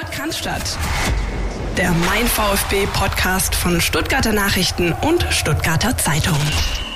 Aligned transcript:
Podcast 0.00 0.48
Der 1.76 1.92
Mein 1.92 2.26
VfB 2.26 2.86
Podcast 2.94 3.54
von 3.54 3.82
Stuttgarter 3.82 4.32
Nachrichten 4.32 4.94
und 4.94 5.26
Stuttgarter 5.30 5.98
Zeitung. 5.98 6.38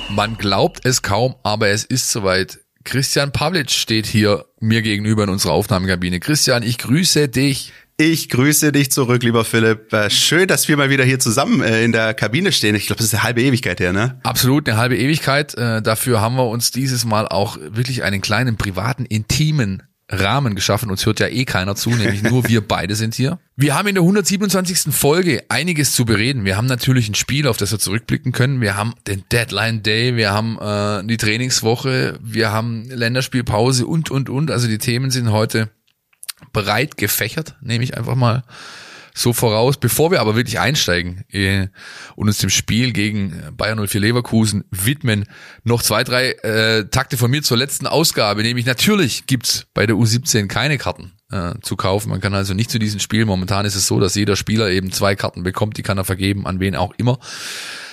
Man 0.09 0.37
glaubt 0.37 0.83
es 0.87 1.03
kaum, 1.03 1.35
aber 1.43 1.67
es 1.67 1.83
ist 1.83 2.11
soweit. 2.11 2.57
Christian 2.83 3.31
Pavlic 3.31 3.69
steht 3.69 4.07
hier 4.07 4.45
mir 4.59 4.81
gegenüber 4.81 5.25
in 5.25 5.29
unserer 5.29 5.53
Aufnahmekabine. 5.53 6.19
Christian, 6.19 6.63
ich 6.63 6.79
grüße 6.79 7.27
dich. 7.27 7.73
Ich 7.97 8.27
grüße 8.29 8.71
dich 8.71 8.91
zurück, 8.91 9.21
lieber 9.21 9.45
Philipp. 9.45 9.93
Äh, 9.93 10.09
schön, 10.09 10.47
dass 10.47 10.67
wir 10.67 10.75
mal 10.75 10.89
wieder 10.89 11.03
hier 11.03 11.19
zusammen 11.19 11.61
äh, 11.61 11.83
in 11.83 11.91
der 11.91 12.15
Kabine 12.15 12.51
stehen. 12.51 12.73
Ich 12.73 12.87
glaube, 12.87 12.97
das 12.97 13.07
ist 13.07 13.13
eine 13.13 13.23
halbe 13.23 13.43
Ewigkeit 13.43 13.79
her, 13.79 13.93
ne? 13.93 14.19
Absolut, 14.23 14.67
eine 14.67 14.79
halbe 14.79 14.97
Ewigkeit. 14.97 15.53
Äh, 15.53 15.83
dafür 15.83 16.21
haben 16.21 16.37
wir 16.37 16.47
uns 16.47 16.71
dieses 16.71 17.05
Mal 17.05 17.27
auch 17.27 17.57
wirklich 17.61 18.01
einen 18.01 18.21
kleinen 18.21 18.57
privaten, 18.57 19.05
intimen 19.05 19.83
Rahmen 20.09 20.53
geschaffen. 20.55 20.91
Uns 20.91 21.05
hört 21.05 21.19
ja 21.19 21.27
eh 21.27 21.45
keiner 21.45 21.75
zu, 21.75 21.89
nämlich 21.89 22.21
nur 22.21 22.47
wir 22.47 22.61
beide 22.61 22.95
sind 22.95 23.15
hier. 23.15 23.39
Wir 23.55 23.75
haben 23.75 23.87
in 23.87 23.95
der 23.95 24.03
127. 24.03 24.93
Folge 24.93 25.43
einiges 25.49 25.93
zu 25.93 26.05
bereden. 26.05 26.45
Wir 26.45 26.57
haben 26.57 26.67
natürlich 26.67 27.09
ein 27.09 27.15
Spiel, 27.15 27.47
auf 27.47 27.57
das 27.57 27.71
wir 27.71 27.79
zurückblicken 27.79 28.31
können. 28.31 28.61
Wir 28.61 28.77
haben 28.77 28.93
den 29.07 29.23
Deadline 29.31 29.81
Day, 29.81 30.15
wir 30.15 30.31
haben 30.31 30.59
äh, 30.59 31.07
die 31.07 31.17
Trainingswoche, 31.17 32.19
wir 32.21 32.51
haben 32.51 32.85
Länderspielpause 32.89 33.87
und, 33.87 34.11
und, 34.11 34.29
und. 34.29 34.51
Also 34.51 34.67
die 34.67 34.77
Themen 34.77 35.09
sind 35.09 35.31
heute 35.31 35.69
breit 36.53 36.97
gefächert, 36.97 37.55
nehme 37.61 37.83
ich 37.83 37.97
einfach 37.97 38.15
mal 38.15 38.43
so 39.15 39.33
voraus. 39.33 39.77
Bevor 39.77 40.11
wir 40.11 40.21
aber 40.21 40.35
wirklich 40.35 40.59
einsteigen 40.59 41.23
äh, 41.31 41.69
und 42.15 42.27
uns 42.27 42.37
dem 42.37 42.51
Spiel 42.51 42.91
gegen 42.91 43.41
Bayern 43.57 43.83
04 43.83 44.01
Leverkusen 44.01 44.65
widmen, 44.69 45.25
noch 45.63 45.81
zwei, 45.81 46.03
drei 46.03 46.31
äh, 46.31 46.85
Takte 46.89 47.17
von 47.17 47.31
mir 47.31 47.41
zur 47.41 47.57
letzten 47.57 47.87
Ausgabe. 47.87 48.43
Nämlich 48.43 48.65
natürlich 48.65 49.25
gibt's 49.25 49.65
bei 49.73 49.87
der 49.87 49.95
U17 49.95 50.47
keine 50.47 50.77
Karten 50.77 51.13
äh, 51.31 51.53
zu 51.61 51.77
kaufen. 51.77 52.09
Man 52.09 52.21
kann 52.21 52.35
also 52.35 52.53
nicht 52.53 52.69
zu 52.69 52.77
diesem 52.77 52.99
Spiel. 52.99 53.25
Momentan 53.25 53.65
ist 53.65 53.75
es 53.75 53.87
so, 53.87 53.99
dass 53.99 54.15
jeder 54.15 54.35
Spieler 54.35 54.69
eben 54.69 54.91
zwei 54.91 55.15
Karten 55.15 55.43
bekommt. 55.43 55.77
Die 55.77 55.83
kann 55.83 55.97
er 55.97 56.05
vergeben, 56.05 56.45
an 56.45 56.59
wen 56.59 56.75
auch 56.75 56.93
immer 56.97 57.17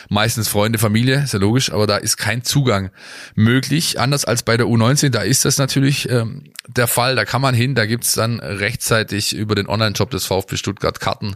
meistens 0.09 0.49
Freunde, 0.49 0.79
Familie, 0.79 1.23
ist 1.23 1.33
ja 1.33 1.39
logisch, 1.39 1.73
aber 1.73 1.87
da 1.87 1.97
ist 1.97 2.17
kein 2.17 2.43
Zugang 2.43 2.91
möglich. 3.35 3.99
Anders 4.01 4.25
als 4.25 4.43
bei 4.43 4.57
der 4.57 4.67
U19, 4.67 5.11
da 5.11 5.23
ist 5.23 5.45
das 5.45 5.59
natürlich 5.59 6.09
ähm, 6.09 6.53
der 6.69 6.87
Fall. 6.87 7.17
Da 7.17 7.25
kann 7.25 7.43
man 7.43 7.55
hin, 7.55 7.75
da 7.75 7.87
gibt's 7.87 8.13
dann 8.13 8.41
rechtzeitig 8.41 9.35
über 9.35 9.55
den 9.55 9.69
Online-Shop 9.69 10.11
des 10.11 10.27
VfB 10.27 10.57
Stuttgart 10.57 11.01
Karten 11.01 11.35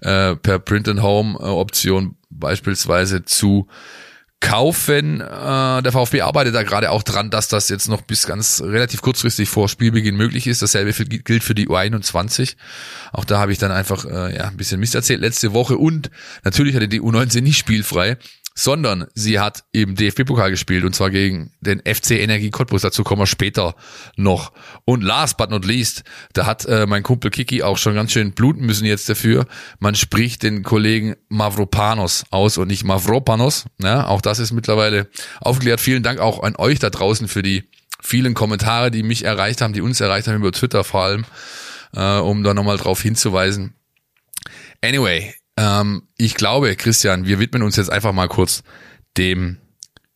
äh, 0.00 0.36
per 0.36 0.58
Print-and-Home-Option 0.58 2.16
beispielsweise 2.30 3.24
zu 3.24 3.68
kaufen. 4.40 5.20
Äh, 5.20 5.82
der 5.82 5.92
VfB 5.92 6.20
arbeitet 6.22 6.54
da 6.54 6.62
gerade 6.62 6.90
auch 6.90 7.02
dran, 7.02 7.30
dass 7.30 7.48
das 7.48 7.68
jetzt 7.68 7.88
noch 7.88 8.02
bis 8.02 8.26
ganz 8.26 8.60
relativ 8.60 9.02
kurzfristig 9.02 9.48
vor 9.48 9.68
Spielbeginn 9.68 10.16
möglich 10.16 10.46
ist. 10.46 10.62
Dasselbe 10.62 10.92
gilt 10.92 11.42
für 11.42 11.54
die 11.54 11.68
U21. 11.68 12.56
Auch 13.12 13.24
da 13.24 13.38
habe 13.38 13.52
ich 13.52 13.58
dann 13.58 13.72
einfach 13.72 14.04
äh, 14.04 14.36
ja, 14.36 14.44
ein 14.48 14.56
bisschen 14.56 14.80
Mist 14.80 14.94
erzählt 14.94 15.20
letzte 15.20 15.52
Woche 15.52 15.76
und 15.76 16.10
natürlich 16.44 16.74
hatte 16.74 16.88
die 16.88 17.00
U19 17.00 17.40
nicht 17.40 17.58
spielfrei 17.58 18.18
sondern 18.58 19.06
sie 19.14 19.38
hat 19.38 19.64
eben 19.74 19.94
DFB-Pokal 19.94 20.50
gespielt 20.50 20.84
und 20.84 20.94
zwar 20.94 21.10
gegen 21.10 21.52
den 21.60 21.80
FC 21.80 22.12
Energie 22.12 22.50
Cottbus. 22.50 22.80
Dazu 22.80 23.04
kommen 23.04 23.20
wir 23.20 23.26
später 23.26 23.76
noch. 24.16 24.50
Und 24.86 25.02
last 25.02 25.36
but 25.36 25.50
not 25.50 25.66
least, 25.66 26.04
da 26.32 26.46
hat 26.46 26.64
äh, 26.64 26.86
mein 26.86 27.02
Kumpel 27.02 27.30
Kiki 27.30 27.62
auch 27.62 27.76
schon 27.76 27.94
ganz 27.94 28.12
schön 28.12 28.32
bluten 28.32 28.64
müssen 28.64 28.86
jetzt 28.86 29.10
dafür. 29.10 29.46
Man 29.78 29.94
spricht 29.94 30.42
den 30.42 30.62
Kollegen 30.62 31.16
Mavropanos 31.28 32.24
aus 32.30 32.56
und 32.56 32.68
nicht 32.68 32.82
Mavropanos. 32.82 33.66
Ja, 33.78 34.06
auch 34.06 34.22
das 34.22 34.38
ist 34.38 34.52
mittlerweile 34.52 35.10
aufgeklärt. 35.40 35.82
Vielen 35.82 36.02
Dank 36.02 36.18
auch 36.18 36.42
an 36.42 36.56
euch 36.56 36.78
da 36.78 36.88
draußen 36.88 37.28
für 37.28 37.42
die 37.42 37.68
vielen 38.00 38.32
Kommentare, 38.32 38.90
die 38.90 39.02
mich 39.02 39.24
erreicht 39.24 39.60
haben, 39.60 39.74
die 39.74 39.82
uns 39.82 40.00
erreicht 40.00 40.28
haben 40.28 40.36
über 40.36 40.52
Twitter 40.52 40.82
vor 40.82 41.02
allem, 41.02 41.26
äh, 41.94 42.18
um 42.20 42.42
da 42.42 42.54
nochmal 42.54 42.78
drauf 42.78 43.02
hinzuweisen. 43.02 43.74
Anyway, 44.82 45.34
ähm, 45.56 46.02
ich 46.16 46.34
glaube, 46.34 46.74
Christian, 46.76 47.26
wir 47.26 47.38
widmen 47.38 47.62
uns 47.62 47.76
jetzt 47.76 47.90
einfach 47.90 48.12
mal 48.12 48.28
kurz 48.28 48.62
dem 49.16 49.58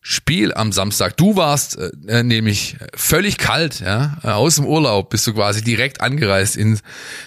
Spiel 0.03 0.53
am 0.53 0.71
Samstag. 0.71 1.15
Du 1.17 1.35
warst 1.35 1.77
äh, 1.77 1.91
äh 2.07 2.23
nämlich 2.23 2.77
völlig 2.95 3.37
kalt, 3.37 3.81
ja, 3.81 4.17
äh, 4.23 4.29
aus 4.29 4.55
dem 4.55 4.65
Urlaub 4.65 5.09
bist 5.11 5.27
du 5.27 5.33
quasi 5.33 5.63
direkt 5.63 6.01
angereist 6.01 6.57
in 6.57 6.79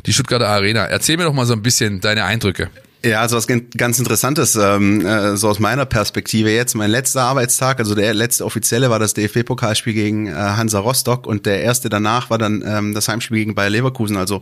die 0.06 0.12
Stuttgarter 0.12 0.48
Arena. 0.48 0.84
Erzähl 0.84 1.16
mir 1.16 1.24
doch 1.24 1.32
mal 1.32 1.46
so 1.46 1.52
ein 1.52 1.62
bisschen 1.62 2.00
deine 2.00 2.24
Eindrücke. 2.24 2.70
Ja, 3.04 3.20
also 3.20 3.36
was 3.36 3.46
ganz 3.46 3.98
Interessantes, 3.98 4.56
ähm, 4.56 5.04
äh, 5.04 5.36
so 5.36 5.50
aus 5.50 5.60
meiner 5.60 5.84
Perspektive 5.84 6.50
jetzt. 6.50 6.74
Mein 6.74 6.90
letzter 6.90 7.22
Arbeitstag, 7.22 7.78
also 7.78 7.94
der 7.94 8.14
letzte 8.14 8.46
offizielle 8.46 8.88
war 8.88 8.98
das 8.98 9.12
DFB-Pokalspiel 9.12 9.92
gegen 9.92 10.26
äh, 10.26 10.32
Hansa 10.32 10.78
Rostock 10.78 11.26
und 11.26 11.44
der 11.44 11.62
erste 11.62 11.90
danach 11.90 12.30
war 12.30 12.38
dann 12.38 12.64
ähm, 12.66 12.94
das 12.94 13.06
Heimspiel 13.08 13.36
gegen 13.36 13.54
Bayer 13.54 13.68
Leverkusen. 13.68 14.16
Also 14.16 14.40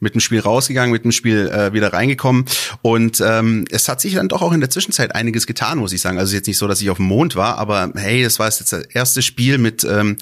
mit 0.00 0.14
dem 0.14 0.20
Spiel 0.20 0.40
rausgegangen, 0.40 0.92
mit 0.92 1.04
dem 1.04 1.12
Spiel 1.12 1.48
äh, 1.48 1.72
wieder 1.72 1.92
reingekommen. 1.92 2.44
Und 2.82 3.20
ähm, 3.20 3.64
es 3.70 3.88
hat 3.88 4.00
sich 4.00 4.14
dann 4.14 4.28
doch 4.28 4.42
auch 4.42 4.52
in 4.52 4.60
der 4.60 4.70
Zwischenzeit 4.70 5.14
einiges 5.14 5.46
getan, 5.46 5.78
muss 5.78 5.92
ich 5.92 6.00
sagen. 6.00 6.18
Also 6.18 6.34
jetzt 6.34 6.46
nicht 6.46 6.58
so, 6.58 6.68
dass 6.68 6.80
ich 6.80 6.90
auf 6.90 6.98
dem 6.98 7.06
Mond 7.06 7.36
war, 7.36 7.58
aber 7.58 7.92
hey, 7.94 8.22
das 8.22 8.38
war 8.38 8.46
jetzt 8.46 8.72
das 8.72 8.84
erste 8.84 9.22
Spiel 9.22 9.58
mit 9.58 9.84
ähm, 9.84 10.16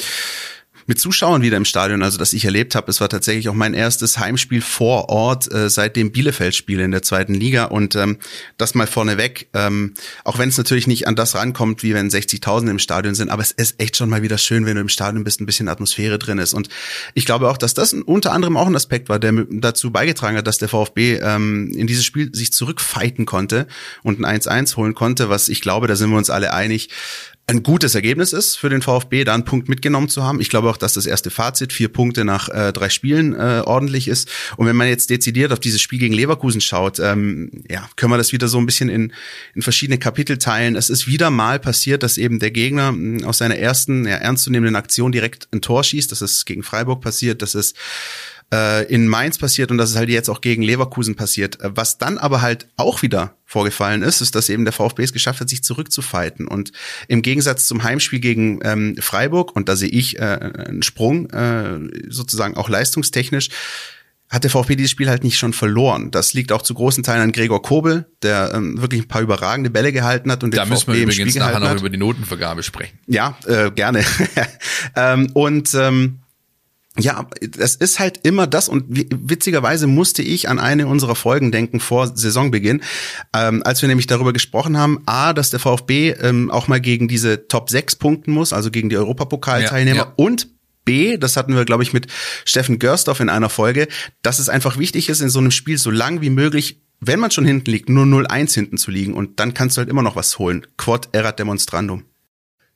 mit 0.87 1.01
Zuschauern 1.01 1.43
wieder 1.43 1.57
im 1.57 1.65
Stadion, 1.65 2.03
also 2.03 2.19
das 2.19 2.33
ich 2.33 2.45
erlebt 2.45 2.75
habe. 2.75 2.91
Es 2.91 3.01
war 3.01 3.09
tatsächlich 3.09 3.49
auch 3.49 3.55
mein 3.55 3.75
erstes 3.75 4.19
Heimspiel 4.19 4.63
vor 4.63 5.09
Ort 5.09 5.53
äh, 5.53 5.69
seit 5.69 5.97
dem 5.97 6.13
Bielefeld-Spiel 6.13 6.81
in 6.81 6.93
der 6.93 7.03
zweiten 7.03 7.35
Liga. 7.35 7.65
Und 7.65 7.97
ähm, 7.97 8.19
das 8.57 8.75
mal 8.75 8.87
vorneweg, 8.87 9.49
ähm, 9.53 9.95
auch 10.25 10.39
wenn 10.39 10.49
es 10.49 10.59
natürlich 10.59 10.87
nicht 10.87 11.09
an 11.09 11.17
das 11.17 11.35
rankommt, 11.35 11.83
wie 11.83 11.95
wenn 11.95 12.09
60.000 12.09 12.71
im 12.71 12.79
Stadion 12.79 13.15
sind, 13.15 13.31
aber 13.31 13.43
es 13.43 13.51
ist 13.51 13.81
echt 13.81 13.97
schon 13.97 14.09
mal 14.09 14.23
wieder 14.23 14.39
schön, 14.39 14.65
wenn 14.67 14.77
du 14.77 14.81
im 14.81 14.89
Stadion 14.89 15.25
bist, 15.25 15.41
ein 15.41 15.47
bisschen 15.47 15.69
Atmosphäre 15.69 16.19
drin 16.19 16.39
ist. 16.39 16.55
Und 16.55 16.69
ich 17.15 17.27
glaube 17.27 17.51
auch, 17.51 17.59
dass 17.59 17.75
das 17.75 17.93
unter 17.93 18.33
anderem 18.33 18.57
auch 18.57 18.67
ein 18.67 18.77
Aspekt 18.77 19.09
war, 19.09 19.19
der 19.19 19.33
dazu 19.51 19.91
beigetragen 19.91 20.37
hat, 20.37 20.47
dass 20.47 20.59
der 20.59 20.69
VfB 20.69 21.17
ähm, 21.17 21.73
in 21.75 21.87
dieses 21.87 22.05
Spiel 22.05 22.35
sich 22.35 22.53
zurückfighten 22.53 23.27
konnte 23.27 23.67
und 24.03 24.25
ein 24.25 24.41
1-1 24.41 24.77
holen 24.77 24.95
konnte, 24.95 25.29
was 25.29 25.49
ich 25.49 25.61
glaube, 25.61 25.87
da 25.89 25.97
sind 25.97 26.11
wir 26.11 26.19
uns 26.19 26.31
alle 26.31 26.53
einig, 26.53 26.91
ein 27.49 27.63
gutes 27.63 27.95
Ergebnis 27.95 28.33
ist 28.33 28.57
für 28.57 28.69
den 28.69 28.83
VfB, 28.83 29.23
da 29.23 29.33
einen 29.33 29.45
Punkt 29.45 29.69
mitgenommen 29.69 30.09
zu 30.09 30.25
haben. 30.25 30.41
Ich 30.41 30.51
glaube 30.51 30.69
auch, 30.69 30.77
dass 30.77 30.95
das 30.95 31.07
erste 31.07 31.31
Fazit, 31.31 31.73
vier 31.73 31.89
Punkte 31.89 32.25
nach 32.25 32.49
äh, 32.49 32.73
drei 32.73 32.89
Spielen, 32.89 33.35
äh, 33.35 33.63
ordentlich 33.65 34.09
ist. 34.09 34.29
Und 34.57 34.67
wenn 34.67 34.75
man 34.75 34.89
jetzt 34.89 35.11
dezidiert 35.11 35.53
auf 35.53 35.61
dieses 35.61 35.81
Spiel 35.81 36.01
gegen 36.01 36.13
Leverkusen 36.13 36.61
schaut, 36.61 36.99
ähm, 36.99 37.53
ja, 37.71 37.89
können 37.95 38.11
wir 38.11 38.19
das 38.19 38.33
wieder 38.33 38.49
so 38.49 38.59
ein 38.59 38.67
bisschen 38.67 38.89
in, 38.89 39.13
in 39.55 39.63
verschiedene 39.63 39.99
Kapitel 39.99 40.39
teilen. 40.39 40.75
Es 40.75 40.91
ist 40.91 41.07
wieder 41.07 41.31
mal 41.31 41.61
passiert, 41.61 42.03
dass 42.03 42.19
eben 42.19 42.41
der 42.41 42.51
Gegner 42.51 42.91
mh, 42.91 43.25
aus 43.25 43.39
seiner 43.39 43.57
ersten 43.57 44.07
ja, 44.07 44.17
ernstzunehmenden 44.17 44.75
Aktion 44.75 45.13
direkt 45.13 45.47
ein 45.53 45.61
Tor 45.61 45.85
schießt. 45.85 46.11
Das 46.11 46.23
ist 46.23 46.47
gegen 46.47 46.65
Freiburg 46.65 47.01
passiert, 47.01 47.43
das 47.43 47.55
ist 47.55 47.77
äh, 48.53 48.85
in 48.87 49.09
Mainz 49.09 49.39
passiert 49.39 49.71
und 49.71 49.79
das 49.79 49.91
ist 49.91 49.97
halt 49.97 50.09
jetzt 50.09 50.29
auch 50.29 50.41
gegen 50.41 50.63
Leverkusen 50.63 51.17
passiert. 51.17 51.61
Äh, 51.61 51.71
was 51.75 51.99
dann 51.99 52.19
aber 52.19 52.43
halt 52.43 52.69
auch 52.77 53.03
wieder 53.03 53.37
vorgefallen 53.45 54.03
ist, 54.03 54.21
ist, 54.21 54.35
dass 54.35 54.49
eben 54.49 54.65
der 54.65 54.73
VfB 54.73 55.03
es 55.03 55.13
geschafft 55.13 55.41
hat, 55.41 55.49
sich 55.49 55.65
zurückzufighten. 55.65 56.47
Und 56.47 56.73
im 57.09 57.23
Gegensatz 57.23 57.67
zum 57.67 57.83
Heimspiel 57.83 58.21
gegen 58.21 58.61
ähm, 58.63 58.97
Freiburg, 58.99 59.55
und 59.55 59.69
da 59.69 59.77
sehe 59.77 59.89
ich 59.89 60.19
äh, 60.19 60.23
einen 60.23 60.83
Sprung, 60.83 61.31
äh, 61.31 61.79
sozusagen 62.09 62.57
auch 62.57 62.69
leistungstechnisch, 62.69 63.51
hat 64.29 64.43
der 64.43 64.51
VfB 64.51 64.75
dieses 64.75 64.91
Spiel 64.91 65.09
halt 65.09 65.23
nicht 65.23 65.39
schon 65.39 65.53
verloren. 65.53 66.11
Das 66.11 66.35
liegt 66.35 66.51
auch 66.51 66.63
zu 66.63 66.75
großen 66.75 67.05
Teilen 67.05 67.23
an 67.23 67.33
Gregor 67.33 67.63
Kobel, 67.63 68.07
der 68.23 68.53
ähm, 68.55 68.81
wirklich 68.81 69.03
ein 69.03 69.09
paar 69.09 69.23
überragende 69.23 69.71
Bälle 69.71 69.93
gehalten 69.93 70.33
hat 70.33 70.43
und 70.43 70.53
da 70.53 70.65
den 70.65 70.71
müssen 70.71 70.87
VfB 70.87 70.99
wir 70.99 71.03
übrigens 71.05 71.35
nachher 71.37 71.61
noch 71.61 71.69
hat. 71.69 71.79
über 71.79 71.91
die 71.91 71.97
Notenvergabe 71.97 72.65
sprechen. 72.65 72.99
Ja, 73.07 73.39
äh, 73.47 73.71
gerne. 73.71 74.05
ähm, 74.97 75.31
und 75.35 75.73
ähm, 75.75 76.19
ja, 76.99 77.29
das 77.41 77.75
ist 77.75 77.99
halt 77.99 78.21
immer 78.27 78.47
das 78.47 78.69
und 78.69 78.85
witzigerweise 78.89 79.87
musste 79.87 80.23
ich 80.23 80.49
an 80.49 80.59
eine 80.59 80.87
unserer 80.87 81.15
Folgen 81.15 81.53
denken 81.53 81.81
vor 81.81 82.17
Saisonbeginn, 82.17 82.83
ähm, 83.35 83.63
als 83.65 83.83
wir 83.83 83.89
nämlich 83.89 84.07
darüber 84.07 84.33
gesprochen 84.33 84.79
haben, 84.79 85.03
a, 85.07 85.33
dass 85.33 85.51
der 85.51 85.61
VfB 85.61 86.11
ähm, 86.13 86.51
auch 86.51 86.69
mal 86.69 86.81
gegen 86.81 87.09
diese 87.09 87.49
Top 87.49 87.71
6 87.71 87.97
punkten 87.97 88.33
muss, 88.33 88.53
also 88.53 88.71
gegen 88.71 88.89
die 88.89 88.97
Europapokalteilnehmer 88.97 89.97
ja, 89.97 90.05
ja. 90.05 90.13
und 90.17 90.49
B, 90.85 91.19
das 91.19 91.37
hatten 91.37 91.55
wir, 91.55 91.65
glaube 91.65 91.83
ich, 91.83 91.93
mit 91.93 92.07
Steffen 92.45 92.79
Görsdorf 92.79 93.21
in 93.21 93.29
einer 93.29 93.51
Folge, 93.51 93.89
dass 94.23 94.39
es 94.39 94.49
einfach 94.49 94.79
wichtig 94.79 95.09
ist, 95.09 95.21
in 95.21 95.29
so 95.29 95.41
einem 95.41 95.51
Spiel 95.51 95.79
so 95.79 95.91
lang 95.91 96.23
wie 96.23 96.31
möglich, 96.31 96.81
wenn 97.01 97.21
man 97.21 97.31
schon 97.31 97.45
hinten 97.45 97.71
liegt, 97.71 97.89
nur 97.91 98.05
0-1 98.05 98.55
hinten 98.55 98.79
zu 98.79 98.91
liegen 98.91 99.13
und 99.13 99.41
dann 99.41 99.53
kannst 99.53 99.77
du 99.77 99.81
halt 99.81 99.91
immer 99.91 100.03
noch 100.03 100.17
was 100.17 100.39
holen. 100.39 100.67
Quod 100.79 101.09
erat 101.13 101.39
demonstrandum. 101.39 102.05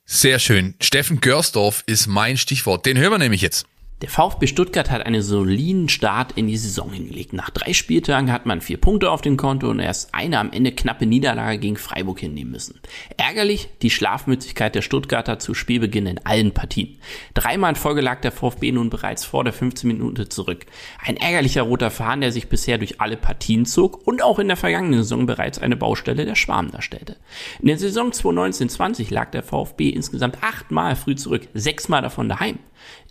Sehr 0.04 0.40
schön. 0.40 0.74
Steffen 0.80 1.20
Görsdorf 1.20 1.84
ist 1.86 2.08
mein 2.08 2.36
Stichwort. 2.36 2.84
Den 2.84 2.98
hören 2.98 3.12
wir 3.12 3.18
nämlich 3.18 3.42
jetzt. 3.42 3.66
Der 4.00 4.08
VfB 4.08 4.46
Stuttgart 4.46 4.90
hat 4.90 5.04
einen 5.04 5.20
soliden 5.20 5.90
Start 5.90 6.32
in 6.32 6.46
die 6.46 6.56
Saison 6.56 6.90
hingelegt. 6.90 7.34
Nach 7.34 7.50
drei 7.50 7.74
Spieltagen 7.74 8.32
hat 8.32 8.46
man 8.46 8.62
vier 8.62 8.78
Punkte 8.78 9.10
auf 9.10 9.20
dem 9.20 9.36
Konto 9.36 9.68
und 9.68 9.78
erst 9.78 10.14
eine 10.14 10.38
am 10.38 10.52
Ende 10.52 10.72
knappe 10.72 11.04
Niederlage 11.04 11.58
gegen 11.58 11.76
Freiburg 11.76 12.20
hinnehmen 12.20 12.50
müssen. 12.50 12.80
Ärgerlich 13.18 13.68
die 13.82 13.90
Schlafmützigkeit 13.90 14.74
der 14.74 14.80
Stuttgarter 14.80 15.38
zu 15.38 15.52
Spielbeginn 15.52 16.06
in 16.06 16.24
allen 16.24 16.52
Partien. 16.52 16.96
Dreimal 17.34 17.70
in 17.70 17.76
Folge 17.76 18.00
lag 18.00 18.22
der 18.22 18.32
VfB 18.32 18.72
nun 18.72 18.88
bereits 18.88 19.26
vor 19.26 19.44
der 19.44 19.52
15 19.52 19.86
Minute 19.86 20.30
zurück. 20.30 20.64
Ein 21.04 21.18
ärgerlicher 21.18 21.62
roter 21.62 21.90
Faden, 21.90 22.22
der 22.22 22.32
sich 22.32 22.48
bisher 22.48 22.78
durch 22.78 23.02
alle 23.02 23.18
Partien 23.18 23.66
zog 23.66 24.06
und 24.06 24.22
auch 24.22 24.38
in 24.38 24.48
der 24.48 24.56
vergangenen 24.56 25.02
Saison 25.02 25.26
bereits 25.26 25.58
eine 25.58 25.76
Baustelle 25.76 26.24
der 26.24 26.36
Schwarm 26.36 26.70
darstellte. 26.70 27.16
In 27.60 27.66
der 27.66 27.76
Saison 27.76 28.12
2019-20 28.12 29.12
lag 29.12 29.30
der 29.30 29.42
VfB 29.42 29.90
insgesamt 29.90 30.42
achtmal 30.42 30.96
früh 30.96 31.16
zurück, 31.16 31.48
sechsmal 31.52 32.00
davon 32.00 32.30
daheim. 32.30 32.60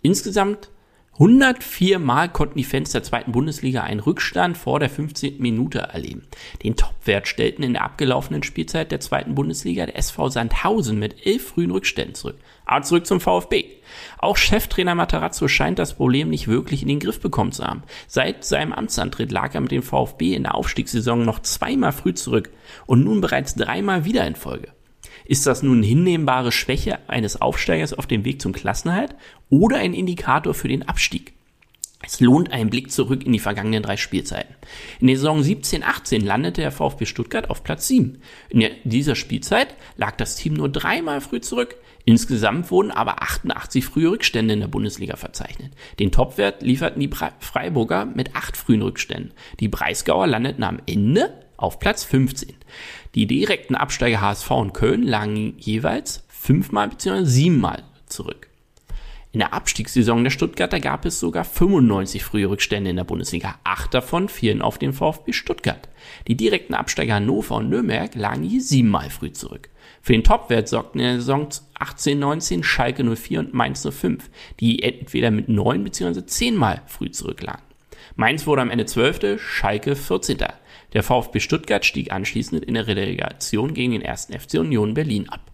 Insgesamt 0.02 0.68
104 1.20 1.98
Mal 1.98 2.30
konnten 2.30 2.56
die 2.56 2.64
Fans 2.64 2.92
der 2.92 3.02
zweiten 3.02 3.32
Bundesliga 3.32 3.82
einen 3.82 4.00
Rückstand 4.00 4.56
vor 4.56 4.80
der 4.80 4.88
15. 4.88 5.36
Minute 5.38 5.80
erleben. 5.80 6.22
Den 6.62 6.76
Topwert 6.76 7.28
stellten 7.28 7.62
in 7.62 7.74
der 7.74 7.84
abgelaufenen 7.84 8.42
Spielzeit 8.42 8.90
der 8.90 9.00
zweiten 9.00 9.34
Bundesliga 9.34 9.84
der 9.84 9.98
SV 9.98 10.30
Sandhausen 10.30 10.98
mit 10.98 11.26
elf 11.26 11.48
frühen 11.48 11.72
Rückständen 11.72 12.14
zurück. 12.14 12.38
Aber 12.64 12.84
zurück 12.84 13.06
zum 13.06 13.20
VfB. 13.20 13.66
Auch 14.16 14.38
Cheftrainer 14.38 14.94
Matarazzo 14.94 15.46
scheint 15.46 15.78
das 15.78 15.92
Problem 15.92 16.30
nicht 16.30 16.48
wirklich 16.48 16.80
in 16.80 16.88
den 16.88 17.00
Griff 17.00 17.20
bekommen 17.20 17.52
zu 17.52 17.66
haben. 17.66 17.82
Seit 18.06 18.42
seinem 18.42 18.72
Amtsantritt 18.72 19.30
lag 19.30 19.54
er 19.54 19.60
mit 19.60 19.72
dem 19.72 19.82
VfB 19.82 20.32
in 20.32 20.44
der 20.44 20.54
Aufstiegssaison 20.54 21.26
noch 21.26 21.40
zweimal 21.40 21.92
früh 21.92 22.14
zurück 22.14 22.48
und 22.86 23.04
nun 23.04 23.20
bereits 23.20 23.54
dreimal 23.54 24.06
wieder 24.06 24.26
in 24.26 24.36
Folge. 24.36 24.72
Ist 25.30 25.46
das 25.46 25.62
nun 25.62 25.84
hinnehmbare 25.84 26.50
Schwäche 26.50 26.98
eines 27.08 27.40
Aufsteigers 27.40 27.92
auf 27.92 28.08
dem 28.08 28.24
Weg 28.24 28.42
zum 28.42 28.52
Klassenhalt 28.52 29.14
oder 29.48 29.76
ein 29.76 29.94
Indikator 29.94 30.54
für 30.54 30.66
den 30.66 30.88
Abstieg? 30.88 31.34
Es 32.04 32.18
lohnt 32.18 32.50
einen 32.50 32.68
Blick 32.68 32.90
zurück 32.90 33.24
in 33.24 33.32
die 33.32 33.38
vergangenen 33.38 33.84
drei 33.84 33.96
Spielzeiten. 33.96 34.56
In 34.98 35.06
der 35.06 35.14
Saison 35.14 35.40
17-18 35.40 36.24
landete 36.24 36.62
der 36.62 36.72
VfB 36.72 37.06
Stuttgart 37.06 37.48
auf 37.48 37.62
Platz 37.62 37.86
7. 37.86 38.20
In 38.48 38.68
dieser 38.82 39.14
Spielzeit 39.14 39.76
lag 39.96 40.16
das 40.16 40.34
Team 40.34 40.54
nur 40.54 40.68
dreimal 40.68 41.20
früh 41.20 41.40
zurück. 41.40 41.76
Insgesamt 42.04 42.72
wurden 42.72 42.90
aber 42.90 43.22
88 43.22 43.84
frühe 43.84 44.10
Rückstände 44.10 44.54
in 44.54 44.60
der 44.60 44.66
Bundesliga 44.66 45.14
verzeichnet. 45.14 45.74
Den 46.00 46.10
Topwert 46.10 46.60
lieferten 46.62 46.98
die 46.98 47.10
Freiburger 47.38 48.04
mit 48.04 48.34
acht 48.34 48.56
frühen 48.56 48.82
Rückständen. 48.82 49.32
Die 49.60 49.68
Breisgauer 49.68 50.26
landeten 50.26 50.64
am 50.64 50.80
Ende 50.86 51.34
auf 51.56 51.78
Platz 51.78 52.04
15. 52.04 52.54
Die 53.16 53.26
direkten 53.26 53.74
Absteiger 53.74 54.20
HSV 54.20 54.50
und 54.52 54.72
Köln 54.72 55.02
lagen 55.02 55.54
jeweils 55.58 56.24
fünfmal 56.28 56.88
bzw. 56.88 57.24
siebenmal 57.24 57.82
zurück. 58.06 58.46
In 59.32 59.40
der 59.40 59.52
Abstiegssaison 59.52 60.22
der 60.22 60.30
Stuttgarter 60.30 60.80
gab 60.80 61.04
es 61.04 61.18
sogar 61.20 61.44
95 61.44 62.22
frühe 62.22 62.48
Rückstände 62.48 62.90
in 62.90 62.96
der 62.96 63.04
Bundesliga. 63.04 63.56
Acht 63.62 63.94
davon 63.94 64.28
fielen 64.28 64.62
auf 64.62 64.78
den 64.78 64.92
VfB 64.92 65.32
Stuttgart. 65.32 65.88
Die 66.28 66.36
direkten 66.36 66.74
Absteiger 66.74 67.14
Hannover 67.14 67.56
und 67.56 67.68
Nürnberg 67.68 68.14
lagen 68.14 68.42
hier 68.42 68.60
siebenmal 68.60 69.10
früh 69.10 69.32
zurück. 69.32 69.70
Für 70.02 70.12
den 70.12 70.24
Topwert 70.24 70.68
sorgten 70.68 71.00
in 71.00 71.06
der 71.06 71.16
Saison 71.16 71.48
18-19 71.78 72.64
Schalke 72.64 73.04
04 73.04 73.40
und 73.40 73.54
Mainz 73.54 73.86
05, 73.88 74.30
die 74.58 74.82
entweder 74.82 75.30
mit 75.30 75.48
neun 75.48 75.82
bzw. 75.84 76.26
zehnmal 76.26 76.82
früh 76.86 77.10
zurücklagen. 77.10 77.62
Mainz 78.16 78.46
wurde 78.46 78.62
am 78.62 78.70
Ende 78.70 78.86
12., 78.86 79.40
Schalke 79.40 79.94
14. 79.94 80.38
Der 80.92 81.02
VfB 81.02 81.40
Stuttgart 81.40 81.84
stieg 81.84 82.12
anschließend 82.12 82.64
in 82.64 82.74
der 82.74 82.86
Relegation 82.86 83.74
gegen 83.74 83.92
den 83.92 84.02
ersten 84.02 84.38
FC 84.38 84.54
Union 84.54 84.94
Berlin 84.94 85.28
ab. 85.28 85.50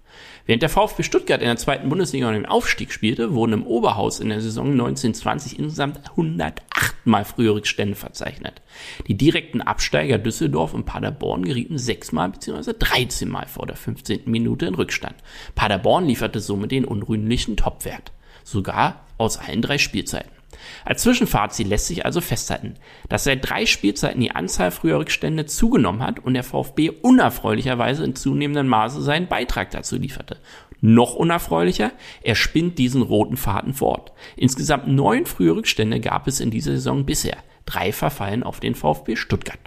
Während 0.46 0.62
der 0.62 0.70
VfB 0.70 1.02
Stuttgart 1.02 1.40
in 1.40 1.48
der 1.48 1.56
zweiten 1.56 1.88
Bundesliga 1.88 2.28
um 2.28 2.32
den 2.32 2.46
Aufstieg 2.46 2.92
spielte, 2.92 3.34
wurden 3.34 3.52
im 3.52 3.66
Oberhaus 3.66 4.20
in 4.20 4.28
der 4.28 4.40
Saison 4.40 4.70
1920 4.72 5.58
insgesamt 5.58 6.00
108 6.10 6.62
Mal 7.04 7.24
frühe 7.24 7.54
Rückstände 7.54 7.94
verzeichnet. 7.94 8.62
Die 9.06 9.16
direkten 9.16 9.60
Absteiger 9.60 10.18
Düsseldorf 10.18 10.74
und 10.74 10.86
Paderborn 10.86 11.44
gerieten 11.44 11.78
sechsmal 11.78 12.30
bzw. 12.30 12.72
13 12.78 13.28
Mal 13.28 13.46
vor 13.46 13.66
der 13.66 13.76
15. 13.76 14.22
Minute 14.24 14.66
in 14.66 14.74
Rückstand. 14.74 15.14
Paderborn 15.54 16.06
lieferte 16.06 16.40
somit 16.40 16.72
den 16.72 16.84
unrühmlichen 16.84 17.56
Topwert. 17.56 18.12
Sogar 18.42 19.04
aus 19.18 19.38
allen 19.38 19.62
drei 19.62 19.78
Spielzeiten. 19.78 20.35
Als 20.84 21.02
Zwischenfazit 21.02 21.68
lässt 21.68 21.86
sich 21.86 22.04
also 22.04 22.20
festhalten, 22.20 22.74
dass 23.08 23.24
seit 23.24 23.48
drei 23.48 23.66
Spielzeiten 23.66 24.20
die 24.20 24.32
Anzahl 24.32 24.70
früher 24.70 24.98
Rückstände 24.98 25.46
zugenommen 25.46 26.02
hat 26.02 26.20
und 26.20 26.34
der 26.34 26.44
VfB 26.44 26.90
unerfreulicherweise 26.90 28.04
in 28.04 28.14
zunehmendem 28.14 28.68
Maße 28.68 29.02
seinen 29.02 29.28
Beitrag 29.28 29.70
dazu 29.70 29.96
lieferte. 29.96 30.38
Noch 30.80 31.14
unerfreulicher, 31.14 31.92
er 32.22 32.34
spinnt 32.34 32.78
diesen 32.78 33.02
roten 33.02 33.36
Faden 33.36 33.74
fort. 33.74 34.12
Insgesamt 34.36 34.88
neun 34.88 35.26
frühe 35.26 35.56
Rückstände 35.56 36.00
gab 36.00 36.26
es 36.26 36.40
in 36.40 36.50
dieser 36.50 36.72
Saison 36.72 37.06
bisher. 37.06 37.38
Drei 37.64 37.92
verfallen 37.92 38.42
auf 38.42 38.60
den 38.60 38.74
VfB 38.74 39.16
Stuttgart. 39.16 39.58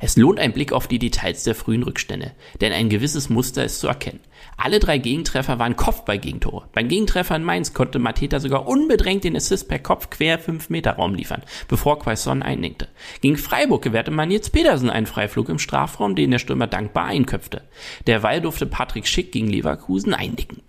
Es 0.00 0.16
lohnt 0.16 0.38
ein 0.38 0.52
Blick 0.52 0.72
auf 0.72 0.86
die 0.86 0.98
Details 0.98 1.44
der 1.44 1.54
frühen 1.54 1.82
Rückstände, 1.82 2.32
denn 2.60 2.72
ein 2.72 2.88
gewisses 2.88 3.30
Muster 3.30 3.64
ist 3.64 3.80
zu 3.80 3.88
erkennen. 3.88 4.20
Alle 4.56 4.80
drei 4.80 4.98
Gegentreffer 4.98 5.58
waren 5.58 5.76
Kopfball-Gegentore. 5.76 6.68
Beim 6.72 6.88
Gegentreffer 6.88 7.36
in 7.36 7.44
Mainz 7.44 7.74
konnte 7.74 7.98
Mateta 7.98 8.40
sogar 8.40 8.66
unbedrängt 8.66 9.24
den 9.24 9.36
Assist 9.36 9.68
per 9.68 9.78
Kopf 9.78 10.10
quer 10.10 10.38
5 10.38 10.70
Meter 10.70 10.92
Raum 10.92 11.14
liefern, 11.14 11.42
bevor 11.68 11.98
Quaison 11.98 12.42
einnickte. 12.42 12.88
Gegen 13.20 13.36
Freiburg 13.36 13.82
gewährte 13.82 14.10
man 14.10 14.30
jetzt 14.30 14.50
Petersen 14.50 14.90
einen 14.90 15.06
Freiflug 15.06 15.48
im 15.48 15.58
Strafraum, 15.58 16.14
den 16.14 16.30
der 16.30 16.38
Stürmer 16.38 16.66
dankbar 16.66 17.06
einköpfte. 17.06 17.62
Derweil 18.06 18.40
durfte 18.40 18.66
Patrick 18.66 19.06
Schick 19.06 19.32
gegen 19.32 19.48
Leverkusen 19.48 20.14
einnicken. 20.14 20.62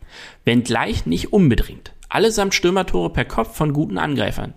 Wenngleich 0.45 1.05
nicht 1.05 1.33
unbedingt. 1.33 1.93
Allesamt 2.09 2.53
Stürmertore 2.53 3.09
per 3.09 3.25
Kopf 3.25 3.55
von 3.55 3.73
guten 3.73 3.97
Angreifern. 3.97 4.53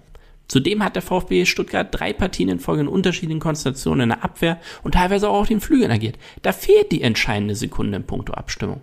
Zudem 0.49 0.83
hat 0.85 0.95
der 0.95 1.03
VfB 1.03 1.45
Stuttgart 1.45 1.89
drei 1.91 2.13
Partien 2.13 2.49
in 2.49 2.61
Folge 2.61 2.83
in 2.83 2.89
unterschiedlichen 2.89 3.41
Konstellationen 3.41 4.03
in 4.03 4.09
der 4.11 4.25
Abwehr 4.25 4.61
und 4.83 4.95
teilweise 4.95 5.29
auch 5.29 5.41
auf 5.41 5.49
den 5.49 5.61
Flügeln 5.61 5.91
agiert. 5.91 6.19
Da 6.43 6.53
fehlt 6.53 6.93
die 6.93 7.03
entscheidende 7.03 7.55
Sekunde 7.55 7.97
in 7.97 8.07
puncto 8.07 8.33
Abstimmung. 8.33 8.83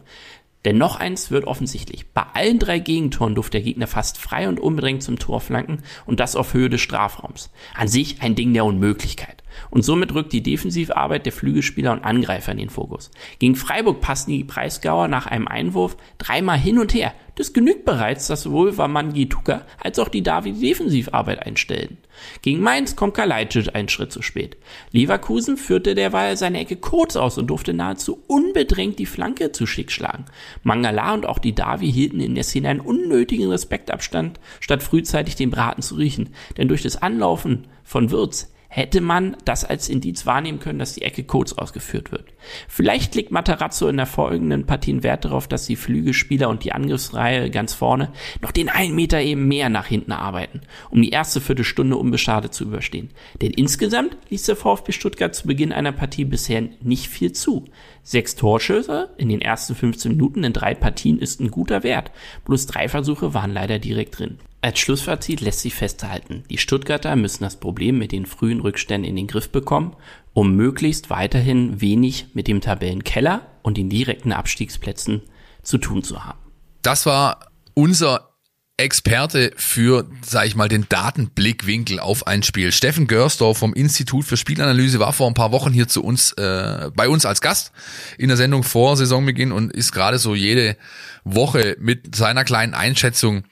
Denn 0.65 0.77
noch 0.77 0.95
eins 0.95 1.29
wird 1.29 1.45
offensichtlich. 1.45 2.05
Bei 2.13 2.23
allen 2.33 2.57
drei 2.57 2.79
Gegentoren 2.79 3.35
durfte 3.35 3.57
der 3.57 3.65
Gegner 3.65 3.87
fast 3.87 4.17
frei 4.17 4.47
und 4.47 4.59
unbedingt 4.59 5.03
zum 5.03 5.19
Tor 5.19 5.41
flanken 5.41 5.83
und 6.05 6.19
das 6.19 6.35
auf 6.35 6.53
Höhe 6.53 6.69
des 6.69 6.81
Strafraums. 6.81 7.49
An 7.75 7.87
sich 7.87 8.21
ein 8.21 8.35
Ding 8.35 8.53
der 8.53 8.65
Unmöglichkeit. 8.65 9.42
Und 9.69 9.83
somit 9.83 10.13
rückt 10.13 10.33
die 10.33 10.43
Defensivarbeit 10.43 11.25
der 11.25 11.33
Flügelspieler 11.33 11.91
und 11.91 12.03
Angreifer 12.03 12.51
in 12.51 12.57
den 12.57 12.69
Fokus. 12.69 13.11
Gegen 13.39 13.55
Freiburg 13.55 14.01
passen 14.01 14.31
die 14.31 14.43
Preisgauer 14.43 15.07
nach 15.07 15.27
einem 15.27 15.47
Einwurf 15.47 15.97
dreimal 16.17 16.57
hin 16.57 16.79
und 16.79 16.93
her. 16.93 17.13
Das 17.35 17.51
genügt 17.51 17.83
bereits, 17.83 18.27
dass 18.27 18.43
sowohl 18.43 18.77
Wamangi 18.77 19.27
Tuka 19.27 19.65
als 19.81 19.97
auch 19.97 20.09
die 20.09 20.21
David 20.21 20.61
Defensivarbeit 20.61 21.43
einstellen. 21.43 21.97
Gegen 22.43 22.61
Mainz 22.61 22.95
kommt 22.95 23.15
Kalajdzic 23.15 23.73
einen 23.73 23.89
Schritt 23.89 24.11
zu 24.11 24.21
spät. 24.21 24.57
Leverkusen 24.91 25.57
führte 25.57 25.95
derweil 25.95 26.37
seine 26.37 26.59
Ecke 26.59 26.75
kurz 26.75 27.15
aus 27.15 27.39
und 27.39 27.47
durfte 27.47 27.73
nahezu 27.73 28.21
unbedrängt 28.27 28.99
die 28.99 29.07
Flanke 29.07 29.51
zu 29.51 29.65
schick 29.65 29.91
schlagen. 29.91 30.25
Mangala 30.61 31.15
und 31.15 31.25
auch 31.25 31.39
die 31.39 31.55
Davi 31.55 31.91
hielten 31.91 32.19
in 32.19 32.35
der 32.35 32.43
Szene 32.43 32.69
einen 32.69 32.79
unnötigen 32.79 33.49
Respektabstand, 33.49 34.39
statt 34.59 34.83
frühzeitig 34.83 35.35
den 35.35 35.49
Braten 35.49 35.81
zu 35.81 35.95
riechen. 35.95 36.29
Denn 36.57 36.67
durch 36.67 36.83
das 36.83 37.01
Anlaufen 37.01 37.67
von 37.83 38.11
Wirtz 38.11 38.52
hätte 38.75 39.01
man 39.01 39.37
das 39.45 39.63
als 39.63 39.87
Indiz 39.87 40.25
wahrnehmen 40.25 40.59
können, 40.59 40.79
dass 40.79 40.95
die 40.95 41.03
Ecke 41.03 41.23
kurz 41.23 41.53
ausgeführt 41.53 42.11
wird. 42.11 42.33
Vielleicht 42.67 43.13
legt 43.13 43.29
Matarazzo 43.29 43.87
in 43.87 43.97
der 43.97 44.07
folgenden 44.07 44.65
Partien 44.65 45.03
Wert 45.03 45.25
darauf, 45.25 45.47
dass 45.47 45.67
die 45.67 45.75
Flügelspieler 45.75 46.49
und 46.49 46.63
die 46.63 46.71
Angriffsreihe 46.71 47.51
ganz 47.51 47.75
vorne 47.75 48.11
noch 48.41 48.51
den 48.51 48.69
einen 48.69 48.95
Meter 48.95 49.21
eben 49.21 49.47
mehr 49.47 49.69
nach 49.69 49.85
hinten 49.85 50.11
arbeiten, 50.11 50.61
um 50.89 51.03
die 51.03 51.11
erste 51.11 51.39
Viertelstunde 51.39 51.95
unbeschadet 51.95 52.55
zu 52.55 52.63
überstehen. 52.63 53.11
Denn 53.43 53.51
insgesamt 53.51 54.17
ließ 54.31 54.41
der 54.41 54.55
VfB 54.55 54.91
Stuttgart 54.91 55.35
zu 55.35 55.45
Beginn 55.45 55.71
einer 55.71 55.91
Partie 55.91 56.25
bisher 56.25 56.63
nicht 56.81 57.09
viel 57.09 57.31
zu. 57.31 57.65
Sechs 58.01 58.35
Torschüsse 58.35 59.13
in 59.17 59.29
den 59.29 59.41
ersten 59.41 59.75
15 59.75 60.13
Minuten 60.13 60.43
in 60.43 60.51
drei 60.51 60.73
Partien 60.73 61.19
ist 61.19 61.39
ein 61.39 61.51
guter 61.51 61.83
Wert. 61.83 62.09
Bloß 62.45 62.65
drei 62.65 62.89
Versuche 62.89 63.35
waren 63.35 63.53
leider 63.53 63.77
direkt 63.77 64.17
drin. 64.17 64.39
Als 64.63 64.79
Schlussfazit 64.79 65.41
lässt 65.41 65.59
sich 65.59 65.75
festhalten, 65.75 66.45
die 66.49 66.57
Stuttgarter 66.57 67.17
müssen 67.17 67.43
das 67.43 67.57
Problem 67.57 67.97
mit 67.97 68.13
den 68.13 68.25
frühen 68.25 68.61
Rückständen 68.61 69.09
in 69.09 69.17
den 69.17 69.27
Griff 69.27 69.49
bekommen, 69.49 69.93
um 70.31 70.55
möglichst 70.55 71.09
weiterhin 71.09 71.81
wenig 71.81 72.27
mit 72.33 72.47
dem 72.47 72.61
Tabellenkeller 72.61 73.45
und 73.61 73.75
den 73.75 73.89
direkten 73.89 74.31
Abstiegsplätzen 74.31 75.21
zu 75.63 75.79
tun 75.79 76.01
zu 76.01 76.23
haben. 76.23 76.39
Das 76.81 77.05
war 77.05 77.51
unser 77.73 78.29
Experte 78.77 79.51
für, 79.57 80.09
sag 80.25 80.47
ich 80.47 80.55
mal, 80.55 80.69
den 80.69 80.87
Datenblickwinkel 80.87 81.99
auf 81.99 82.25
ein 82.25 82.41
Spiel. 82.41 82.71
Steffen 82.71 83.07
Görsdorf 83.07 83.57
vom 83.57 83.73
Institut 83.73 84.23
für 84.23 84.37
Spielanalyse 84.37 84.97
war 84.97 85.11
vor 85.11 85.27
ein 85.27 85.33
paar 85.33 85.51
Wochen 85.51 85.73
hier 85.73 85.89
zu 85.89 86.01
uns, 86.01 86.31
äh, 86.37 86.89
bei 86.95 87.09
uns 87.09 87.25
als 87.25 87.41
Gast 87.41 87.73
in 88.17 88.29
der 88.29 88.37
Sendung 88.37 88.63
vor 88.63 88.95
Saisonbeginn 88.95 89.51
und 89.51 89.73
ist 89.73 89.91
gerade 89.91 90.19
so 90.19 90.33
jede 90.35 90.77
Woche 91.25 91.75
mit 91.81 92.15
seiner 92.15 92.45
kleinen 92.45 92.73
Einschätzung 92.73 93.43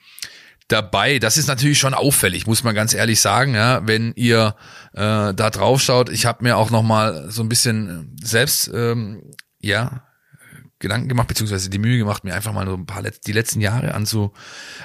dabei. 0.72 1.18
Das 1.18 1.36
ist 1.36 1.46
natürlich 1.46 1.78
schon 1.78 1.94
auffällig, 1.94 2.46
muss 2.46 2.64
man 2.64 2.74
ganz 2.74 2.94
ehrlich 2.94 3.20
sagen, 3.20 3.54
ja, 3.54 3.86
wenn 3.86 4.12
ihr 4.14 4.56
äh, 4.94 5.34
da 5.34 5.50
drauf 5.50 5.80
schaut. 5.80 6.08
Ich 6.08 6.26
habe 6.26 6.42
mir 6.42 6.56
auch 6.56 6.70
noch 6.70 6.82
mal 6.82 7.30
so 7.30 7.42
ein 7.42 7.48
bisschen 7.48 8.16
selbst 8.22 8.70
ähm, 8.74 9.22
ja 9.60 10.02
Gedanken 10.82 11.08
gemacht, 11.08 11.28
beziehungsweise 11.28 11.70
die 11.70 11.78
Mühe 11.78 11.96
gemacht, 11.96 12.24
mir 12.24 12.34
einfach 12.34 12.52
mal 12.52 12.66
so 12.66 12.74
ein 12.74 12.86
paar 12.86 13.02
Let 13.02 13.26
die 13.26 13.32
letzten 13.32 13.60
Jahre 13.60 13.94
anzu, 13.94 14.32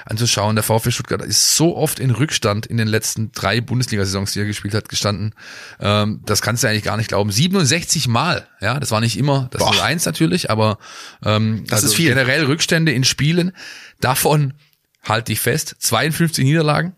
anzuschauen. 0.06 0.54
Der 0.54 0.62
VfB 0.62 0.92
Stuttgart 0.92 1.22
ist 1.22 1.56
so 1.56 1.76
oft 1.76 1.98
in 1.98 2.10
Rückstand 2.10 2.66
in 2.66 2.78
den 2.78 2.88
letzten 2.88 3.32
drei 3.32 3.60
Bundesliga-Saisons, 3.60 4.32
die 4.32 4.40
er 4.40 4.46
gespielt 4.46 4.74
hat, 4.74 4.88
gestanden. 4.88 5.34
Ähm, 5.80 6.22
das 6.24 6.40
kannst 6.40 6.62
du 6.62 6.68
eigentlich 6.68 6.84
gar 6.84 6.96
nicht 6.96 7.08
glauben. 7.08 7.30
67 7.30 8.08
Mal, 8.08 8.46
ja, 8.60 8.78
das 8.78 8.92
war 8.92 9.00
nicht 9.00 9.18
immer 9.18 9.48
das 9.50 9.60
Boah. 9.60 9.82
1 9.82 10.06
natürlich, 10.06 10.50
aber 10.50 10.78
ähm, 11.24 11.64
das 11.66 11.78
also 11.82 11.88
ist 11.88 11.94
viel. 11.96 12.10
generell 12.10 12.44
Rückstände 12.44 12.92
in 12.92 13.02
Spielen. 13.04 13.52
Davon 14.00 14.54
halte 15.02 15.32
ich 15.32 15.40
fest, 15.40 15.76
52 15.78 16.44
Niederlagen 16.44 16.94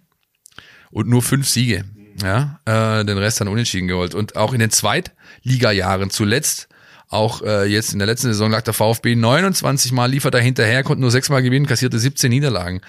und 0.91 1.09
nur 1.09 1.23
fünf 1.23 1.49
Siege. 1.49 1.85
Ja, 2.23 2.61
äh, 2.67 3.05
den 3.05 3.17
Rest 3.17 3.41
dann 3.41 3.49
unentschieden 3.49 3.89
geholt. 3.89 4.15
Und 4.15 4.37
auch 4.37 4.53
in 4.53 4.59
den 4.59 4.71
Zweitliga-Jahren 4.71 6.11
zuletzt, 6.11 6.69
auch 7.09 7.41
äh, 7.43 7.65
jetzt 7.65 7.93
in 7.93 7.99
der 7.99 8.07
letzten 8.07 8.29
Saison 8.29 8.51
lag 8.51 8.63
der 8.63 8.75
VfB 8.75 9.17
29 9.17 9.93
Mal, 9.93 10.11
liefert 10.11 10.35
er 10.35 10.41
hinterher, 10.41 10.83
konnte 10.83 11.01
nur 11.01 11.11
sechs 11.11 11.31
Mal 11.31 11.43
gewinnen, 11.43 11.67
kassierte 11.67 11.99
17 11.99 12.29
Niederlagen. 12.29 12.83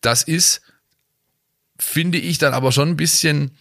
Das 0.00 0.22
ist 0.22 0.62
finde 1.82 2.18
ich 2.18 2.38
dann 2.38 2.52
aber 2.52 2.72
schon 2.72 2.88
ein 2.90 2.96
bisschen, 2.96 3.52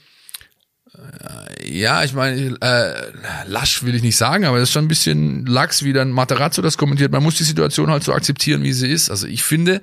äh, 0.93 1.71
ja, 1.71 2.03
ich 2.03 2.13
meine, 2.13 2.57
äh, 2.61 3.11
lasch 3.47 3.83
will 3.83 3.95
ich 3.95 4.03
nicht 4.03 4.17
sagen, 4.17 4.45
aber 4.45 4.59
das 4.59 4.69
ist 4.69 4.73
schon 4.73 4.85
ein 4.85 4.89
bisschen 4.89 5.45
lax, 5.45 5.83
wie 5.83 5.93
dann 5.93 6.11
Materazzo 6.11 6.61
das 6.61 6.77
kommentiert. 6.77 7.11
Man 7.11 7.23
muss 7.23 7.35
die 7.35 7.43
Situation 7.43 7.89
halt 7.89 8.03
so 8.03 8.13
akzeptieren, 8.13 8.63
wie 8.63 8.73
sie 8.73 8.89
ist. 8.89 9.09
Also 9.09 9.27
ich 9.27 9.43
finde, 9.43 9.81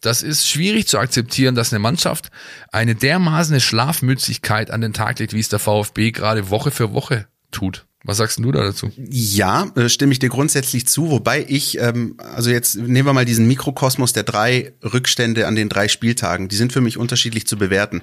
das 0.00 0.22
ist 0.22 0.48
schwierig 0.48 0.86
zu 0.86 0.98
akzeptieren, 0.98 1.54
dass 1.54 1.72
eine 1.72 1.80
Mannschaft 1.80 2.30
eine 2.72 2.94
dermaßen 2.94 3.60
Schlafmützigkeit 3.60 4.70
an 4.70 4.80
den 4.80 4.92
Tag 4.92 5.18
legt, 5.18 5.32
wie 5.32 5.40
es 5.40 5.48
der 5.48 5.58
VfB 5.58 6.10
gerade 6.10 6.50
Woche 6.50 6.70
für 6.70 6.92
Woche 6.92 7.26
tut. 7.50 7.86
Was 8.06 8.18
sagst 8.18 8.38
du 8.38 8.52
da 8.52 8.62
dazu? 8.62 8.92
Ja, 8.98 9.72
äh, 9.76 9.88
stimme 9.88 10.12
ich 10.12 10.18
dir 10.18 10.28
grundsätzlich 10.28 10.86
zu, 10.86 11.10
wobei 11.10 11.46
ich, 11.48 11.78
ähm, 11.80 12.18
also 12.18 12.50
jetzt 12.50 12.76
nehmen 12.76 13.08
wir 13.08 13.14
mal 13.14 13.24
diesen 13.24 13.48
Mikrokosmos 13.48 14.12
der 14.12 14.24
drei 14.24 14.74
Rückstände 14.82 15.46
an 15.46 15.54
den 15.54 15.70
drei 15.70 15.88
Spieltagen, 15.88 16.48
die 16.48 16.56
sind 16.56 16.74
für 16.74 16.82
mich 16.82 16.98
unterschiedlich 16.98 17.46
zu 17.46 17.56
bewerten. 17.56 18.02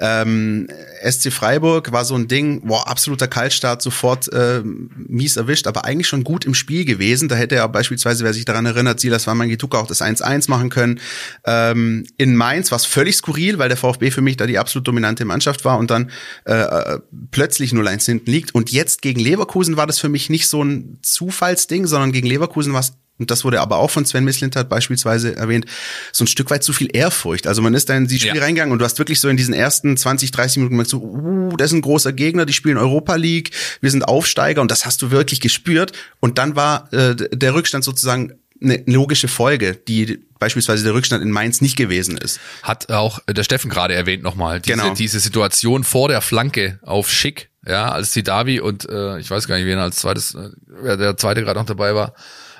Ähm, 0.00 0.66
SC 1.08 1.32
Freiburg 1.32 1.92
war 1.92 2.04
so 2.04 2.16
ein 2.16 2.26
Ding, 2.26 2.66
boah, 2.66 2.88
absoluter 2.88 3.28
Kaltstart, 3.28 3.82
sofort 3.82 4.32
äh, 4.32 4.62
mies 4.64 5.36
erwischt, 5.36 5.68
aber 5.68 5.84
eigentlich 5.84 6.08
schon 6.08 6.24
gut 6.24 6.44
im 6.44 6.54
Spiel 6.54 6.84
gewesen. 6.84 7.28
Da 7.28 7.36
hätte 7.36 7.54
er 7.54 7.68
beispielsweise, 7.68 8.24
wer 8.24 8.34
sich 8.34 8.46
daran 8.46 8.66
erinnert, 8.66 8.98
Silas 8.98 9.28
Wamangituka 9.28 9.78
auch 9.78 9.86
das 9.86 10.02
1-1 10.02 10.50
machen 10.50 10.70
können. 10.70 10.98
Ähm, 11.44 12.04
in 12.16 12.34
Mainz 12.34 12.72
war 12.72 12.76
es 12.78 12.84
völlig 12.84 13.14
skurril, 13.14 13.58
weil 13.60 13.68
der 13.68 13.78
VfB 13.78 14.10
für 14.10 14.22
mich 14.22 14.36
da 14.36 14.46
die 14.46 14.58
absolut 14.58 14.88
dominante 14.88 15.24
Mannschaft 15.24 15.64
war 15.64 15.78
und 15.78 15.92
dann 15.92 16.10
äh, 16.46 16.52
äh 16.52 16.98
plötzlich 17.30 17.70
0-1 17.70 18.06
hinten 18.06 18.30
liegt. 18.32 18.52
Und 18.52 18.72
jetzt 18.72 19.02
gegen 19.02 19.20
Leverkusen 19.20 19.35
war 19.76 19.86
das 19.86 19.98
für 19.98 20.08
mich 20.08 20.30
nicht 20.30 20.48
so 20.48 20.62
ein 20.62 20.98
Zufallsding, 21.02 21.86
sondern 21.86 22.12
gegen 22.12 22.26
Leverkusen 22.26 22.72
war 22.72 22.80
es 22.80 22.92
und 23.18 23.30
das 23.30 23.44
wurde 23.44 23.60
aber 23.60 23.78
auch 23.78 23.90
von 23.90 24.04
Sven 24.04 24.24
Mislintat 24.24 24.68
beispielsweise 24.68 25.36
erwähnt, 25.36 25.66
so 26.12 26.24
ein 26.24 26.26
Stück 26.26 26.50
weit 26.50 26.62
zu 26.62 26.72
viel 26.72 26.94
Ehrfurcht. 26.94 27.46
Also 27.46 27.62
man 27.62 27.72
ist 27.74 27.88
da 27.88 27.96
in 27.96 28.06
die 28.06 28.18
Spiel 28.18 28.36
ja. 28.36 28.42
reingegangen 28.42 28.72
und 28.72 28.78
du 28.78 28.84
hast 28.84 28.98
wirklich 28.98 29.20
so 29.20 29.28
in 29.28 29.36
diesen 29.36 29.54
ersten 29.54 29.96
20, 29.96 30.30
30 30.32 30.58
Minuten 30.58 30.74
gemerkt, 30.74 30.90
so, 30.90 30.98
uh, 30.98 31.56
das 31.56 31.70
ist 31.70 31.76
ein 31.76 31.80
großer 31.80 32.12
Gegner, 32.12 32.44
die 32.44 32.52
spielen 32.52 32.76
Europa 32.76 33.14
League, 33.14 33.52
wir 33.80 33.90
sind 33.90 34.06
Aufsteiger 34.06 34.60
und 34.60 34.70
das 34.70 34.84
hast 34.84 35.00
du 35.00 35.10
wirklich 35.10 35.40
gespürt. 35.40 35.92
Und 36.20 36.38
dann 36.38 36.56
war 36.56 36.92
äh, 36.92 37.16
der 37.16 37.54
Rückstand 37.54 37.84
sozusagen 37.84 38.34
eine 38.62 38.82
logische 38.86 39.28
Folge, 39.28 39.74
die 39.74 40.18
beispielsweise 40.38 40.84
der 40.84 40.94
Rückstand 40.94 41.22
in 41.22 41.30
Mainz 41.30 41.60
nicht 41.60 41.76
gewesen 41.76 42.16
ist. 42.16 42.40
Hat 42.62 42.90
auch 42.90 43.20
der 43.28 43.44
Steffen 43.44 43.70
gerade 43.70 43.94
erwähnt 43.94 44.22
nochmal, 44.22 44.60
diese, 44.60 44.76
genau. 44.76 44.94
diese 44.94 45.20
Situation 45.20 45.84
vor 45.84 46.08
der 46.08 46.20
Flanke 46.20 46.78
auf 46.82 47.10
Schick, 47.10 47.50
ja, 47.66 47.90
als 47.90 48.12
die 48.12 48.22
Davi 48.22 48.60
und 48.60 48.88
äh, 48.88 49.18
ich 49.18 49.30
weiß 49.30 49.48
gar 49.48 49.56
nicht, 49.56 49.66
wen 49.66 49.78
als 49.78 49.96
zweites, 49.96 50.34
äh, 50.34 50.50
wer 50.66 50.96
der 50.96 51.16
zweite 51.16 51.42
gerade 51.42 51.58
noch 51.58 51.66
dabei 51.66 51.94
war, 51.94 52.14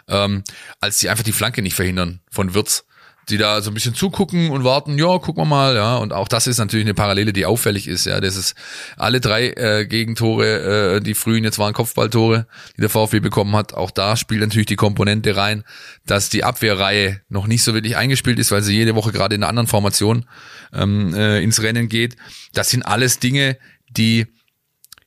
ähm, 0.08 0.44
als 0.80 0.98
die 0.98 1.08
einfach 1.08 1.24
die 1.24 1.32
Flanke 1.32 1.62
nicht 1.62 1.74
verhindern 1.74 2.20
von 2.30 2.54
Wirtz 2.54 2.84
die 3.28 3.38
da 3.38 3.60
so 3.60 3.70
ein 3.70 3.74
bisschen 3.74 3.94
zugucken 3.94 4.50
und 4.50 4.62
warten, 4.62 4.98
ja, 4.98 5.18
gucken 5.18 5.42
wir 5.42 5.46
mal, 5.46 5.74
ja. 5.74 5.96
Und 5.96 6.12
auch 6.12 6.28
das 6.28 6.46
ist 6.46 6.58
natürlich 6.58 6.86
eine 6.86 6.94
Parallele, 6.94 7.32
die 7.32 7.44
auffällig 7.44 7.88
ist, 7.88 8.06
ja. 8.06 8.20
Das 8.20 8.36
ist 8.36 8.54
alle 8.96 9.20
drei 9.20 9.48
äh, 9.48 9.86
Gegentore, 9.86 10.96
äh, 10.96 11.00
die 11.00 11.14
frühen 11.14 11.42
jetzt 11.42 11.58
waren 11.58 11.72
Kopfballtore, 11.72 12.46
die 12.76 12.82
der 12.82 12.90
VfB 12.90 13.18
bekommen 13.18 13.56
hat. 13.56 13.74
Auch 13.74 13.90
da 13.90 14.16
spielt 14.16 14.42
natürlich 14.42 14.66
die 14.66 14.76
Komponente 14.76 15.36
rein, 15.36 15.64
dass 16.06 16.28
die 16.28 16.44
Abwehrreihe 16.44 17.20
noch 17.28 17.48
nicht 17.48 17.64
so 17.64 17.74
wirklich 17.74 17.96
eingespielt 17.96 18.38
ist, 18.38 18.52
weil 18.52 18.62
sie 18.62 18.76
jede 18.76 18.94
Woche 18.94 19.10
gerade 19.10 19.34
in 19.34 19.42
einer 19.42 19.48
anderen 19.48 19.66
Formation 19.66 20.26
ähm, 20.72 21.12
äh, 21.12 21.42
ins 21.42 21.60
Rennen 21.62 21.88
geht. 21.88 22.16
Das 22.54 22.70
sind 22.70 22.84
alles 22.84 23.18
Dinge, 23.18 23.58
die 23.90 24.26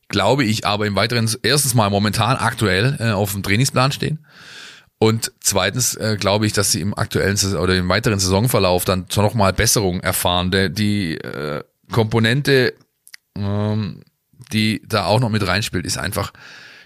glaube 0.10 0.44
ich 0.44 0.66
aber 0.66 0.86
im 0.86 0.96
weiteren 0.96 1.30
erstens 1.44 1.74
mal 1.74 1.89
momentan 1.89 2.38
aktuell 2.38 2.98
äh, 3.00 3.12
auf 3.12 3.32
dem 3.32 3.44
Trainingsplan 3.44 3.92
stehen 3.92 4.25
und 5.00 5.32
zweitens 5.39 5.96
äh, 5.96 6.18
glaube 6.20 6.46
ich, 6.46 6.51
dass 6.51 6.74
sie 6.74 6.82
im 6.82 6.96
aktuellen 6.96 7.38
oder 7.56 7.75
im 7.75 7.88
weiteren 7.88 8.20
Saisonverlauf 8.20 8.84
dann 8.84 9.06
nochmal 9.16 9.54
Besserung 9.54 10.01
erfahren. 10.01 10.51
Der, 10.51 10.68
die 10.68 11.16
äh, 11.16 11.63
Komponente, 11.89 12.74
ähm, 13.38 14.04
die 14.51 14.82
da 14.86 15.06
auch 15.06 15.22
noch 15.22 15.30
mit 15.30 15.48
reinspielt, 15.48 15.86
ist 15.86 15.98
einfach, 15.98 16.34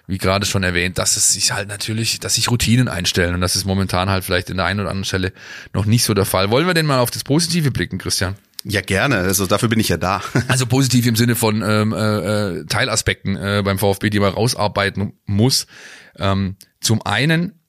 wie 0.06 0.20
gerade 0.20 0.46
schon 0.46 0.62
erwähnt, 0.62 1.00
dass 1.00 1.18
es 1.18 1.34
sich 1.34 1.54
halt 1.54 1.68
natürlich, 1.68 2.20
dass 2.20 2.36
sich 2.36 2.52
Routinen 2.52 2.88
einstellen 2.88 3.34
und 3.34 3.42
das 3.42 3.56
ist 3.56 3.66
momentan 3.66 4.12
halt 4.12 4.24
vielleicht 4.24 4.52
in 4.52 4.58
der 4.58 4.68
einen 4.68 4.82
oder 4.82 4.90
anderen 4.90 5.06
Stelle 5.06 5.34
noch 5.74 5.86
nicht 5.86 6.04
so 6.04 6.14
der 6.14 6.26
Fall. 6.26 6.52
Wollen 6.52 6.68
wir 6.68 6.76
denn 6.76 6.86
mal 6.86 7.00
auf 7.00 7.10
das 7.10 7.24
Positive 7.24 7.72
blicken, 7.72 7.98
Christian? 7.98 8.36
Ja, 8.64 8.82
gerne. 8.82 9.18
Also 9.18 9.46
dafür 9.46 9.70
bin 9.70 9.80
ich 9.80 9.90
ja 9.90 9.98
da. 9.98 10.22
also 10.48 10.66
positiv 10.66 11.06
im 11.06 11.16
Sinne 11.16 11.36
von 11.36 11.62
ähm, 11.62 11.94
äh, 11.94 12.60
äh, 12.60 12.66
Teilaspekten 12.66 13.36
äh, 13.36 13.62
beim 13.64 13.78
VfB, 13.78 14.10
die 14.10 14.20
man 14.20 14.34
rausarbeiten 14.34 15.14
muss. 15.26 15.68
Ähm, 16.18 16.56
zum 16.80 17.02
einen 17.06 17.63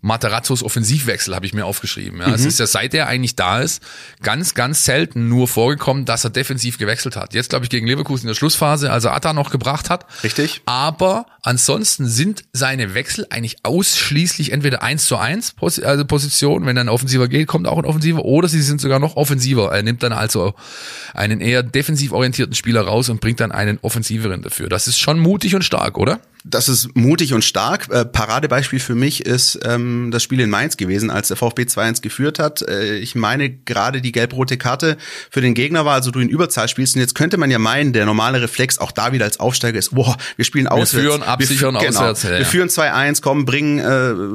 Materazzos 0.00 0.62
Offensivwechsel 0.62 1.34
habe 1.34 1.46
ich 1.46 1.52
mir 1.52 1.66
aufgeschrieben. 1.66 2.20
Ja. 2.20 2.28
Mhm. 2.28 2.34
Es 2.34 2.44
ist 2.44 2.58
ja 2.58 2.66
seit 2.66 2.94
er 2.94 3.06
eigentlich 3.06 3.36
da 3.36 3.60
ist, 3.60 3.82
ganz, 4.22 4.54
ganz 4.54 4.84
selten 4.84 5.28
nur 5.28 5.48
vorgekommen, 5.48 6.04
dass 6.04 6.24
er 6.24 6.30
defensiv 6.30 6.78
gewechselt 6.78 7.16
hat. 7.16 7.34
Jetzt 7.34 7.50
glaube 7.50 7.64
ich 7.64 7.70
gegen 7.70 7.86
Leverkusen 7.86 8.24
in 8.24 8.28
der 8.28 8.34
Schlussphase, 8.34 8.90
als 8.90 9.04
er 9.04 9.14
Atta 9.14 9.32
noch 9.32 9.50
gebracht 9.50 9.90
hat. 9.90 10.06
Richtig. 10.24 10.62
Aber 10.66 11.26
ansonsten 11.42 12.06
sind 12.06 12.44
seine 12.52 12.94
Wechsel 12.94 13.26
eigentlich 13.30 13.58
ausschließlich 13.62 14.52
entweder 14.52 14.82
eins 14.82 15.06
zu 15.06 15.16
eins 15.16 15.54
also 15.60 16.04
Position, 16.04 16.66
wenn 16.66 16.78
ein 16.78 16.88
Offensiver 16.88 17.28
geht, 17.28 17.46
kommt 17.46 17.66
auch 17.66 17.78
ein 17.78 17.84
Offensiver, 17.84 18.24
oder 18.24 18.48
sie 18.48 18.62
sind 18.62 18.80
sogar 18.80 18.98
noch 18.98 19.16
offensiver. 19.16 19.70
Er 19.72 19.82
nimmt 19.82 20.02
dann 20.02 20.12
also 20.12 20.54
einen 21.14 21.40
eher 21.40 21.62
defensiv 21.62 22.12
orientierten 22.12 22.54
Spieler 22.54 22.82
raus 22.82 23.08
und 23.08 23.20
bringt 23.20 23.40
dann 23.40 23.52
einen 23.52 23.78
offensiveren 23.82 24.42
dafür. 24.42 24.68
Das 24.68 24.86
ist 24.86 24.98
schon 24.98 25.18
mutig 25.18 25.54
und 25.54 25.64
stark, 25.64 25.98
oder? 25.98 26.20
Das 26.44 26.68
ist 26.68 26.96
mutig 26.96 27.34
und 27.34 27.44
stark. 27.44 27.88
Äh, 27.90 28.06
Paradebeispiel 28.06 28.80
für 28.80 28.94
mich 28.94 29.26
ist 29.26 29.58
ähm, 29.62 30.10
das 30.10 30.22
Spiel 30.22 30.40
in 30.40 30.48
Mainz 30.48 30.78
gewesen, 30.78 31.10
als 31.10 31.28
der 31.28 31.36
VfB 31.36 31.62
2-1 31.64 32.00
geführt 32.00 32.38
hat. 32.38 32.62
Äh, 32.62 32.96
ich 32.96 33.14
meine, 33.14 33.50
gerade 33.50 34.00
die 34.00 34.10
gelb-rote 34.10 34.56
Karte 34.56 34.96
für 35.30 35.42
den 35.42 35.52
Gegner 35.52 35.84
war, 35.84 35.94
also 35.94 36.10
du 36.10 36.18
in 36.18 36.30
Überzahl 36.30 36.68
spielst. 36.68 36.96
Und 36.96 37.02
jetzt 37.02 37.14
könnte 37.14 37.36
man 37.36 37.50
ja 37.50 37.58
meinen, 37.58 37.92
der 37.92 38.06
normale 38.06 38.40
Reflex 38.40 38.78
auch 38.78 38.90
da 38.90 39.12
wieder 39.12 39.26
als 39.26 39.38
Aufsteiger 39.38 39.78
ist, 39.78 39.94
boah, 39.94 40.16
wir 40.36 40.46
spielen 40.46 40.66
auswärts. 40.66 40.94
Wir 40.94 41.02
führen, 41.02 41.22
absichern 41.22 41.74
wir, 41.74 41.80
genau, 41.80 42.00
auswärts. 42.00 42.22
Ja, 42.22 42.38
wir 42.38 42.46
führen 42.46 42.68
2-1, 42.68 43.20
kommen, 43.20 43.44
bringen 43.44 43.78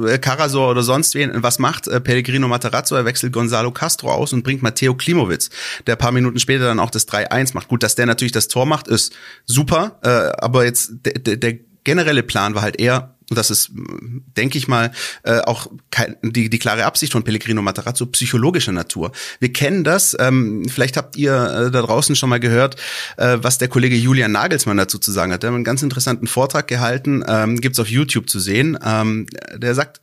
äh, 0.06 0.18
Karasor 0.18 0.70
oder 0.70 0.84
sonst 0.84 1.14
wen. 1.16 1.32
Was 1.42 1.58
macht 1.58 1.88
äh, 1.88 2.00
Pellegrino 2.00 2.46
Matarazzo? 2.46 2.94
Er 2.94 3.04
wechselt 3.04 3.32
Gonzalo 3.32 3.72
Castro 3.72 4.12
aus 4.12 4.32
und 4.32 4.44
bringt 4.44 4.62
Matteo 4.62 4.94
Klimowitz, 4.94 5.50
der 5.88 5.96
paar 5.96 6.12
Minuten 6.12 6.38
später 6.38 6.66
dann 6.66 6.78
auch 6.78 6.90
das 6.90 7.08
3-1 7.08 7.54
macht. 7.54 7.66
Gut, 7.66 7.82
dass 7.82 7.96
der 7.96 8.06
natürlich 8.06 8.32
das 8.32 8.46
Tor 8.46 8.64
macht, 8.64 8.86
ist 8.86 9.12
super. 9.44 9.98
Äh, 10.02 10.08
aber 10.38 10.64
jetzt 10.64 10.92
der, 11.04 11.36
der 11.36 11.54
generelle 11.86 12.22
Plan 12.22 12.54
war 12.54 12.62
halt 12.62 12.78
eher, 12.78 13.14
und 13.30 13.38
das 13.38 13.50
ist, 13.50 13.70
denke 14.36 14.58
ich 14.58 14.68
mal, 14.68 14.92
äh, 15.22 15.38
auch 15.40 15.68
kein, 15.90 16.16
die, 16.22 16.50
die 16.50 16.58
klare 16.58 16.84
Absicht 16.84 17.12
von 17.12 17.22
Pellegrino 17.24 17.62
Matarazzo 17.62 18.06
psychologischer 18.06 18.72
Natur. 18.72 19.12
Wir 19.40 19.52
kennen 19.52 19.84
das, 19.84 20.16
ähm, 20.20 20.68
vielleicht 20.68 20.96
habt 20.96 21.16
ihr 21.16 21.32
äh, 21.32 21.70
da 21.70 21.82
draußen 21.82 22.14
schon 22.14 22.28
mal 22.28 22.40
gehört, 22.40 22.76
äh, 23.16 23.38
was 23.40 23.58
der 23.58 23.68
Kollege 23.68 23.96
Julian 23.96 24.32
Nagelsmann 24.32 24.76
dazu 24.76 24.98
zu 24.98 25.12
sagen 25.12 25.32
hat. 25.32 25.42
Der 25.42 25.50
hat 25.50 25.54
einen 25.54 25.64
ganz 25.64 25.82
interessanten 25.82 26.26
Vortrag 26.26 26.68
gehalten, 26.68 27.24
ähm, 27.26 27.60
gibt's 27.60 27.78
auf 27.78 27.88
YouTube 27.88 28.28
zu 28.28 28.38
sehen. 28.38 28.78
Ähm, 28.84 29.26
der 29.56 29.74
sagt, 29.74 30.00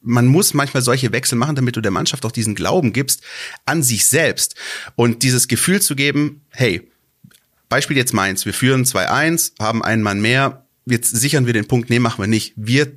man 0.00 0.26
muss 0.26 0.54
manchmal 0.54 0.82
solche 0.82 1.12
Wechsel 1.12 1.36
machen, 1.36 1.56
damit 1.56 1.76
du 1.76 1.80
der 1.80 1.90
Mannschaft 1.90 2.24
auch 2.24 2.32
diesen 2.32 2.54
Glauben 2.54 2.92
gibst 2.92 3.22
an 3.66 3.82
sich 3.82 4.06
selbst 4.06 4.54
und 4.96 5.22
dieses 5.22 5.46
Gefühl 5.48 5.82
zu 5.82 5.94
geben, 5.94 6.42
hey, 6.50 6.88
Beispiel 7.68 7.96
jetzt 7.96 8.12
Mainz, 8.14 8.46
wir 8.46 8.54
führen 8.54 8.84
2-1, 8.84 9.52
haben 9.58 9.82
einen 9.84 10.02
Mann 10.02 10.20
mehr, 10.20 10.63
jetzt 10.86 11.14
sichern 11.14 11.46
wir 11.46 11.52
den 11.52 11.66
Punkt, 11.66 11.90
nee, 11.90 11.98
machen 11.98 12.22
wir 12.22 12.28
nicht. 12.28 12.52
Wir 12.56 12.92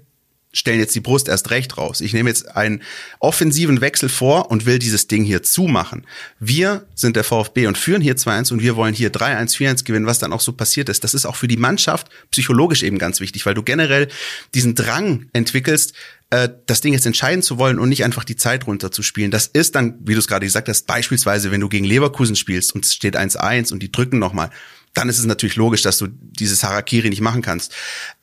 stellen 0.54 0.80
jetzt 0.80 0.96
die 0.96 1.02
Brust 1.02 1.28
erst 1.28 1.52
recht 1.52 1.78
raus. 1.78 2.02
Ich 2.02 2.14
nehme 2.14 2.30
jetzt 2.30 2.56
einen 2.56 2.82
offensiven 3.20 3.82
Wechsel 3.82 4.10
vor 4.10 4.50
und 4.50 4.66
will 4.66 4.80
dieses 4.80 5.08
Ding 5.08 5.24
hier 5.24 5.44
zumachen. 5.44 6.08
Wir 6.40 6.88
sind 6.96 7.16
der 7.16 7.24
VfB 7.24 7.68
und 7.68 7.78
führen 7.78 8.02
hier 8.02 8.16
2-1 8.16 8.54
und 8.54 8.62
wir 8.62 8.76
wollen 8.76 8.94
hier 8.94 9.12
3-1, 9.12 9.56
4-1 9.56 9.84
gewinnen, 9.84 10.06
was 10.06 10.20
dann 10.20 10.34
auch 10.34 10.42
so 10.42 10.54
passiert 10.54 10.90
ist. 10.90 11.04
Das 11.04 11.14
ist 11.14 11.26
auch 11.26 11.36
für 11.36 11.48
die 11.48 11.58
Mannschaft 11.58 12.10
psychologisch 12.32 12.84
eben 12.84 12.98
ganz 12.98 13.20
wichtig, 13.20 13.46
weil 13.46 13.54
du 13.54 13.64
generell 13.64 14.08
diesen 14.56 14.74
Drang 14.74 15.30
entwickelst, 15.34 15.94
äh, 16.30 16.50
das 16.66 16.82
Ding 16.82 16.94
jetzt 16.94 17.06
entscheiden 17.06 17.44
zu 17.44 17.58
wollen 17.58 17.78
und 17.78 17.90
nicht 17.90 18.04
einfach 18.04 18.24
die 18.24 18.36
Zeit 18.36 18.68
runterzuspielen. 18.68 19.32
Das 19.32 19.48
ist 19.48 19.76
dann, 19.76 20.00
wie 20.02 20.14
du 20.14 20.20
es 20.20 20.28
gerade 20.28 20.46
gesagt 20.46 20.70
hast, 20.70 20.88
beispielsweise, 20.88 21.52
wenn 21.52 21.62
du 21.62 21.70
gegen 21.70 21.86
Leverkusen 21.86 22.36
spielst 22.36 22.74
und 22.74 22.86
es 22.86 22.94
steht 22.94 23.18
1-1 23.18 23.72
und 23.74 23.84
die 23.84 23.92
drücken 23.92 24.18
nochmal, 24.18 24.50
dann 24.98 25.10
ist 25.10 25.20
es 25.20 25.26
natürlich 25.26 25.56
logisch, 25.56 25.84
dass 25.84 26.00
du 26.00 26.08
dieses 26.08 26.64
Harakiri 26.64 27.10
nicht 27.10 27.22
machen 27.22 27.44
kannst. 27.44 27.74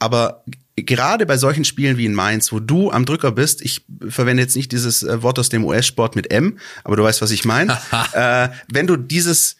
Aber 0.00 0.44
gerade 0.76 1.24
bei 1.24 1.36
solchen 1.36 1.64
Spielen 1.64 1.96
wie 1.96 2.04
in 2.04 2.14
Mainz, 2.14 2.50
wo 2.50 2.58
du 2.58 2.90
am 2.90 3.04
Drücker 3.04 3.30
bist, 3.30 3.62
ich 3.62 3.84
verwende 4.08 4.42
jetzt 4.42 4.56
nicht 4.56 4.72
dieses 4.72 5.04
äh, 5.04 5.22
Wort 5.22 5.38
aus 5.38 5.48
dem 5.48 5.64
US-Sport 5.64 6.16
mit 6.16 6.32
M, 6.32 6.58
aber 6.82 6.96
du 6.96 7.04
weißt, 7.04 7.22
was 7.22 7.30
ich 7.30 7.44
meine. 7.44 7.78
äh, 8.12 8.48
wenn 8.72 8.88
du 8.88 8.96
dieses 8.96 9.56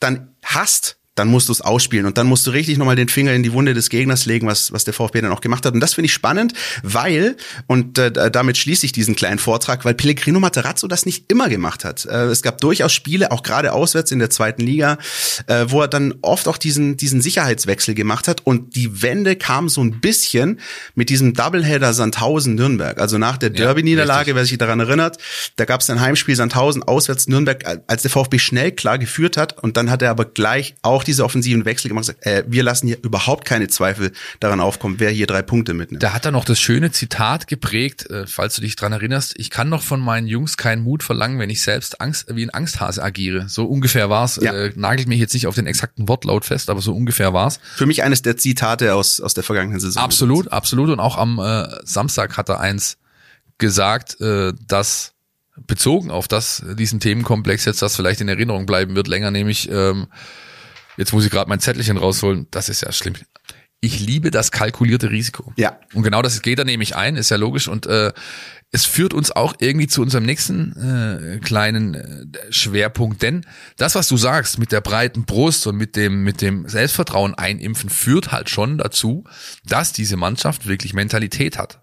dann 0.00 0.28
hast, 0.44 0.96
dann 1.20 1.28
musst 1.28 1.48
du 1.48 1.52
es 1.52 1.60
ausspielen 1.60 2.06
und 2.06 2.16
dann 2.16 2.26
musst 2.26 2.46
du 2.46 2.50
richtig 2.50 2.78
nochmal 2.78 2.96
den 2.96 3.10
Finger 3.10 3.34
in 3.34 3.42
die 3.42 3.52
Wunde 3.52 3.74
des 3.74 3.90
Gegners 3.90 4.24
legen, 4.24 4.46
was, 4.46 4.72
was 4.72 4.84
der 4.84 4.94
VfB 4.94 5.20
dann 5.20 5.32
auch 5.32 5.42
gemacht 5.42 5.66
hat. 5.66 5.74
Und 5.74 5.80
das 5.80 5.92
finde 5.92 6.06
ich 6.06 6.14
spannend, 6.14 6.54
weil, 6.82 7.36
und 7.66 7.98
äh, 7.98 8.30
damit 8.30 8.56
schließe 8.56 8.86
ich 8.86 8.92
diesen 8.92 9.16
kleinen 9.16 9.38
Vortrag, 9.38 9.84
weil 9.84 9.92
Pellegrino 9.92 10.40
Materazzo 10.40 10.88
das 10.88 11.04
nicht 11.04 11.30
immer 11.30 11.50
gemacht 11.50 11.84
hat. 11.84 12.06
Äh, 12.06 12.28
es 12.28 12.40
gab 12.40 12.58
durchaus 12.62 12.94
Spiele, 12.94 13.32
auch 13.32 13.42
gerade 13.42 13.74
auswärts 13.74 14.12
in 14.12 14.18
der 14.18 14.30
zweiten 14.30 14.62
Liga, 14.62 14.96
äh, 15.46 15.66
wo 15.68 15.82
er 15.82 15.88
dann 15.88 16.14
oft 16.22 16.48
auch 16.48 16.56
diesen, 16.56 16.96
diesen 16.96 17.20
Sicherheitswechsel 17.20 17.94
gemacht 17.94 18.26
hat 18.26 18.46
und 18.46 18.74
die 18.74 19.02
Wende 19.02 19.36
kam 19.36 19.68
so 19.68 19.82
ein 19.82 20.00
bisschen 20.00 20.58
mit 20.94 21.10
diesem 21.10 21.34
Doubleheader 21.34 21.92
Sandhausen-Nürnberg. 21.92 22.98
Also 22.98 23.18
nach 23.18 23.36
der 23.36 23.50
Derby-Niederlage, 23.50 24.34
wer 24.34 24.46
sich 24.46 24.56
daran 24.56 24.80
erinnert, 24.80 25.18
da 25.56 25.66
gab 25.66 25.82
es 25.82 25.90
ein 25.90 26.00
Heimspiel 26.00 26.34
Sandhausen 26.34 26.82
auswärts 26.82 27.28
Nürnberg, 27.28 27.62
als 27.88 28.00
der 28.00 28.10
VfB 28.10 28.38
schnell 28.38 28.72
klar 28.72 28.98
geführt 28.98 29.36
hat 29.36 29.62
und 29.62 29.76
dann 29.76 29.90
hat 29.90 30.00
er 30.00 30.08
aber 30.08 30.24
gleich 30.24 30.76
auch 30.80 31.04
diese 31.10 31.24
offensiven 31.24 31.64
Wechsel 31.64 31.88
gemacht 31.88 32.14
äh, 32.20 32.44
wir 32.46 32.62
lassen 32.62 32.86
hier 32.86 32.98
überhaupt 33.02 33.44
keine 33.44 33.66
Zweifel 33.66 34.12
daran 34.38 34.60
aufkommen, 34.60 34.96
wer 34.98 35.10
hier 35.10 35.26
drei 35.26 35.42
Punkte 35.42 35.74
mitnimmt. 35.74 36.02
Da 36.02 36.12
hat 36.12 36.24
er 36.24 36.30
noch 36.30 36.44
das 36.44 36.60
schöne 36.60 36.92
Zitat 36.92 37.48
geprägt, 37.48 38.08
äh, 38.10 38.26
falls 38.26 38.54
du 38.54 38.62
dich 38.62 38.76
dran 38.76 38.92
erinnerst, 38.92 39.34
ich 39.36 39.50
kann 39.50 39.68
noch 39.68 39.82
von 39.82 40.00
meinen 40.00 40.28
Jungs 40.28 40.56
keinen 40.56 40.82
Mut 40.82 41.02
verlangen, 41.02 41.38
wenn 41.40 41.50
ich 41.50 41.62
selbst 41.62 42.00
Angst, 42.00 42.26
wie 42.34 42.44
ein 42.44 42.50
Angsthase 42.50 43.02
agiere. 43.02 43.48
So 43.48 43.66
ungefähr 43.66 44.08
war's. 44.08 44.38
Ja. 44.40 44.52
Äh, 44.54 44.72
nagelt 44.76 45.08
mich 45.08 45.18
jetzt 45.18 45.34
nicht 45.34 45.46
auf 45.46 45.54
den 45.54 45.66
exakten 45.66 46.08
Wortlaut 46.08 46.44
fest, 46.44 46.70
aber 46.70 46.80
so 46.80 46.94
ungefähr 46.94 47.32
war's. 47.32 47.58
Für 47.74 47.86
mich 47.86 48.02
eines 48.04 48.22
der 48.22 48.36
Zitate 48.36 48.94
aus, 48.94 49.20
aus 49.20 49.34
der 49.34 49.42
vergangenen 49.42 49.80
Saison. 49.80 50.02
Absolut, 50.02 50.52
absolut. 50.52 50.90
Und 50.90 51.00
auch 51.00 51.18
am 51.18 51.38
äh, 51.38 51.66
Samstag 51.84 52.36
hat 52.36 52.48
er 52.48 52.60
eins 52.60 52.98
gesagt, 53.58 54.20
äh, 54.20 54.52
dass 54.68 55.14
bezogen 55.66 56.10
auf 56.10 56.28
das, 56.28 56.62
diesen 56.78 57.00
Themenkomplex 57.00 57.64
jetzt, 57.64 57.82
das 57.82 57.96
vielleicht 57.96 58.20
in 58.20 58.28
Erinnerung 58.28 58.66
bleiben 58.66 58.94
wird, 58.94 59.08
länger 59.08 59.30
nämlich, 59.30 59.70
ähm, 59.70 60.06
jetzt 60.96 61.12
muss 61.12 61.24
ich 61.24 61.30
gerade 61.30 61.48
mein 61.48 61.60
Zettelchen 61.60 61.96
rausholen, 61.96 62.46
das 62.50 62.68
ist 62.68 62.82
ja 62.82 62.92
schlimm. 62.92 63.14
Ich 63.82 63.98
liebe 64.00 64.30
das 64.30 64.50
kalkulierte 64.50 65.10
Risiko. 65.10 65.54
Ja. 65.56 65.78
Und 65.94 66.02
genau 66.02 66.20
das 66.20 66.42
geht 66.42 66.58
da 66.58 66.64
nämlich 66.64 66.96
ein, 66.96 67.16
ist 67.16 67.30
ja 67.30 67.38
logisch. 67.38 67.66
Und 67.66 67.86
äh, 67.86 68.12
es 68.72 68.84
führt 68.84 69.14
uns 69.14 69.32
auch 69.32 69.54
irgendwie 69.58 69.88
zu 69.88 70.02
unserem 70.02 70.24
nächsten 70.24 70.76
äh, 70.76 71.38
kleinen 71.38 71.94
äh, 71.94 72.52
Schwerpunkt, 72.52 73.22
denn 73.22 73.44
das, 73.76 73.94
was 73.94 74.06
du 74.08 74.16
sagst, 74.16 74.58
mit 74.58 74.70
der 74.70 74.80
breiten 74.80 75.24
Brust 75.24 75.66
und 75.66 75.76
mit 75.76 75.96
dem 75.96 76.22
mit 76.22 76.40
dem 76.40 76.68
Selbstvertrauen 76.68 77.34
einimpfen, 77.34 77.90
führt 77.90 78.30
halt 78.30 78.48
schon 78.48 78.78
dazu, 78.78 79.24
dass 79.64 79.92
diese 79.92 80.16
Mannschaft 80.16 80.66
wirklich 80.68 80.92
Mentalität 80.94 81.58
hat. 81.58 81.82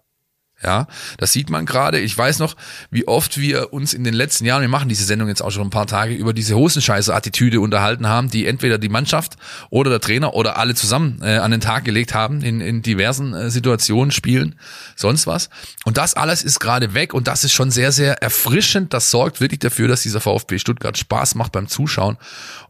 Ja, 0.60 0.88
das 1.18 1.32
sieht 1.32 1.50
man 1.50 1.66
gerade. 1.66 2.00
Ich 2.00 2.18
weiß 2.18 2.40
noch, 2.40 2.56
wie 2.90 3.06
oft 3.06 3.38
wir 3.38 3.72
uns 3.72 3.94
in 3.94 4.02
den 4.02 4.14
letzten 4.14 4.44
Jahren, 4.44 4.60
wir 4.60 4.68
machen 4.68 4.88
diese 4.88 5.04
Sendung 5.04 5.28
jetzt 5.28 5.40
auch 5.40 5.52
schon 5.52 5.68
ein 5.68 5.70
paar 5.70 5.86
Tage, 5.86 6.14
über 6.14 6.32
diese 6.32 6.56
Hosenscheiße-Attitüde 6.56 7.60
unterhalten 7.60 8.08
haben, 8.08 8.28
die 8.28 8.44
entweder 8.44 8.76
die 8.76 8.88
Mannschaft 8.88 9.36
oder 9.70 9.88
der 9.88 10.00
Trainer 10.00 10.34
oder 10.34 10.58
alle 10.58 10.74
zusammen 10.74 11.20
äh, 11.22 11.36
an 11.36 11.52
den 11.52 11.60
Tag 11.60 11.84
gelegt 11.84 12.12
haben 12.12 12.42
in, 12.42 12.60
in 12.60 12.82
diversen 12.82 13.34
äh, 13.34 13.50
Situationen, 13.50 14.10
Spielen, 14.10 14.58
sonst 14.96 15.28
was. 15.28 15.48
Und 15.84 15.96
das 15.96 16.14
alles 16.14 16.42
ist 16.42 16.58
gerade 16.58 16.92
weg 16.92 17.14
und 17.14 17.28
das 17.28 17.44
ist 17.44 17.52
schon 17.52 17.70
sehr, 17.70 17.92
sehr 17.92 18.20
erfrischend. 18.20 18.92
Das 18.92 19.12
sorgt 19.12 19.40
wirklich 19.40 19.60
dafür, 19.60 19.86
dass 19.86 20.02
dieser 20.02 20.20
VfB 20.20 20.58
Stuttgart 20.58 20.98
Spaß 20.98 21.36
macht 21.36 21.52
beim 21.52 21.68
Zuschauen 21.68 22.16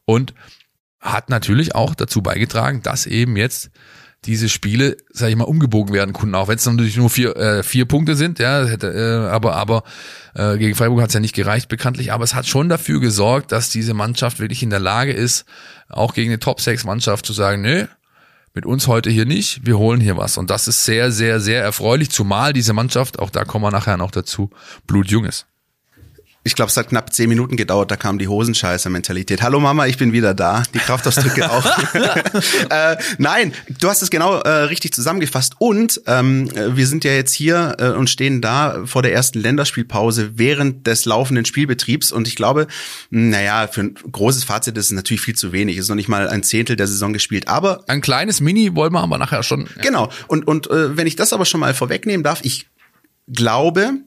und 0.04 0.34
hat 1.00 1.30
natürlich 1.30 1.74
auch 1.74 1.94
dazu 1.94 2.20
beigetragen, 2.20 2.82
dass 2.82 3.06
eben 3.06 3.36
jetzt 3.38 3.70
diese 4.24 4.48
Spiele, 4.48 4.96
sage 5.10 5.30
ich 5.30 5.36
mal, 5.36 5.44
umgebogen 5.44 5.94
werden 5.94 6.12
konnten, 6.12 6.34
auch 6.34 6.48
wenn 6.48 6.56
es 6.56 6.66
natürlich 6.66 6.96
nur 6.96 7.08
vier, 7.08 7.36
äh, 7.36 7.62
vier 7.62 7.86
Punkte 7.86 8.16
sind, 8.16 8.38
ja, 8.38 8.64
hätte, 8.64 8.88
äh, 8.92 9.30
aber 9.30 9.56
aber 9.56 9.84
äh, 10.34 10.58
gegen 10.58 10.74
Freiburg 10.74 11.00
hat 11.00 11.08
es 11.08 11.14
ja 11.14 11.20
nicht 11.20 11.34
gereicht 11.34 11.68
bekanntlich, 11.68 12.12
aber 12.12 12.24
es 12.24 12.34
hat 12.34 12.46
schon 12.46 12.68
dafür 12.68 13.00
gesorgt, 13.00 13.52
dass 13.52 13.70
diese 13.70 13.94
Mannschaft 13.94 14.40
wirklich 14.40 14.62
in 14.62 14.70
der 14.70 14.80
Lage 14.80 15.12
ist, 15.12 15.44
auch 15.88 16.14
gegen 16.14 16.30
eine 16.30 16.40
Top 16.40 16.60
6 16.60 16.84
Mannschaft 16.84 17.26
zu 17.26 17.32
sagen, 17.32 17.62
nö, 17.62 17.86
mit 18.54 18.66
uns 18.66 18.88
heute 18.88 19.08
hier 19.08 19.24
nicht, 19.24 19.64
wir 19.64 19.78
holen 19.78 20.00
hier 20.00 20.16
was. 20.16 20.36
Und 20.36 20.50
das 20.50 20.66
ist 20.66 20.84
sehr 20.84 21.12
sehr 21.12 21.38
sehr 21.38 21.62
erfreulich, 21.62 22.10
zumal 22.10 22.52
diese 22.52 22.72
Mannschaft, 22.72 23.20
auch 23.20 23.30
da 23.30 23.44
kommen 23.44 23.64
wir 23.64 23.70
nachher 23.70 23.96
noch 23.96 24.10
dazu, 24.10 24.50
blutjung 24.86 25.26
ist. 25.26 25.46
Ich 26.48 26.54
glaube, 26.54 26.70
es 26.70 26.78
hat 26.78 26.88
knapp 26.88 27.12
zehn 27.12 27.28
Minuten 27.28 27.58
gedauert, 27.58 27.90
da 27.90 27.96
kam 27.96 28.18
die 28.18 28.26
Hosenscheißer-Mentalität. 28.26 29.42
Hallo 29.42 29.60
Mama, 29.60 29.86
ich 29.86 29.98
bin 29.98 30.14
wieder 30.14 30.32
da. 30.32 30.62
Die 30.72 30.78
Kraftausdrücke 30.78 31.50
auch. 31.50 31.62
äh, 32.70 32.96
nein, 33.18 33.52
du 33.78 33.86
hast 33.86 34.00
es 34.00 34.08
genau 34.08 34.36
äh, 34.36 34.48
richtig 34.48 34.94
zusammengefasst. 34.94 35.56
Und 35.58 36.00
ähm, 36.06 36.50
wir 36.74 36.86
sind 36.86 37.04
ja 37.04 37.12
jetzt 37.12 37.34
hier 37.34 37.76
äh, 37.78 37.90
und 37.90 38.08
stehen 38.08 38.40
da 38.40 38.86
vor 38.86 39.02
der 39.02 39.12
ersten 39.12 39.40
Länderspielpause 39.40 40.38
während 40.38 40.86
des 40.86 41.04
laufenden 41.04 41.44
Spielbetriebs. 41.44 42.12
Und 42.12 42.26
ich 42.26 42.34
glaube, 42.34 42.66
naja, 43.10 43.66
für 43.66 43.82
ein 43.82 43.94
großes 44.10 44.44
Fazit 44.44 44.78
ist 44.78 44.86
es 44.86 44.92
natürlich 44.92 45.20
viel 45.20 45.36
zu 45.36 45.52
wenig. 45.52 45.76
Es 45.76 45.84
ist 45.84 45.88
noch 45.90 45.96
nicht 45.96 46.08
mal 46.08 46.30
ein 46.30 46.42
Zehntel 46.42 46.76
der 46.76 46.86
Saison 46.86 47.12
gespielt. 47.12 47.46
Aber 47.48 47.84
Ein 47.88 48.00
kleines 48.00 48.40
Mini 48.40 48.74
wollen 48.74 48.94
wir 48.94 49.02
aber 49.02 49.18
nachher 49.18 49.42
schon. 49.42 49.68
Genau. 49.82 50.10
Und, 50.28 50.46
und 50.46 50.70
äh, 50.70 50.96
wenn 50.96 51.06
ich 51.06 51.16
das 51.16 51.34
aber 51.34 51.44
schon 51.44 51.60
mal 51.60 51.74
vorwegnehmen 51.74 52.24
darf, 52.24 52.40
ich 52.42 52.68
glaube, 53.30 53.98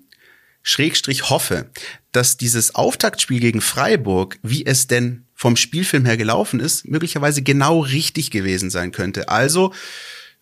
Schrägstrich 0.63 1.30
hoffe, 1.30 1.69
dass 2.12 2.38
dieses 2.38 2.76
Auftaktspiel 2.76 3.39
gegen 3.39 3.62
Freiburg, 3.62 4.38
wie 4.43 4.65
es 4.65 4.88
denn 4.88 5.26
vom 5.34 5.56
Spielfilm 5.56 6.06
her 6.06 6.17
gelaufen 6.17 6.60
ist, 6.60 6.86
möglicherweise 6.88 7.41
genau 7.41 7.80
richtig 7.80 8.32
gewesen 8.32 8.69
sein 8.69 8.91
könnte. 8.91 9.30
Also 9.30 9.74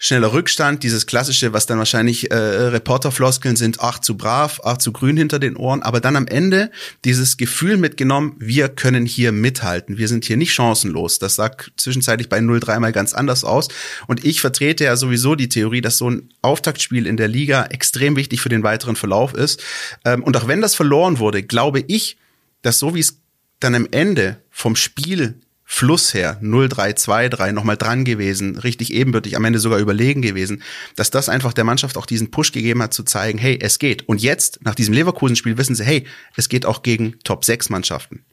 schneller 0.01 0.31
Rückstand, 0.31 0.81
dieses 0.83 1.05
klassische, 1.05 1.51
was 1.51 1.65
dann 1.65 1.77
wahrscheinlich 1.77 2.31
äh, 2.31 2.35
Reporterfloskeln 2.35 3.57
sind, 3.57 3.81
ach 3.81 3.99
zu 3.99 4.15
brav, 4.15 4.61
ach 4.63 4.77
zu 4.77 4.93
grün 4.93 5.17
hinter 5.17 5.39
den 5.39 5.57
Ohren, 5.57 5.83
aber 5.83 5.99
dann 5.99 6.15
am 6.15 6.25
Ende 6.25 6.71
dieses 7.03 7.35
Gefühl 7.35 7.75
mitgenommen, 7.75 8.35
wir 8.39 8.69
können 8.69 9.05
hier 9.05 9.33
mithalten, 9.33 9.97
wir 9.97 10.07
sind 10.07 10.23
hier 10.23 10.37
nicht 10.37 10.53
chancenlos. 10.53 11.19
Das 11.19 11.35
sagt 11.35 11.73
zwischenzeitlich 11.75 12.29
bei 12.29 12.39
0-3 12.39 12.79
mal 12.79 12.93
ganz 12.93 13.13
anders 13.13 13.43
aus. 13.43 13.67
Und 14.07 14.23
ich 14.23 14.39
vertrete 14.39 14.85
ja 14.85 14.95
sowieso 14.95 15.35
die 15.35 15.49
Theorie, 15.49 15.81
dass 15.81 15.97
so 15.97 16.09
ein 16.09 16.29
Auftaktspiel 16.41 17.05
in 17.05 17.17
der 17.17 17.27
Liga 17.27 17.65
extrem 17.65 18.15
wichtig 18.15 18.39
für 18.39 18.49
den 18.49 18.63
weiteren 18.63 18.95
Verlauf 18.95 19.33
ist. 19.33 19.61
Ähm, 20.05 20.23
und 20.23 20.37
auch 20.37 20.47
wenn 20.47 20.61
das 20.61 20.75
verloren 20.75 21.19
wurde, 21.19 21.43
glaube 21.43 21.83
ich, 21.87 22.17
dass 22.61 22.79
so 22.79 22.95
wie 22.95 23.01
es 23.01 23.19
dann 23.59 23.75
am 23.75 23.87
Ende 23.91 24.37
vom 24.49 24.77
Spiel 24.77 25.35
Fluss 25.71 26.15
her, 26.15 26.39
0-3-2-3, 26.41 27.51
nochmal 27.51 27.77
dran 27.77 28.03
gewesen, 28.03 28.57
richtig 28.57 28.91
ebenbürtig, 28.91 29.37
am 29.37 29.45
Ende 29.45 29.59
sogar 29.59 29.77
überlegen 29.77 30.23
gewesen, 30.23 30.63
dass 30.95 31.11
das 31.11 31.29
einfach 31.29 31.53
der 31.53 31.63
Mannschaft 31.63 31.95
auch 31.95 32.07
diesen 32.07 32.31
Push 32.31 32.51
gegeben 32.51 32.81
hat, 32.81 32.91
zu 32.91 33.03
zeigen, 33.03 33.37
hey, 33.37 33.59
es 33.61 33.77
geht. 33.77 34.09
Und 34.09 34.19
jetzt, 34.19 34.65
nach 34.65 34.73
diesem 34.73 34.95
Leverkusen-Spiel, 34.95 35.59
wissen 35.59 35.75
sie, 35.75 35.85
hey, 35.85 36.07
es 36.35 36.49
geht 36.49 36.65
auch 36.65 36.81
gegen 36.81 37.19
Top-6-Mannschaften. 37.23 38.25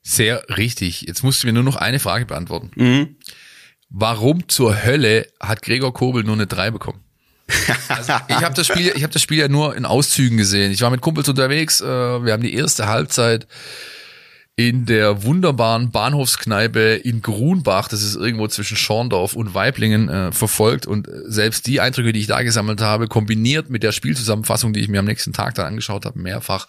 Sehr 0.00 0.44
richtig. 0.56 1.02
Jetzt 1.02 1.22
musst 1.22 1.42
du 1.42 1.46
mir 1.46 1.52
nur 1.52 1.62
noch 1.62 1.76
eine 1.76 2.00
Frage 2.00 2.24
beantworten. 2.24 3.16
Warum 3.90 4.48
zur 4.48 4.82
Hölle 4.82 5.26
hat 5.38 5.60
Gregor 5.60 5.92
Kobel 5.92 6.24
nur 6.24 6.36
eine 6.36 6.46
3 6.46 6.70
bekommen? 6.70 7.00
Also 7.88 8.14
ich 8.28 8.36
habe 8.36 8.54
das 8.54 8.66
Spiel, 8.66 8.92
ich 8.96 9.02
habe 9.02 9.12
das 9.12 9.20
Spiel 9.20 9.36
ja 9.36 9.48
nur 9.48 9.76
in 9.76 9.84
Auszügen 9.84 10.38
gesehen. 10.38 10.72
Ich 10.72 10.80
war 10.80 10.88
mit 10.88 11.02
Kumpels 11.02 11.28
unterwegs. 11.28 11.82
Äh, 11.82 11.84
wir 11.86 12.32
haben 12.32 12.42
die 12.42 12.54
erste 12.54 12.88
Halbzeit 12.88 13.46
in 14.54 14.84
der 14.84 15.24
wunderbaren 15.24 15.90
Bahnhofskneipe 15.90 16.94
in 16.94 17.22
Grunbach, 17.22 17.88
das 17.88 18.02
ist 18.02 18.16
irgendwo 18.16 18.48
zwischen 18.48 18.76
Schorndorf 18.76 19.34
und 19.34 19.54
Weiblingen, 19.54 20.08
äh, 20.08 20.32
verfolgt. 20.32 20.86
Und 20.86 21.08
selbst 21.24 21.66
die 21.66 21.80
Eindrücke, 21.80 22.12
die 22.12 22.20
ich 22.20 22.26
da 22.26 22.42
gesammelt 22.42 22.82
habe, 22.82 23.08
kombiniert 23.08 23.70
mit 23.70 23.82
der 23.82 23.92
Spielzusammenfassung, 23.92 24.74
die 24.74 24.80
ich 24.80 24.88
mir 24.88 25.00
am 25.00 25.06
nächsten 25.06 25.32
Tag 25.32 25.54
dann 25.54 25.66
angeschaut 25.66 26.04
habe, 26.04 26.18
mehrfach, 26.18 26.66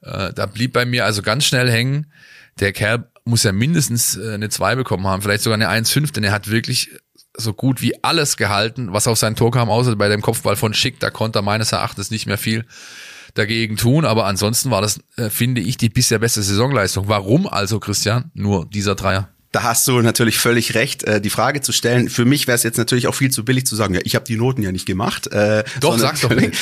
äh, 0.00 0.32
da 0.32 0.46
blieb 0.46 0.72
bei 0.72 0.86
mir 0.86 1.04
also 1.04 1.20
ganz 1.20 1.44
schnell 1.44 1.70
hängen. 1.70 2.06
Der 2.60 2.72
Kerl 2.72 3.04
muss 3.24 3.42
ja 3.42 3.52
mindestens 3.52 4.16
äh, 4.16 4.34
eine 4.34 4.48
2 4.48 4.76
bekommen 4.76 5.06
haben, 5.06 5.20
vielleicht 5.20 5.42
sogar 5.42 5.58
eine 5.60 5.68
1,5, 5.68 6.12
denn 6.12 6.24
er 6.24 6.32
hat 6.32 6.50
wirklich 6.50 6.90
so 7.36 7.52
gut 7.52 7.82
wie 7.82 8.02
alles 8.02 8.36
gehalten, 8.36 8.92
was 8.92 9.08
auf 9.08 9.18
sein 9.18 9.36
Tor 9.36 9.50
kam, 9.50 9.68
außer 9.68 9.96
bei 9.96 10.08
dem 10.08 10.22
Kopfball 10.22 10.56
von 10.56 10.72
Schick, 10.72 11.00
da 11.00 11.10
konnte 11.10 11.40
er 11.40 11.42
meines 11.42 11.72
Erachtens 11.72 12.10
nicht 12.10 12.26
mehr 12.26 12.38
viel 12.38 12.64
dagegen 13.34 13.76
tun, 13.76 14.04
aber 14.04 14.26
ansonsten 14.26 14.70
war 14.70 14.80
das, 14.82 15.00
äh, 15.16 15.28
finde 15.30 15.60
ich, 15.60 15.76
die 15.76 15.88
bisher 15.88 16.18
beste 16.18 16.42
Saisonleistung. 16.42 17.08
Warum 17.08 17.46
also, 17.48 17.80
Christian, 17.80 18.30
nur 18.34 18.66
dieser 18.66 18.94
Dreier? 18.94 19.28
Da 19.50 19.62
hast 19.62 19.86
du 19.86 20.00
natürlich 20.00 20.38
völlig 20.38 20.74
recht, 20.74 21.04
äh, 21.04 21.20
die 21.20 21.30
Frage 21.30 21.60
zu 21.60 21.70
stellen. 21.70 22.08
Für 22.08 22.24
mich 22.24 22.48
wäre 22.48 22.56
es 22.56 22.64
jetzt 22.64 22.76
natürlich 22.76 23.06
auch 23.06 23.14
viel 23.14 23.30
zu 23.30 23.44
billig 23.44 23.64
zu 23.66 23.76
sagen, 23.76 23.94
ja, 23.94 24.00
ich 24.02 24.16
habe 24.16 24.24
die 24.24 24.36
Noten 24.36 24.62
ja 24.64 24.72
nicht 24.72 24.84
gemacht. 24.84 25.28
Äh, 25.28 25.62
Doch, 25.78 25.96
sag's 25.96 26.22
doch 26.22 26.34
nicht. 26.34 26.54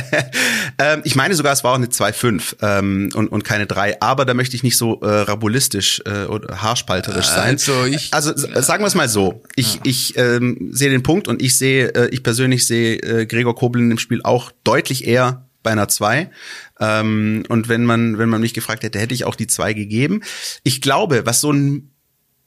ähm, 0.78 1.02
ich 1.04 1.16
meine 1.16 1.34
sogar, 1.34 1.52
es 1.52 1.64
war 1.64 1.72
auch 1.72 1.76
eine 1.76 1.86
2,5 1.88 2.56
ähm, 2.62 3.10
und, 3.14 3.28
und 3.28 3.44
keine 3.44 3.66
3. 3.66 4.00
Aber 4.00 4.24
da 4.24 4.32
möchte 4.34 4.56
ich 4.56 4.62
nicht 4.62 4.76
so 4.78 5.00
äh, 5.02 5.06
rabulistisch 5.06 6.02
äh, 6.06 6.24
oder 6.24 6.62
haarspalterisch 6.62 7.26
sein. 7.26 7.50
Also 7.54 7.84
ich- 7.84 8.12
also 8.14 8.32
sagen 8.34 8.82
wir 8.82 8.88
es 8.88 8.94
mal 8.94 9.08
so. 9.08 9.42
Ich, 9.56 9.80
ich 9.84 10.16
ähm, 10.16 10.68
sehe 10.72 10.90
den 10.90 11.02
Punkt 11.02 11.28
und 11.28 11.42
ich 11.42 11.58
sehe, 11.58 11.88
äh, 11.94 12.08
ich 12.10 12.22
persönlich 12.22 12.66
sehe 12.66 12.96
äh, 13.02 13.26
Gregor 13.26 13.54
Kobel 13.54 13.82
in 13.82 13.90
dem 13.90 13.98
Spiel 13.98 14.22
auch 14.22 14.50
deutlich 14.64 15.06
eher 15.06 15.46
bei 15.64 15.72
einer 15.72 15.88
2. 15.88 16.30
Ähm, 16.78 17.42
und 17.48 17.68
wenn 17.68 17.84
man, 17.84 18.18
wenn 18.18 18.28
man 18.28 18.40
mich 18.40 18.54
gefragt 18.54 18.84
hätte, 18.84 19.00
hätte 19.00 19.14
ich 19.14 19.24
auch 19.24 19.34
die 19.34 19.48
2 19.48 19.72
gegeben. 19.72 20.22
Ich 20.62 20.80
glaube, 20.80 21.26
was 21.26 21.40
so 21.40 21.50
ein 21.50 21.90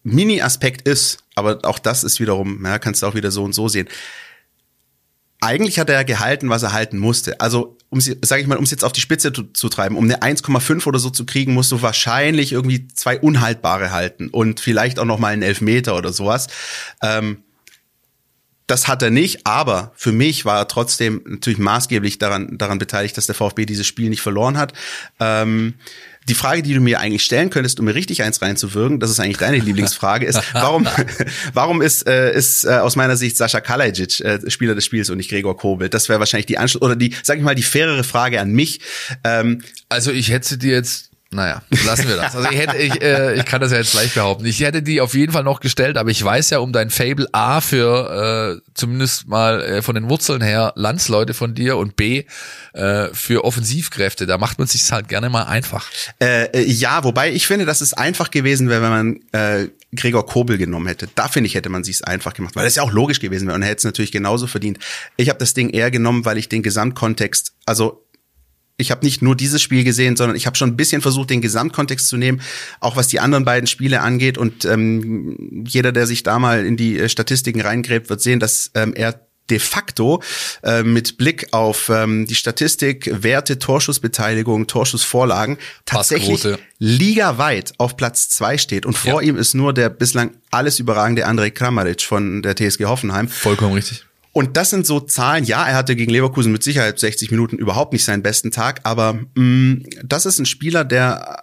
Mini-Aspekt 0.03 0.88
ist, 0.88 1.17
aber 1.36 1.60
auch 1.63 1.80
das 1.80 2.06
ist 2.06 2.21
wiederum, 2.21 2.63
ja, 2.63 2.80
kannst 2.80 3.01
du 3.01 3.08
auch 3.08 3.15
wieder 3.15 3.32
so 3.32 3.43
und 3.43 3.53
so 3.53 3.67
sehen. 3.67 3.89
eigentlich 5.41 5.77
hat 5.80 5.89
er 5.89 6.03
gehalten, 6.03 6.49
was 6.49 6.63
er 6.63 6.73
halten 6.73 6.97
musste. 6.97 7.39
Also, 7.41 7.77
um 7.89 7.99
sage 8.01 8.41
ich 8.41 8.47
mal, 8.47 8.58
um 8.58 8.63
es 8.63 8.71
jetzt 8.71 8.84
auf 8.84 8.91
die 8.93 9.01
Spitze 9.01 9.32
zu, 9.32 9.43
zu 9.43 9.69
treiben, 9.69 9.95
um 9.97 10.06
eine 10.06 10.21
1,5 10.21 10.88
oder 10.88 10.99
so 10.99 11.10
zu 11.10 11.25
kriegen, 11.25 11.53
musst 11.53 11.71
du 11.71 11.82
wahrscheinlich 11.82 12.53
irgendwie 12.53 12.88
zwei 12.88 13.19
unhaltbare 13.19 13.91
halten 13.91 14.30
und 14.30 14.60
vielleicht 14.60 14.97
auch 14.99 15.06
noch 15.06 15.19
mal 15.19 15.34
einen 15.34 15.43
Elfmeter 15.43 15.95
oder 15.95 16.12
sowas. 16.12 16.47
Ähm, 17.01 17.43
das 18.67 18.88
hat 18.88 19.01
er 19.01 19.10
nicht, 19.10 19.47
aber 19.47 19.93
für 19.95 20.12
mich 20.12 20.43
war 20.43 20.60
er 20.60 20.67
trotzdem 20.67 21.21
natürlich 21.25 21.58
maßgeblich 21.58 22.19
daran, 22.19 22.58
daran 22.58 22.77
beteiligt, 22.77 23.17
dass 23.17 23.25
der 23.25 23.36
VfB 23.36 23.65
dieses 23.65 23.88
Spiel 23.88 24.10
nicht 24.10 24.21
verloren 24.21 24.58
hat. 24.58 24.73
Ähm, 25.21 25.75
die 26.27 26.34
Frage, 26.34 26.62
die 26.62 26.73
du 26.73 26.82
mir 26.82 26.99
eigentlich 26.99 27.23
stellen 27.23 27.49
könntest, 27.49 27.80
um 27.80 27.86
mir 27.86 27.95
richtig 27.95 28.21
eins 28.23 28.41
reinzuwirken, 28.41 28.99
das 28.99 29.10
ist 29.10 29.21
eigentlich 29.21 29.38
deine 29.38 29.60
Lieblingsfrage, 29.60 30.25
ist, 30.25 30.41
warum, 30.53 30.86
warum 31.53 31.82
ist, 31.82 32.06
äh, 32.06 32.34
ist 32.36 32.65
äh, 32.65 32.71
aus 32.73 32.97
meiner 32.97 33.15
Sicht 33.15 33.38
Sascha 33.38 33.62
Kalajic 33.62 34.19
äh, 34.19 34.51
Spieler 34.51 34.75
des 34.75 34.84
Spiels 34.84 35.10
und 35.10 35.17
nicht 35.17 35.30
Gregor 35.30 35.56
Kobel? 35.56 35.88
Das 35.88 36.10
wäre 36.10 36.19
wahrscheinlich 36.19 36.47
die 36.47 36.58
Anschluss 36.58 36.82
oder 36.82 36.97
die, 36.97 37.15
sag 37.23 37.38
ich 37.38 37.43
mal, 37.43 37.56
die 37.56 37.63
fairere 37.63 38.03
Frage 38.03 38.41
an 38.41 38.51
mich. 38.51 38.82
Ähm, 39.23 39.62
also 39.88 40.12
ich 40.12 40.30
hätte 40.30 40.58
dir 40.58 40.73
jetzt 40.73 41.12
naja, 41.29 41.61
lassen 41.85 42.07
wir 42.07 42.15
das. 42.15 42.35
Also 42.35 42.49
ich 42.49 42.57
hätte, 42.57 42.77
ich, 42.77 43.01
äh, 43.01 43.35
ich 43.35 43.45
kann 43.45 43.59
das 43.59 43.71
ja 43.71 43.79
jetzt 43.79 43.91
gleich 43.91 44.13
behaupten. 44.13 44.45
Ich 44.45 44.61
hätte 44.61 44.81
die 44.81 45.01
auf 45.01 45.13
jeden 45.13 45.33
Fall 45.33 45.43
noch 45.43 45.59
gestellt, 45.59 45.97
aber 45.97 46.09
ich 46.09 46.23
weiß 46.23 46.51
ja 46.51 46.59
um 46.59 46.71
dein 46.71 46.89
Fable 46.89 47.27
A 47.33 47.59
für 47.59 48.61
äh, 48.61 48.71
zumindest 48.73 49.27
mal 49.27 49.61
äh, 49.61 49.81
von 49.81 49.95
den 49.95 50.09
Wurzeln 50.09 50.41
her 50.41 50.71
Landsleute 50.75 51.33
von 51.33 51.53
dir 51.53 51.75
und 51.77 51.97
B 51.97 52.23
äh, 52.73 53.07
für 53.11 53.43
Offensivkräfte. 53.43 54.25
Da 54.25 54.37
macht 54.37 54.57
man 54.57 54.67
sich 54.67 54.89
halt 54.91 55.09
gerne 55.09 55.29
mal 55.29 55.43
einfach. 55.43 55.89
Äh, 56.21 56.45
äh, 56.45 56.63
ja, 56.63 57.03
wobei 57.03 57.31
ich 57.31 57.45
finde, 57.45 57.65
dass 57.65 57.81
es 57.81 57.93
einfach 57.93 58.31
gewesen 58.31 58.69
wäre, 58.69 58.81
wenn 58.81 58.89
man 58.89 59.19
äh, 59.33 59.67
Gregor 59.95 60.25
Kobel 60.25 60.57
genommen 60.57 60.87
hätte. 60.87 61.09
Da 61.15 61.27
finde 61.27 61.47
ich, 61.47 61.55
hätte 61.55 61.69
man 61.69 61.83
sich 61.83 62.05
einfach 62.05 62.33
gemacht, 62.33 62.55
weil 62.55 62.63
das 62.63 62.75
ja 62.75 62.83
auch 62.83 62.91
logisch 62.91 63.19
gewesen 63.19 63.47
wäre 63.47 63.55
und 63.55 63.63
er 63.63 63.69
hätte 63.69 63.79
es 63.79 63.83
natürlich 63.83 64.11
genauso 64.11 64.47
verdient. 64.47 64.79
Ich 65.17 65.27
habe 65.29 65.39
das 65.39 65.53
Ding 65.53 65.69
eher 65.69 65.91
genommen, 65.91 66.23
weil 66.23 66.37
ich 66.37 66.47
den 66.47 66.63
Gesamtkontext, 66.63 67.53
also 67.65 68.06
ich 68.77 68.91
habe 68.91 69.03
nicht 69.05 69.21
nur 69.21 69.35
dieses 69.35 69.61
Spiel 69.61 69.83
gesehen, 69.83 70.15
sondern 70.15 70.37
ich 70.37 70.45
habe 70.45 70.55
schon 70.55 70.69
ein 70.69 70.77
bisschen 70.77 71.01
versucht, 71.01 71.31
den 71.31 71.41
Gesamtkontext 71.41 72.07
zu 72.07 72.15
nehmen, 72.15 72.41
auch 72.79 72.95
was 72.95 73.07
die 73.07 73.19
anderen 73.19 73.43
beiden 73.43 73.65
Spiele 73.65 74.01
angeht. 74.01 74.37
Und 74.37 74.65
ähm, 74.65 75.63
jeder, 75.67 75.91
der 75.91 76.05
sich 76.05 76.23
da 76.23 76.37
mal 76.37 76.65
in 76.65 76.77
die 76.77 76.99
äh, 76.99 77.09
Statistiken 77.09 77.61
reingräbt, 77.61 78.09
wird 78.09 78.21
sehen, 78.21 78.39
dass 78.39 78.71
ähm, 78.75 78.93
er 78.93 79.19
de 79.49 79.59
facto 79.59 80.21
äh, 80.61 80.83
mit 80.83 81.17
Blick 81.17 81.53
auf 81.53 81.89
ähm, 81.89 82.27
die 82.27 82.35
Statistik, 82.35 83.09
Werte, 83.23 83.59
Torschussbeteiligung, 83.59 84.67
Torschussvorlagen 84.67 85.57
tatsächlich 85.85 86.45
ligaweit 86.79 87.73
auf 87.77 87.97
Platz 87.97 88.29
zwei 88.29 88.57
steht. 88.57 88.85
Und 88.85 88.97
vor 88.97 89.21
ja. 89.21 89.29
ihm 89.29 89.37
ist 89.37 89.53
nur 89.53 89.73
der 89.73 89.89
bislang 89.89 90.31
alles 90.51 90.79
überragende 90.79 91.27
André 91.27 91.49
Kramaric 91.49 92.01
von 92.01 92.41
der 92.41 92.55
TSG 92.55 92.85
Hoffenheim. 92.85 93.27
Vollkommen 93.29 93.73
richtig. 93.73 94.06
Und 94.38 94.56
das 94.56 94.69
sind 94.69 94.86
so 94.86 95.00
Zahlen, 95.00 95.45
ja, 95.45 95.67
er 95.67 95.76
hatte 95.76 95.95
gegen 95.95 96.12
Leverkusen 96.12 96.52
mit 96.52 96.62
Sicherheit 96.62 97.00
60 97.00 97.32
Minuten 97.32 97.58
überhaupt 97.58 97.91
nicht 97.91 98.04
seinen 98.04 98.21
besten 98.21 98.52
Tag, 98.52 98.82
aber 98.84 99.13
mh, 99.13 99.23
mm, 99.34 99.84
das 100.04 100.28
ist 100.28 100.38
ein 100.38 100.45
Spieler, 100.45 100.86
der 100.86 101.39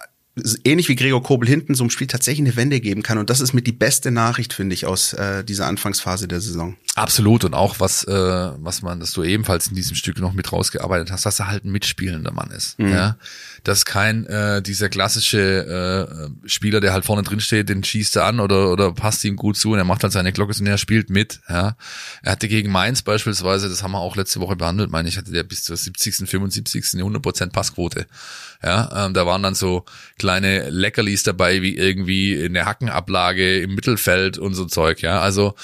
ähnlich 0.63 0.87
wie 0.87 0.95
Gregor 0.95 1.21
Kobel 1.21 1.47
hinten 1.47 1.75
so 1.75 1.83
einem 1.83 1.89
Spiel 1.89 2.07
tatsächlich 2.07 2.47
eine 2.47 2.55
Wende 2.55 2.79
geben 2.79 3.03
kann. 3.03 3.17
Und 3.17 3.29
das 3.29 3.41
ist 3.41 3.51
mit 3.53 3.67
die 3.67 3.73
beste 3.73 4.11
Nachricht, 4.11 4.53
finde 4.53 4.75
ich, 4.75 4.85
aus 4.85 5.11
äh, 5.11 5.43
dieser 5.43 5.67
Anfangsphase 5.67 6.29
der 6.29 6.39
Saison. 6.39 6.77
Absolut. 6.95 7.43
Und 7.43 7.53
auch 7.53 7.81
was, 7.81 8.05
äh, 8.05 8.11
was 8.11 8.81
man, 8.81 9.01
dass 9.01 9.11
du 9.11 9.23
ebenfalls 9.23 9.67
in 9.67 9.75
diesem 9.75 9.97
Stück 9.97 10.19
noch 10.19 10.31
mit 10.31 10.53
rausgearbeitet 10.53 11.11
hast, 11.11 11.25
dass 11.25 11.39
er 11.39 11.47
halt 11.47 11.65
ein 11.65 11.71
mitspielender 11.71 12.31
Mann 12.31 12.51
ist. 12.51 12.79
Mhm. 12.79 12.93
Ja? 12.93 13.17
Dass 13.65 13.83
kein 13.83 14.25
äh, 14.27 14.61
dieser 14.61 14.89
klassische 14.89 16.07
äh, 16.43 16.47
Spieler, 16.47 16.79
der 16.79 16.93
halt 16.93 17.03
vorne 17.03 17.23
drin 17.23 17.41
steht, 17.41 17.67
den 17.67 17.83
schießt 17.83 18.15
er 18.15 18.25
an 18.25 18.39
oder, 18.39 18.71
oder 18.71 18.93
passt 18.93 19.25
ihm 19.25 19.35
gut 19.35 19.57
zu 19.57 19.71
und 19.71 19.79
er 19.79 19.83
macht 19.83 20.03
halt 20.03 20.13
seine 20.13 20.31
Glocke 20.31 20.53
und 20.57 20.67
er 20.67 20.77
spielt 20.77 21.09
mit. 21.09 21.41
Ja? 21.49 21.75
Er 22.21 22.31
hatte 22.31 22.47
gegen 22.47 22.71
Mainz 22.71 23.01
beispielsweise, 23.01 23.67
das 23.67 23.83
haben 23.83 23.91
wir 23.91 23.99
auch 23.99 24.15
letzte 24.15 24.39
Woche 24.39 24.55
behandelt, 24.55 24.91
meine 24.91 25.09
ich, 25.09 25.17
hatte 25.17 25.31
der 25.31 25.43
bis 25.43 25.63
zur 25.63 25.75
70., 25.75 26.29
75. 26.29 26.93
eine 26.93 27.03
100% 27.03 27.51
Passquote. 27.51 28.05
Ja, 28.63 29.05
ähm, 29.05 29.13
da 29.13 29.25
waren 29.25 29.43
dann 29.43 29.55
so 29.55 29.85
kleine 30.17 30.69
Leckerlis 30.69 31.23
dabei, 31.23 31.61
wie 31.61 31.75
irgendwie 31.75 32.41
eine 32.43 32.65
Hackenablage 32.65 33.61
im 33.61 33.75
Mittelfeld 33.75 34.37
und 34.37 34.53
so 34.53 34.65
Zeug, 34.65 35.01
ja. 35.01 35.19
Also 35.19 35.55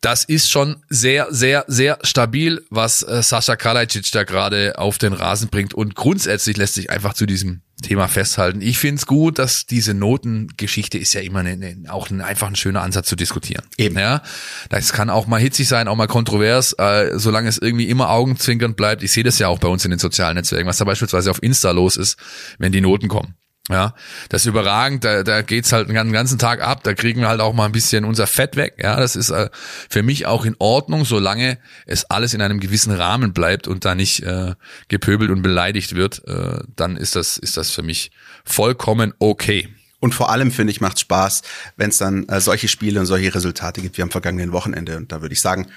das 0.00 0.24
ist 0.24 0.50
schon 0.50 0.76
sehr, 0.88 1.28
sehr, 1.30 1.64
sehr 1.68 1.98
stabil, 2.02 2.64
was 2.70 3.02
äh, 3.02 3.22
Sascha 3.22 3.56
Kalajdzic 3.56 4.10
da 4.12 4.24
gerade 4.24 4.78
auf 4.78 4.98
den 4.98 5.12
Rasen 5.12 5.48
bringt. 5.48 5.74
Und 5.74 5.94
grundsätzlich 5.94 6.56
lässt 6.56 6.74
sich 6.74 6.90
einfach 6.90 7.12
zu 7.12 7.26
diesem 7.26 7.60
Thema 7.82 8.08
festhalten. 8.08 8.60
Ich 8.62 8.78
finde 8.78 9.00
es 9.00 9.06
gut, 9.06 9.38
dass 9.38 9.66
diese 9.66 9.94
Notengeschichte 9.94 10.98
ist 10.98 11.12
ja 11.12 11.20
immer 11.20 11.40
eine, 11.40 11.50
eine, 11.50 11.92
auch 11.92 12.10
ein, 12.10 12.20
einfach 12.20 12.48
ein 12.48 12.56
schöner 12.56 12.82
Ansatz 12.82 13.08
zu 13.08 13.16
diskutieren. 13.16 13.64
Eben. 13.76 13.98
Ja, 13.98 14.22
das 14.70 14.92
kann 14.92 15.10
auch 15.10 15.26
mal 15.26 15.40
hitzig 15.40 15.68
sein, 15.68 15.88
auch 15.88 15.96
mal 15.96 16.06
kontrovers, 16.06 16.72
äh, 16.74 17.18
solange 17.18 17.48
es 17.48 17.58
irgendwie 17.58 17.88
immer 17.88 18.10
augenzwinkernd 18.10 18.76
bleibt. 18.76 19.02
Ich 19.02 19.12
sehe 19.12 19.24
das 19.24 19.38
ja 19.38 19.48
auch 19.48 19.58
bei 19.58 19.68
uns 19.68 19.84
in 19.84 19.90
den 19.90 19.98
sozialen 19.98 20.36
Netzwerken, 20.36 20.68
was 20.68 20.78
da 20.78 20.84
beispielsweise 20.84 21.30
auf 21.30 21.42
Insta 21.42 21.70
los 21.72 21.96
ist, 21.96 22.16
wenn 22.58 22.72
die 22.72 22.80
Noten 22.80 23.08
kommen. 23.08 23.34
Ja, 23.70 23.94
das 24.28 24.42
ist 24.42 24.46
überragend, 24.46 25.04
da, 25.04 25.22
da 25.22 25.42
geht's 25.42 25.72
halt 25.72 25.88
den 25.88 26.12
ganzen 26.12 26.38
Tag 26.40 26.60
ab, 26.60 26.82
da 26.82 26.92
kriegen 26.92 27.20
wir 27.20 27.28
halt 27.28 27.40
auch 27.40 27.52
mal 27.52 27.66
ein 27.66 27.72
bisschen 27.72 28.04
unser 28.04 28.26
Fett 28.26 28.56
weg. 28.56 28.74
Ja, 28.82 28.96
das 28.96 29.14
ist 29.14 29.30
äh, 29.30 29.48
für 29.88 30.02
mich 30.02 30.26
auch 30.26 30.44
in 30.44 30.56
Ordnung, 30.58 31.04
solange 31.04 31.56
es 31.86 32.04
alles 32.10 32.34
in 32.34 32.42
einem 32.42 32.58
gewissen 32.58 32.92
Rahmen 32.92 33.32
bleibt 33.32 33.68
und 33.68 33.84
da 33.84 33.94
nicht 33.94 34.24
äh, 34.24 34.54
gepöbelt 34.88 35.30
und 35.30 35.42
beleidigt 35.42 35.94
wird, 35.94 36.26
äh, 36.26 36.58
dann 36.74 36.96
ist 36.96 37.14
das, 37.14 37.36
ist 37.36 37.56
das 37.56 37.70
für 37.70 37.82
mich 37.82 38.10
vollkommen 38.44 39.14
okay. 39.20 39.68
Und 40.00 40.14
vor 40.14 40.30
allem, 40.30 40.50
finde 40.50 40.72
ich, 40.72 40.80
macht 40.80 40.98
Spaß, 40.98 41.42
wenn 41.76 41.90
es 41.90 41.98
dann 41.98 42.26
äh, 42.28 42.40
solche 42.40 42.66
Spiele 42.66 42.98
und 42.98 43.06
solche 43.06 43.32
Resultate 43.32 43.82
gibt 43.82 43.98
wie 43.98 44.02
am 44.02 44.10
vergangenen 44.10 44.50
Wochenende. 44.50 44.96
Und 44.96 45.12
da 45.12 45.22
würde 45.22 45.34
ich 45.34 45.40
sagen, 45.40 45.68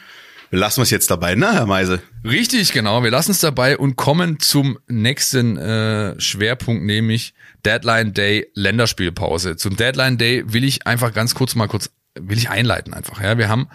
wir 0.53 0.59
lassen 0.59 0.81
es 0.81 0.91
jetzt 0.91 1.09
dabei, 1.09 1.33
ne, 1.33 1.51
Herr 1.51 1.65
Meise? 1.65 1.99
Richtig, 2.23 2.73
genau. 2.73 3.01
Wir 3.01 3.09
lassen 3.09 3.31
es 3.31 3.39
dabei 3.39 3.75
und 3.75 3.95
kommen 3.95 4.39
zum 4.39 4.77
nächsten 4.87 5.57
äh, 5.57 6.13
Schwerpunkt, 6.21 6.83
nämlich 6.83 7.33
Deadline 7.65 8.13
Day 8.13 8.51
Länderspielpause. 8.53 9.55
Zum 9.55 9.75
Deadline 9.77 10.19
Day 10.19 10.43
will 10.45 10.63
ich 10.63 10.85
einfach 10.85 11.11
ganz 11.11 11.33
kurz 11.33 11.55
mal 11.55 11.67
kurz, 11.67 11.89
will 12.13 12.37
ich 12.37 12.51
einleiten 12.51 12.93
einfach. 12.93 13.19
Ja, 13.19 13.39
wir 13.39 13.49
haben 13.49 13.67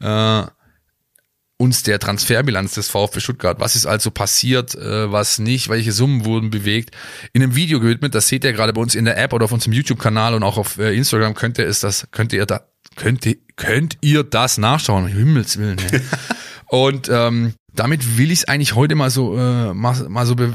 äh, 0.00 0.46
uns 1.56 1.82
der 1.82 1.98
Transferbilanz 1.98 2.74
des 2.74 2.90
VfB 2.90 3.20
Stuttgart, 3.20 3.58
was 3.58 3.74
ist 3.74 3.86
also 3.86 4.10
passiert, 4.10 4.74
äh, 4.74 5.10
was 5.10 5.38
nicht, 5.38 5.70
welche 5.70 5.92
Summen 5.92 6.26
wurden 6.26 6.50
bewegt, 6.50 6.94
in 7.32 7.42
einem 7.42 7.56
Video 7.56 7.80
gewidmet. 7.80 8.14
Das 8.14 8.28
seht 8.28 8.44
ihr 8.44 8.52
gerade 8.52 8.74
bei 8.74 8.82
uns 8.82 8.94
in 8.94 9.06
der 9.06 9.16
App 9.16 9.32
oder 9.32 9.46
auf 9.46 9.52
unserem 9.52 9.72
YouTube-Kanal 9.72 10.34
und 10.34 10.42
auch 10.42 10.58
auf 10.58 10.76
äh, 10.76 10.94
Instagram 10.94 11.32
könnt 11.32 11.56
ihr 11.56 11.66
es 11.66 11.80
das, 11.80 12.06
könnt 12.10 12.34
ihr 12.34 12.44
da 12.44 12.68
könnt 12.98 13.24
ihr, 13.24 13.36
könnt 13.56 13.96
ihr 14.02 14.24
das 14.24 14.58
nachschauen, 14.58 15.04
um 15.04 15.10
Himmels 15.10 15.58
Willen. 15.58 15.78
Ey. 15.78 16.02
Und 16.66 17.08
ähm, 17.08 17.54
damit 17.74 18.18
will 18.18 18.30
ich 18.30 18.40
es 18.40 18.48
eigentlich 18.48 18.74
heute 18.74 18.94
mal 18.94 19.08
so 19.08 19.38
äh, 19.38 19.72
mal, 19.72 19.94
mal 20.08 20.26
so 20.26 20.34
be, 20.34 20.52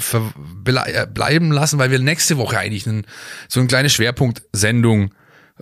be, 0.64 0.76
äh, 0.86 1.08
bleiben 1.12 1.52
lassen, 1.52 1.80
weil 1.80 1.90
wir 1.90 1.98
nächste 2.00 2.38
Woche 2.38 2.60
eigentlich 2.60 2.88
einen, 2.88 3.08
so 3.48 3.60
eine 3.60 3.68
kleine 3.68 3.90
Schwerpunktsendung 3.90 5.16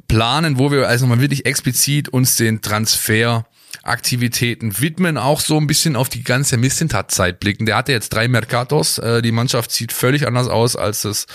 planen, 0.07 0.57
wo 0.57 0.71
wir 0.71 0.87
also 0.87 1.05
mal 1.07 1.21
wirklich 1.21 1.45
explizit 1.45 2.09
uns 2.09 2.35
den 2.35 2.61
Transferaktivitäten 2.61 4.81
widmen, 4.81 5.17
auch 5.17 5.39
so 5.39 5.57
ein 5.57 5.67
bisschen 5.67 5.95
auf 5.95 6.09
die 6.09 6.23
ganze 6.23 6.57
Missentat-Zeit 6.57 7.39
blicken. 7.39 7.65
Der 7.65 7.77
hatte 7.77 7.93
jetzt 7.93 8.09
drei 8.09 8.27
Mercatos, 8.27 8.97
äh, 8.97 9.21
die 9.21 9.31
Mannschaft 9.31 9.71
sieht 9.71 9.93
völlig 9.93 10.27
anders 10.27 10.47
aus, 10.47 10.75
als 10.75 11.05
es 11.05 11.27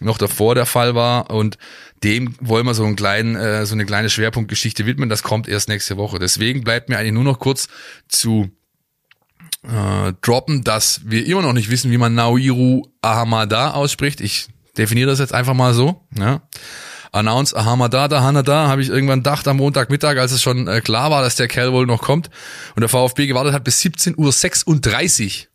noch 0.00 0.18
davor 0.18 0.54
der 0.54 0.66
Fall 0.66 0.94
war 0.94 1.30
und 1.30 1.58
dem 2.02 2.34
wollen 2.40 2.66
wir 2.66 2.74
so 2.74 2.84
einen 2.84 2.96
kleinen, 2.96 3.36
äh, 3.36 3.66
so 3.66 3.74
eine 3.74 3.84
kleine 3.84 4.10
Schwerpunktgeschichte 4.10 4.86
widmen. 4.86 5.08
Das 5.08 5.22
kommt 5.22 5.48
erst 5.48 5.68
nächste 5.68 5.96
Woche. 5.96 6.18
Deswegen 6.18 6.62
bleibt 6.62 6.88
mir 6.88 6.98
eigentlich 6.98 7.12
nur 7.12 7.24
noch 7.24 7.38
kurz 7.38 7.68
zu 8.08 8.50
äh, 9.62 10.12
droppen, 10.22 10.64
dass 10.64 11.02
wir 11.04 11.26
immer 11.26 11.42
noch 11.42 11.52
nicht 11.52 11.70
wissen, 11.70 11.90
wie 11.90 11.98
man 11.98 12.14
Naoiru 12.14 12.86
Ahamada 13.02 13.72
ausspricht. 13.72 14.20
Ich 14.20 14.48
definiere 14.78 15.10
das 15.10 15.18
jetzt 15.18 15.34
einfach 15.34 15.54
mal 15.54 15.74
so. 15.74 16.06
Ja. 16.18 16.42
Announce 17.12 17.56
Ahamada, 17.56 18.06
da 18.06 18.22
Hanada, 18.22 18.68
habe 18.68 18.82
ich 18.82 18.88
irgendwann 18.88 19.20
gedacht 19.20 19.48
am 19.48 19.56
Montagmittag, 19.56 20.16
als 20.16 20.30
es 20.32 20.42
schon 20.42 20.68
äh, 20.68 20.80
klar 20.80 21.10
war, 21.10 21.22
dass 21.22 21.34
der 21.34 21.48
Kerl 21.48 21.72
wohl 21.72 21.86
noch 21.86 22.02
kommt 22.02 22.30
und 22.76 22.82
der 22.82 22.88
VfB 22.88 23.26
gewartet 23.26 23.52
hat 23.52 23.64
bis 23.64 23.82
17.36 23.82 24.16
Uhr 24.66 25.50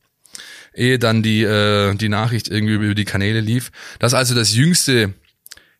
ehe 0.76 1.00
dann 1.00 1.24
die, 1.24 1.44
äh, 1.44 1.96
die 1.96 2.10
Nachricht 2.10 2.50
irgendwie 2.50 2.74
über 2.74 2.94
die 2.94 3.06
Kanäle 3.06 3.40
lief. 3.40 3.72
Das 4.00 4.12
ist 4.12 4.18
also 4.18 4.36
das 4.36 4.54
jüngste 4.54 5.14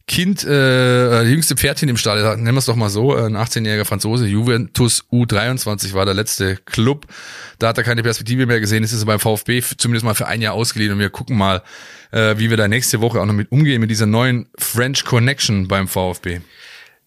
Kind, 0.08 0.44
äh, 0.44 1.24
jüngste 1.24 1.56
Pferdchen 1.56 1.90
im 1.90 1.98
Stall, 1.98 2.22
nennen 2.38 2.54
wir 2.54 2.60
es 2.60 2.66
doch 2.66 2.76
mal 2.76 2.90
so, 2.90 3.16
ein 3.16 3.36
18-jähriger 3.36 3.86
Franzose, 3.86 4.28
Juventus 4.28 5.04
U23 5.12 5.94
war 5.94 6.06
der 6.06 6.14
letzte 6.14 6.58
Club. 6.58 7.08
Da 7.58 7.70
hat 7.70 7.80
er 7.80 7.84
keine 7.84 8.04
Perspektive 8.04 8.46
mehr 8.46 8.60
gesehen, 8.60 8.84
ist 8.84 8.92
es 8.92 9.04
beim 9.04 9.20
VfB 9.20 9.64
zumindest 9.78 10.06
mal 10.06 10.14
für 10.14 10.28
ein 10.28 10.42
Jahr 10.42 10.54
ausgeliehen 10.54 10.94
und 10.94 11.00
wir 11.00 11.10
gucken 11.10 11.36
mal, 11.36 11.64
äh, 12.12 12.38
wie 12.38 12.52
wir 12.52 12.58
da 12.58 12.68
nächste 12.68 13.02
Woche 13.02 13.20
auch 13.20 13.26
noch 13.26 13.34
mit 13.34 13.52
umgehen, 13.52 13.82
mit 13.82 13.90
dieser 13.90 14.06
neuen 14.06 14.48
French 14.60 15.06
Connection 15.06 15.68
beim 15.68 15.88
VfB. 15.88 16.42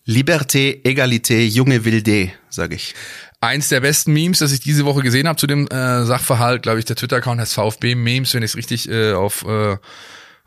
Liberté, 0.05 0.81
Egalité, 0.85 1.45
junge 1.45 1.85
Wilde, 1.85 2.33
sage 2.49 2.75
ich. 2.75 2.95
Eins 3.41 3.69
der 3.69 3.81
besten 3.81 4.13
Memes, 4.13 4.41
das 4.41 4.51
ich 4.51 4.59
diese 4.59 4.85
Woche 4.85 5.03
gesehen 5.03 5.29
habe 5.29 5.39
zu 5.39 5.47
dem 5.47 5.69
äh, 5.69 6.05
Sachverhalt, 6.05 6.63
glaube 6.63 6.81
ich, 6.81 6.85
der 6.85 6.97
Twitter-Account 6.97 7.41
heißt 7.41 7.55
VfB 7.55 7.95
Memes, 7.95 8.35
wenn 8.35 8.43
ich 8.43 8.51
es 8.51 8.57
richtig 8.57 8.91
äh, 8.91 9.13
auf 9.13 9.45
äh, 9.47 9.77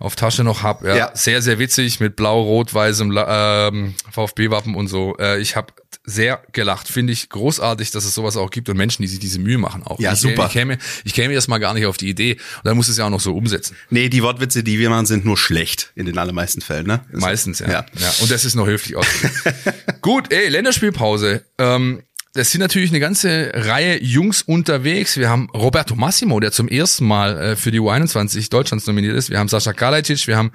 auf 0.02 0.16
Tasche 0.16 0.44
noch 0.44 0.64
hab. 0.64 0.84
Ja, 0.84 0.96
ja. 0.96 1.12
sehr 1.14 1.42
sehr 1.42 1.60
witzig 1.60 2.00
mit 2.00 2.16
blau-rot-weißem 2.16 3.18
ähm, 3.28 3.96
VfB-Wappen 4.12 4.76
und 4.76 4.88
so. 4.88 5.16
Äh, 5.18 5.40
ich 5.40 5.56
habe 5.56 5.74
sehr 6.04 6.42
gelacht. 6.52 6.88
Finde 6.88 7.14
ich 7.14 7.30
großartig, 7.30 7.92
dass 7.92 8.06
es 8.06 8.16
sowas 8.16 8.36
auch 8.38 8.50
gibt 8.50 8.70
und 8.70 8.78
Menschen, 8.78 9.04
die 9.04 9.08
sich 9.08 9.20
diese 9.20 9.40
Mühe 9.40 9.58
machen 9.58 9.84
auch. 9.84 10.00
Ja, 10.00 10.14
ich, 10.14 10.20
super. 10.20 10.48
Ich 10.48 10.54
käme, 10.54 10.78
ich 11.04 11.14
käme 11.14 11.34
erst 11.34 11.48
mal 11.48 11.60
gar 11.60 11.74
nicht 11.74 11.86
auf 11.86 11.98
die 11.98 12.10
Idee. 12.10 12.34
Und 12.34 12.66
dann 12.66 12.76
muss 12.76 12.88
es 12.88 12.98
ja 12.98 13.06
auch 13.06 13.10
noch 13.10 13.20
so 13.20 13.36
umsetzen. 13.36 13.76
Nee, 13.90 14.10
die 14.10 14.24
Wortwitze, 14.24 14.64
die 14.64 14.80
wir 14.80 14.90
machen, 14.90 15.06
sind 15.06 15.26
nur 15.26 15.38
schlecht 15.38 15.92
in 15.96 16.06
den 16.06 16.18
allermeisten 16.18 16.62
Fällen, 16.62 16.88
ne? 16.88 17.02
Also, 17.10 17.20
Meistens, 17.26 17.60
ja. 17.60 17.70
Ja. 17.70 17.86
ja. 17.98 18.14
Und 18.22 18.32
das 18.32 18.46
ist 18.46 18.56
noch 18.56 18.66
höflich 18.66 18.96
ausgedrückt. 18.96 19.42
Gut, 20.02 20.34
ey, 20.34 20.50
Länderspielpause. 20.50 21.44
Ähm, 21.58 22.02
das 22.34 22.52
sind 22.52 22.62
natürlich 22.62 22.92
eine 22.92 23.02
ganze 23.02 23.52
Reihe 23.54 24.02
Jungs 24.02 24.42
unterwegs. 24.42 25.18
Wir 25.18 25.30
haben 25.30 25.50
Roberto 25.54 25.96
Massimo, 25.96 26.40
der 26.40 26.52
zum 26.52 26.70
ersten 26.70 27.06
Mal 27.06 27.38
äh, 27.38 27.56
für 27.58 27.72
die 27.72 27.82
U21 27.82 28.50
Deutschlands 28.50 28.88
nominiert 28.88 29.18
ist. 29.18 29.30
Wir 29.30 29.38
haben 29.38 29.50
Sascha 29.50 29.74
Kalajdzic, 29.74 30.28
wir 30.28 30.38
haben 30.38 30.52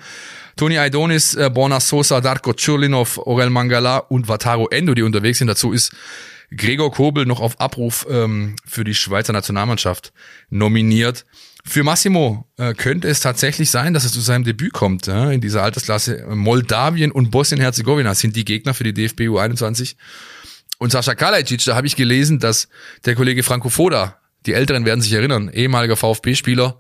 Toni 0.56 0.78
Aidonis, 0.78 1.34
äh, 1.34 1.50
Borna 1.52 1.80
Sosa, 1.80 2.22
Darko 2.22 2.54
Churlinov, 2.54 3.18
Orel 3.18 3.50
Mangala 3.50 3.98
und 3.98 4.26
Wataru 4.26 4.68
Endo, 4.68 4.94
die 4.94 5.02
unterwegs 5.02 5.38
sind. 5.38 5.48
Dazu 5.48 5.72
ist 5.72 5.92
Gregor 6.56 6.90
Kobel 6.90 7.26
noch 7.26 7.40
auf 7.40 7.60
Abruf 7.60 8.06
ähm, 8.08 8.56
für 8.66 8.84
die 8.84 8.94
Schweizer 8.94 9.34
Nationalmannschaft 9.34 10.14
nominiert. 10.48 11.26
Für 11.68 11.82
Massimo 11.82 12.46
äh, 12.56 12.72
könnte 12.72 13.08
es 13.08 13.20
tatsächlich 13.20 13.70
sein, 13.70 13.92
dass 13.92 14.04
es 14.04 14.12
zu 14.12 14.20
seinem 14.20 14.44
Debüt 14.44 14.72
kommt 14.72 15.08
ja, 15.08 15.30
in 15.30 15.40
dieser 15.42 15.62
Altersklasse. 15.62 16.24
Moldawien 16.30 17.10
und 17.10 17.30
Bosnien-Herzegowina 17.32 18.14
sind 18.14 18.36
die 18.36 18.44
Gegner 18.44 18.72
für 18.72 18.84
die 18.84 18.94
DFB 18.94 19.22
U21. 19.22 19.96
Und 20.78 20.92
Sascha 20.92 21.14
Kalajdzic, 21.14 21.64
da 21.64 21.74
habe 21.74 21.86
ich 21.86 21.96
gelesen, 21.96 22.38
dass 22.38 22.68
der 23.04 23.14
Kollege 23.14 23.42
Franco 23.42 23.68
Foda, 23.68 24.18
die 24.44 24.52
Älteren 24.52 24.84
werden 24.84 25.00
sich 25.00 25.12
erinnern, 25.12 25.48
ehemaliger 25.48 25.96
VfB-Spieler, 25.96 26.78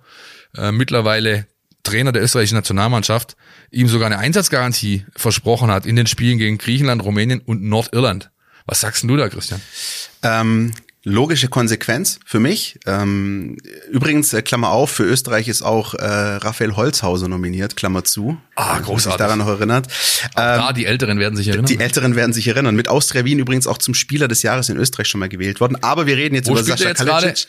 äh, 0.56 0.72
mittlerweile 0.72 1.46
Trainer 1.82 2.12
der 2.12 2.22
österreichischen 2.22 2.56
Nationalmannschaft, 2.56 3.36
ihm 3.70 3.88
sogar 3.88 4.06
eine 4.06 4.18
Einsatzgarantie 4.18 5.06
versprochen 5.14 5.70
hat 5.70 5.86
in 5.86 5.96
den 5.96 6.06
Spielen 6.06 6.38
gegen 6.38 6.58
Griechenland, 6.58 7.02
Rumänien 7.02 7.40
und 7.40 7.62
Nordirland. 7.62 8.30
Was 8.66 8.80
sagst 8.80 9.02
denn 9.02 9.08
du 9.08 9.16
da, 9.16 9.28
Christian? 9.28 9.60
Ähm, 10.22 10.72
logische 11.06 11.46
Konsequenz 11.46 12.18
für 12.26 12.40
mich. 12.40 12.80
Ähm, 12.84 13.56
übrigens, 13.90 14.32
äh, 14.32 14.42
Klammer 14.42 14.70
auf, 14.70 14.90
für 14.90 15.04
Österreich 15.04 15.46
ist 15.46 15.62
auch 15.62 15.94
äh, 15.94 16.04
Raphael 16.04 16.74
Holzhauser 16.74 17.28
nominiert, 17.28 17.76
Klammer 17.76 18.02
zu. 18.02 18.36
Ah, 18.56 18.70
Wer 18.70 18.76
sich 18.78 18.86
großartig. 18.86 19.18
daran 19.18 19.38
noch 19.38 19.46
erinnert. 19.46 19.86
Ähm, 19.86 20.32
da, 20.34 20.72
die 20.72 20.84
Älteren 20.84 21.20
werden 21.20 21.36
sich 21.36 21.46
erinnern. 21.46 21.66
die 21.66 21.78
Älteren 21.78 22.16
werden 22.16 22.32
sich 22.32 22.48
erinnern. 22.48 22.74
Mit 22.74 22.88
Austria 22.88 23.24
Wien 23.24 23.38
übrigens 23.38 23.68
auch 23.68 23.78
zum 23.78 23.94
Spieler 23.94 24.26
des 24.26 24.42
Jahres 24.42 24.68
in 24.68 24.76
Österreich 24.76 25.06
schon 25.06 25.20
mal 25.20 25.28
gewählt 25.28 25.60
worden. 25.60 25.78
Aber 25.80 26.06
wir 26.06 26.16
reden 26.16 26.34
jetzt 26.34 26.48
Wo 26.48 26.52
über 26.52 26.60
er 26.60 26.64
Sascha 26.64 26.88
jetzt 26.88 26.98
gerade? 26.98 27.10
Kalajdzic. 27.26 27.48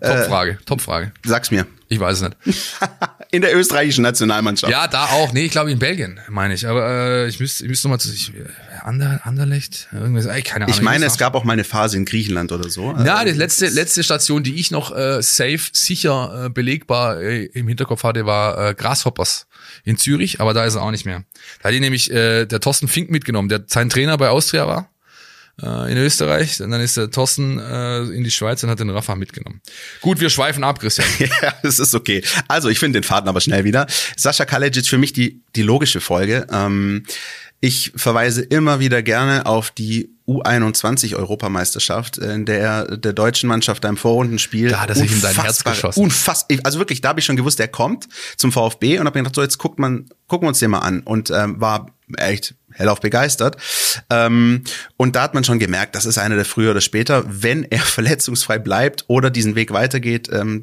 Topfrage, 0.00 0.58
Topfrage. 0.64 1.12
Sag's 1.24 1.50
mir. 1.50 1.66
Ich 1.88 2.00
weiß 2.00 2.22
es 2.22 2.30
nicht. 2.46 2.72
In 3.30 3.42
der 3.42 3.56
österreichischen 3.56 4.02
Nationalmannschaft. 4.02 4.72
Ja, 4.72 4.88
da 4.88 5.04
auch. 5.06 5.32
Nee, 5.32 5.44
ich 5.44 5.50
glaube 5.50 5.70
in 5.72 5.78
Belgien, 5.80 6.20
meine 6.28 6.54
ich. 6.54 6.68
Aber 6.68 6.88
äh, 6.88 7.28
ich 7.28 7.40
müsste 7.40 7.64
ich 7.64 7.68
müsste 7.68 7.88
nochmal 7.88 7.98
zu 7.98 8.08
sich. 8.08 8.32
Ander, 8.84 9.22
Anderlecht? 9.24 9.88
Irgendwas, 9.92 10.26
ey, 10.26 10.42
keine 10.42 10.66
Ahnung. 10.66 10.76
Ich 10.76 10.82
meine, 10.82 11.06
es 11.06 11.16
gab 11.16 11.34
auch 11.34 11.44
mal 11.44 11.54
eine 11.54 11.64
Phase 11.64 11.96
in 11.96 12.04
Griechenland 12.04 12.52
oder 12.52 12.68
so. 12.68 12.94
Ja, 13.04 13.24
die 13.24 13.30
letzte, 13.30 13.68
letzte 13.68 14.04
Station, 14.04 14.42
die 14.42 14.56
ich 14.56 14.70
noch 14.70 14.94
äh, 14.94 15.22
safe, 15.22 15.60
sicher, 15.72 16.44
äh, 16.44 16.48
belegbar 16.50 17.20
äh, 17.20 17.46
im 17.46 17.66
Hinterkopf 17.66 18.04
hatte, 18.04 18.26
war 18.26 18.70
äh, 18.70 18.74
Grasshoppers 18.74 19.46
in 19.84 19.96
Zürich, 19.96 20.40
aber 20.40 20.52
da 20.52 20.66
ist 20.66 20.74
er 20.74 20.82
auch 20.82 20.90
nicht 20.90 21.06
mehr. 21.06 21.24
Da 21.62 21.70
hat 21.70 21.74
ihn 21.74 21.80
nämlich 21.80 22.10
äh, 22.10 22.44
der 22.44 22.60
Thorsten 22.60 22.86
Fink 22.86 23.10
mitgenommen, 23.10 23.48
der 23.48 23.64
sein 23.66 23.88
Trainer 23.88 24.18
bei 24.18 24.28
Austria 24.28 24.66
war 24.66 24.90
äh, 25.62 25.92
in 25.92 25.98
Österreich. 25.98 26.60
Und 26.60 26.70
dann 26.70 26.80
ist 26.80 26.96
der 26.96 27.10
Thorsten 27.10 27.58
äh, 27.58 28.02
in 28.02 28.24
die 28.24 28.30
Schweiz 28.30 28.62
und 28.62 28.70
hat 28.70 28.80
den 28.80 28.90
Rafa 28.90 29.14
mitgenommen. 29.14 29.60
Gut, 30.00 30.20
wir 30.20 30.30
schweifen 30.30 30.64
ab, 30.64 30.80
Christian. 30.80 31.08
Ja, 31.42 31.54
das 31.62 31.78
ist 31.78 31.94
okay. 31.94 32.22
Also, 32.48 32.68
ich 32.68 32.78
finde 32.78 33.00
den 33.00 33.04
Faden 33.04 33.28
aber 33.28 33.40
schnell 33.40 33.64
wieder. 33.64 33.86
Sascha 34.16 34.44
Kalajdzic 34.44 34.86
für 34.86 34.98
mich 34.98 35.12
die, 35.12 35.42
die 35.56 35.62
logische 35.62 36.00
Folge. 36.00 36.46
Ähm, 36.50 37.04
ich 37.60 37.92
verweise 37.96 38.42
immer 38.42 38.78
wieder 38.78 39.02
gerne 39.02 39.46
auf 39.46 39.70
die 39.70 40.10
U21-Europameisterschaft, 40.26 42.18
in 42.18 42.46
der 42.46 42.60
er 42.60 42.96
der 42.96 43.12
deutschen 43.12 43.48
Mannschaft 43.48 43.84
ein 43.84 43.96
Vorrundenspiel 43.96 44.70
Da 44.70 44.80
hat 44.80 44.88
er 44.90 44.96
sich 44.96 45.12
in 45.12 45.20
sein 45.20 45.34
Herz 45.34 45.64
geschossen. 45.64 46.02
Unfassbar. 46.02 46.58
Also 46.64 46.78
wirklich, 46.78 47.00
da 47.00 47.10
habe 47.10 47.20
ich 47.20 47.26
schon 47.26 47.36
gewusst, 47.36 47.58
der 47.58 47.68
kommt 47.68 48.08
zum 48.36 48.52
VfB 48.52 48.98
und 48.98 49.06
habe 49.06 49.18
mir 49.18 49.22
gedacht, 49.22 49.34
so 49.34 49.42
jetzt 49.42 49.58
guckt 49.58 49.78
man, 49.78 50.08
gucken 50.26 50.46
wir 50.46 50.48
uns 50.48 50.58
den 50.58 50.70
mal 50.70 50.80
an 50.80 51.00
und 51.00 51.30
ähm, 51.30 51.60
war 51.60 51.93
echt 52.16 52.54
hellauf 52.72 53.00
begeistert. 53.00 53.56
Ähm, 54.10 54.64
und 54.96 55.16
da 55.16 55.22
hat 55.22 55.34
man 55.34 55.44
schon 55.44 55.58
gemerkt, 55.58 55.94
das 55.94 56.06
ist 56.06 56.18
einer 56.18 56.36
der 56.36 56.44
früher 56.44 56.72
oder 56.72 56.80
später, 56.80 57.24
wenn 57.26 57.64
er 57.64 57.78
verletzungsfrei 57.80 58.58
bleibt 58.58 59.04
oder 59.08 59.30
diesen 59.30 59.54
Weg 59.54 59.72
weitergeht, 59.72 60.28
ähm, 60.32 60.62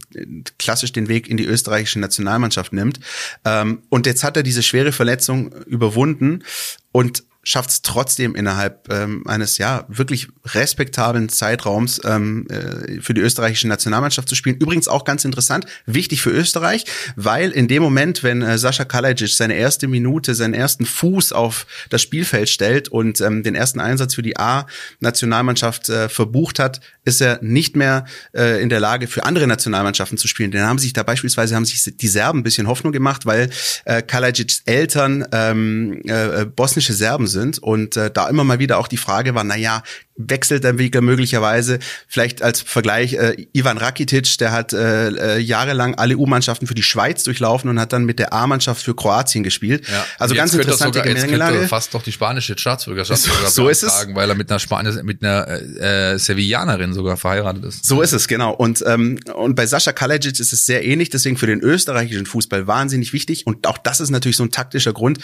klassisch 0.59 0.91
den 0.91 1.07
Weg 1.07 1.27
in 1.27 1.37
die 1.37 1.45
österreichische 1.45 1.99
Nationalmannschaft 1.99 2.73
nimmt. 2.73 2.99
Ähm, 3.45 3.83
und 3.89 4.05
jetzt 4.05 4.23
hat 4.23 4.37
er 4.37 4.43
diese 4.43 4.63
schwere 4.63 4.91
Verletzung 4.91 5.51
überwunden 5.65 6.43
und 6.91 7.23
schafft 7.43 7.71
es 7.71 7.81
trotzdem 7.81 8.35
innerhalb 8.35 8.91
ähm, 8.91 9.23
eines 9.25 9.57
ja 9.57 9.85
wirklich 9.87 10.27
respektablen 10.45 11.27
Zeitraums 11.29 11.99
ähm, 12.05 12.47
äh, 12.49 13.01
für 13.01 13.15
die 13.15 13.21
österreichische 13.21 13.67
Nationalmannschaft 13.67 14.29
zu 14.29 14.35
spielen. 14.35 14.57
Übrigens 14.57 14.87
auch 14.87 15.05
ganz 15.05 15.25
interessant, 15.25 15.65
wichtig 15.85 16.21
für 16.21 16.29
Österreich, 16.29 16.85
weil 17.15 17.49
in 17.51 17.67
dem 17.67 17.81
Moment, 17.81 18.21
wenn 18.23 18.43
äh, 18.43 18.57
Sascha 18.59 18.85
Kalajdzic 18.85 19.29
seine 19.29 19.55
erste 19.55 19.87
Minute, 19.87 20.35
seinen 20.35 20.53
ersten 20.53 20.85
Fuß 20.85 21.33
auf 21.33 21.65
das 21.89 22.01
Spielfeld 22.01 22.49
stellt 22.49 22.89
und 22.89 23.21
ähm, 23.21 23.41
den 23.41 23.55
ersten 23.55 23.79
Einsatz 23.79 24.13
für 24.13 24.21
die 24.21 24.37
A-Nationalmannschaft 24.37 25.89
äh, 25.89 26.09
verbucht 26.09 26.59
hat, 26.59 26.79
ist 27.05 27.21
er 27.21 27.39
nicht 27.41 27.75
mehr 27.75 28.05
äh, 28.35 28.61
in 28.61 28.69
der 28.69 28.79
Lage, 28.79 29.07
für 29.07 29.23
andere 29.23 29.47
Nationalmannschaften 29.47 30.17
zu 30.19 30.27
spielen. 30.27 30.51
Denn 30.51 30.61
haben 30.61 30.77
sich 30.77 30.93
da 30.93 31.01
beispielsweise 31.01 31.55
haben 31.55 31.65
sich 31.65 31.83
die 31.83 32.07
Serben 32.07 32.39
ein 32.39 32.43
bisschen 32.43 32.67
Hoffnung 32.67 32.93
gemacht, 32.93 33.25
weil 33.25 33.49
äh, 33.85 34.03
Kalajdzics 34.03 34.61
Eltern 34.65 35.25
ähm, 35.31 36.01
äh, 36.05 36.45
bosnische 36.45 36.93
Serben 36.93 37.30
sind 37.31 37.57
und 37.57 37.97
äh, 37.97 38.11
da 38.11 38.27
immer 38.29 38.43
mal 38.43 38.59
wieder 38.59 38.77
auch 38.77 38.87
die 38.87 38.97
Frage 38.97 39.33
war, 39.33 39.43
na 39.43 39.55
ja, 39.57 39.81
wechselt 40.17 40.63
der 40.63 40.77
Weg 40.77 40.99
möglicherweise 41.01 41.79
vielleicht 42.07 42.43
als 42.43 42.61
Vergleich 42.61 43.13
äh, 43.13 43.47
Ivan 43.53 43.79
Rakitic, 43.79 44.37
der 44.37 44.51
hat 44.51 44.71
äh, 44.73 45.07
äh, 45.07 45.37
jahrelang 45.39 45.95
alle 45.95 46.15
U-Mannschaften 46.17 46.67
für 46.67 46.75
die 46.75 46.83
Schweiz 46.83 47.23
durchlaufen 47.23 47.69
und 47.71 47.79
hat 47.79 47.91
dann 47.93 48.05
mit 48.05 48.19
der 48.19 48.31
A-Mannschaft 48.33 48.83
für 48.83 48.93
Kroatien 48.95 49.43
gespielt. 49.43 49.87
Also 50.19 50.33
Und 50.33 50.37
ganz 50.37 50.51
jetzt 50.51 50.59
er 50.59 50.61
interessante 50.65 50.99
sogar, 50.99 51.11
jetzt 51.11 51.25
Gemengelage. 51.25 51.67
fast 51.67 51.93
doch 51.95 52.03
die 52.03 52.11
spanische 52.11 52.55
Staatsbürgerschaft 52.57 53.21
So- 53.51 53.67
ist 53.69 53.81
es. 53.83 53.89
beantragen, 53.89 54.15
weil 54.15 54.29
er 54.29 54.35
mit 54.35 54.51
einer 54.51 54.59
Spanis, 54.59 55.01
mit 55.01 55.23
einer 55.23 55.47
äh, 55.47 56.13
äh, 56.13 56.17
Sevillanerin 56.19 56.93
sogar 56.93 57.17
verheiratet 57.17 57.63
ist. 57.65 57.85
So 57.85 58.01
ist 58.01 58.11
es, 58.13 58.27
genau. 58.27 58.51
Und, 58.53 58.83
ähm, 58.85 59.17
und 59.33 59.55
bei 59.55 59.65
Sascha 59.65 59.91
Kalajdzic 59.93 60.39
ist 60.39 60.53
es 60.53 60.65
sehr 60.65 60.85
ähnlich, 60.85 61.09
deswegen 61.09 61.37
für 61.37 61.47
den 61.47 61.61
österreichischen 61.61 62.25
Fußball 62.27 62.67
wahnsinnig 62.67 63.13
wichtig. 63.13 63.47
Und 63.47 63.65
auch 63.65 63.77
das 63.79 63.99
ist 64.01 64.09
natürlich 64.11 64.37
so 64.37 64.43
ein 64.43 64.51
taktischer 64.51 64.93
Grund. 64.93 65.19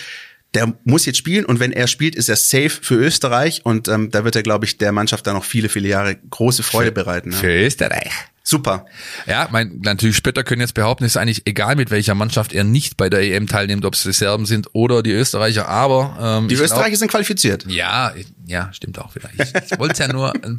Der 0.54 0.74
muss 0.86 1.06
jetzt 1.06 1.18
spielen 1.18 1.46
und 1.46 1.60
wenn 1.60 1.72
er 1.72 1.88
spielt, 1.88 2.16
ist 2.16 2.30
er 2.30 2.36
safe 2.36 2.70
für 2.70 2.96
Österreich 2.96 3.66
und 3.66 3.88
ähm, 3.88 4.12
da 4.12 4.24
wird 4.24 4.36
er, 4.36 4.44
glaube 4.44 4.66
ich, 4.66 4.78
der 4.78 4.92
Mannschaft 4.92 5.28
dann 5.28 5.36
noch 5.36 5.44
viele, 5.44 5.70
viele 5.70 5.90
Jahre 5.90 6.16
große 6.30 6.64
Freude 6.64 6.92
bereiten. 6.92 7.32
Ja. 7.32 7.38
Für 7.38 7.66
Österreich. 7.66 8.12
Super. 8.44 8.86
Ja, 9.26 9.50
mein, 9.52 9.82
natürlich 9.84 10.16
Spötter 10.16 10.46
können 10.46 10.62
jetzt 10.62 10.74
behaupten, 10.74 11.04
es 11.04 11.12
ist 11.12 11.18
eigentlich 11.18 11.42
egal, 11.46 11.76
mit 11.76 11.92
welcher 11.92 12.16
Mannschaft 12.16 12.54
er 12.54 12.64
nicht 12.64 12.96
bei 12.96 13.10
der 13.10 13.20
EM 13.22 13.46
teilnimmt, 13.46 13.84
ob 13.84 13.94
es 13.94 14.04
die 14.04 14.14
Serben 14.14 14.46
sind 14.46 14.70
oder 14.72 15.04
die 15.04 15.12
Österreicher, 15.12 15.68
aber 15.68 16.18
ähm, 16.40 16.48
Die 16.48 16.56
ich 16.56 16.62
Österreicher 16.62 16.96
sind 16.96 17.12
qualifiziert. 17.12 17.64
Glaub, 17.64 17.76
ja, 17.76 18.14
ja, 18.46 18.72
stimmt 18.72 19.00
auch 19.00 19.14
wieder. 19.16 19.30
Ich, 19.38 19.54
ich 19.72 19.78
wollte 19.78 20.02
ja 20.02 20.14
nur, 20.14 20.34
äh, 20.34 20.56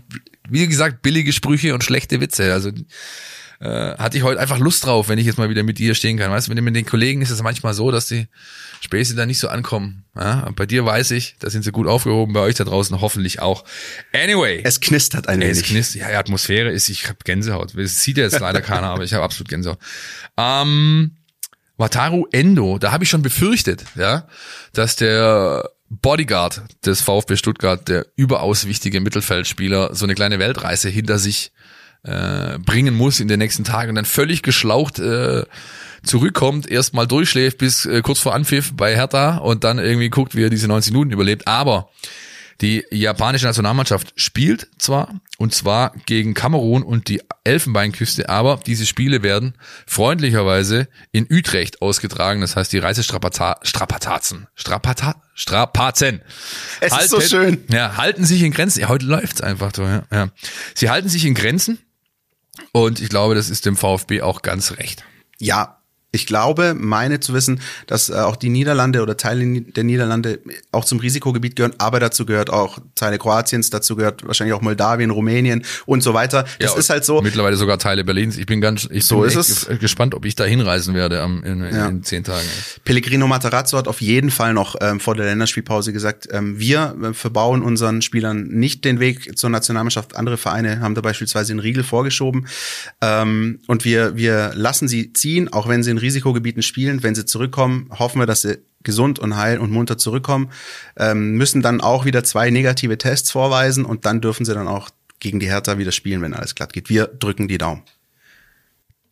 wie 0.51 0.69
gesagt, 0.69 1.01
billige 1.01 1.33
Sprüche 1.33 1.73
und 1.73 1.83
schlechte 1.83 2.21
Witze. 2.21 2.53
Also 2.53 2.73
äh, 3.61 3.97
hatte 3.97 4.17
ich 4.17 4.23
heute 4.23 4.41
einfach 4.41 4.59
Lust 4.59 4.87
drauf, 4.87 5.09
wenn 5.09 5.19
ich 5.19 5.27
jetzt 5.27 5.39
mal 5.39 5.51
wieder 5.51 5.63
mit 5.63 5.79
dir 5.79 5.95
stehen 5.95 6.17
kann. 6.17 6.31
Weißt 6.31 6.49
du, 6.49 6.55
mit, 6.55 6.63
mit 6.63 6.77
den 6.77 6.87
Kollegen 6.87 7.23
ist 7.23 7.31
es 7.31 7.43
manchmal 7.43 7.75
so, 7.75 7.91
dass 7.91 8.07
die 8.07 8.29
Späße 8.81 9.17
da 9.17 9.27
nicht 9.27 9.39
so 9.39 9.49
ankommen. 9.49 10.05
Ja? 10.15 10.49
Bei 10.55 10.65
dir 10.65 10.85
weiß 10.85 11.11
ich, 11.11 11.37
da 11.41 11.51
sind 11.51 11.65
sie 11.65 11.73
gut 11.73 11.89
aufgehoben, 11.89 12.35
bei 12.35 12.41
euch 12.41 12.55
da 12.55 12.65
draußen 12.65 13.01
hoffentlich 13.01 13.41
auch. 13.41 13.65
Anyway. 14.13 14.61
Es 14.63 14.81
knistert 14.81 15.29
ein 15.29 15.43
Es 15.43 15.59
wenig. 15.59 15.71
knistert, 15.71 16.03
ja, 16.03 16.09
die 16.09 16.15
Atmosphäre 16.15 16.71
ist, 16.71 16.89
ich 16.89 17.09
habe 17.09 17.19
Gänsehaut. 17.25 17.73
Das 17.77 18.03
sieht 18.03 18.19
ja 18.19 18.25
jetzt 18.25 18.39
leider 18.41 18.61
keiner, 18.61 18.89
aber 18.89 19.03
ich 19.03 19.13
habe 19.13 19.25
absolut 19.25 19.49
Gänsehaut. 19.49 19.79
Ähm, 20.37 21.17
Wataru 21.77 22.27
Endo, 22.33 22.79
da 22.79 22.93
habe 22.93 23.05
ich 23.05 23.11
schon 23.11 23.23
befürchtet, 23.23 23.85
ja, 23.97 24.27
dass 24.73 24.97
der 24.97 25.69
Bodyguard 25.91 26.63
des 26.85 27.01
VfB 27.01 27.37
Stuttgart, 27.37 27.89
der 27.89 28.07
überaus 28.15 28.67
wichtige 28.67 29.01
Mittelfeldspieler, 29.01 29.95
so 29.95 30.05
eine 30.05 30.15
kleine 30.15 30.39
Weltreise 30.39 30.89
hinter 30.89 31.19
sich 31.19 31.53
äh, 32.03 32.59
bringen 32.59 32.95
muss 32.95 33.21
in 33.21 33.29
den 33.29 33.39
nächsten 33.39 33.65
Tagen 33.65 33.91
und 33.91 33.95
dann 33.97 34.05
völlig 34.05 34.43
geschlaucht 34.43 34.99
äh, 34.99 35.45
zurückkommt, 36.03 36.71
erstmal 36.71 37.07
durchschläft 37.07 37.59
bis 37.59 37.87
äh, 37.87 38.03
kurz 38.03 38.21
vor 38.21 38.35
Anpfiff 38.35 38.73
bei 38.75 38.95
Hertha 38.95 39.39
und 39.39 39.65
dann 39.65 39.79
irgendwie 39.79 40.11
guckt, 40.11 40.35
wie 40.35 40.45
er 40.45 40.51
diese 40.51 40.69
90 40.69 40.93
Minuten 40.93 41.13
überlebt. 41.13 41.47
Aber 41.47 41.91
die 42.61 42.85
japanische 42.91 43.47
Nationalmannschaft 43.47 44.13
spielt 44.17 44.67
zwar, 44.79 45.21
und 45.39 45.55
zwar 45.55 45.93
gegen 46.07 46.35
Kamerun 46.35 46.83
und 46.83 47.09
die 47.09 47.23
Elfenbeinküste, 47.45 48.29
aber 48.29 48.59
diese 48.67 48.85
Spiele 48.85 49.23
werden 49.23 49.55
freundlicherweise 49.87 50.89
in 51.13 51.29
Utrecht 51.31 51.83
ausgetragen. 51.83 52.41
Das 52.41 52.57
heißt, 52.57 52.73
die 52.73 52.79
Reisestrapazen, 52.79 53.55
Strapata, 53.63 55.23
Strapazen. 55.35 56.23
Es 56.81 56.99
ist 56.99 57.11
so 57.11 57.21
schön. 57.21 57.65
Ja, 57.71 57.97
halten 57.97 58.25
sich 58.25 58.43
in 58.43 58.51
Grenzen. 58.51 58.81
Ja, 58.81 58.89
heute 58.89 59.07
läuft's 59.07 59.41
einfach 59.41 59.71
so, 59.75 59.85
ja. 59.85 60.03
ja. 60.13 60.29
Sie 60.75 60.91
halten 60.91 61.09
sich 61.09 61.27
in 61.27 61.35
Grenzen 61.35 61.79
und 62.73 63.01
ich 63.01 63.09
glaube, 63.09 63.35
das 63.35 63.51
ist 63.51 63.67
dem 63.67 63.77
VfB 63.77 64.23
auch 64.23 64.43
ganz 64.43 64.73
recht. 64.73 65.05
Ja, 65.39 65.78
Ich 66.11 66.27
glaube, 66.27 66.75
meine 66.75 67.21
zu 67.21 67.35
wissen, 67.35 67.61
dass 67.87 68.09
äh, 68.09 68.15
auch 68.15 68.37
die 68.37 68.49
Niederlande 68.49 69.03
oder 69.03 69.17
Teile 69.19 69.61
der 69.61 69.85
Niederlande 69.85 70.41
auch 70.73 70.87
zum 70.87 71.01
Risikogebiet 71.01 71.55
gehören, 71.55 71.75
aber 71.77 72.01
dazu 72.01 72.25
gehört 72.25 72.49
auch 72.49 72.79
Teile 72.95 73.19
Kroatiens, 73.19 73.69
dazu 73.69 73.95
gehört 73.95 74.27
wahrscheinlich 74.27 74.55
auch 74.55 74.63
Moldawien, 74.63 75.11
Rumänien 75.11 75.65
und 75.85 76.03
so 76.03 76.15
weiter. 76.15 76.45
Das 76.59 76.73
Ja, 76.73 76.79
ist 76.79 76.89
halt 76.89 77.05
so. 77.05 77.21
Mittlerweile 77.21 77.57
sogar 77.57 77.79
Teile 77.79 78.05
Berlins. 78.05 78.39
Ich 78.39 78.47
bin 78.47 78.63
ganz, 78.63 78.89
ich 78.91 79.05
So 79.05 79.21
bin 79.21 79.29
ist 79.29 79.37
es. 79.37 79.67
ge- 79.67 79.77
gespannt, 79.77 80.15
ob 80.15 80.25
ich 80.25 80.35
da 80.35 80.45
hinreisen 80.45 80.95
werde 80.95 81.21
am, 81.21 81.43
in, 81.45 81.61
in, 81.63 81.75
Ja. 81.77 81.89
in 81.89 82.03
zehn 82.03 82.25
Tagen. 82.25 82.47
Pellegrino 82.85 83.27
Matarazzo 83.27 83.77
hat 83.77 83.87
auf 83.87 84.01
jeden 84.01 84.31
Fall 84.31 84.55
noch 84.55 84.77
ähm, 84.81 85.01
vor 85.01 85.15
der 85.15 85.27
Länderspielpause 85.27 85.93
gesagt, 85.93 86.27
ähm, 86.33 86.59
wir 86.59 86.97
äh, 87.03 87.13
verbauen 87.13 87.63
unseren 87.63 88.01
Spielern 88.01 88.45
nicht 88.49 88.85
den 88.87 88.99
Weg 88.99 89.37
zur 89.39 89.51
Nationalmannschaft. 89.51 90.17
Andere 90.17 90.39
Vereine 90.39 90.81
haben 90.81 90.95
da 90.95 91.03
beispielsweise 91.03 91.53
einen 91.53 91.61
Riegel 91.61 91.85
vorgeschoben. 91.85 92.47
Ähm, 93.03 93.61
und 93.67 93.85
wir, 93.85 94.17
wir 94.17 94.53
lassen 94.55 94.89
sie 94.89 95.13
ziehen, 95.13 95.53
auch 95.53 95.69
wenn 95.69 95.83
sie 95.83 95.98
in 95.99 96.05
Risikogebieten 96.05 96.63
spielen. 96.63 97.03
Wenn 97.03 97.15
sie 97.15 97.27
zurückkommen, 97.27 97.91
hoffen 97.99 98.21
wir, 98.21 98.27
dass 98.27 98.43
sie 98.43 98.59
gesund 98.83 99.19
und 99.19 99.37
heil 99.37 99.59
und 99.59 99.71
munter 99.71 99.99
zurückkommen, 99.99 100.51
ähm, 100.97 101.33
müssen 101.33 101.63
dann 101.63 101.81
auch 101.81 102.05
wieder 102.05 102.25
zwei 102.25 102.51
negative 102.51 102.97
Tests 102.97 103.31
vorweisen 103.31 103.85
und 103.85 104.07
dann 104.07 104.21
dürfen 104.21 104.47
sie 104.47 104.55
dann 104.55 104.69
auch 104.69 104.91
gegen 105.21 105.41
die 105.41 105.49
Hertha 105.49 105.79
wieder 105.79 105.93
spielen, 105.93 106.23
wenn 106.23 106.35
alles 106.35 106.55
glatt 106.55 106.73
geht. 106.73 106.89
Wir 106.89 107.07
drücken 107.07 107.49
die 107.49 107.59
Daumen. 107.59 107.83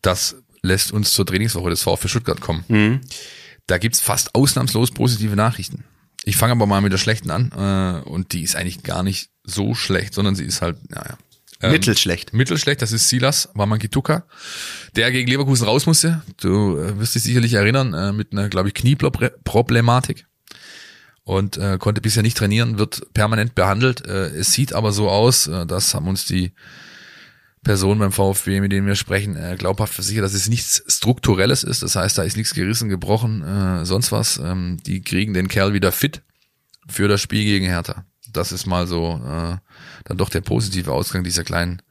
Das 0.01 0.37
lässt 0.61 0.91
uns 0.91 1.11
zur 1.11 1.25
Trainingswoche 1.25 1.69
des 1.69 1.83
VfB 1.83 2.07
Stuttgart 2.07 2.39
kommen. 2.39 2.63
Mhm. 2.67 3.01
Da 3.67 3.77
gibt's 3.77 3.99
fast 3.99 4.33
ausnahmslos 4.35 4.91
positive 4.91 5.35
Nachrichten. 5.35 5.83
Ich 6.23 6.37
fange 6.37 6.53
aber 6.53 6.65
mal 6.65 6.81
mit 6.81 6.93
der 6.93 6.97
schlechten 6.97 7.31
an 7.31 7.51
äh, 7.51 8.09
und 8.09 8.33
die 8.33 8.43
ist 8.43 8.55
eigentlich 8.55 8.83
gar 8.83 9.03
nicht 9.03 9.29
so 9.43 9.75
schlecht, 9.75 10.13
sondern 10.13 10.35
sie 10.35 10.45
ist 10.45 10.61
halt, 10.61 10.89
naja. 10.89 11.17
Ähm, 11.61 11.71
Mittelschlecht. 11.71 12.33
Mittelschlecht, 12.33 12.81
das 12.81 12.91
ist 12.91 13.09
Silas 13.09 13.49
Wamangituka, 13.53 14.25
der 14.95 15.11
gegen 15.11 15.29
Leverkusen 15.29 15.65
raus 15.65 15.85
musste. 15.85 16.21
Du 16.39 16.77
äh, 16.77 16.99
wirst 16.99 17.15
dich 17.15 17.23
sicherlich 17.23 17.53
erinnern, 17.53 17.93
äh, 17.93 18.13
mit 18.13 18.31
einer, 18.31 18.49
glaube 18.49 18.69
ich, 18.69 18.75
Knieproblematik. 18.75 20.27
Und 21.23 21.57
äh, 21.57 21.77
konnte 21.77 21.99
bisher 21.99 22.23
nicht 22.23 22.37
trainieren, 22.37 22.77
wird 22.77 23.13
permanent 23.13 23.53
behandelt. 23.53 24.05
Äh, 24.05 24.27
es 24.27 24.53
sieht 24.53 24.71
aber 24.73 24.91
so 24.93 25.09
aus, 25.09 25.47
äh, 25.47 25.65
das 25.65 25.93
haben 25.93 26.07
uns 26.07 26.25
die 26.25 26.53
Personen 27.63 27.99
beim 27.99 28.13
VfB, 28.13 28.61
mit 28.61 28.71
denen 28.71 28.87
wir 28.87 28.95
sprechen, 28.95 29.35
äh, 29.35 29.55
glaubhaft 29.57 29.93
versichert, 29.93 30.23
dass 30.23 30.33
es 30.33 30.47
nichts 30.47 30.83
Strukturelles 30.87 31.63
ist. 31.63 31.83
Das 31.83 31.97
heißt, 31.97 32.17
da 32.17 32.23
ist 32.23 32.37
nichts 32.37 32.53
gerissen, 32.53 32.87
gebrochen, 32.87 33.43
äh, 33.43 33.85
sonst 33.85 34.13
was. 34.13 34.37
Ähm, 34.37 34.77
die 34.85 35.01
kriegen 35.01 35.33
den 35.33 35.49
Kerl 35.49 35.73
wieder 35.73 35.91
fit 35.91 36.21
für 36.87 37.09
das 37.09 37.19
Spiel 37.19 37.43
gegen 37.43 37.65
Hertha. 37.65 38.05
Das 38.31 38.53
ist 38.53 38.67
mal 38.67 38.87
so 38.87 39.21
äh, 39.25 39.57
dann 40.05 40.17
doch 40.17 40.29
der 40.29 40.41
positive 40.41 40.91
Ausgang 40.91 41.23
dieser 41.23 41.43
kleinen 41.43 41.81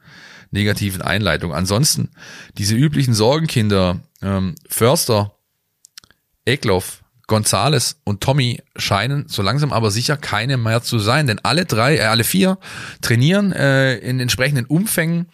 negativen 0.51 1.01
Einleitung. 1.01 1.53
Ansonsten 1.53 2.09
diese 2.57 2.75
üblichen 2.75 3.13
Sorgenkinder, 3.13 3.99
ähm, 4.21 4.55
Förster, 4.69 5.33
Ekloff, 6.45 7.03
Gonzales 7.27 7.99
und 8.05 8.21
Tommy 8.21 8.61
scheinen 8.77 9.27
so 9.27 9.41
langsam 9.41 9.73
aber 9.73 9.91
sicher 9.91 10.15
keine 10.15 10.55
mehr 10.55 10.81
zu 10.81 10.97
sein, 10.97 11.27
denn 11.27 11.39
alle 11.43 11.65
drei, 11.65 11.97
äh, 11.97 12.03
alle 12.03 12.23
vier 12.23 12.57
trainieren 13.01 13.51
äh, 13.51 13.97
in 13.97 14.19
entsprechenden 14.19 14.65
Umfängen. 14.65 15.27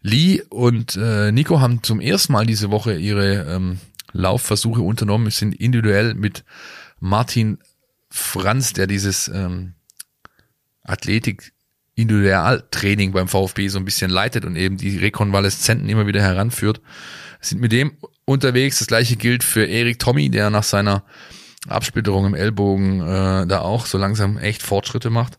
Lee 0.00 0.42
und 0.50 0.96
äh, 0.96 1.30
Nico 1.32 1.60
haben 1.60 1.82
zum 1.82 2.00
ersten 2.00 2.32
Mal 2.32 2.46
diese 2.46 2.70
Woche 2.70 2.94
ihre 2.94 3.54
ähm, 3.54 3.78
Laufversuche 4.12 4.80
unternommen, 4.80 5.30
sind 5.30 5.54
individuell 5.54 6.14
mit 6.14 6.44
Martin 7.00 7.58
Franz, 8.10 8.74
der 8.74 8.86
dieses 8.86 9.28
ähm, 9.28 9.74
Athletik 10.82 11.53
Individualtraining 11.96 13.12
beim 13.12 13.28
VfB 13.28 13.68
so 13.68 13.78
ein 13.78 13.84
bisschen 13.84 14.10
leitet 14.10 14.44
und 14.44 14.56
eben 14.56 14.76
die 14.76 14.96
Rekonvaleszenten 14.98 15.88
immer 15.88 16.06
wieder 16.06 16.22
heranführt, 16.22 16.80
sind 17.40 17.60
mit 17.60 17.72
dem 17.72 17.92
unterwegs. 18.24 18.78
Das 18.78 18.88
gleiche 18.88 19.16
gilt 19.16 19.44
für 19.44 19.64
Erik 19.64 19.98
Tommy, 19.98 20.30
der 20.30 20.50
nach 20.50 20.64
seiner 20.64 21.04
Absplitterung 21.68 22.26
im 22.26 22.34
Ellbogen 22.34 23.00
äh, 23.00 23.46
da 23.46 23.60
auch 23.60 23.86
so 23.86 23.98
langsam 23.98 24.38
echt 24.38 24.62
Fortschritte 24.62 25.10
macht. 25.10 25.38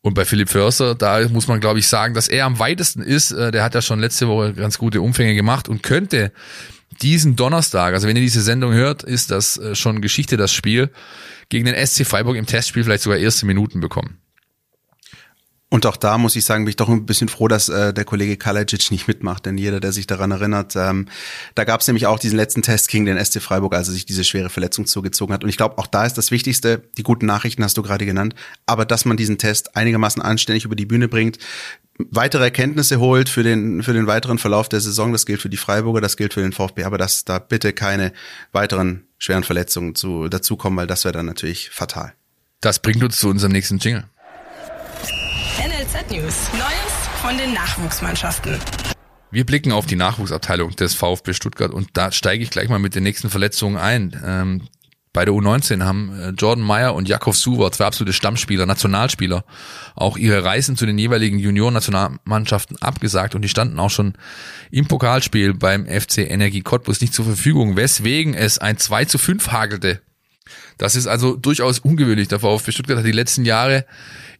Und 0.00 0.14
bei 0.14 0.24
Philipp 0.24 0.48
Förster, 0.48 0.94
da 0.94 1.26
muss 1.28 1.48
man 1.48 1.60
glaube 1.60 1.80
ich 1.80 1.88
sagen, 1.88 2.14
dass 2.14 2.28
er 2.28 2.44
am 2.44 2.58
weitesten 2.58 3.02
ist. 3.02 3.32
Äh, 3.32 3.50
der 3.50 3.64
hat 3.64 3.74
ja 3.74 3.82
schon 3.82 3.98
letzte 3.98 4.28
Woche 4.28 4.54
ganz 4.54 4.78
gute 4.78 5.00
Umfänge 5.00 5.34
gemacht 5.34 5.68
und 5.68 5.82
könnte 5.82 6.32
diesen 7.02 7.36
Donnerstag, 7.36 7.94
also 7.94 8.08
wenn 8.08 8.16
ihr 8.16 8.22
diese 8.22 8.42
Sendung 8.42 8.72
hört, 8.72 9.02
ist 9.02 9.30
das 9.30 9.56
äh, 9.56 9.74
schon 9.74 10.00
Geschichte, 10.00 10.36
das 10.36 10.52
Spiel, 10.52 10.90
gegen 11.48 11.64
den 11.64 11.86
SC 11.86 12.06
Freiburg 12.06 12.36
im 12.36 12.46
Testspiel 12.46 12.84
vielleicht 12.84 13.02
sogar 13.02 13.18
erste 13.18 13.46
Minuten 13.46 13.80
bekommen. 13.80 14.18
Und 15.70 15.84
auch 15.84 15.96
da 15.96 16.16
muss 16.16 16.34
ich 16.34 16.46
sagen, 16.46 16.64
bin 16.64 16.70
ich 16.70 16.76
doch 16.76 16.88
ein 16.88 17.04
bisschen 17.04 17.28
froh, 17.28 17.46
dass 17.46 17.68
äh, 17.68 17.92
der 17.92 18.06
Kollege 18.06 18.38
Kalajic 18.38 18.90
nicht 18.90 19.06
mitmacht, 19.06 19.44
denn 19.44 19.58
jeder, 19.58 19.80
der 19.80 19.92
sich 19.92 20.06
daran 20.06 20.30
erinnert, 20.30 20.74
ähm, 20.76 21.06
da 21.54 21.64
gab 21.64 21.82
es 21.82 21.86
nämlich 21.86 22.06
auch 22.06 22.18
diesen 22.18 22.36
letzten 22.36 22.62
Test 22.62 22.88
gegen 22.88 23.04
den 23.04 23.22
SC 23.22 23.42
Freiburg, 23.42 23.74
als 23.74 23.88
er 23.88 23.92
sich 23.92 24.06
diese 24.06 24.24
schwere 24.24 24.48
Verletzung 24.48 24.86
zugezogen 24.86 25.34
hat. 25.34 25.44
Und 25.44 25.50
ich 25.50 25.58
glaube, 25.58 25.76
auch 25.76 25.86
da 25.86 26.06
ist 26.06 26.16
das 26.16 26.30
Wichtigste, 26.30 26.82
die 26.96 27.02
guten 27.02 27.26
Nachrichten 27.26 27.62
hast 27.62 27.76
du 27.76 27.82
gerade 27.82 28.06
genannt, 28.06 28.34
aber 28.64 28.86
dass 28.86 29.04
man 29.04 29.18
diesen 29.18 29.36
Test 29.36 29.76
einigermaßen 29.76 30.22
anständig 30.22 30.64
über 30.64 30.74
die 30.74 30.86
Bühne 30.86 31.06
bringt, 31.06 31.38
weitere 31.98 32.44
Erkenntnisse 32.44 32.98
holt 32.98 33.28
für 33.28 33.42
den, 33.42 33.82
für 33.82 33.92
den 33.92 34.06
weiteren 34.06 34.38
Verlauf 34.38 34.68
der 34.68 34.80
Saison. 34.80 35.12
Das 35.12 35.26
gilt 35.26 35.42
für 35.42 35.48
die 35.50 35.56
Freiburger, 35.56 36.00
das 36.00 36.16
gilt 36.16 36.32
für 36.32 36.40
den 36.40 36.52
VfB, 36.52 36.84
aber 36.84 36.96
dass 36.96 37.24
da 37.24 37.38
bitte 37.38 37.72
keine 37.72 38.12
weiteren 38.52 39.04
schweren 39.18 39.44
Verletzungen 39.44 39.94
zu, 39.94 40.28
dazukommen, 40.28 40.78
weil 40.78 40.86
das 40.86 41.04
wäre 41.04 41.12
dann 41.12 41.26
natürlich 41.26 41.70
fatal. 41.70 42.14
Das 42.60 42.78
bringt 42.78 43.02
uns 43.02 43.18
zu 43.18 43.28
unserem 43.28 43.52
nächsten 43.52 43.78
Jingle. 43.78 44.04
News. 46.10 46.48
Neues 46.54 47.08
von 47.20 47.36
den 47.36 47.52
Nachwuchsmannschaften. 47.52 48.58
Wir 49.30 49.44
blicken 49.44 49.72
auf 49.72 49.84
die 49.84 49.96
Nachwuchsabteilung 49.96 50.74
des 50.74 50.94
VfB 50.94 51.34
Stuttgart 51.34 51.70
und 51.70 51.90
da 51.92 52.12
steige 52.12 52.42
ich 52.42 52.50
gleich 52.50 52.70
mal 52.70 52.78
mit 52.78 52.94
den 52.94 53.02
nächsten 53.02 53.28
Verletzungen 53.28 53.76
ein. 53.76 54.18
Ähm, 54.24 54.68
bei 55.12 55.26
der 55.26 55.34
U19 55.34 55.84
haben 55.84 56.18
äh, 56.18 56.30
Jordan 56.30 56.64
Meyer 56.64 56.94
und 56.94 57.08
Jakov 57.08 57.36
Suwer, 57.36 57.72
zwei 57.72 57.84
absolute 57.84 58.14
Stammspieler, 58.14 58.64
Nationalspieler, 58.64 59.44
auch 59.96 60.16
ihre 60.16 60.44
Reisen 60.44 60.78
zu 60.78 60.86
den 60.86 60.96
jeweiligen 60.96 61.38
Junioren-Nationalmannschaften 61.38 62.80
abgesagt 62.80 63.34
und 63.34 63.42
die 63.42 63.50
standen 63.50 63.78
auch 63.78 63.90
schon 63.90 64.14
im 64.70 64.88
Pokalspiel 64.88 65.52
beim 65.52 65.84
FC 65.86 66.18
Energie 66.18 66.62
Cottbus 66.62 67.02
nicht 67.02 67.12
zur 67.12 67.26
Verfügung, 67.26 67.76
weswegen 67.76 68.32
es 68.32 68.58
ein 68.58 68.78
2 68.78 69.04
zu 69.04 69.18
5 69.18 69.52
hagelte. 69.52 70.00
Das 70.78 70.96
ist 70.96 71.06
also 71.06 71.36
durchaus 71.36 71.80
ungewöhnlich. 71.80 72.28
Der 72.28 72.40
VfB 72.40 72.72
Stuttgart 72.72 72.98
hat 72.98 73.04
die 73.04 73.12
letzten 73.12 73.44
Jahre 73.44 73.84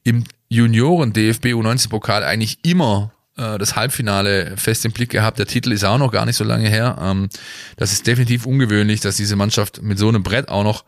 im 0.04 0.24
Junioren 0.48 1.12
DFB 1.12 1.46
U19 1.46 1.88
Pokal 1.88 2.24
eigentlich 2.24 2.58
immer 2.64 3.12
äh, 3.36 3.58
das 3.58 3.76
Halbfinale 3.76 4.56
fest 4.56 4.84
im 4.84 4.92
Blick 4.92 5.10
gehabt. 5.10 5.38
Der 5.38 5.46
Titel 5.46 5.72
ist 5.72 5.84
auch 5.84 5.98
noch 5.98 6.12
gar 6.12 6.26
nicht 6.26 6.36
so 6.36 6.44
lange 6.44 6.68
her. 6.68 6.98
Ähm, 7.00 7.28
das 7.76 7.92
ist 7.92 8.06
definitiv 8.06 8.46
ungewöhnlich, 8.46 9.00
dass 9.00 9.16
diese 9.16 9.36
Mannschaft 9.36 9.82
mit 9.82 9.98
so 9.98 10.08
einem 10.08 10.22
Brett 10.22 10.48
auch 10.48 10.64
noch 10.64 10.84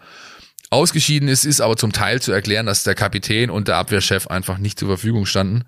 ausgeschieden 0.70 1.28
ist, 1.28 1.44
ist 1.44 1.60
aber 1.60 1.76
zum 1.76 1.92
Teil 1.92 2.22
zu 2.22 2.32
erklären, 2.32 2.66
dass 2.66 2.84
der 2.84 2.94
Kapitän 2.94 3.50
und 3.50 3.68
der 3.68 3.76
Abwehrchef 3.76 4.28
einfach 4.28 4.58
nicht 4.58 4.78
zur 4.78 4.88
Verfügung 4.88 5.26
standen. 5.26 5.64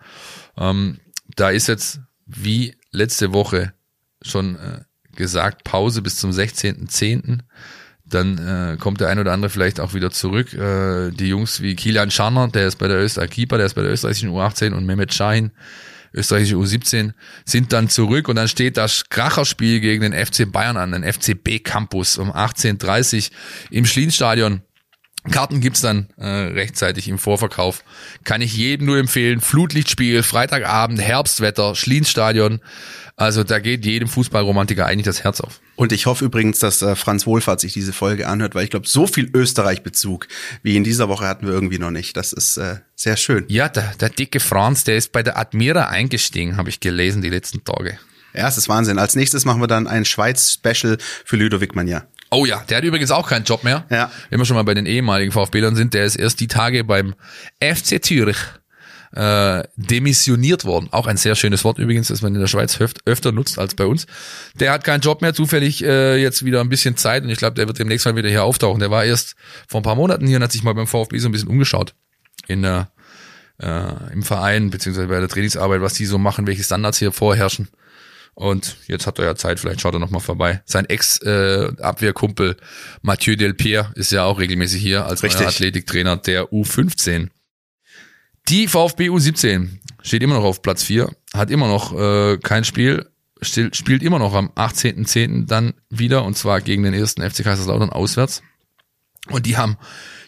Ähm, 0.56 1.00
da 1.36 1.50
ist 1.50 1.66
jetzt 1.68 2.00
wie 2.26 2.76
letzte 2.92 3.32
Woche 3.32 3.72
schon 4.22 4.56
äh, 4.56 4.80
gesagt, 5.16 5.64
Pause 5.64 6.02
bis 6.02 6.16
zum 6.16 6.30
16.10. 6.30 7.40
Dann 8.14 8.38
äh, 8.38 8.76
kommt 8.78 9.00
der 9.00 9.08
ein 9.08 9.18
oder 9.18 9.32
andere 9.32 9.50
vielleicht 9.50 9.80
auch 9.80 9.94
wieder 9.94 10.10
zurück. 10.10 10.52
Äh, 10.52 11.10
die 11.10 11.28
Jungs 11.28 11.62
wie 11.62 11.74
Kilian 11.74 12.10
Scharner, 12.10 12.48
der 12.48 12.66
ist 12.66 12.76
bei 12.76 12.88
der 12.88 13.00
Österreich 13.00 13.30
Keeper, 13.30 13.56
der 13.56 13.66
ist 13.66 13.74
bei 13.74 13.82
der 13.82 13.92
österreichischen 13.92 14.30
U18 14.30 14.72
und 14.72 14.84
Mehmet 14.84 15.14
Shahin, 15.14 15.52
österreichische 16.12 16.56
U17, 16.56 17.12
sind 17.44 17.72
dann 17.72 17.88
zurück 17.88 18.28
und 18.28 18.36
dann 18.36 18.48
steht 18.48 18.76
das 18.76 19.08
Kracherspiel 19.08 19.80
gegen 19.80 20.02
den 20.02 20.12
FC 20.12 20.50
Bayern 20.50 20.76
an, 20.76 20.92
den 20.92 21.04
FCB 21.04 21.64
Campus 21.64 22.18
um 22.18 22.30
18.30 22.30 23.30
im 23.70 23.86
Schlienstadion. 23.86 24.62
Karten 25.30 25.60
gibt's 25.60 25.80
dann 25.80 26.08
äh, 26.16 26.26
rechtzeitig 26.26 27.08
im 27.08 27.18
Vorverkauf. 27.18 27.84
Kann 28.24 28.40
ich 28.40 28.56
jedem 28.56 28.86
nur 28.86 28.98
empfehlen. 28.98 29.40
Flutlichtspiel, 29.40 30.24
Freitagabend, 30.24 31.00
Herbstwetter, 31.00 31.76
Schlienstadion. 31.76 32.60
Also 33.22 33.44
da 33.44 33.60
geht 33.60 33.86
jedem 33.86 34.08
Fußballromantiker 34.08 34.84
eigentlich 34.84 35.04
das 35.04 35.22
Herz 35.22 35.40
auf. 35.40 35.60
Und 35.76 35.92
ich 35.92 36.06
hoffe 36.06 36.24
übrigens, 36.24 36.58
dass 36.58 36.82
äh, 36.82 36.96
Franz 36.96 37.24
Wohlfahrt 37.24 37.60
sich 37.60 37.72
diese 37.72 37.92
Folge 37.92 38.26
anhört, 38.26 38.56
weil 38.56 38.64
ich 38.64 38.70
glaube, 38.70 38.88
so 38.88 39.06
viel 39.06 39.30
Österreich-Bezug 39.32 40.26
wie 40.64 40.76
in 40.76 40.82
dieser 40.82 41.08
Woche 41.08 41.28
hatten 41.28 41.46
wir 41.46 41.54
irgendwie 41.54 41.78
noch 41.78 41.92
nicht. 41.92 42.16
Das 42.16 42.32
ist 42.32 42.56
äh, 42.56 42.78
sehr 42.96 43.16
schön. 43.16 43.44
Ja, 43.46 43.68
der, 43.68 43.94
der 44.00 44.08
dicke 44.08 44.40
Franz, 44.40 44.82
der 44.82 44.96
ist 44.96 45.12
bei 45.12 45.22
der 45.22 45.38
Admira 45.38 45.84
eingestiegen, 45.84 46.56
habe 46.56 46.68
ich 46.68 46.80
gelesen 46.80 47.22
die 47.22 47.28
letzten 47.28 47.62
Tage. 47.62 47.96
Ja, 48.34 48.48
es 48.48 48.58
ist 48.58 48.68
Wahnsinn. 48.68 48.98
Als 48.98 49.14
nächstes 49.14 49.44
machen 49.44 49.60
wir 49.60 49.68
dann 49.68 49.86
ein 49.86 50.04
Schweiz-Special 50.04 50.98
für 51.24 51.36
Ludovic 51.36 51.76
Magna. 51.76 52.04
Oh 52.30 52.44
ja, 52.44 52.64
der 52.68 52.78
hat 52.78 52.84
übrigens 52.84 53.12
auch 53.12 53.28
keinen 53.28 53.44
Job 53.44 53.62
mehr. 53.62 53.84
Ja. 53.88 54.10
Wenn 54.30 54.40
wir 54.40 54.46
schon 54.46 54.56
mal 54.56 54.64
bei 54.64 54.74
den 54.74 54.86
ehemaligen 54.86 55.30
VfB-Lern 55.30 55.76
sind, 55.76 55.94
der 55.94 56.06
ist 56.06 56.16
erst 56.16 56.40
die 56.40 56.48
Tage 56.48 56.82
beim 56.82 57.14
FC 57.60 58.04
Zürich 58.04 58.38
äh, 59.14 59.62
demissioniert 59.76 60.64
worden. 60.64 60.88
Auch 60.90 61.06
ein 61.06 61.16
sehr 61.16 61.34
schönes 61.34 61.64
Wort 61.64 61.78
übrigens, 61.78 62.08
das 62.08 62.22
man 62.22 62.34
in 62.34 62.40
der 62.40 62.46
Schweiz 62.46 62.80
öf 62.80 62.94
öfter 63.04 63.32
nutzt 63.32 63.58
als 63.58 63.74
bei 63.74 63.84
uns. 63.84 64.06
Der 64.54 64.72
hat 64.72 64.84
keinen 64.84 65.00
Job 65.00 65.22
mehr, 65.22 65.34
zufällig 65.34 65.84
äh, 65.84 66.16
jetzt 66.16 66.44
wieder 66.44 66.60
ein 66.60 66.68
bisschen 66.68 66.96
Zeit 66.96 67.22
und 67.22 67.30
ich 67.30 67.38
glaube, 67.38 67.54
der 67.54 67.66
wird 67.66 67.78
demnächst 67.78 68.06
mal 68.06 68.16
wieder 68.16 68.28
hier 68.28 68.44
auftauchen. 68.44 68.80
Der 68.80 68.90
war 68.90 69.04
erst 69.04 69.34
vor 69.68 69.80
ein 69.80 69.84
paar 69.84 69.96
Monaten 69.96 70.26
hier 70.26 70.36
und 70.36 70.42
hat 70.42 70.52
sich 70.52 70.62
mal 70.62 70.74
beim 70.74 70.86
VfB 70.86 71.18
so 71.18 71.28
ein 71.28 71.32
bisschen 71.32 71.48
umgeschaut 71.48 71.94
in 72.48 72.62
der 72.62 72.90
äh, 73.58 74.12
im 74.12 74.22
Verein 74.22 74.70
beziehungsweise 74.70 75.08
bei 75.08 75.20
der 75.20 75.28
Trainingsarbeit, 75.28 75.82
was 75.82 75.94
die 75.94 76.06
so 76.06 76.18
machen, 76.18 76.46
welche 76.46 76.64
Standards 76.64 76.98
hier 76.98 77.12
vorherrschen. 77.12 77.68
Und 78.34 78.76
jetzt 78.86 79.06
hat 79.06 79.18
er 79.18 79.26
ja 79.26 79.36
Zeit, 79.36 79.60
vielleicht 79.60 79.82
schaut 79.82 79.94
er 79.94 80.00
nochmal 80.00 80.22
vorbei. 80.22 80.62
Sein 80.64 80.86
Ex-Abwehrkumpel 80.86 82.52
äh, 82.52 82.56
Mathieu 83.02 83.36
Delpierre 83.36 83.92
ist 83.94 84.10
ja 84.10 84.24
auch 84.24 84.38
regelmäßig 84.38 84.80
hier 84.80 85.04
als 85.04 85.22
Richtig. 85.22 85.46
Athletiktrainer 85.46 86.16
der 86.16 86.50
U15. 86.50 87.28
Die 88.52 88.68
VfB 88.68 89.08
U17 89.08 89.78
steht 90.02 90.22
immer 90.22 90.34
noch 90.34 90.44
auf 90.44 90.60
Platz 90.60 90.82
4, 90.82 91.10
hat 91.32 91.50
immer 91.50 91.68
noch 91.68 91.98
äh, 91.98 92.36
kein 92.36 92.64
Spiel, 92.64 93.08
spielt 93.40 94.02
immer 94.02 94.18
noch 94.18 94.34
am 94.34 94.50
18.10. 94.50 95.46
dann 95.46 95.72
wieder 95.88 96.22
und 96.26 96.36
zwar 96.36 96.60
gegen 96.60 96.82
den 96.82 96.92
ersten 96.92 97.22
FC 97.22 97.44
Kaiserslautern 97.44 97.88
auswärts. 97.88 98.42
Und 99.30 99.46
die 99.46 99.56
haben 99.56 99.78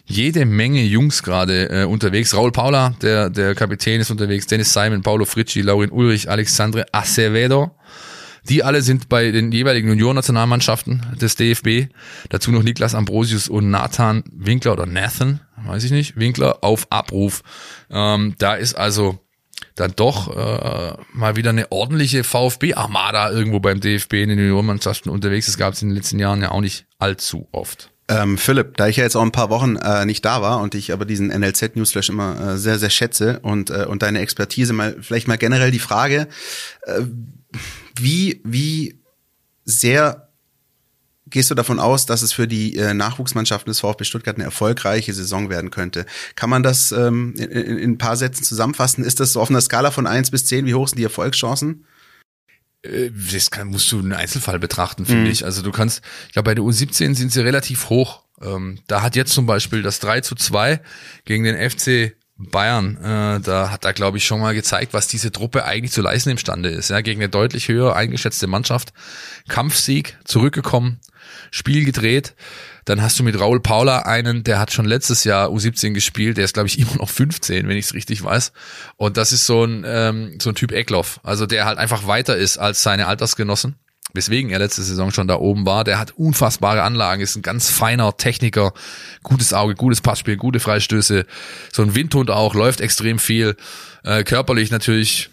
jede 0.05 0.45
Menge 0.45 0.81
Jungs 0.81 1.21
gerade 1.21 1.69
äh, 1.69 1.85
unterwegs. 1.85 2.33
Raul 2.33 2.51
Paula, 2.51 2.95
der, 2.99 3.29
der 3.29 3.53
Kapitän 3.53 4.01
ist 4.01 4.09
unterwegs, 4.09 4.47
Dennis 4.47 4.73
Simon, 4.73 5.03
Paulo 5.03 5.25
Fritschi, 5.25 5.61
Laurin 5.61 5.91
Ulrich, 5.91 6.27
Alexandre 6.27 6.87
Acevedo. 6.93 7.77
Die 8.49 8.63
alle 8.63 8.81
sind 8.81 9.07
bei 9.07 9.29
den 9.29 9.51
jeweiligen 9.51 9.89
Junior-Nationalmannschaften 9.89 11.05
des 11.21 11.35
DFB. 11.35 11.93
Dazu 12.29 12.51
noch 12.51 12.63
Niklas 12.63 12.95
Ambrosius 12.95 13.49
und 13.49 13.69
Nathan 13.69 14.23
Winkler 14.31 14.73
oder 14.73 14.87
Nathan, 14.87 15.41
weiß 15.67 15.83
ich 15.83 15.91
nicht, 15.91 16.17
Winkler 16.17 16.63
auf 16.63 16.87
Abruf. 16.91 17.43
Ähm, 17.89 18.35
da 18.37 18.55
ist 18.55 18.75
also 18.75 19.19
dann 19.75 19.93
doch 19.95 20.35
äh, 20.35 20.97
mal 21.13 21.35
wieder 21.35 21.49
eine 21.49 21.71
ordentliche 21.71 22.23
VfB-Armada 22.23 23.31
irgendwo 23.31 23.59
beim 23.59 23.81
DFB 23.81 24.13
in 24.13 24.29
den 24.29 24.39
Juniormannschaften 24.39 25.11
unterwegs. 25.11 25.47
Das 25.47 25.57
gab 25.57 25.73
es 25.73 25.81
in 25.81 25.89
den 25.89 25.95
letzten 25.95 26.19
Jahren 26.19 26.41
ja 26.41 26.51
auch 26.51 26.61
nicht 26.61 26.85
allzu 26.97 27.47
oft. 27.51 27.91
Ähm, 28.07 28.37
Philipp, 28.37 28.77
da 28.77 28.87
ich 28.87 28.97
ja 28.97 29.03
jetzt 29.03 29.15
auch 29.15 29.23
ein 29.23 29.31
paar 29.31 29.49
Wochen 29.49 29.77
äh, 29.77 30.05
nicht 30.05 30.23
da 30.23 30.41
war 30.41 30.61
und 30.61 30.75
ich 30.75 30.93
aber 30.93 31.05
diesen 31.05 31.27
NLZ-Newsflash 31.27 32.09
immer 32.09 32.39
äh, 32.53 32.57
sehr, 32.57 32.77
sehr 32.77 32.91
schätze 32.91 33.39
und, 33.39 33.71
äh, 33.71 33.85
und 33.85 34.03
deine 34.03 34.19
Expertise 34.19 34.73
mal, 34.73 34.95
vielleicht 35.01 35.27
mal 35.27 35.37
generell 35.37 35.71
die 35.71 35.79
Frage, 35.79 36.27
äh, 36.83 37.01
wie, 37.95 38.41
wie 38.43 39.01
sehr 39.63 40.24
gehst 41.27 41.49
du 41.49 41.55
davon 41.55 41.79
aus, 41.79 42.05
dass 42.05 42.21
es 42.21 42.33
für 42.33 42.47
die 42.47 42.75
äh, 42.75 42.93
Nachwuchsmannschaften 42.93 43.69
des 43.69 43.79
VfB 43.79 44.03
Stuttgart 44.03 44.35
eine 44.35 44.45
erfolgreiche 44.45 45.13
Saison 45.13 45.49
werden 45.49 45.71
könnte? 45.71 46.05
Kann 46.35 46.49
man 46.49 46.63
das 46.63 46.91
ähm, 46.91 47.33
in, 47.37 47.49
in, 47.49 47.77
in 47.77 47.91
ein 47.91 47.97
paar 47.97 48.15
Sätzen 48.15 48.43
zusammenfassen? 48.43 49.03
Ist 49.03 49.19
das 49.19 49.33
so 49.33 49.41
auf 49.41 49.49
einer 49.49 49.61
Skala 49.61 49.91
von 49.91 50.07
eins 50.07 50.31
bis 50.31 50.45
zehn? 50.45 50.65
Wie 50.65 50.75
hoch 50.75 50.87
sind 50.87 50.99
die 50.99 51.03
Erfolgschancen? 51.03 51.85
Äh, 52.83 53.09
Das 53.11 53.51
kann, 53.51 53.69
musst 53.69 53.91
du 53.91 53.99
einen 53.99 54.13
Einzelfall 54.13 54.59
betrachten, 54.59 55.05
finde 55.05 55.29
ich. 55.31 55.45
Also 55.45 55.61
du 55.61 55.71
kannst, 55.71 56.01
ich 56.27 56.33
glaube, 56.33 56.51
bei 56.51 56.55
der 56.55 56.63
U17 56.63 57.15
sind 57.15 57.31
sie 57.31 57.41
relativ 57.41 57.89
hoch. 57.89 58.23
Ähm, 58.41 58.79
da 58.87 59.01
hat 59.01 59.15
jetzt 59.15 59.33
zum 59.33 59.45
Beispiel 59.45 59.81
das 59.81 59.99
3 59.99 60.21
zu 60.21 60.35
2 60.35 60.81
gegen 61.23 61.43
den 61.45 61.57
FC 61.69 62.15
Bayern, 62.37 62.97
äh, 62.97 63.39
da 63.39 63.71
hat 63.71 63.85
er, 63.85 63.93
glaube 63.93 64.17
ich, 64.17 64.25
schon 64.25 64.41
mal 64.41 64.53
gezeigt, 64.53 64.93
was 64.93 65.07
diese 65.07 65.31
Truppe 65.31 65.63
eigentlich 65.63 65.93
zu 65.93 66.01
leisten 66.01 66.31
imstande 66.31 66.69
ist. 66.69 66.89
Ja, 66.89 66.99
gegen 66.99 67.21
eine 67.21 67.29
deutlich 67.29 67.69
höher 67.69 67.95
eingeschätzte 67.95 68.47
Mannschaft. 68.47 68.91
Kampfsieg, 69.47 70.17
zurückgekommen, 70.25 70.99
Spiel 71.51 71.85
gedreht. 71.85 72.35
Dann 72.83 73.01
hast 73.01 73.17
du 73.17 73.23
mit 73.23 73.39
Raul 73.39 73.61
Paula 73.61 73.99
einen, 73.99 74.43
der 74.43 74.59
hat 74.59 74.71
schon 74.71 74.85
letztes 74.85 75.23
Jahr 75.23 75.47
U17 75.49 75.93
gespielt, 75.93 76.37
der 76.37 76.45
ist, 76.45 76.53
glaube 76.53 76.67
ich, 76.67 76.77
immer 76.79 76.95
noch 76.97 77.09
15, 77.09 77.67
wenn 77.67 77.77
ich 77.77 77.85
es 77.85 77.93
richtig 77.93 78.23
weiß. 78.23 78.51
Und 78.97 79.17
das 79.17 79.31
ist 79.31 79.45
so 79.45 79.63
ein, 79.63 79.83
ähm, 79.87 80.37
so 80.41 80.49
ein 80.49 80.55
Typ 80.55 80.71
Eckloff, 80.71 81.21
also 81.23 81.45
der 81.45 81.65
halt 81.65 81.77
einfach 81.77 82.05
weiter 82.05 82.35
ist 82.35 82.57
als 82.57 82.83
seine 82.83 83.07
Altersgenossen 83.07 83.75
weswegen 84.15 84.51
er 84.51 84.59
letzte 84.59 84.83
Saison 84.83 85.11
schon 85.11 85.27
da 85.27 85.35
oben 85.35 85.65
war. 85.65 85.83
Der 85.83 85.99
hat 85.99 86.13
unfassbare 86.17 86.83
Anlagen, 86.83 87.21
ist 87.21 87.35
ein 87.35 87.41
ganz 87.41 87.69
feiner 87.69 88.17
Techniker, 88.17 88.73
gutes 89.23 89.53
Auge, 89.53 89.75
gutes 89.75 90.01
Passspiel, 90.01 90.37
gute 90.37 90.59
Freistöße, 90.59 91.25
so 91.71 91.81
ein 91.81 91.95
Windhund 91.95 92.29
auch, 92.31 92.53
läuft 92.53 92.81
extrem 92.81 93.19
viel, 93.19 93.55
äh, 94.03 94.23
körperlich 94.23 94.71
natürlich 94.71 95.29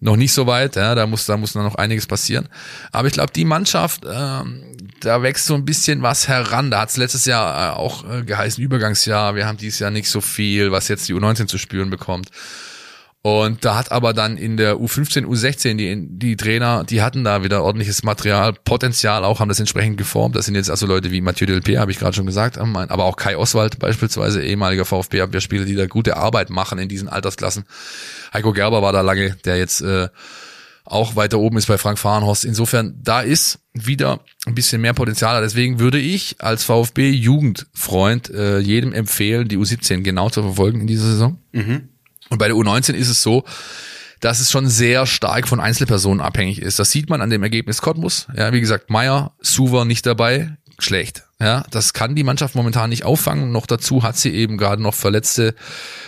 noch 0.00 0.16
nicht 0.16 0.32
so 0.32 0.46
weit, 0.46 0.76
ja, 0.76 0.94
da 0.94 1.06
muss 1.06 1.26
da 1.26 1.36
muss 1.36 1.54
noch 1.54 1.74
einiges 1.74 2.06
passieren. 2.06 2.48
Aber 2.92 3.08
ich 3.08 3.14
glaube, 3.14 3.32
die 3.32 3.44
Mannschaft, 3.44 4.04
ähm, 4.08 4.76
da 5.00 5.22
wächst 5.22 5.46
so 5.46 5.54
ein 5.54 5.64
bisschen 5.64 6.02
was 6.02 6.28
heran. 6.28 6.70
Da 6.70 6.82
hat 6.82 6.90
es 6.90 6.96
letztes 6.96 7.24
Jahr 7.24 7.72
äh, 7.72 7.76
auch 7.76 8.08
äh, 8.08 8.22
geheißen 8.22 8.62
Übergangsjahr. 8.62 9.34
Wir 9.34 9.46
haben 9.46 9.58
dieses 9.58 9.80
Jahr 9.80 9.90
nicht 9.90 10.08
so 10.08 10.20
viel, 10.20 10.70
was 10.70 10.88
jetzt 10.88 11.08
die 11.08 11.14
U19 11.14 11.46
zu 11.46 11.58
spüren 11.58 11.90
bekommt. 11.90 12.30
Und 13.22 13.64
da 13.64 13.76
hat 13.76 13.90
aber 13.90 14.14
dann 14.14 14.36
in 14.36 14.56
der 14.56 14.76
U15, 14.76 15.26
U16 15.26 15.74
die, 15.74 16.06
die 16.08 16.36
Trainer, 16.36 16.84
die 16.84 17.02
hatten 17.02 17.24
da 17.24 17.42
wieder 17.42 17.64
ordentliches 17.64 18.04
Material, 18.04 18.52
Potenzial 18.52 19.24
auch, 19.24 19.40
haben 19.40 19.48
das 19.48 19.58
entsprechend 19.58 19.98
geformt. 19.98 20.36
Das 20.36 20.46
sind 20.46 20.54
jetzt 20.54 20.70
also 20.70 20.86
Leute 20.86 21.10
wie 21.10 21.20
Mathieu 21.20 21.46
Delpierre, 21.46 21.80
habe 21.80 21.90
ich 21.90 21.98
gerade 21.98 22.14
schon 22.14 22.26
gesagt, 22.26 22.58
aber 22.58 23.04
auch 23.04 23.16
Kai 23.16 23.36
Oswald 23.36 23.80
beispielsweise, 23.80 24.42
ehemaliger 24.42 24.84
VfB-Abwehrspieler, 24.84 25.64
die 25.64 25.74
da 25.74 25.86
gute 25.86 26.16
Arbeit 26.16 26.48
machen 26.50 26.78
in 26.78 26.88
diesen 26.88 27.08
Altersklassen. 27.08 27.64
Heiko 28.32 28.52
Gerber 28.52 28.82
war 28.82 28.92
da 28.92 29.00
lange, 29.00 29.36
der 29.44 29.58
jetzt 29.58 29.80
äh, 29.80 30.08
auch 30.84 31.16
weiter 31.16 31.38
oben 31.38 31.58
ist 31.58 31.66
bei 31.66 31.76
Frank 31.76 31.98
Fahrenhorst. 31.98 32.44
Insofern, 32.44 32.98
da 33.02 33.20
ist 33.20 33.58
wieder 33.74 34.20
ein 34.46 34.54
bisschen 34.54 34.80
mehr 34.80 34.94
Potenzial. 34.94 35.42
Deswegen 35.42 35.80
würde 35.80 35.98
ich 35.98 36.36
als 36.38 36.64
VfB-Jugendfreund 36.64 38.30
äh, 38.30 38.58
jedem 38.60 38.92
empfehlen, 38.92 39.48
die 39.48 39.58
U17 39.58 40.02
genau 40.02 40.30
zu 40.30 40.40
verfolgen 40.42 40.80
in 40.80 40.86
dieser 40.86 41.06
Saison. 41.06 41.38
Mhm. 41.52 41.88
Und 42.30 42.38
bei 42.38 42.48
der 42.48 42.56
U19 42.56 42.94
ist 42.94 43.08
es 43.08 43.22
so, 43.22 43.44
dass 44.20 44.40
es 44.40 44.50
schon 44.50 44.68
sehr 44.68 45.06
stark 45.06 45.48
von 45.48 45.60
Einzelpersonen 45.60 46.20
abhängig 46.20 46.60
ist. 46.60 46.78
Das 46.78 46.90
sieht 46.90 47.08
man 47.08 47.20
an 47.20 47.30
dem 47.30 47.42
Ergebnis 47.42 47.80
Cottbus. 47.80 48.26
Ja, 48.36 48.52
wie 48.52 48.60
gesagt, 48.60 48.90
Meier, 48.90 49.32
Suver 49.40 49.84
nicht 49.84 50.06
dabei, 50.06 50.56
schlecht. 50.78 51.24
Ja, 51.40 51.64
das 51.70 51.92
kann 51.92 52.16
die 52.16 52.24
Mannschaft 52.24 52.54
momentan 52.54 52.90
nicht 52.90 53.04
auffangen. 53.04 53.52
Noch 53.52 53.66
dazu 53.66 54.02
hat 54.02 54.16
sie 54.16 54.32
eben 54.34 54.58
gerade 54.58 54.82
noch 54.82 54.94
Verletzte, 54.94 55.54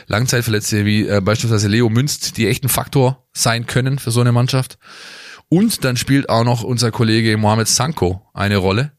Langzeitverletzte 0.06 0.84
wie 0.84 1.06
äh, 1.06 1.20
beispielsweise 1.20 1.68
Leo 1.68 1.88
Münst, 1.88 2.36
die 2.36 2.48
echt 2.48 2.64
ein 2.64 2.68
Faktor 2.68 3.24
sein 3.32 3.66
können 3.66 3.98
für 3.98 4.10
so 4.10 4.20
eine 4.20 4.32
Mannschaft. 4.32 4.78
Und 5.48 5.84
dann 5.84 5.96
spielt 5.96 6.28
auch 6.28 6.44
noch 6.44 6.62
unser 6.62 6.90
Kollege 6.90 7.36
Mohamed 7.36 7.68
Sanko 7.68 8.22
eine 8.34 8.56
Rolle. 8.56 8.92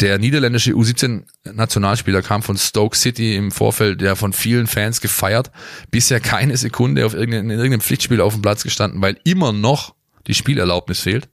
Der 0.00 0.18
niederländische 0.18 0.72
U17-Nationalspieler 0.72 2.22
kam 2.22 2.42
von 2.42 2.56
Stoke 2.56 2.96
City 2.96 3.36
im 3.36 3.50
Vorfeld, 3.50 4.00
der 4.00 4.16
von 4.16 4.32
vielen 4.32 4.66
Fans 4.66 5.00
gefeiert. 5.00 5.50
Bisher 5.90 6.20
keine 6.20 6.56
Sekunde 6.56 7.04
auf 7.04 7.12
irgendein, 7.12 7.44
in 7.44 7.50
irgendeinem 7.50 7.82
Pflichtspiel 7.82 8.20
auf 8.22 8.32
dem 8.32 8.42
Platz 8.42 8.62
gestanden, 8.62 9.02
weil 9.02 9.18
immer 9.24 9.52
noch 9.52 9.94
die 10.26 10.34
Spielerlaubnis 10.34 11.00
fehlt. 11.00 11.28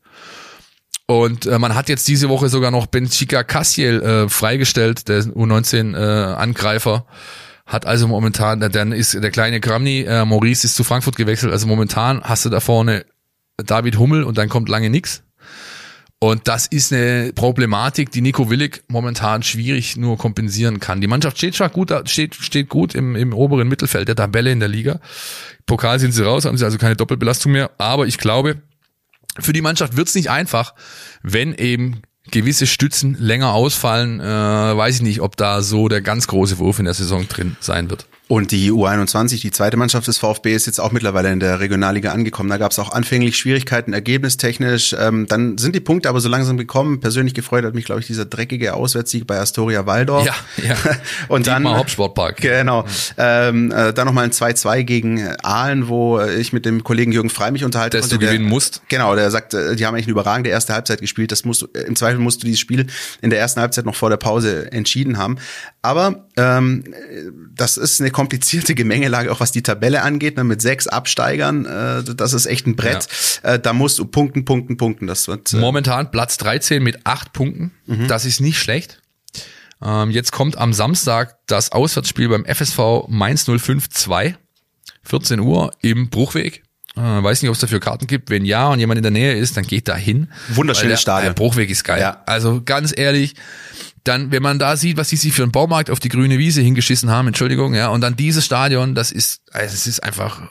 Und 1.06 1.46
äh, 1.46 1.58
man 1.58 1.76
hat 1.76 1.88
jetzt 1.88 2.08
diese 2.10 2.28
Woche 2.28 2.50
sogar 2.50 2.70
noch 2.70 2.88
Benchika 2.88 3.44
Cassiel 3.44 4.02
äh, 4.02 4.30
freigestellt, 4.30 5.08
der 5.08 5.24
U19-Angreifer. 5.24 7.06
Äh, 7.08 7.72
hat 7.72 7.86
also 7.86 8.08
momentan, 8.08 8.60
dann 8.60 8.92
ist 8.94 9.14
der 9.14 9.32
kleine 9.32 9.60
Kramny, 9.60 10.02
äh, 10.02 10.24
Maurice 10.26 10.66
ist 10.66 10.76
zu 10.76 10.84
Frankfurt 10.84 11.18
gewechselt. 11.18 11.52
Also 11.52 11.68
momentan 11.68 12.22
hast 12.24 12.46
du 12.46 12.50
da 12.50 12.62
vorne 12.62 13.06
David 13.58 13.98
Hummel 13.98 14.24
und 14.24 14.38
dann 14.38 14.48
kommt 14.48 14.70
lange 14.70 14.90
nix. 14.90 15.24
Und 16.20 16.48
das 16.48 16.66
ist 16.66 16.92
eine 16.92 17.32
Problematik, 17.34 18.10
die 18.12 18.22
Nico 18.22 18.50
Willig 18.50 18.84
momentan 18.88 19.44
schwierig 19.44 19.98
nur 19.98 20.18
kompensieren 20.18 20.80
kann. 20.80 21.00
Die 21.00 21.08
Mannschaft 21.08 21.38
steht 21.38 21.56
schon 21.56 21.72
gut, 21.72 21.94
steht, 22.06 22.34
steht 22.34 22.70
gut 22.70 22.96
im, 22.96 23.16
im 23.16 23.34
oberen 23.34 23.68
Mittelfeld 23.68 24.08
der 24.08 24.16
Tabelle 24.16 24.52
in 24.52 24.60
der 24.60 24.70
Liga. 24.70 25.00
Pokal 25.68 26.00
sind 26.00 26.14
sie 26.14 26.26
raus, 26.26 26.46
haben 26.46 26.58
sie 26.58 26.66
also 26.66 26.80
keine 26.80 26.96
Doppelbelastung 26.96 27.52
mehr. 27.52 27.70
Aber 27.78 28.08
ich 28.08 28.18
glaube, 28.18 28.64
für 29.40 29.54
die 29.54 29.62
Mannschaft 29.62 29.96
wird's 29.96 30.16
nicht 30.16 30.32
einfach, 30.32 30.74
wenn 31.22 31.54
eben 31.54 32.02
gewisse 32.32 32.66
Stützen 32.66 33.16
länger 33.20 33.54
ausfallen. 33.54 34.20
Äh, 34.20 34.24
weiß 34.24 34.96
ich 34.96 35.02
nicht, 35.04 35.22
ob 35.22 35.38
da 35.38 35.62
so 35.62 35.88
der 35.88 36.02
ganz 36.02 36.26
große 36.28 36.58
Wurf 36.58 36.80
in 36.80 36.86
der 36.86 36.96
Saison 36.96 37.28
drin 37.28 37.58
sein 37.60 37.92
wird. 37.92 38.08
Und 38.28 38.52
die 38.52 38.72
U21, 38.74 39.40
die 39.40 39.52
zweite 39.52 39.78
Mannschaft 39.78 40.06
des 40.08 40.18
VfB, 40.18 40.54
ist 40.54 40.66
jetzt 40.66 40.80
auch 40.80 40.92
mittlerweile 40.92 41.32
in 41.32 41.40
der 41.40 41.62
Regionalliga 41.62 42.12
angekommen. 42.12 42.50
Da 42.50 42.58
gab 42.58 42.72
es 42.72 42.80
auch 42.80 42.92
anfänglich 42.92 43.38
Schwierigkeiten, 43.38 43.94
ergebnistechnisch. 43.94 44.94
Ähm, 45.00 45.28
dann 45.28 45.58
sind 45.58 45.76
die 45.76 45.80
Punkte 45.80 46.10
aber 46.10 46.20
so 46.20 46.28
langsam 46.28 46.58
gekommen. 46.58 47.00
Persönlich 47.00 47.34
gefreut 47.34 47.64
hat 47.64 47.74
mich, 47.74 47.86
glaube 47.86 48.02
ich, 48.02 48.08
dieser 48.08 48.26
dreckige 48.26 48.74
Auswärtssieg 48.74 49.26
bei 49.28 49.40
Astoria 49.40 49.86
Waldorf. 49.86 50.26
Ja, 50.26 50.36
ja. 50.62 50.76
Und 51.30 51.48
dann 51.48 51.66
Hauptsportpark. 51.66 52.38
Genau. 52.38 52.86
Ähm, 53.18 53.72
äh, 53.72 53.94
dann 53.94 54.08
nochmal 54.08 54.26
ein 54.26 54.32
2-2 54.32 54.84
gegen 54.84 55.26
Aalen, 55.42 55.88
wo 55.88 56.20
ich 56.20 56.52
mit 56.52 56.66
dem 56.66 56.84
Kollegen 56.84 57.14
Jürgen 57.14 57.30
Frei 57.30 57.52
mich 57.52 57.64
unterhalten 57.64 57.96
Dass 57.96 58.10
konnte. 58.10 58.16
du 58.16 58.26
gewinnen 58.26 58.44
der, 58.46 58.54
musst. 58.54 58.82
Genau, 58.90 59.16
der 59.16 59.32
sagt, 59.32 59.54
die 59.54 59.86
haben 59.86 59.94
eigentlich 59.94 60.08
eine 60.08 60.12
überragende 60.12 60.50
erste 60.50 60.74
Halbzeit 60.74 61.00
gespielt. 61.00 61.32
Das 61.32 61.46
musst 61.46 61.62
du, 61.62 61.68
im 61.68 61.96
Zweifel 61.96 62.20
musst 62.20 62.44
du 62.44 62.46
dieses 62.46 62.60
Spiel 62.60 62.88
in 63.22 63.30
der 63.30 63.40
ersten 63.40 63.62
Halbzeit 63.62 63.86
noch 63.86 63.96
vor 63.96 64.10
der 64.10 64.18
Pause 64.18 64.70
entschieden 64.70 65.18
haben. 65.18 65.38
Aber 65.82 66.28
ähm, 66.36 66.84
das 67.56 67.78
ist 67.78 68.02
eine 68.02 68.12
komplizierte 68.18 68.74
Gemengelage, 68.74 69.32
auch 69.32 69.42
was 69.42 69.52
die 69.52 69.62
Tabelle 69.62 70.02
angeht, 70.02 70.38
ne, 70.38 70.44
mit 70.44 70.60
sechs 70.60 70.88
Absteigern. 70.88 71.66
Äh, 71.68 72.16
das 72.16 72.34
ist 72.34 72.48
echt 72.48 72.66
ein 72.66 72.76
Brett. 72.76 73.08
Ja. 73.44 73.54
Äh, 73.54 73.60
da 73.60 73.74
musst 73.74 74.00
du 74.00 74.06
punkten, 74.06 74.44
punkten, 74.44 74.76
punkten. 74.76 75.06
Das 75.06 75.28
wird 75.28 75.54
äh 75.54 75.58
momentan 75.58 76.10
Platz 76.10 76.38
13 76.38 76.82
mit 76.82 77.06
acht 77.06 77.32
Punkten. 77.32 77.74
Mhm. 77.86 78.08
Das 78.08 78.26
ist 78.26 78.42
nicht 78.42 78.58
schlecht. 78.58 79.04
Ähm, 79.84 80.10
jetzt 80.10 80.32
kommt 80.32 80.58
am 80.58 80.74
Samstag 80.74 81.38
das 81.46 81.72
Auswärtsspiel 81.72 82.28
beim 82.28 82.44
FSV 82.44 83.08
Mainz 83.08 83.46
05 83.46 83.88
2, 83.88 84.36
14 85.04 85.40
Uhr 85.40 85.70
im 85.84 86.10
Bruchweg. 86.10 86.64
Äh, 86.96 87.02
weiß 87.02 87.44
nicht, 87.44 87.50
ob 87.50 87.54
es 87.54 87.62
dafür 87.62 87.80
Karten 87.80 88.08
gibt. 88.08 88.32
Wenn 88.32 88.46
ja 88.46 88.70
und 88.70 88.80
jemand 88.80 88.98
in 88.98 89.04
der 89.04 89.12
Nähe 89.12 89.36
ist, 89.36 89.58
dann 89.58 89.64
geht 89.68 89.88
da 89.88 89.96
hin. 89.96 90.30
Wunderschönes 90.50 91.02
Stadion. 91.02 91.36
Der 91.36 91.40
Bruchweg 91.40 91.70
ist 91.70 91.84
geil. 91.84 92.02
Ja. 92.02 92.24
Also 92.26 92.64
ganz 92.66 92.98
ehrlich, 92.98 93.36
dann, 94.08 94.32
wenn 94.32 94.44
man 94.44 94.60
da 94.60 94.78
sieht, 94.78 94.98
was 94.98 95.10
die 95.10 95.16
sich 95.16 95.34
für 95.34 95.44
einen 95.44 95.52
Baumarkt 95.52 95.90
auf 95.90 96.00
die 96.00 96.10
grüne 96.10 96.38
Wiese 96.38 96.62
hingeschissen 96.62 97.10
haben, 97.10 97.28
Entschuldigung, 97.28 97.74
ja, 97.74 97.90
und 97.90 98.02
dann 98.02 98.16
dieses 98.16 98.46
Stadion, 98.46 98.96
das 98.96 99.12
ist, 99.12 99.42
also 99.52 99.74
es 99.74 99.88
ist 99.88 100.04
einfach, 100.04 100.42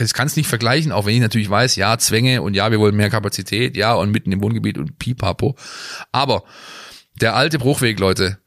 ich 0.00 0.12
kann 0.12 0.26
es 0.26 0.36
nicht 0.36 0.48
vergleichen, 0.48 0.92
auch 0.92 1.06
wenn 1.06 1.14
ich 1.14 1.20
natürlich 1.20 1.50
weiß, 1.50 1.76
ja, 1.76 1.98
Zwänge 1.98 2.42
und 2.42 2.54
ja, 2.54 2.70
wir 2.70 2.78
wollen 2.78 2.96
mehr 2.96 3.10
Kapazität, 3.10 3.76
ja, 3.76 3.94
und 3.94 4.10
mitten 4.10 4.32
im 4.32 4.40
Wohngebiet 4.40 4.78
und 4.78 4.98
pipapo. 4.98 5.56
Aber 6.12 6.44
der 7.20 7.34
alte 7.36 7.58
Bruchweg, 7.58 7.98
Leute, 7.98 8.38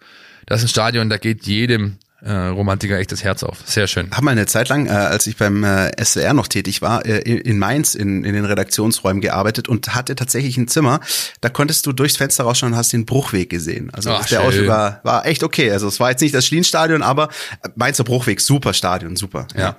das 0.46 0.60
ist 0.60 0.66
ein 0.66 0.70
Stadion, 0.70 1.10
da 1.10 1.18
geht 1.18 1.46
jedem 1.46 1.98
äh, 2.24 2.32
Romantiker 2.32 2.99
echt 2.99 3.11
das 3.11 3.24
Herz 3.24 3.43
auf. 3.43 3.57
Sehr 3.65 3.88
schön. 3.88 4.11
Hab 4.11 4.24
mal 4.24 4.32
eine 4.32 4.45
Zeit 4.45 4.69
lang, 4.69 4.86
äh, 4.86 4.91
als 4.91 5.28
ich 5.28 5.38
beim 5.38 5.63
äh, 5.63 5.91
SWR 6.03 6.34
noch 6.34 6.47
tätig 6.47 6.82
war, 6.82 7.05
äh, 7.05 7.19
in 7.19 7.57
Mainz 7.57 7.95
in, 7.95 8.24
in 8.24 8.34
den 8.34 8.45
Redaktionsräumen 8.45 9.22
gearbeitet 9.22 9.67
und 9.67 9.95
hatte 9.95 10.15
tatsächlich 10.15 10.57
ein 10.57 10.67
Zimmer. 10.67 10.99
Da 11.41 11.49
konntest 11.49 11.86
du 11.86 11.93
durchs 11.93 12.17
Fenster 12.17 12.43
rausschauen 12.43 12.74
und 12.74 12.78
hast 12.78 12.93
den 12.93 13.05
Bruchweg 13.05 13.49
gesehen. 13.49 13.89
Also 13.93 14.11
Ach, 14.11 14.26
der. 14.28 14.41
Ausschnitt 14.41 14.67
war, 14.67 14.99
war 15.03 15.26
echt 15.26 15.43
okay. 15.43 15.72
Also 15.72 15.88
es 15.88 15.99
war 15.99 16.11
jetzt 16.11 16.22
nicht 16.22 16.36
das 16.36 16.45
Schlienstadion, 16.45 17.01
aber 17.01 17.30
Mainzer 17.76 18.03
Bruchweg, 18.03 18.41
super 18.41 18.74
Stadion, 18.74 19.15
super. 19.15 19.47
Ja. 19.55 19.78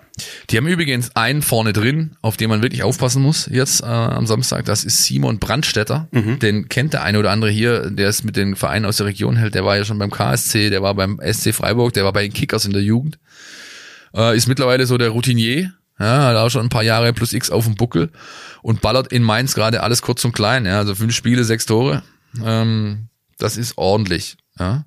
Die 0.51 0.57
haben 0.57 0.67
übrigens 0.67 1.17
einen 1.17 1.41
vorne 1.43 1.73
drin, 1.73 2.17
auf 2.21 2.37
den 2.37 2.51
man 2.51 2.63
wirklich 2.63 2.83
aufpassen 2.83 3.23
muss 3.23 3.49
jetzt 3.51 3.83
äh, 3.83 3.87
am 3.87 4.27
Samstag. 4.27 4.65
Das 4.67 4.85
ist 4.85 5.05
Simon 5.05 5.39
Brandstetter. 5.39 6.09
Den 6.39 6.69
kennt 6.69 6.93
der 6.93 7.03
eine 7.03 7.19
oder 7.19 7.31
andere 7.31 7.51
hier, 7.51 7.91
der 7.91 8.09
ist 8.09 8.23
mit 8.25 8.37
den 8.37 8.55
Vereinen 8.55 8.85
aus 8.85 8.99
der 8.99 9.07
Region 9.07 9.37
hält. 9.37 9.55
Der 9.55 9.65
war 9.65 9.77
ja 9.77 9.85
schon 9.85 9.99
beim 9.99 10.11
KSC, 10.11 10.71
der 10.71 10.83
war 10.83 10.95
beim 10.95 11.19
SC 11.23 11.55
Freiburg, 11.55 11.95
der 11.95 12.05
war 12.05 12.13
bei 12.13 12.23
den 12.23 12.33
Kickers 12.33 12.67
in 12.67 12.73
der 12.73 12.83
Jugend. 12.83 13.19
Äh, 14.15 14.37
ist 14.37 14.49
mittlerweile 14.49 14.87
so 14.87 14.99
der 14.99 15.11
Routinier. 15.11 15.73
Ja, 15.99 16.25
hat 16.27 16.37
auch 16.37 16.51
schon 16.51 16.67
ein 16.67 16.71
paar 16.71 16.83
Jahre 16.83 17.13
plus 17.13 17.33
X 17.33 17.51
auf 17.51 17.65
dem 17.65 17.77
Buckel 17.77 18.11
und 18.63 18.81
ballert 18.81 19.13
in 19.13 19.23
Mainz 19.23 19.55
gerade 19.55 19.83
alles 19.83 20.03
kurz 20.03 20.25
und 20.25 20.33
klein. 20.33 20.67
Ja, 20.67 20.79
also 20.79 20.95
fünf 20.95 21.15
Spiele, 21.15 21.45
sechs 21.45 21.65
Tore. 21.65 22.03
Ähm, 22.45 23.09
das 23.39 23.57
ist 23.57 23.79
ordentlich. 23.79 24.37
Ja. 24.59 24.85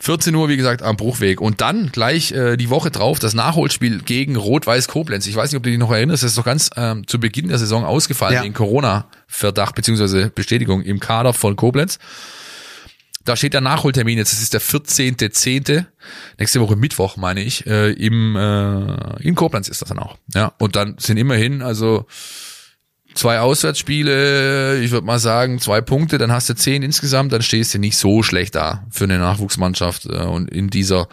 14 0.00 0.34
Uhr, 0.34 0.48
wie 0.48 0.56
gesagt, 0.56 0.82
am 0.82 0.96
Bruchweg. 0.96 1.40
Und 1.40 1.60
dann 1.60 1.90
gleich 1.92 2.32
äh, 2.32 2.56
die 2.56 2.70
Woche 2.70 2.90
drauf 2.90 3.18
das 3.18 3.34
Nachholspiel 3.34 4.00
gegen 4.02 4.36
Rot-Weiß 4.36 4.88
Koblenz. 4.88 5.26
Ich 5.26 5.36
weiß 5.36 5.50
nicht, 5.52 5.56
ob 5.58 5.62
du 5.62 5.70
dich 5.70 5.78
noch 5.78 5.92
erinnerst, 5.92 6.22
das 6.22 6.32
ist 6.32 6.38
doch 6.38 6.44
ganz 6.44 6.70
ähm, 6.76 7.06
zu 7.06 7.20
Beginn 7.20 7.48
der 7.48 7.58
Saison 7.58 7.84
ausgefallen 7.84 8.34
Ja. 8.34 8.42
wegen 8.42 8.54
Corona-Verdacht 8.54 9.74
beziehungsweise 9.74 10.30
Bestätigung 10.34 10.82
im 10.82 11.00
Kader 11.00 11.32
von 11.34 11.54
Koblenz. 11.56 11.98
Da 13.24 13.36
steht 13.36 13.54
der 13.54 13.62
Nachholtermin 13.62 14.18
jetzt, 14.18 14.32
das 14.32 14.42
ist 14.42 14.52
der 14.52 14.60
14.10. 14.60 15.86
Nächste 16.38 16.60
Woche 16.60 16.76
Mittwoch, 16.76 17.16
meine 17.16 17.42
ich. 17.42 17.66
Äh, 17.66 17.92
im, 17.92 18.36
äh, 18.36 19.22
in 19.22 19.34
Koblenz 19.34 19.68
ist 19.68 19.80
das 19.80 19.88
dann 19.88 19.98
auch. 19.98 20.16
Ja, 20.34 20.52
und 20.58 20.76
dann 20.76 20.96
sind 20.98 21.16
immerhin, 21.16 21.62
also 21.62 22.06
zwei 23.14 23.40
Auswärtsspiele, 23.40 24.80
ich 24.80 24.90
würde 24.90 25.06
mal 25.06 25.18
sagen, 25.18 25.60
zwei 25.60 25.80
Punkte, 25.80 26.18
dann 26.18 26.32
hast 26.32 26.48
du 26.48 26.54
zehn 26.54 26.82
insgesamt, 26.82 27.32
dann 27.32 27.42
stehst 27.42 27.74
du 27.74 27.78
nicht 27.78 27.96
so 27.96 28.22
schlecht 28.22 28.54
da 28.54 28.84
für 28.90 29.04
eine 29.04 29.18
Nachwuchsmannschaft 29.18 30.06
äh, 30.06 30.18
und 30.18 30.50
in 30.50 30.68
dieser 30.68 31.08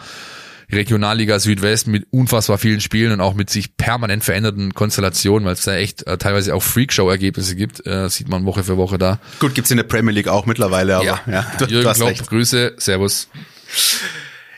Regionalliga 0.72 1.38
Südwest 1.40 1.88
mit 1.88 2.08
unfassbar 2.12 2.58
vielen 2.58 2.80
Spielen 2.80 3.12
und 3.12 3.22
auch 3.22 3.34
mit 3.34 3.50
sich 3.50 3.76
permanent 3.76 4.24
veränderten 4.24 4.74
Konstellationen, 4.74 5.46
weil 5.46 5.54
es 5.54 5.64
da 5.64 5.76
echt 5.76 6.08
äh, 6.08 6.18
teilweise 6.18 6.56
auch 6.56 6.64
Freakshow-Ergebnisse 6.64 7.56
gibt, 7.56 7.86
äh, 7.86 8.10
sieht 8.10 8.30
man 8.30 8.46
Woche 8.46 8.64
für 8.64 8.78
Woche 8.78 8.98
da. 8.98 9.20
Gut, 9.40 9.54
gibt's 9.54 9.72
in 9.72 9.78
der 9.78 9.84
Premier 9.84 10.14
League 10.14 10.28
auch 10.30 10.46
mittlerweile, 10.46 10.96
aber 10.96 11.06
ja, 11.06 11.46
du, 11.58 11.66
du 11.66 11.74
Jürgen 11.74 11.90
hast 11.90 11.98
Klopp. 11.98 12.28
Grüße, 12.28 12.74
Servus. 12.78 13.28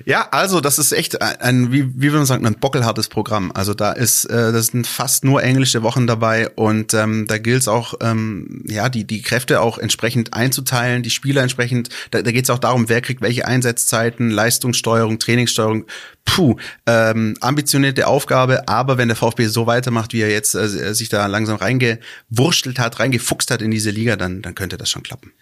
Ja, 0.05 0.27
also 0.31 0.61
das 0.61 0.79
ist 0.79 0.91
echt 0.91 1.21
ein, 1.21 1.71
wie, 1.71 1.87
wie 1.95 2.03
würde 2.03 2.17
man 2.17 2.25
sagen, 2.25 2.45
ein 2.45 2.59
bockelhartes 2.59 3.07
Programm. 3.07 3.51
Also 3.53 3.73
da 3.73 3.91
ist, 3.91 4.25
äh, 4.25 4.51
das 4.51 4.67
sind 4.67 4.85
fast 4.85 5.23
nur 5.23 5.41
englische 5.41 5.81
Wochen 5.83 6.07
dabei 6.07 6.49
und 6.49 6.93
ähm, 6.93 7.25
da 7.27 7.37
gilt 7.37 7.61
es 7.61 7.67
auch, 7.67 7.95
ähm, 8.01 8.63
ja, 8.67 8.89
die 8.89 9.05
die 9.05 9.21
Kräfte 9.21 9.61
auch 9.61 9.77
entsprechend 9.77 10.33
einzuteilen, 10.33 11.03
die 11.03 11.09
Spieler 11.09 11.41
entsprechend. 11.41 11.89
Da, 12.11 12.21
da 12.21 12.31
geht 12.31 12.43
es 12.43 12.49
auch 12.49 12.59
darum, 12.59 12.89
wer 12.89 13.01
kriegt 13.01 13.21
welche 13.21 13.47
Einsatzzeiten, 13.47 14.29
Leistungssteuerung, 14.29 15.19
Trainingssteuerung. 15.19 15.85
Puh, 16.25 16.55
ähm, 16.85 17.35
ambitionierte 17.41 18.07
Aufgabe. 18.07 18.67
Aber 18.67 18.97
wenn 18.97 19.09
der 19.09 19.17
VfB 19.17 19.47
so 19.47 19.67
weitermacht, 19.67 20.13
wie 20.13 20.21
er 20.21 20.31
jetzt 20.31 20.55
äh, 20.55 20.93
sich 20.93 21.09
da 21.09 21.25
langsam 21.25 21.57
reingewurschtelt 21.57 22.79
hat, 22.79 22.99
reingefuchst 22.99 23.51
hat 23.51 23.61
in 23.61 23.71
diese 23.71 23.89
Liga, 23.89 24.15
dann 24.15 24.41
dann 24.41 24.55
könnte 24.55 24.77
das 24.77 24.89
schon 24.89 25.03
klappen. 25.03 25.33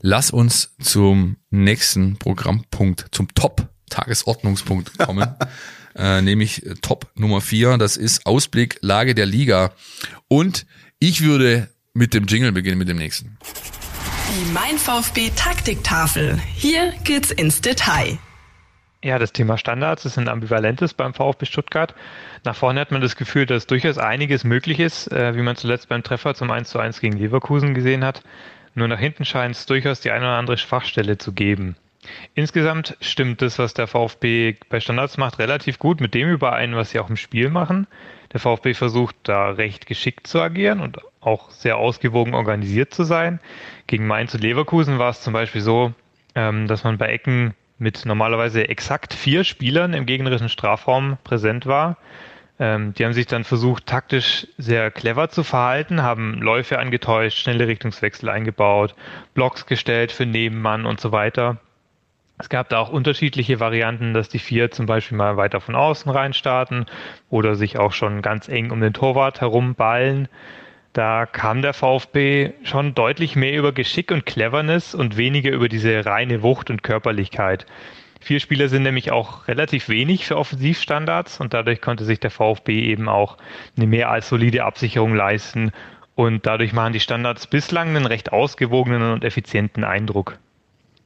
Lass 0.00 0.30
uns 0.30 0.74
zum 0.80 1.36
nächsten 1.50 2.16
Programmpunkt, 2.16 3.06
zum 3.12 3.28
Top-Tagesordnungspunkt 3.92 4.98
kommen. 4.98 5.34
äh, 5.96 6.20
nämlich 6.22 6.62
Top 6.80 7.06
Nummer 7.14 7.40
vier. 7.40 7.76
Das 7.78 7.96
ist 7.96 8.26
Ausblick, 8.26 8.78
Lage 8.80 9.14
der 9.14 9.26
Liga. 9.26 9.72
Und 10.28 10.66
ich 10.98 11.22
würde 11.22 11.68
mit 11.94 12.14
dem 12.14 12.26
Jingle 12.26 12.52
beginnen, 12.52 12.78
mit 12.78 12.88
dem 12.88 12.96
nächsten. 12.96 13.36
Die 14.28 14.52
Mein 14.52 14.78
VfB 14.78 15.30
Taktiktafel. 15.36 16.40
Hier 16.54 16.94
geht's 17.04 17.30
ins 17.30 17.60
Detail. 17.60 18.18
Ja, 19.04 19.18
das 19.18 19.32
Thema 19.32 19.58
Standards 19.58 20.04
ist 20.04 20.16
ein 20.16 20.28
ambivalentes 20.28 20.94
beim 20.94 21.12
VfB 21.12 21.44
Stuttgart. 21.44 21.94
Nach 22.44 22.54
vorne 22.54 22.80
hat 22.80 22.92
man 22.92 23.00
das 23.00 23.16
Gefühl, 23.16 23.46
dass 23.46 23.66
durchaus 23.66 23.98
einiges 23.98 24.44
möglich 24.44 24.78
ist, 24.78 25.10
äh, 25.10 25.36
wie 25.36 25.42
man 25.42 25.56
zuletzt 25.56 25.88
beim 25.88 26.04
Treffer 26.04 26.34
zum 26.34 26.50
1 26.50 26.70
zu 26.70 26.78
1 26.78 27.00
gegen 27.00 27.18
Leverkusen 27.18 27.74
gesehen 27.74 28.04
hat. 28.04 28.22
Nur 28.74 28.88
nach 28.88 29.00
hinten 29.00 29.24
scheint 29.24 29.56
es 29.56 29.66
durchaus 29.66 30.00
die 30.00 30.12
eine 30.12 30.24
oder 30.24 30.38
andere 30.38 30.56
Schwachstelle 30.56 31.18
zu 31.18 31.32
geben. 31.32 31.76
Insgesamt 32.34 32.96
stimmt 33.00 33.42
das, 33.42 33.58
was 33.58 33.74
der 33.74 33.86
VfB 33.86 34.56
bei 34.68 34.80
Standards 34.80 35.18
macht, 35.18 35.38
relativ 35.38 35.78
gut 35.78 36.00
mit 36.00 36.14
dem 36.14 36.28
überein, 36.28 36.74
was 36.74 36.90
sie 36.90 36.98
auch 36.98 37.08
im 37.08 37.16
Spiel 37.16 37.48
machen. 37.48 37.86
Der 38.32 38.40
VfB 38.40 38.74
versucht 38.74 39.16
da 39.24 39.50
recht 39.50 39.86
geschickt 39.86 40.26
zu 40.26 40.40
agieren 40.40 40.80
und 40.80 40.98
auch 41.20 41.50
sehr 41.50 41.76
ausgewogen 41.76 42.34
organisiert 42.34 42.92
zu 42.94 43.04
sein. 43.04 43.40
Gegen 43.86 44.06
Mainz 44.06 44.34
und 44.34 44.42
Leverkusen 44.42 44.98
war 44.98 45.10
es 45.10 45.20
zum 45.20 45.32
Beispiel 45.32 45.60
so, 45.60 45.92
ähm, 46.34 46.66
dass 46.66 46.84
man 46.84 46.98
bei 46.98 47.08
Ecken 47.08 47.54
mit 47.78 48.06
normalerweise 48.06 48.68
exakt 48.68 49.12
vier 49.12 49.44
Spielern 49.44 49.92
im 49.92 50.06
gegnerischen 50.06 50.48
Strafraum 50.48 51.18
präsent 51.24 51.66
war. 51.66 51.98
Ähm, 52.58 52.94
die 52.94 53.04
haben 53.04 53.12
sich 53.12 53.26
dann 53.26 53.44
versucht, 53.44 53.86
taktisch 53.86 54.46
sehr 54.56 54.90
clever 54.90 55.28
zu 55.28 55.42
verhalten, 55.42 56.02
haben 56.02 56.40
Läufe 56.40 56.78
angetäuscht, 56.78 57.38
schnelle 57.38 57.66
Richtungswechsel 57.66 58.28
eingebaut, 58.28 58.94
Blocks 59.34 59.66
gestellt 59.66 60.12
für 60.12 60.26
Nebenmann 60.26 60.86
und 60.86 61.00
so 61.00 61.12
weiter. 61.12 61.58
Es 62.42 62.48
gab 62.48 62.68
da 62.70 62.80
auch 62.80 62.88
unterschiedliche 62.88 63.60
Varianten, 63.60 64.14
dass 64.14 64.28
die 64.28 64.40
vier 64.40 64.72
zum 64.72 64.86
Beispiel 64.86 65.16
mal 65.16 65.36
weiter 65.36 65.60
von 65.60 65.76
außen 65.76 66.10
rein 66.10 66.32
starten 66.32 66.86
oder 67.30 67.54
sich 67.54 67.78
auch 67.78 67.92
schon 67.92 68.20
ganz 68.20 68.48
eng 68.48 68.72
um 68.72 68.80
den 68.80 68.92
Torwart 68.92 69.40
herumballen. 69.40 70.26
Da 70.92 71.24
kam 71.24 71.62
der 71.62 71.72
VfB 71.72 72.50
schon 72.64 72.96
deutlich 72.96 73.36
mehr 73.36 73.56
über 73.56 73.70
Geschick 73.70 74.10
und 74.10 74.26
Cleverness 74.26 74.92
und 74.92 75.16
weniger 75.16 75.52
über 75.52 75.68
diese 75.68 76.04
reine 76.04 76.42
Wucht 76.42 76.68
und 76.68 76.82
Körperlichkeit. 76.82 77.64
Vier 78.20 78.40
Spieler 78.40 78.68
sind 78.68 78.82
nämlich 78.82 79.12
auch 79.12 79.46
relativ 79.46 79.88
wenig 79.88 80.26
für 80.26 80.36
Offensivstandards 80.36 81.38
und 81.38 81.54
dadurch 81.54 81.80
konnte 81.80 82.04
sich 82.04 82.18
der 82.18 82.32
VfB 82.32 82.80
eben 82.80 83.08
auch 83.08 83.38
eine 83.76 83.86
mehr 83.86 84.10
als 84.10 84.28
solide 84.28 84.64
Absicherung 84.64 85.14
leisten 85.14 85.70
und 86.16 86.44
dadurch 86.44 86.72
machen 86.72 86.92
die 86.92 86.98
Standards 86.98 87.46
bislang 87.46 87.90
einen 87.90 88.06
recht 88.06 88.32
ausgewogenen 88.32 89.12
und 89.12 89.22
effizienten 89.22 89.84
Eindruck. 89.84 90.38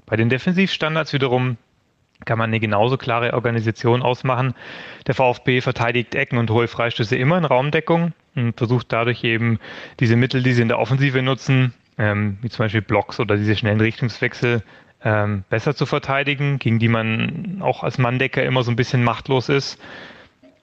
Bei 0.07 0.16
den 0.16 0.28
Defensivstandards 0.28 1.12
wiederum 1.12 1.57
kann 2.24 2.38
man 2.38 2.50
eine 2.50 2.61
genauso 2.61 2.96
klare 2.96 3.34
Organisation 3.34 4.02
ausmachen. 4.02 4.54
Der 5.07 5.14
VfB 5.14 5.61
verteidigt 5.61 6.14
Ecken 6.14 6.38
und 6.38 6.50
hohe 6.50 6.68
Freistöße 6.68 7.16
immer 7.16 7.36
in 7.36 7.44
Raumdeckung 7.44 8.12
und 8.34 8.57
versucht 8.57 8.92
dadurch 8.92 9.22
eben 9.24 9.59
diese 10.00 10.16
Mittel, 10.16 10.42
die 10.42 10.52
sie 10.52 10.62
in 10.62 10.68
der 10.68 10.78
Offensive 10.78 11.20
nutzen, 11.22 11.74
ähm, 11.98 12.38
wie 12.40 12.48
zum 12.48 12.64
Beispiel 12.64 12.82
Blocks 12.82 13.20
oder 13.20 13.36
diese 13.36 13.57
schnellen 13.57 13.80
Richtungswechsel, 13.80 14.62
ähm, 15.04 15.44
besser 15.50 15.74
zu 15.74 15.84
verteidigen, 15.84 16.59
gegen 16.59 16.78
die 16.78 16.88
man 16.88 17.59
auch 17.61 17.82
als 17.82 17.98
Manndecker 17.98 18.42
immer 18.42 18.62
so 18.62 18.70
ein 18.70 18.76
bisschen 18.76 19.04
machtlos 19.04 19.48
ist. 19.48 19.78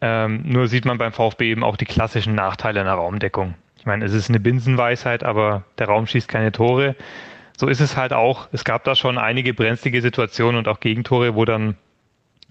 Ähm, 0.01 0.41
nur 0.45 0.67
sieht 0.67 0.85
man 0.85 0.97
beim 0.97 1.13
VfB 1.13 1.51
eben 1.51 1.63
auch 1.63 1.77
die 1.77 1.85
klassischen 1.85 2.35
Nachteile 2.35 2.81
einer 2.81 2.93
Raumdeckung. 2.93 3.53
Ich 3.77 3.85
meine, 3.85 4.05
es 4.05 4.13
ist 4.13 4.29
eine 4.29 4.39
Binsenweisheit, 4.39 5.23
aber 5.23 5.63
der 5.77 5.87
Raum 5.87 6.07
schießt 6.07 6.27
keine 6.27 6.51
Tore. 6.51 6.95
So 7.57 7.67
ist 7.67 7.81
es 7.81 7.97
halt 7.97 8.13
auch. 8.13 8.47
Es 8.51 8.63
gab 8.63 8.83
da 8.83 8.95
schon 8.95 9.17
einige 9.17 9.53
brenzlige 9.53 10.01
Situationen 10.01 10.57
und 10.57 10.67
auch 10.67 10.79
Gegentore, 10.79 11.35
wo 11.35 11.45
dann 11.45 11.75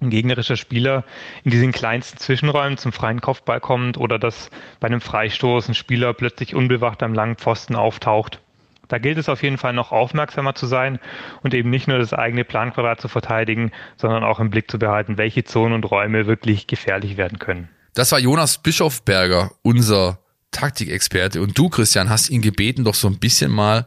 ein 0.00 0.10
gegnerischer 0.10 0.56
Spieler 0.56 1.04
in 1.44 1.50
diesen 1.50 1.72
kleinsten 1.72 2.18
Zwischenräumen 2.18 2.76
zum 2.76 2.92
freien 2.92 3.20
Kopfball 3.20 3.60
kommt 3.60 3.96
oder 3.96 4.18
dass 4.18 4.50
bei 4.80 4.88
einem 4.88 5.00
Freistoß 5.00 5.68
ein 5.68 5.74
Spieler 5.74 6.12
plötzlich 6.12 6.54
unbewacht 6.54 7.02
am 7.02 7.14
langen 7.14 7.36
Pfosten 7.36 7.76
auftaucht. 7.76 8.40
Da 8.88 8.98
gilt 8.98 9.16
es 9.16 9.28
auf 9.28 9.42
jeden 9.42 9.58
Fall 9.58 9.72
noch 9.72 9.90
aufmerksamer 9.90 10.54
zu 10.54 10.66
sein 10.66 10.98
und 11.42 11.54
eben 11.54 11.70
nicht 11.70 11.88
nur 11.88 11.98
das 11.98 12.12
eigene 12.12 12.44
Planquadrat 12.44 13.00
zu 13.00 13.08
verteidigen, 13.08 13.70
sondern 13.96 14.22
auch 14.22 14.38
im 14.38 14.50
Blick 14.50 14.70
zu 14.70 14.78
behalten, 14.78 15.16
welche 15.16 15.44
Zonen 15.44 15.72
und 15.72 15.90
Räume 15.90 16.26
wirklich 16.26 16.66
gefährlich 16.66 17.16
werden 17.16 17.38
können. 17.38 17.68
Das 17.94 18.12
war 18.12 18.18
Jonas 18.18 18.58
Bischofberger, 18.58 19.52
unser 19.62 20.18
Taktikexperte. 20.50 21.40
Und 21.40 21.56
du, 21.56 21.68
Christian, 21.68 22.10
hast 22.10 22.28
ihn 22.28 22.42
gebeten, 22.42 22.84
doch 22.84 22.94
so 22.94 23.08
ein 23.08 23.18
bisschen 23.18 23.50
mal 23.50 23.86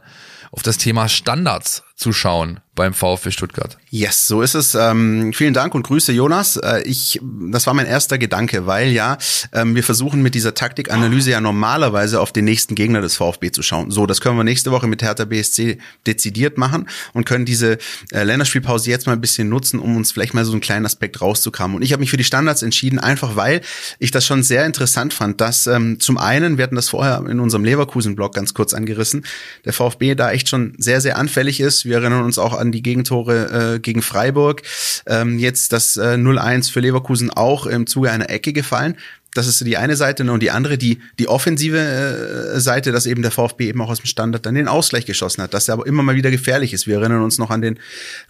auf 0.50 0.62
das 0.62 0.78
Thema 0.78 1.08
Standards 1.08 1.82
zu 1.96 2.12
schauen 2.12 2.60
beim 2.76 2.92
VfB 2.92 3.30
Stuttgart. 3.30 3.78
Yes, 3.90 4.28
so 4.28 4.42
ist 4.42 4.54
es. 4.54 4.74
Ähm, 4.74 5.32
vielen 5.32 5.54
Dank 5.54 5.74
und 5.74 5.82
Grüße, 5.82 6.12
Jonas. 6.12 6.56
Äh, 6.58 6.82
ich, 6.82 7.18
das 7.50 7.66
war 7.66 7.72
mein 7.72 7.86
erster 7.86 8.18
Gedanke, 8.18 8.66
weil 8.66 8.90
ja, 8.90 9.16
ähm, 9.54 9.74
wir 9.74 9.82
versuchen 9.82 10.20
mit 10.20 10.34
dieser 10.34 10.52
Taktikanalyse 10.52 11.30
ja 11.30 11.40
normalerweise 11.40 12.20
auf 12.20 12.32
den 12.32 12.44
nächsten 12.44 12.74
Gegner 12.74 13.00
des 13.00 13.16
VfB 13.16 13.50
zu 13.50 13.62
schauen. 13.62 13.90
So, 13.90 14.04
das 14.04 14.20
können 14.20 14.36
wir 14.36 14.44
nächste 14.44 14.70
Woche 14.72 14.86
mit 14.86 15.02
Hertha 15.02 15.24
BSC 15.24 15.78
dezidiert 16.06 16.58
machen 16.58 16.86
und 17.14 17.24
können 17.24 17.46
diese 17.46 17.78
äh, 18.12 18.22
Länderspielpause 18.22 18.90
jetzt 18.90 19.06
mal 19.06 19.14
ein 19.14 19.22
bisschen 19.22 19.48
nutzen, 19.48 19.80
um 19.80 19.96
uns 19.96 20.12
vielleicht 20.12 20.34
mal 20.34 20.44
so 20.44 20.52
einen 20.52 20.60
kleinen 20.60 20.84
Aspekt 20.84 21.22
rauszukramen. 21.22 21.76
Und 21.76 21.82
ich 21.82 21.92
habe 21.92 22.00
mich 22.00 22.10
für 22.10 22.18
die 22.18 22.24
Standards 22.24 22.62
entschieden, 22.62 22.98
einfach 22.98 23.36
weil 23.36 23.62
ich 23.98 24.10
das 24.10 24.26
schon 24.26 24.42
sehr 24.42 24.66
interessant 24.66 25.14
fand, 25.14 25.40
dass 25.40 25.66
ähm, 25.66 25.98
zum 25.98 26.18
einen, 26.18 26.58
wir 26.58 26.64
hatten 26.64 26.76
das 26.76 26.90
vorher 26.90 27.24
in 27.26 27.40
unserem 27.40 27.64
Leverkusen-Blog 27.64 28.34
ganz 28.34 28.52
kurz 28.52 28.74
angerissen, 28.74 29.24
der 29.64 29.72
VfB 29.72 30.14
da 30.14 30.30
echt 30.30 30.50
schon 30.50 30.74
sehr, 30.76 31.00
sehr 31.00 31.16
anfällig 31.16 31.58
ist. 31.58 31.85
Wir 31.86 31.96
erinnern 31.96 32.24
uns 32.24 32.38
auch 32.38 32.52
an 32.52 32.72
die 32.72 32.82
Gegentore 32.82 33.74
äh, 33.74 33.78
gegen 33.78 34.02
Freiburg. 34.02 34.62
Ähm, 35.06 35.38
jetzt 35.38 35.72
das 35.72 35.96
äh, 35.96 36.14
0-1 36.14 36.70
für 36.70 36.80
Leverkusen 36.80 37.30
auch 37.30 37.66
im 37.66 37.86
Zuge 37.86 38.10
einer 38.10 38.28
Ecke 38.28 38.52
gefallen. 38.52 38.96
Das 39.36 39.46
ist 39.46 39.64
die 39.64 39.76
eine 39.76 39.96
Seite 39.96 40.30
und 40.30 40.42
die 40.42 40.50
andere, 40.50 40.78
die, 40.78 41.00
die 41.18 41.28
offensive 41.28 41.78
äh, 41.78 42.60
Seite, 42.60 42.92
dass 42.92 43.06
eben 43.06 43.22
der 43.22 43.30
VfB 43.30 43.68
eben 43.68 43.80
auch 43.80 43.90
aus 43.90 43.98
dem 43.98 44.06
Standard 44.06 44.46
dann 44.46 44.54
den 44.54 44.68
Ausgleich 44.68 45.06
geschossen 45.06 45.42
hat, 45.42 45.54
dass 45.54 45.68
er 45.68 45.74
aber 45.74 45.86
immer 45.86 46.02
mal 46.02 46.16
wieder 46.16 46.30
gefährlich 46.30 46.72
ist. 46.72 46.86
Wir 46.86 46.96
erinnern 46.96 47.22
uns 47.22 47.38
noch 47.38 47.50
an 47.50 47.60
den 47.60 47.78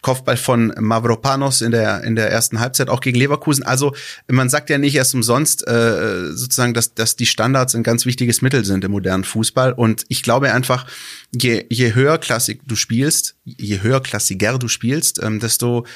Kopfball 0.03 0.37
von 0.37 0.73
Mavropanos 0.79 1.61
in 1.61 1.71
der, 1.71 2.03
in 2.05 2.17
der 2.17 2.31
ersten 2.31 2.61
Halbzeit, 2.61 2.89
auch 2.89 3.01
gegen 3.01 3.19
Leverkusen. 3.19 3.65
Also 3.65 3.95
man 4.29 4.49
sagt 4.49 4.71
ja 4.71 4.79
nicht 4.79 4.95
erst 4.95 5.15
umsonst 5.15 5.67
äh, 5.67 6.33
sozusagen, 6.33 6.75
dass, 6.75 6.95
dass 6.95 7.17
die 7.17 7.27
Standards 7.27 7.75
ein 7.75 7.83
ganz 7.83 8.07
wichtiges 8.07 8.43
Mittel 8.43 8.65
sind 8.65 8.85
im 8.85 8.91
modernen 8.91 9.25
Fußball. 9.25 9.73
Und 9.73 10.05
ich 10.09 10.23
glaube 10.23 10.53
einfach, 10.53 10.87
je, 11.33 11.67
je 11.69 11.95
höher 11.95 12.19
klassik 12.19 12.61
du 12.67 12.77
spielst, 12.77 13.37
je 13.45 13.83
höher 13.83 14.01
klassiger 14.01 14.59
du 14.59 14.69
spielst, 14.69 15.23
ähm, 15.23 15.41
desto 15.41 15.87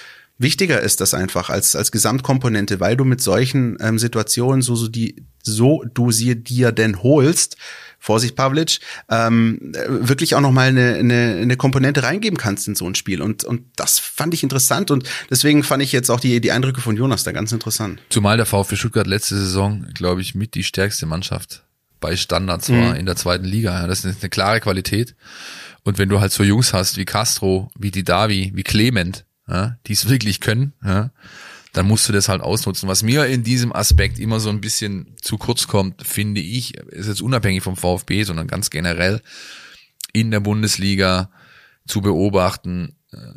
wichtiger 0.41 0.81
ist 0.81 1.01
das 1.01 1.15
einfach 1.15 1.51
als 1.51 1.77
als 1.77 1.93
Gesamtkomponente, 1.93 2.81
weil 2.81 2.97
du 2.97 3.05
mit 3.05 3.21
solchen 3.21 3.77
ähm, 3.81 3.99
Situationen 3.99 4.63
so 4.63 4.75
so 4.75 4.89
die 4.89 5.25
so 5.43 5.85
du 5.95 6.11
sie 6.11 6.43
dir 6.43 6.73
denn 6.73 7.03
holst, 7.03 7.57
Vorsicht 7.99 8.35
Pavlic, 8.35 8.81
ähm, 9.11 9.73
wirklich 9.87 10.35
auch 10.35 10.41
noch 10.41 10.53
mal 10.53 10.69
eine, 10.69 10.95
eine, 10.95 11.39
eine 11.41 11.57
Komponente 11.57 12.03
reingeben 12.03 12.39
kannst 12.39 12.67
in 12.69 12.75
so 12.75 12.87
ein 12.87 12.95
Spiel 12.95 13.23
und 13.23 13.45
und 13.45 13.63
das 13.77 13.99
fand 13.99 14.35
ich 14.35 14.43
interessant 14.43 14.91
und 14.91 15.09
deswegen 15.31 15.63
fand 15.63 15.83
ich 15.83 15.93
jetzt 15.93 16.11
auch 16.11 16.21
die 16.21 16.41
die 16.41 16.53
Eindrücke 16.53 16.81
von 16.81 16.97
Jonas 16.97 17.25
da 17.25 17.33
ganz 17.33 17.53
interessant. 17.53 18.01
Zumal 18.09 18.37
der 18.37 18.47
VfB 18.47 18.77
Stuttgart 18.77 19.07
letzte 19.07 19.37
Saison, 19.37 19.87
glaube 19.95 20.23
ich, 20.23 20.35
mit 20.35 20.55
die 20.55 20.65
stärkste 20.65 21.07
Mannschaft 21.07 21.63
bei 22.01 22.17
Standards 22.17 22.71
war 22.71 22.91
mhm. 22.91 22.97
in 22.97 23.07
der 23.07 23.17
zweiten 23.17 23.45
Liga. 23.45 23.87
Das 23.87 24.05
ist 24.05 24.23
eine 24.23 24.31
klare 24.31 24.61
Qualität. 24.61 25.15
Und 25.83 25.99
wenn 25.99 26.09
du 26.09 26.21
halt 26.21 26.33
so 26.33 26.43
Jungs 26.43 26.73
hast 26.73 26.97
wie 26.97 27.05
Castro, 27.05 27.71
wie 27.79 27.91
Didavi, 27.91 28.53
wie 28.55 28.63
Clement, 28.63 29.25
ja, 29.51 29.77
die 29.87 29.93
es 29.93 30.09
wirklich 30.09 30.41
können, 30.41 30.73
ja, 30.85 31.11
dann 31.73 31.87
musst 31.87 32.09
du 32.09 32.13
das 32.13 32.29
halt 32.29 32.41
ausnutzen. 32.41 32.89
Was 32.89 33.03
mir 33.03 33.27
in 33.27 33.45
diesem 33.45 33.73
Aspekt 33.73 34.19
immer 34.19 34.41
so 34.41 34.49
ein 34.49 34.61
bisschen 34.61 35.15
zu 35.21 35.39
kurz 35.39 35.69
kommt, 35.69 36.07
finde 36.07 36.41
ich, 36.41 36.77
ist 36.77 37.07
jetzt 37.07 37.23
unabhängig 37.23 37.63
vom 37.63 37.77
VfB, 37.77 38.25
sondern 38.25 38.49
ganz 38.49 38.71
generell 38.71 39.23
in 40.13 40.31
der 40.31 40.41
Bundesliga 40.41 41.31
zu 41.87 42.01
beobachten. 42.01 42.97
Äh, 43.13 43.35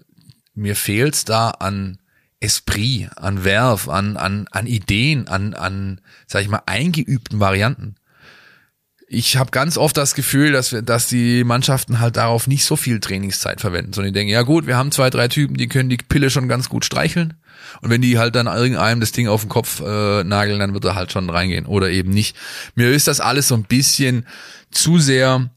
mir 0.56 0.76
fehlt's 0.76 1.26
da 1.26 1.50
an 1.50 2.00
Esprit, 2.40 3.10
an 3.16 3.44
Werf, 3.44 3.88
an, 3.88 4.18
an, 4.18 4.48
an 4.52 4.68
Ideen, 4.68 5.28
an, 5.28 5.54
an, 5.54 6.02
sag 6.28 6.42
ich 6.42 6.50
mal, 6.50 6.64
eingeübten 6.66 7.40
Varianten 7.40 7.96
ich 9.14 9.38
habe 9.38 9.52
ganz 9.52 9.78
oft 9.78 9.96
das 9.96 10.16
Gefühl, 10.16 10.52
dass 10.52 10.72
wir, 10.72 10.82
dass 10.82 11.08
die 11.08 11.44
Mannschaften 11.44 12.00
halt 12.00 12.18
darauf 12.18 12.48
nicht 12.48 12.66
so 12.66 12.76
viel 12.76 13.00
Trainingszeit 13.00 13.62
verwenden, 13.62 13.94
sondern 13.94 14.12
die 14.12 14.20
denken, 14.20 14.34
ja 14.34 14.42
gut, 14.42 14.66
wir 14.66 14.76
haben 14.76 14.92
zwei, 14.92 15.12
drei 15.12 15.28
Typen, 15.28 15.56
die 15.56 15.68
können 15.68 15.90
die 15.90 15.98
Pille 15.98 16.32
schon 16.32 16.48
ganz 16.48 16.68
gut 16.68 16.84
streicheln. 16.84 17.36
Und 17.82 17.92
wenn 17.92 18.02
die 18.02 18.18
halt 18.18 18.36
dann 18.36 18.48
irgendeinem 18.48 19.00
das 19.00 19.12
Ding 19.12 19.28
auf 19.28 19.42
den 19.42 19.50
Kopf 19.50 19.82
äh, 19.82 20.24
nageln, 20.24 20.60
dann 20.60 20.74
wird 20.74 20.86
er 20.86 20.96
halt 20.96 21.12
schon 21.12 21.30
reingehen 21.30 21.68
oder 21.68 21.92
eben 21.92 22.10
nicht. 22.10 22.36
Mir 22.76 22.90
ist 22.90 23.08
das 23.08 23.20
alles 23.20 23.48
so 23.48 23.56
ein 23.56 23.64
bisschen 23.64 24.26
zu 24.72 24.98
sehr, 24.98 25.50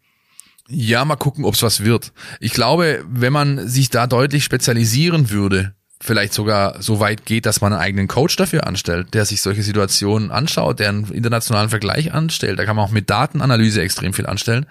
ja, 0.68 1.04
mal 1.04 1.16
gucken, 1.16 1.44
ob's 1.44 1.62
was 1.62 1.82
wird. 1.82 2.12
Ich 2.40 2.52
glaube, 2.52 3.04
wenn 3.08 3.32
man 3.32 3.66
sich 3.68 3.88
da 3.88 4.06
deutlich 4.06 4.44
spezialisieren 4.44 5.30
würde, 5.30 5.75
vielleicht 6.00 6.34
sogar 6.34 6.82
so 6.82 7.00
weit 7.00 7.24
geht, 7.24 7.46
dass 7.46 7.60
man 7.60 7.72
einen 7.72 7.82
eigenen 7.82 8.08
Coach 8.08 8.36
dafür 8.36 8.66
anstellt, 8.66 9.14
der 9.14 9.24
sich 9.24 9.40
solche 9.40 9.62
Situationen 9.62 10.30
anschaut, 10.30 10.78
der 10.78 10.90
einen 10.90 11.10
internationalen 11.10 11.70
Vergleich 11.70 12.12
anstellt. 12.12 12.58
Da 12.58 12.64
kann 12.64 12.76
man 12.76 12.84
auch 12.84 12.90
mit 12.90 13.08
Datenanalyse 13.08 13.80
extrem 13.80 14.12
viel 14.12 14.26
anstellen. 14.26 14.66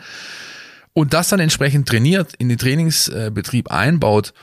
Und 0.93 1.13
das 1.13 1.29
dann 1.29 1.39
entsprechend 1.39 1.89
trainiert, 1.89 2.33
in 2.37 2.47
den 2.47 2.57
Trainingsbetrieb 2.57 3.69
einbaut 3.69 4.33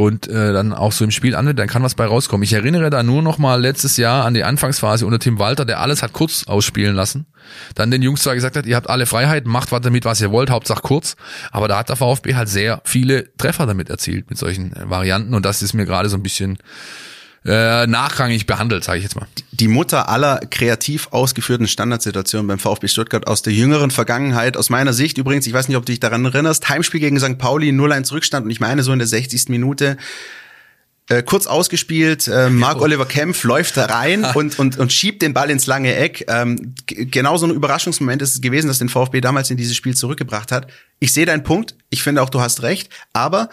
und 0.00 0.28
äh, 0.28 0.54
dann 0.54 0.72
auch 0.72 0.92
so 0.92 1.04
im 1.04 1.10
Spiel 1.10 1.36
anwendet, 1.36 1.58
dann 1.58 1.68
kann 1.68 1.82
was 1.82 1.94
bei 1.94 2.06
rauskommen. 2.06 2.42
Ich 2.42 2.54
erinnere 2.54 2.88
da 2.88 3.02
nur 3.02 3.20
noch 3.20 3.36
mal 3.36 3.60
letztes 3.60 3.98
Jahr 3.98 4.24
an 4.24 4.32
die 4.32 4.44
Anfangsphase 4.44 5.04
unter 5.04 5.18
Tim 5.18 5.38
Walter, 5.38 5.66
der 5.66 5.80
alles 5.80 6.02
hat 6.02 6.14
kurz 6.14 6.46
ausspielen 6.46 6.96
lassen. 6.96 7.26
Dann 7.74 7.90
den 7.90 8.00
Jungs 8.00 8.22
zwar 8.22 8.34
gesagt 8.34 8.56
hat, 8.56 8.64
ihr 8.64 8.76
habt 8.76 8.88
alle 8.88 9.04
Freiheit, 9.04 9.46
macht 9.46 9.72
was 9.72 9.82
damit, 9.82 10.06
was 10.06 10.18
ihr 10.22 10.30
wollt, 10.30 10.48
Hauptsache 10.48 10.80
kurz. 10.80 11.16
Aber 11.50 11.68
da 11.68 11.78
hat 11.78 11.90
der 11.90 11.96
VfB 11.96 12.34
halt 12.34 12.48
sehr 12.48 12.80
viele 12.86 13.36
Treffer 13.36 13.66
damit 13.66 13.90
erzielt, 13.90 14.30
mit 14.30 14.38
solchen 14.38 14.74
äh, 14.74 14.88
Varianten. 14.88 15.34
Und 15.34 15.44
das 15.44 15.60
ist 15.60 15.74
mir 15.74 15.84
gerade 15.84 16.08
so 16.08 16.16
ein 16.16 16.22
bisschen 16.22 16.56
äh, 17.44 17.86
nachrangig 17.86 18.46
behandelt, 18.46 18.84
sage 18.84 18.98
ich 18.98 19.04
jetzt 19.04 19.16
mal. 19.16 19.26
Die 19.52 19.68
Mutter 19.68 20.08
aller 20.08 20.40
kreativ 20.50 21.08
ausgeführten 21.10 21.66
Standardsituationen 21.66 22.46
beim 22.46 22.58
VfB 22.58 22.88
Stuttgart 22.88 23.26
aus 23.26 23.42
der 23.42 23.52
jüngeren 23.52 23.90
Vergangenheit, 23.90 24.56
aus 24.56 24.68
meiner 24.68 24.92
Sicht 24.92 25.16
übrigens, 25.16 25.46
ich 25.46 25.52
weiß 25.52 25.68
nicht, 25.68 25.76
ob 25.76 25.86
du 25.86 25.92
dich 25.92 26.00
daran 26.00 26.24
erinnerst, 26.24 26.68
Heimspiel 26.68 27.00
gegen 27.00 27.18
St. 27.18 27.38
Pauli, 27.38 27.70
0-1 27.70 28.12
Rückstand 28.12 28.44
und 28.44 28.50
ich 28.50 28.60
meine 28.60 28.82
so 28.82 28.92
in 28.92 28.98
der 28.98 29.08
60. 29.08 29.48
Minute 29.48 29.96
äh, 31.10 31.24
kurz 31.24 31.48
ausgespielt, 31.48 32.28
äh, 32.28 32.50
Marc-Oliver 32.50 33.04
Kempf 33.04 33.42
läuft 33.42 33.76
da 33.76 33.86
rein 33.86 34.24
und, 34.34 34.58
und, 34.58 34.78
und 34.78 34.92
schiebt 34.92 35.22
den 35.22 35.34
Ball 35.34 35.50
ins 35.50 35.66
lange 35.66 35.96
Eck. 35.96 36.24
Ähm, 36.28 36.74
genau 36.86 37.36
so 37.36 37.46
ein 37.46 37.52
Überraschungsmoment 37.52 38.22
ist 38.22 38.34
es 38.34 38.40
gewesen, 38.40 38.68
dass 38.68 38.78
den 38.78 38.88
VfB 38.88 39.20
damals 39.20 39.50
in 39.50 39.56
dieses 39.56 39.74
Spiel 39.74 39.96
zurückgebracht 39.96 40.52
hat. 40.52 40.68
Ich 41.00 41.12
sehe 41.12 41.26
deinen 41.26 41.42
Punkt, 41.42 41.74
ich 41.88 42.02
finde 42.02 42.22
auch, 42.22 42.30
du 42.30 42.40
hast 42.40 42.62
recht, 42.62 42.90
aber 43.12 43.50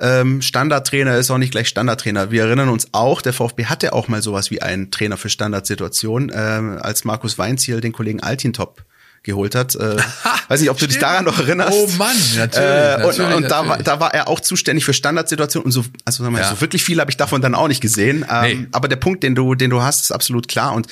ähm, 0.00 0.42
Standardtrainer 0.42 1.16
ist 1.16 1.30
auch 1.30 1.38
nicht 1.38 1.50
gleich 1.52 1.68
Standardtrainer. 1.68 2.30
Wir 2.30 2.44
erinnern 2.44 2.68
uns 2.68 2.88
auch, 2.92 3.22
der 3.22 3.32
VfB 3.32 3.66
hatte 3.66 3.92
auch 3.92 4.08
mal 4.08 4.22
sowas 4.22 4.50
wie 4.50 4.62
einen 4.62 4.90
Trainer 4.90 5.16
für 5.16 5.28
Standardsituationen, 5.28 6.32
ähm, 6.34 6.78
als 6.80 7.04
Markus 7.04 7.38
Weinziel 7.38 7.80
den 7.80 7.92
Kollegen 7.92 8.20
Altintop 8.20 8.84
geholt 9.22 9.54
hat. 9.54 9.74
Äh, 9.74 9.96
weiß 10.48 10.60
nicht, 10.60 10.70
ob 10.70 10.78
du 10.78 10.86
dich 10.86 10.98
daran 10.98 11.26
noch 11.26 11.38
erinnerst. 11.38 11.72
Oh 11.74 11.88
Mann, 11.98 12.16
natürlich. 12.36 12.66
Äh, 12.68 12.98
natürlich 12.98 13.18
und 13.20 13.34
und 13.34 13.42
natürlich. 13.42 13.48
Da, 13.48 13.68
war, 13.68 13.78
da 13.78 14.00
war 14.00 14.14
er 14.14 14.28
auch 14.28 14.40
zuständig 14.40 14.84
für 14.86 14.94
Standardsituationen 14.94 15.66
und 15.66 15.72
so, 15.72 15.84
also 16.06 16.24
sag 16.24 16.32
mal, 16.32 16.40
Ja. 16.40 16.48
so 16.48 16.60
wirklich 16.62 16.82
viel 16.82 16.98
habe 17.00 17.10
ich 17.10 17.18
davon 17.18 17.42
dann 17.42 17.54
auch 17.54 17.68
nicht 17.68 17.82
gesehen. 17.82 18.24
Ähm, 18.30 18.40
Nee. 18.62 18.66
Aber 18.72 18.88
der 18.88 18.96
Punkt, 18.96 19.22
den 19.22 19.34
du, 19.34 19.54
den 19.54 19.68
du 19.68 19.82
hast, 19.82 20.04
ist 20.04 20.10
absolut 20.12 20.48
klar. 20.48 20.72
Und 20.72 20.86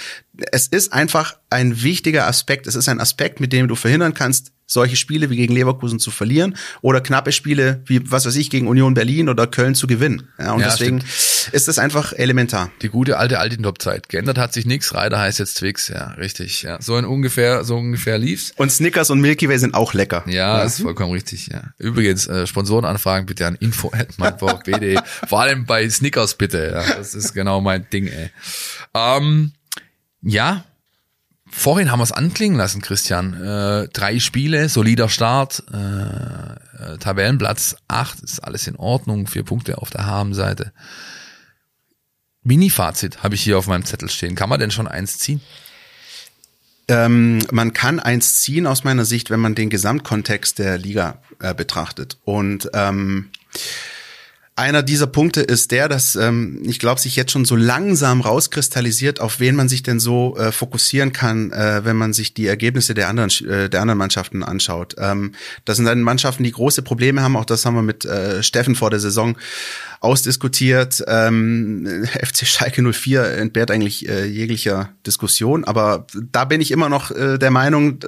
es 0.53 0.67
ist 0.67 0.93
einfach 0.93 1.37
ein 1.51 1.83
wichtiger 1.83 2.27
Aspekt. 2.27 2.67
Es 2.67 2.75
ist 2.75 2.89
ein 2.89 3.01
Aspekt, 3.01 3.41
mit 3.41 3.53
dem 3.53 3.69
du 3.69 3.75
verhindern 3.75 4.15
kannst, 4.15 4.53
solche 4.71 4.97
Spiele 4.97 5.31
wie 5.31 5.37
gegen 5.37 5.55
Leverkusen 5.55 5.99
zu 5.99 6.11
verlieren 6.11 6.55
oder 6.83 7.01
knappe 7.01 7.33
Spiele 7.33 7.83
wie, 7.87 8.11
was 8.11 8.27
weiß 8.27 8.37
ich, 8.37 8.51
gegen 8.51 8.69
Union 8.69 8.93
Berlin 8.93 9.31
oder 9.31 9.47
Köln 9.47 9.75
zu 9.75 9.87
gewinnen. 9.87 10.29
Ja, 10.39 10.53
und 10.53 10.61
Ja, 10.61 10.69
deswegen 10.69 11.03
ist 11.53 11.69
das 11.69 11.79
einfach 11.79 12.13
elementar. 12.13 12.71
Die 12.83 12.91
gute 12.91 13.17
alte 13.17 13.39
Altintop-Zeit. 13.39 14.11
Geändert 14.11 14.37
hat 14.37 14.53
sich 14.53 14.67
nichts. 14.67 14.95
Reiter 14.95 15.19
heißt 15.19 15.39
jetzt 15.39 15.55
Twix. 15.55 15.89
Ja, 15.89 16.09
richtig. 16.19 16.63
Ja, 16.63 16.81
so 16.83 16.99
in 16.99 17.07
ungefähr, 17.07 17.65
so 17.65 17.77
ungefähr 17.77 18.19
lief's. 18.19 18.53
Und 18.57 18.71
Snickers 18.71 19.09
und 19.09 19.23
Milky 19.23 19.49
Way 19.49 19.59
sind 19.59 19.75
auch 19.75 19.95
lecker. 19.95 20.23
Ja, 20.27 20.63
ist 20.63 20.83
vollkommen 20.83 21.13
richtig, 21.13 21.47
ja. 21.47 21.73
Übrigens, 21.79 22.27
äh, 22.27 22.47
Sponsorenanfragen 22.47 23.25
bitte 23.25 23.47
an 23.47 23.55
info 23.55 23.91
info.meinvfb.de. 23.91 24.99
Vor 25.27 25.41
allem 25.41 25.65
bei 25.65 25.89
Snickers 25.89 26.35
bitte, 26.35 26.73
ja. 26.75 26.97
Das 26.97 27.15
ist 27.15 27.33
genau 27.33 27.63
mein 27.63 27.89
Ding, 27.91 28.07
ey. 28.07 28.31
Ähm, 28.93 29.53
ja, 30.21 30.65
vorhin 31.51 31.91
haben 31.91 31.99
wir 32.01 32.05
es 32.05 32.13
anklingen 32.13 32.57
lassen, 32.57 32.83
Christian. 32.83 33.35
Äh, 33.35 33.89
drei 33.89 34.19
Spiele, 34.19 34.69
solider 34.69 35.09
Start, 35.09 35.63
äh, 35.73 35.77
äh, 35.77 36.99
Tabellenplatz 36.99 37.77
acht, 37.89 38.21
ist 38.21 38.41
alles 38.41 38.67
in 38.67 38.77
Ordnung, 38.77 39.27
vier 39.27 39.45
Punkte 39.45 39.79
auf 39.79 39.91
der 39.91 40.07
Habenseite. 40.07 40.73
Mini-Fazit 42.43 43.23
habe 43.23 43.35
ich 43.35 43.43
hier 43.43 43.59
auf 43.59 43.67
meinem 43.67 43.85
Zettel 43.85 44.09
stehen. 44.09 44.35
Kann 44.35 44.49
man 44.49 44.61
denn 44.61 44.71
schon 44.71 44.89
eins 44.89 45.19
ziehen? 45.19 45.41
Ähm, 46.89 47.41
man 47.51 47.75
kann 47.75 48.01
eins 48.01 48.41
ziehen 48.41 48.67
aus 48.67 48.85
meiner 48.85 49.05
Sicht, 49.05 49.29
wenn 49.29 49.41
man 49.41 49.55
den 49.55 49.69
Gesamtkontext 49.69 50.59
der 50.59 50.79
Liga 50.79 51.21
äh, 51.41 51.55
betrachtet. 51.55 52.19
Und 52.25 52.71
ähm, 52.73 53.31
einer 54.59 54.83
dieser 54.83 55.07
Punkte 55.07 55.41
ist 55.41 55.71
der, 55.71 55.89
dass 55.89 56.17
ähm, 56.17 56.63
ich 56.65 56.81
glaube, 56.81 57.01
sich 57.01 57.15
jetzt 57.15 57.31
schon 57.31 57.45
so 57.45 57.55
langsam 57.55 58.21
rauskristallisiert, 58.21 59.21
auf 59.21 59.39
wen 59.39 59.55
man 59.55 59.69
sich 59.69 59.85
denn 59.85 60.01
so 60.01 60.37
äh, 60.37 60.51
fokussieren 60.51 61.13
kann, 61.13 61.53
äh, 61.53 61.85
wenn 61.85 61.97
man 61.97 62.13
sich 62.13 62.35
die 62.35 62.47
Ergebnisse 62.47 62.93
der 62.93 63.09
anderen 63.09 63.31
äh, 63.49 63.71
der 63.71 63.81
anderen 63.81 63.99
Mannschaften 63.99 64.43
anschaut. 64.43 64.97
Ähm, 64.99 65.33
das 65.65 65.77
sind 65.77 65.87
dann 65.87 66.03
Mannschaften, 66.03 66.43
die 66.43 66.51
große 66.51 66.83
Probleme 66.83 67.23
haben. 67.23 67.37
Auch 67.37 67.45
das 67.45 67.65
haben 67.65 67.77
wir 67.77 67.83
mit 67.83 68.05
äh, 68.05 68.43
Steffen 68.43 68.75
vor 68.75 68.91
der 68.91 68.99
Saison 68.99 69.39
ausdiskutiert. 70.01 71.05
Ähm, 71.07 72.07
FC 72.13 72.47
Schalke 72.47 72.83
04 72.83 73.25
entbehrt 73.39 73.71
eigentlich 73.71 74.09
äh, 74.09 74.25
jeglicher 74.25 74.91
Diskussion, 75.07 75.65
aber 75.65 76.07
da 76.33 76.45
bin 76.45 76.61
ich 76.61 76.73
immer 76.73 76.89
noch 76.89 77.13
äh, 77.13 77.39
der 77.39 77.53
Meinung, 77.53 78.01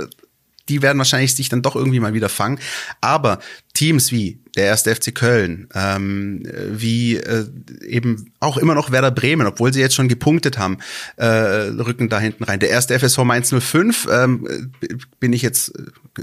die 0.71 0.83
werden 0.83 0.99
wahrscheinlich 0.99 1.35
sich 1.35 1.49
dann 1.49 1.63
doch 1.63 1.77
irgendwie 1.77 2.01
mal 2.01 2.15
wieder 2.15 2.29
fangen. 2.29 2.59
Aber 3.01 3.41
Teams 3.75 4.13
wie 4.13 4.41
der 4.57 4.67
erste 4.67 4.95
FC 4.95 5.15
Köln, 5.15 5.69
ähm, 5.75 6.43
wie 6.71 7.17
äh, 7.17 7.47
eben 7.87 8.33
auch 8.41 8.57
immer 8.57 8.75
noch 8.75 8.91
Werder 8.91 9.11
Bremen, 9.11 9.47
obwohl 9.47 9.73
sie 9.73 9.81
jetzt 9.81 9.95
schon 9.95 10.09
gepunktet 10.09 10.59
haben, 10.59 10.79
äh, 11.17 11.27
rücken 11.27 12.09
da 12.09 12.19
hinten 12.19 12.45
rein. 12.45 12.61
Der 12.61 12.71
erste 12.71 12.99
FSV 12.99 13.19
Mainz 13.25 13.53
05, 13.53 14.09
ähm, 14.11 14.73
bin 15.19 15.33
ich 15.33 15.43
jetzt, 15.43 15.73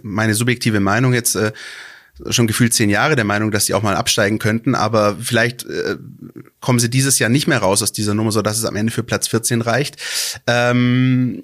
meine 0.01 0.33
subjektive 0.33 0.79
Meinung 0.79 1.13
jetzt, 1.13 1.35
äh, 1.35 1.51
schon 2.29 2.47
gefühlt 2.47 2.73
zehn 2.73 2.89
Jahre 2.89 3.15
der 3.15 3.25
Meinung, 3.25 3.51
dass 3.51 3.65
sie 3.67 3.73
auch 3.73 3.83
mal 3.83 3.95
absteigen 3.95 4.39
könnten, 4.39 4.75
aber 4.75 5.17
vielleicht 5.21 5.65
äh, 5.65 5.97
kommen 6.59 6.79
sie 6.79 6.89
dieses 6.89 7.19
Jahr 7.19 7.29
nicht 7.29 7.47
mehr 7.47 7.59
raus 7.59 7.83
aus 7.83 7.91
dieser 7.91 8.15
Nummer, 8.15 8.31
so 8.31 8.41
dass 8.41 8.57
es 8.57 8.65
am 8.65 8.75
Ende 8.75 8.91
für 8.91 9.03
Platz 9.03 9.27
14 9.27 9.61
reicht. 9.61 9.97
Ähm, 10.47 11.41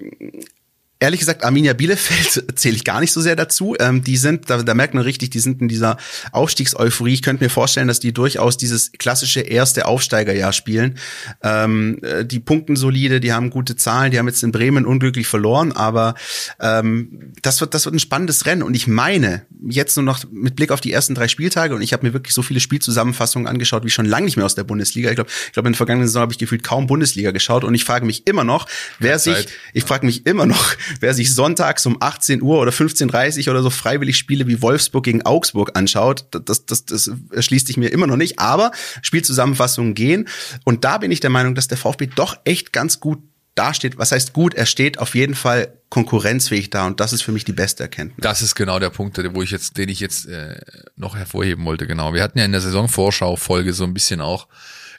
Ehrlich 1.04 1.20
gesagt, 1.20 1.44
Arminia 1.44 1.74
Bielefeld 1.74 2.58
zähle 2.58 2.76
ich 2.76 2.82
gar 2.82 2.98
nicht 2.98 3.12
so 3.12 3.20
sehr 3.20 3.36
dazu. 3.36 3.76
Ähm, 3.78 4.02
die 4.02 4.16
sind, 4.16 4.48
da, 4.48 4.62
da 4.62 4.72
merkt 4.72 4.94
man 4.94 5.02
richtig, 5.02 5.28
die 5.28 5.38
sind 5.38 5.60
in 5.60 5.68
dieser 5.68 5.98
Aufstiegseuphorie. 6.32 7.12
Ich 7.12 7.20
könnte 7.20 7.44
mir 7.44 7.50
vorstellen, 7.50 7.88
dass 7.88 8.00
die 8.00 8.14
durchaus 8.14 8.56
dieses 8.56 8.90
klassische 8.92 9.42
erste 9.42 9.84
Aufsteigerjahr 9.84 10.54
spielen. 10.54 10.96
Ähm, 11.42 11.98
äh, 12.00 12.24
die 12.24 12.40
punkten 12.40 12.74
solide, 12.74 13.20
die 13.20 13.34
haben 13.34 13.50
gute 13.50 13.76
Zahlen, 13.76 14.12
die 14.12 14.18
haben 14.18 14.28
jetzt 14.28 14.42
in 14.42 14.50
Bremen 14.50 14.86
unglücklich 14.86 15.26
verloren, 15.26 15.72
aber 15.72 16.14
ähm, 16.58 17.34
das 17.42 17.60
wird, 17.60 17.74
das 17.74 17.84
wird 17.84 17.94
ein 17.94 18.00
spannendes 18.00 18.46
Rennen. 18.46 18.62
Und 18.62 18.74
ich 18.74 18.86
meine, 18.86 19.44
jetzt 19.68 19.98
nur 19.98 20.04
noch 20.04 20.24
mit 20.32 20.56
Blick 20.56 20.70
auf 20.70 20.80
die 20.80 20.90
ersten 20.90 21.14
drei 21.14 21.28
Spieltage, 21.28 21.74
und 21.74 21.82
ich 21.82 21.92
habe 21.92 22.06
mir 22.06 22.14
wirklich 22.14 22.32
so 22.32 22.40
viele 22.40 22.60
Spielzusammenfassungen 22.60 23.46
angeschaut, 23.46 23.84
wie 23.84 23.90
schon 23.90 24.06
lange 24.06 24.24
nicht 24.24 24.38
mehr 24.38 24.46
aus 24.46 24.54
der 24.54 24.64
Bundesliga. 24.64 25.10
Ich 25.10 25.16
glaube, 25.16 25.28
ich 25.48 25.52
glaube, 25.52 25.68
in 25.68 25.74
der 25.74 25.76
vergangenen 25.76 26.08
Saison 26.08 26.22
habe 26.22 26.32
ich 26.32 26.38
gefühlt 26.38 26.62
kaum 26.62 26.86
Bundesliga 26.86 27.30
geschaut 27.30 27.62
und 27.62 27.74
ich 27.74 27.84
frage 27.84 28.06
mich 28.06 28.26
immer 28.26 28.44
noch, 28.44 28.66
wer 28.98 29.18
sich, 29.18 29.48
ich 29.74 29.84
frage 29.84 30.06
mich 30.06 30.24
immer 30.24 30.46
noch, 30.46 30.74
wer 31.00 31.14
sich 31.14 31.34
sonntags 31.34 31.86
um 31.86 31.96
18 32.00 32.42
Uhr 32.42 32.60
oder 32.60 32.70
15.30 32.70 33.46
Uhr 33.46 33.54
oder 33.54 33.62
so 33.62 33.70
freiwillig 33.70 34.16
Spiele 34.16 34.46
wie 34.46 34.62
Wolfsburg 34.62 35.04
gegen 35.04 35.22
Augsburg 35.22 35.72
anschaut, 35.74 36.26
das, 36.30 36.66
das, 36.66 36.84
das 36.84 37.10
erschließt 37.32 37.66
sich 37.66 37.76
mir 37.76 37.88
immer 37.88 38.06
noch 38.06 38.16
nicht. 38.16 38.38
Aber 38.38 38.72
Spielzusammenfassungen 39.02 39.94
gehen. 39.94 40.28
Und 40.64 40.84
da 40.84 40.98
bin 40.98 41.10
ich 41.10 41.20
der 41.20 41.30
Meinung, 41.30 41.54
dass 41.54 41.68
der 41.68 41.78
VfB 41.78 42.06
doch 42.06 42.36
echt 42.44 42.72
ganz 42.72 43.00
gut 43.00 43.18
dasteht. 43.54 43.98
Was 43.98 44.12
heißt 44.12 44.32
gut? 44.32 44.54
Er 44.54 44.66
steht 44.66 44.98
auf 44.98 45.14
jeden 45.14 45.34
Fall 45.34 45.72
konkurrenzfähig 45.88 46.70
da 46.70 46.86
und 46.86 46.98
das 46.98 47.12
ist 47.12 47.22
für 47.22 47.32
mich 47.32 47.44
die 47.44 47.52
beste 47.52 47.84
Erkenntnis. 47.84 48.20
Das 48.20 48.42
ist 48.42 48.54
genau 48.54 48.78
der 48.78 48.90
Punkt, 48.90 49.18
wo 49.32 49.42
ich 49.42 49.50
jetzt, 49.50 49.76
den 49.76 49.88
ich 49.88 50.00
jetzt 50.00 50.26
äh, 50.26 50.58
noch 50.96 51.16
hervorheben 51.16 51.64
wollte. 51.64 51.86
Genau. 51.86 52.12
Wir 52.14 52.22
hatten 52.22 52.38
ja 52.38 52.44
in 52.44 52.52
der 52.52 52.60
Saisonvorschau-Folge 52.60 53.72
so 53.72 53.84
ein 53.84 53.94
bisschen 53.94 54.20
auch 54.20 54.48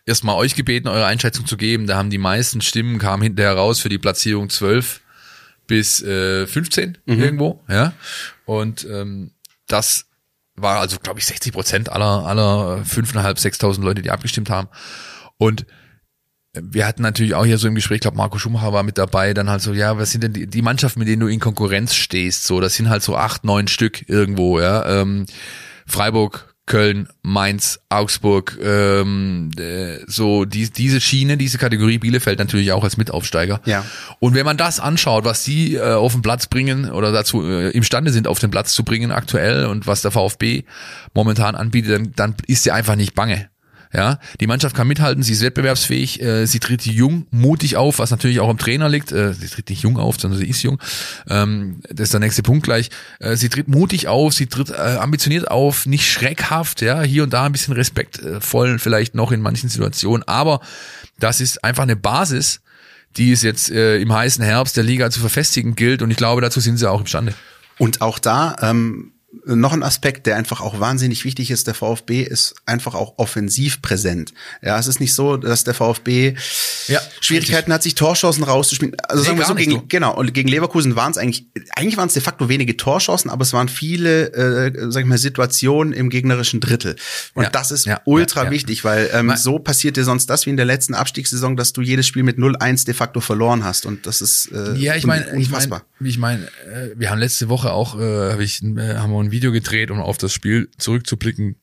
erstmal 0.05 0.35
euch 0.35 0.55
gebeten, 0.55 0.87
eure 0.87 1.05
Einschätzung 1.05 1.45
zu 1.45 1.57
geben. 1.57 1.87
Da 1.87 1.97
haben 1.97 2.09
die 2.09 2.17
meisten 2.17 2.61
Stimmen 2.61 2.97
kamen 2.97 3.23
hinterher 3.23 3.53
raus 3.53 3.79
für 3.79 3.89
die 3.89 3.97
Platzierung 3.97 4.49
12 4.49 5.01
bis 5.67 6.01
äh, 6.01 6.47
15 6.47 6.97
mhm. 7.05 7.21
irgendwo, 7.21 7.63
ja. 7.69 7.93
Und 8.45 8.85
ähm, 8.89 9.31
das 9.67 10.05
war 10.55 10.79
also, 10.79 10.97
glaube 10.99 11.19
ich, 11.19 11.25
60 11.25 11.53
Prozent 11.53 11.91
aller 11.91 12.25
aller 12.25 12.83
5.500, 12.83 13.37
6.000 13.37 13.81
Leute, 13.81 14.01
die 14.01 14.11
abgestimmt 14.11 14.49
haben. 14.49 14.69
Und 15.37 15.65
wir 16.53 16.87
hatten 16.87 17.01
natürlich 17.01 17.35
auch 17.35 17.45
hier 17.45 17.57
so 17.57 17.67
im 17.67 17.75
Gespräch, 17.75 17.99
glaube 17.99 18.17
Marco 18.17 18.37
Schumacher 18.37 18.71
war 18.73 18.83
mit 18.83 18.97
dabei, 18.97 19.33
dann 19.33 19.49
halt 19.49 19.61
so, 19.61 19.73
ja, 19.73 19.97
was 19.97 20.11
sind 20.11 20.23
denn 20.23 20.33
die, 20.33 20.47
die 20.47 20.61
Mannschaften, 20.61 20.99
mit 20.99 21.07
denen 21.07 21.19
du 21.19 21.27
in 21.27 21.39
Konkurrenz 21.39 21.95
stehst? 21.95 22.45
So, 22.45 22.61
das 22.61 22.75
sind 22.75 22.89
halt 22.89 23.03
so 23.03 23.17
acht, 23.17 23.43
neun 23.43 23.67
Stück 23.67 24.07
irgendwo, 24.07 24.59
ja. 24.59 25.01
Ähm, 25.01 25.25
Freiburg, 25.85 26.54
Köln, 26.67 27.07
Mainz, 27.21 27.79
Augsburg, 27.89 28.57
ähm, 28.61 29.51
äh, 29.57 29.99
so 30.07 30.45
die, 30.45 30.71
diese 30.71 30.99
Schiene, 30.99 31.37
diese 31.37 31.59
Kategorie 31.59 31.99
Bielefeld 31.99 32.39
natürlich 32.39 32.71
auch 32.71 32.83
als 32.83 32.97
Mitaufsteiger. 32.97 33.61
Ja. 33.65 33.85
Und 34.19 34.33
wenn 34.33 34.45
man 34.45 34.57
das 34.57 34.79
anschaut, 34.79 35.25
was 35.25 35.43
die 35.43 35.75
äh, 35.75 35.93
auf 35.93 36.13
den 36.13 36.23
Platz 36.23 36.47
bringen 36.47 36.89
oder 36.89 37.11
dazu 37.11 37.47
äh, 37.47 37.69
imstande 37.69 38.11
sind, 38.11 38.27
auf 38.27 38.39
den 38.39 38.49
Platz 38.49 38.73
zu 38.73 38.83
bringen 38.83 39.11
aktuell 39.11 39.65
und 39.65 39.85
was 39.85 40.01
der 40.01 40.09
VfB 40.09 40.63
momentan 41.13 41.55
anbietet, 41.55 41.91
dann, 41.91 42.11
dann 42.15 42.35
ist 42.47 42.63
sie 42.63 42.71
einfach 42.71 42.95
nicht 42.95 43.13
bange. 43.13 43.49
Ja, 43.95 44.19
die 44.41 44.47
Mannschaft 44.47 44.75
kann 44.75 44.89
mithalten, 44.89 45.23
sie 45.23 45.31
ist 45.31 45.41
wettbewerbsfähig, 45.41 46.21
äh, 46.21 46.45
sie 46.47 46.59
tritt 46.59 46.85
jung, 46.85 47.27
mutig 47.31 47.77
auf, 47.77 47.99
was 47.99 48.11
natürlich 48.11 48.41
auch 48.41 48.49
im 48.49 48.57
Trainer 48.57 48.89
liegt. 48.89 49.13
Äh, 49.13 49.33
sie 49.33 49.47
tritt 49.47 49.69
nicht 49.69 49.83
jung 49.83 49.97
auf, 49.97 50.19
sondern 50.19 50.37
sie 50.37 50.49
ist 50.49 50.61
jung. 50.63 50.81
Ähm, 51.29 51.79
das 51.89 52.07
ist 52.07 52.13
der 52.13 52.19
nächste 52.19 52.43
Punkt 52.43 52.63
gleich. 52.63 52.89
Äh, 53.19 53.37
sie 53.37 53.47
tritt 53.47 53.69
mutig 53.69 54.09
auf, 54.09 54.33
sie 54.33 54.47
tritt 54.47 54.71
äh, 54.71 54.97
ambitioniert 54.99 55.49
auf, 55.49 55.85
nicht 55.85 56.11
schreckhaft, 56.11 56.81
ja, 56.81 57.03
hier 57.03 57.23
und 57.23 57.31
da 57.31 57.45
ein 57.45 57.53
bisschen 57.53 57.73
respektvoll 57.73 58.79
vielleicht 58.79 59.15
noch 59.15 59.31
in 59.31 59.39
manchen 59.39 59.69
Situationen, 59.69 60.27
aber 60.27 60.59
das 61.17 61.39
ist 61.39 61.63
einfach 61.63 61.83
eine 61.83 61.95
Basis, 61.95 62.59
die 63.15 63.31
es 63.31 63.43
jetzt 63.43 63.71
äh, 63.71 63.97
im 63.99 64.11
heißen 64.11 64.43
Herbst 64.43 64.75
der 64.75 64.83
Liga 64.83 65.09
zu 65.09 65.21
verfestigen 65.21 65.75
gilt 65.75 66.01
und 66.01 66.11
ich 66.11 66.17
glaube, 66.17 66.41
dazu 66.41 66.59
sind 66.59 66.75
sie 66.75 66.89
auch 66.89 66.99
imstande. 66.99 67.33
Und 67.77 68.01
auch 68.01 68.19
da 68.19 68.57
ähm, 68.61 69.13
noch 69.45 69.73
ein 69.73 69.83
Aspekt, 69.83 70.27
der 70.27 70.35
einfach 70.35 70.61
auch 70.61 70.79
wahnsinnig 70.79 71.25
wichtig 71.25 71.51
ist, 71.51 71.67
der 71.67 71.73
VfB 71.73 72.21
ist 72.23 72.55
einfach 72.65 72.95
auch 72.95 73.17
offensiv 73.17 73.81
präsent. 73.81 74.33
Ja, 74.61 74.79
es 74.79 74.87
ist 74.87 74.99
nicht 74.99 75.13
so, 75.13 75.37
dass 75.37 75.63
der 75.63 75.73
VfB 75.73 76.35
ja, 76.87 76.99
Schwierigkeiten 77.21 77.71
richtig. 77.71 77.73
hat, 77.73 77.83
sich 77.83 77.95
Torchancen 77.95 78.43
rauszuspielen. 78.43 78.95
Also 79.07 79.21
nee, 79.21 79.27
sagen 79.27 79.37
wir 79.39 79.45
so, 79.45 79.55
gegen, 79.55 79.87
genau, 79.87 80.15
und 80.15 80.33
gegen 80.33 80.49
Leverkusen 80.49 80.95
waren 80.95 81.11
es 81.11 81.17
eigentlich, 81.17 81.47
eigentlich 81.75 81.97
waren 81.97 82.07
es 82.07 82.13
de 82.13 82.21
facto 82.21 82.49
wenige 82.49 82.77
Torchancen, 82.77 83.29
aber 83.29 83.43
es 83.43 83.53
waren 83.53 83.69
viele, 83.69 84.33
äh, 84.33 84.91
sag 84.91 85.01
ich 85.01 85.07
mal, 85.07 85.17
Situationen 85.17 85.93
im 85.93 86.09
gegnerischen 86.09 86.59
Drittel. 86.59 86.95
Und 87.33 87.43
ja, 87.43 87.49
das 87.49 87.71
ist 87.71 87.85
ja, 87.85 88.01
ultra 88.05 88.49
wichtig, 88.51 88.83
weil 88.83 89.09
ähm, 89.13 89.33
so 89.35 89.59
passiert 89.59 89.97
dir 89.97 90.03
sonst 90.03 90.29
das 90.29 90.45
wie 90.45 90.49
in 90.49 90.57
der 90.57 90.65
letzten 90.65 90.93
Abstiegssaison, 90.93 91.57
dass 91.57 91.73
du 91.73 91.81
jedes 91.81 92.07
Spiel 92.07 92.23
mit 92.23 92.37
0-1 92.37 92.85
de 92.85 92.93
facto 92.93 93.19
verloren 93.19 93.63
hast. 93.63 93.85
Und 93.85 94.05
das 94.05 94.21
ist 94.21 94.51
äh, 94.51 94.75
ja, 94.75 94.95
ich 94.95 95.05
meine, 95.05 95.25
ich 95.37 95.49
meine, 95.49 95.81
ich 95.99 96.17
mein, 96.17 96.43
äh, 96.43 96.89
wir 96.95 97.09
haben 97.09 97.19
letzte 97.19 97.49
Woche 97.49 97.71
auch, 97.71 97.99
äh, 97.99 98.31
hab 98.31 98.39
ich, 98.39 98.61
äh, 98.63 98.95
haben 98.95 99.11
wir 99.11 99.17
ein 99.25 99.31
Video 99.31 99.51
gedreht, 99.51 99.91
um 99.91 99.99
auf 99.99 100.17
das 100.17 100.33
Spiel 100.33 100.69
zurückzublicken 100.77 101.55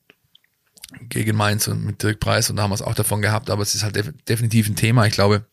gegen 1.09 1.35
Mainz 1.35 1.67
und 1.67 1.83
mit 1.83 2.03
Dirk 2.03 2.19
Preis 2.19 2.49
und 2.49 2.57
da 2.57 2.63
haben 2.63 2.71
wir 2.71 2.75
es 2.75 2.81
auch 2.81 2.95
davon 2.95 3.21
gehabt, 3.21 3.49
aber 3.49 3.63
es 3.63 3.73
ist 3.73 3.83
halt 3.83 3.95
def 3.95 4.11
definitiv 4.27 4.69
ein 4.69 4.75
Thema. 4.75 5.05
Ich 5.07 5.13
glaube, 5.13 5.45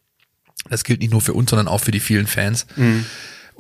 das 0.69 0.85
gilt 0.85 1.01
nicht 1.01 1.13
nur 1.13 1.23
für 1.23 1.33
uns, 1.33 1.51
sondern 1.51 1.69
auch 1.69 1.81
für 1.81 1.93
die 1.93 2.01
vielen 2.01 2.27
Fans. 2.27 2.67
Mhm 2.77 3.07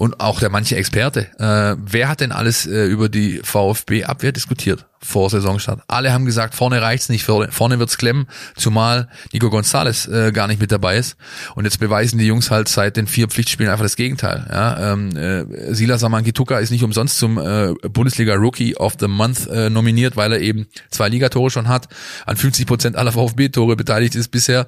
und 0.01 0.18
auch 0.18 0.40
der 0.40 0.48
manche 0.48 0.76
Experte. 0.76 1.28
Äh, 1.38 1.76
wer 1.78 2.09
hat 2.09 2.22
denn 2.22 2.32
alles 2.32 2.66
äh, 2.66 2.86
über 2.86 3.11
die 3.11 3.40
VfB-Abwehr 3.44 4.32
diskutiert 4.32 4.86
vor 5.03 5.30
Saisonstart? 5.30 5.82
Alle 5.88 6.12
haben 6.12 6.26
gesagt, 6.26 6.55
vorne 6.55 6.82
reicht's 6.82 7.09
nicht, 7.09 7.24
vorne 7.24 7.78
wird's 7.78 7.98
klemmen, 7.98 8.26
zumal 8.57 9.09
Nico 9.32 9.48
González 9.48 10.11
äh, 10.11 10.32
gar 10.32 10.46
nicht 10.46 10.61
mit 10.61 10.72
dabei 10.72 10.96
ist. 10.96 11.16
Und 11.55 11.64
jetzt 11.64 11.80
beweisen 11.80 12.18
die 12.18 12.26
Jungs 12.26 12.51
halt 12.51 12.68
seit 12.68 12.96
den 12.96 13.07
vier 13.07 13.28
Pflichtspielen 13.28 13.70
einfach 13.70 13.84
das 13.84 13.96
Gegenteil. 13.96 14.46
Ja, 14.51 14.92
ähm, 14.92 15.16
äh, 15.16 15.74
Silas 15.74 16.05
Amankituka 16.05 16.59
ist 16.59 16.70
nicht 16.70 16.84
umsonst 16.84 17.18
zum 17.18 17.38
äh, 17.38 17.72
Bundesliga 17.88 18.34
Rookie 18.34 18.76
of 18.76 18.94
the 19.01 19.09
Month 19.09 19.46
äh, 19.48 19.70
nominiert, 19.70 20.16
weil 20.16 20.32
er 20.32 20.40
eben 20.40 20.66
zwei 20.90 21.09
Ligatore 21.09 21.51
schon 21.51 21.68
hat, 21.68 21.88
an 22.26 22.36
50 22.36 22.66
Prozent 22.66 22.96
aller 22.96 23.12
VfB-Tore 23.12 23.76
beteiligt 23.76 24.14
ist 24.14 24.28
bisher, 24.28 24.66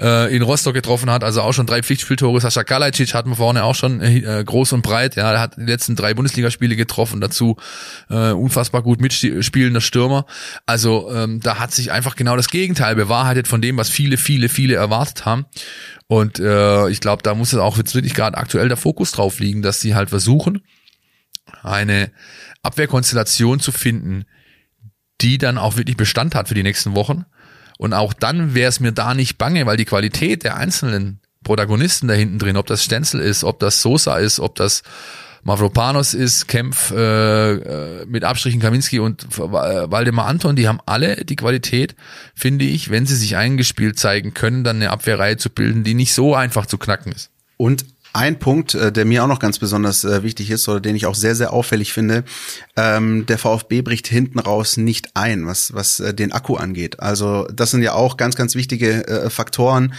äh, 0.00 0.34
in 0.34 0.42
Rostock 0.42 0.74
getroffen 0.74 1.10
hat, 1.10 1.24
also 1.24 1.42
auch 1.42 1.52
schon 1.52 1.66
drei 1.66 1.82
Pflichtspieltore. 1.82 2.40
Sascha 2.40 2.64
Kalajdzic 2.64 3.14
hatten 3.14 3.30
wir 3.30 3.36
vorne 3.36 3.64
auch 3.64 3.74
schon 3.74 4.00
äh, 4.00 4.42
groß 4.44 4.72
und 4.72 4.82
breit. 4.82 5.16
Ja, 5.16 5.32
er 5.32 5.40
hat 5.40 5.56
die 5.56 5.62
letzten 5.62 5.96
drei 5.96 6.14
Bundesligaspiele 6.14 6.76
getroffen, 6.76 7.20
dazu 7.20 7.56
äh, 8.10 8.30
unfassbar 8.30 8.82
gut 8.82 9.00
mitspielender 9.72 9.80
Stürmer. 9.80 10.26
Also 10.66 11.10
ähm, 11.12 11.40
da 11.40 11.58
hat 11.58 11.72
sich 11.72 11.92
einfach 11.92 12.16
genau 12.16 12.36
das 12.36 12.48
Gegenteil 12.48 12.94
bewahrheitet 12.94 13.48
von 13.48 13.60
dem, 13.60 13.76
was 13.76 13.88
viele, 13.88 14.16
viele, 14.16 14.48
viele 14.48 14.74
erwartet 14.74 15.24
haben. 15.24 15.46
Und 16.06 16.38
äh, 16.38 16.88
ich 16.90 17.00
glaube, 17.00 17.22
da 17.22 17.34
muss 17.34 17.52
es 17.52 17.58
auch 17.58 17.76
jetzt 17.78 17.94
wirklich 17.94 18.14
gerade 18.14 18.36
aktuell 18.36 18.68
der 18.68 18.76
Fokus 18.76 19.12
drauf 19.12 19.40
liegen, 19.40 19.62
dass 19.62 19.80
sie 19.80 19.94
halt 19.94 20.10
versuchen, 20.10 20.62
eine 21.62 22.10
Abwehrkonstellation 22.62 23.60
zu 23.60 23.72
finden, 23.72 24.24
die 25.20 25.38
dann 25.38 25.58
auch 25.58 25.76
wirklich 25.76 25.96
Bestand 25.96 26.34
hat 26.34 26.48
für 26.48 26.54
die 26.54 26.62
nächsten 26.62 26.94
Wochen. 26.94 27.24
Und 27.78 27.94
auch 27.94 28.12
dann 28.12 28.54
wäre 28.54 28.68
es 28.68 28.80
mir 28.80 28.92
da 28.92 29.14
nicht 29.14 29.38
bange, 29.38 29.66
weil 29.66 29.76
die 29.76 29.84
Qualität 29.84 30.44
der 30.44 30.56
einzelnen 30.56 31.20
Protagonisten 31.42 32.06
da 32.06 32.14
hinten 32.14 32.38
drin, 32.38 32.56
ob 32.56 32.66
das 32.66 32.84
Stenzel 32.84 33.20
ist, 33.20 33.42
ob 33.42 33.58
das 33.58 33.82
Sosa 33.82 34.18
ist, 34.18 34.38
ob 34.38 34.54
das 34.54 34.82
Mavropanos 35.44 36.14
ist, 36.14 36.46
Kempf 36.46 36.92
äh, 36.92 37.52
äh 37.54 38.06
mit 38.06 38.24
Abstrichen 38.24 38.60
Kaminski 38.60 39.00
und 39.00 39.24
äh, 39.24 39.40
Waldemar 39.40 40.26
Anton, 40.26 40.56
die 40.56 40.68
haben 40.68 40.80
alle 40.86 41.24
die 41.24 41.36
Qualität, 41.36 41.96
finde 42.34 42.64
ich, 42.64 42.90
wenn 42.90 43.06
sie 43.06 43.16
sich 43.16 43.36
eingespielt 43.36 43.98
zeigen 43.98 44.34
können, 44.34 44.64
dann 44.64 44.76
eine 44.76 44.90
Abwehrreihe 44.90 45.36
zu 45.36 45.50
bilden, 45.50 45.84
die 45.84 45.94
nicht 45.94 46.14
so 46.14 46.34
einfach 46.34 46.66
zu 46.66 46.78
knacken 46.78 47.12
ist. 47.12 47.30
Und 47.56 47.84
ein 48.12 48.38
Punkt, 48.38 48.74
äh, 48.74 48.92
der 48.92 49.04
mir 49.04 49.24
auch 49.24 49.28
noch 49.28 49.38
ganz 49.38 49.58
besonders 49.58 50.04
wichtig 50.04 50.50
ist 50.50 50.68
oder 50.68 50.80
den 50.80 50.94
ich 50.94 51.06
auch 51.06 51.14
sehr, 51.14 51.34
sehr 51.34 51.52
auffällig 51.52 51.92
finde, 51.92 52.24
ähm, 52.76 53.26
der 53.26 53.38
VfB 53.38 53.82
bricht 53.82 54.06
hinten 54.06 54.38
raus 54.38 54.76
nicht 54.76 55.16
ein, 55.16 55.46
was, 55.46 55.74
was 55.74 55.96
den 55.96 56.32
Akku 56.32 56.56
angeht. 56.56 57.00
Also 57.00 57.48
das 57.52 57.70
sind 57.70 57.82
ja 57.82 57.94
auch 57.94 58.16
ganz, 58.16 58.36
ganz 58.36 58.54
wichtige 58.54 59.06
äh, 59.08 59.30
Faktoren. 59.30 59.94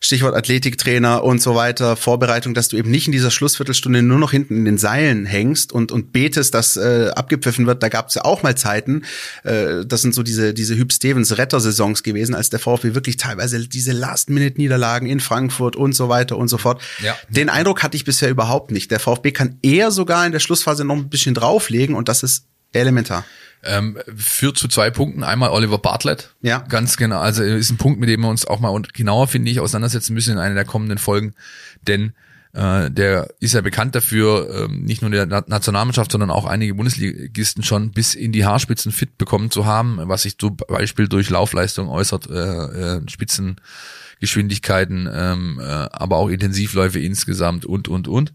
Stichwort 0.00 0.34
Athletiktrainer 0.34 1.24
und 1.24 1.40
so 1.40 1.54
weiter, 1.54 1.96
Vorbereitung, 1.96 2.54
dass 2.54 2.68
du 2.68 2.76
eben 2.76 2.90
nicht 2.90 3.06
in 3.06 3.12
dieser 3.12 3.30
Schlussviertelstunde 3.30 4.02
nur 4.02 4.18
noch 4.18 4.30
hinten 4.30 4.56
in 4.56 4.64
den 4.64 4.78
Seilen 4.78 5.26
hängst 5.26 5.72
und, 5.72 5.92
und 5.92 6.12
betest, 6.12 6.54
dass 6.54 6.76
äh, 6.76 7.10
abgepfiffen 7.14 7.66
wird. 7.66 7.82
Da 7.82 7.88
gab 7.88 8.08
es 8.08 8.14
ja 8.14 8.24
auch 8.24 8.42
mal 8.42 8.56
Zeiten, 8.56 9.04
äh, 9.44 9.84
das 9.86 10.02
sind 10.02 10.14
so 10.14 10.22
diese, 10.22 10.54
diese 10.54 10.76
Hüb 10.76 10.92
Stevens 10.92 11.36
Rettersaisons 11.36 12.02
gewesen, 12.02 12.34
als 12.34 12.50
der 12.50 12.58
VfB 12.58 12.94
wirklich 12.94 13.16
teilweise 13.16 13.66
diese 13.66 13.92
Last-Minute-Niederlagen 13.92 15.08
in 15.08 15.20
Frankfurt 15.20 15.76
und 15.76 15.94
so 15.94 16.08
weiter 16.08 16.36
und 16.36 16.48
so 16.48 16.58
fort. 16.58 16.82
Ja. 17.02 17.16
Den 17.28 17.48
Eindruck 17.48 17.82
hatte 17.82 17.96
ich 17.96 18.04
bisher 18.04 18.30
überhaupt 18.30 18.70
nicht. 18.70 18.90
Der 18.90 19.00
VfB 19.00 19.32
kann 19.32 19.58
eher 19.62 19.90
sogar 19.90 20.26
in 20.26 20.32
der 20.32 20.40
Schlussphase 20.40 20.84
noch 20.84 20.96
ein 20.96 21.08
bisschen 21.08 21.34
drauflegen 21.34 21.94
und 21.94 22.08
das 22.08 22.22
ist 22.22 22.46
Elementar. 22.72 23.24
Ähm, 23.62 23.98
führt 24.16 24.56
zu 24.58 24.68
zwei 24.68 24.90
Punkten. 24.90 25.24
Einmal 25.24 25.50
Oliver 25.50 25.78
Bartlett. 25.78 26.34
Ja. 26.40 26.58
Ganz 26.68 26.96
genau. 26.96 27.18
Also 27.18 27.42
ist 27.42 27.70
ein 27.70 27.78
Punkt, 27.78 27.98
mit 27.98 28.08
dem 28.08 28.20
wir 28.20 28.28
uns 28.28 28.46
auch 28.46 28.60
mal 28.60 28.80
genauer, 28.92 29.26
finde 29.26 29.50
ich, 29.50 29.58
auseinandersetzen 29.60 30.14
müssen 30.14 30.34
in 30.34 30.38
einer 30.38 30.54
der 30.54 30.64
kommenden 30.64 30.98
Folgen. 30.98 31.34
Denn 31.82 32.12
äh, 32.56 32.90
der 32.90 33.28
ist 33.38 33.52
ja 33.52 33.60
bekannt 33.60 33.94
dafür, 33.94 34.64
ähm, 34.64 34.84
nicht 34.84 35.02
nur 35.02 35.10
der 35.10 35.26
Nationalmannschaft, 35.26 36.10
sondern 36.10 36.30
auch 36.30 36.46
einige 36.46 36.74
Bundesligisten 36.74 37.62
schon 37.62 37.90
bis 37.90 38.14
in 38.14 38.32
die 38.32 38.46
Haarspitzen 38.46 38.92
fit 38.92 39.18
bekommen 39.18 39.50
zu 39.50 39.66
haben, 39.66 39.98
was 40.04 40.22
sich 40.22 40.38
zum 40.38 40.56
Beispiel 40.56 41.06
durch 41.06 41.28
Laufleistung 41.28 41.90
äußert, 41.90 42.30
äh, 42.30 42.96
äh, 42.96 43.02
Spitzengeschwindigkeiten, 43.08 45.06
ähm, 45.12 45.60
äh, 45.60 45.64
aber 45.64 46.16
auch 46.16 46.30
Intensivläufe 46.30 46.98
insgesamt 46.98 47.66
und, 47.66 47.88
und, 47.88 48.08
und. 48.08 48.32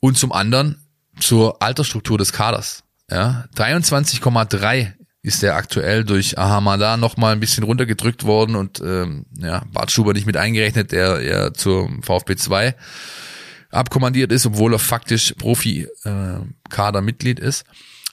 Und 0.00 0.18
zum 0.18 0.32
anderen 0.32 0.82
zur 1.20 1.62
Altersstruktur 1.62 2.18
des 2.18 2.32
Kaders. 2.32 2.82
Ja, 3.10 3.46
23,3 3.56 4.92
ist 5.22 5.42
der 5.42 5.56
aktuell 5.56 6.04
durch 6.04 6.38
Ahamada 6.38 6.96
noch 6.96 7.16
mal 7.16 7.32
ein 7.32 7.40
bisschen 7.40 7.64
runtergedrückt 7.64 8.24
worden 8.24 8.56
und 8.56 8.80
ähm, 8.80 9.26
ja, 9.36 9.64
Bart 9.72 9.90
Schuber 9.90 10.12
nicht 10.12 10.26
mit 10.26 10.36
eingerechnet, 10.36 10.92
der 10.92 11.22
ja 11.22 11.52
zur 11.52 11.90
VfB 12.02 12.36
2 12.36 12.74
abkommandiert 13.70 14.32
ist, 14.32 14.46
obwohl 14.46 14.74
er 14.74 14.78
faktisch 14.78 15.34
Profi-Kader-Mitglied 15.38 17.40
ist. 17.40 17.64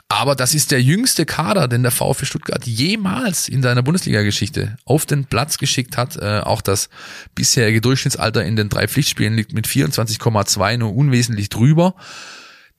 Aber 0.08 0.36
das 0.36 0.54
ist 0.54 0.72
der 0.72 0.82
jüngste 0.82 1.26
Kader, 1.26 1.68
den 1.68 1.82
der 1.82 1.92
VfB 1.92 2.26
Stuttgart 2.26 2.66
jemals 2.66 3.50
in 3.50 3.64
seiner 3.64 3.82
Bundesliga-Geschichte 3.82 4.78
auf 4.86 5.06
den 5.06 5.26
Platz 5.26 5.58
geschickt 5.58 5.98
hat. 5.98 6.16
Äh, 6.18 6.42
auch 6.42 6.62
das 6.62 6.90
bisherige 7.34 7.82
Durchschnittsalter 7.82 8.46
in 8.46 8.56
den 8.56 8.70
drei 8.70 8.88
Pflichtspielen 8.88 9.34
liegt 9.34 9.54
mit 9.54 9.68
24,2 9.68 10.78
nur 10.78 10.96
unwesentlich 10.96 11.50
drüber. 11.50 11.96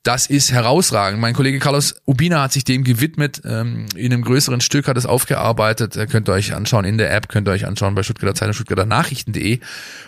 Das 0.06 0.28
ist 0.28 0.52
herausragend. 0.52 1.20
Mein 1.20 1.34
Kollege 1.34 1.58
Carlos 1.58 1.96
Ubina 2.06 2.40
hat 2.42 2.52
sich 2.52 2.62
dem 2.62 2.84
gewidmet. 2.84 3.42
Ähm, 3.44 3.86
in 3.96 4.12
einem 4.12 4.22
größeren 4.22 4.60
Stück 4.60 4.86
hat 4.86 4.96
es 4.96 5.04
aufgearbeitet. 5.04 5.98
Könnt 6.08 6.28
ihr 6.28 6.32
euch 6.32 6.54
anschauen 6.54 6.84
in 6.84 6.96
der 6.96 7.12
App, 7.12 7.28
könnt 7.28 7.48
ihr 7.48 7.50
euch 7.50 7.66
anschauen 7.66 7.96
bei 7.96 8.04
Stuttgarter 8.04 8.36
Zeitung, 8.36 8.54
Stuttgarter 8.54 8.86
Nachrichten.de 8.86 9.58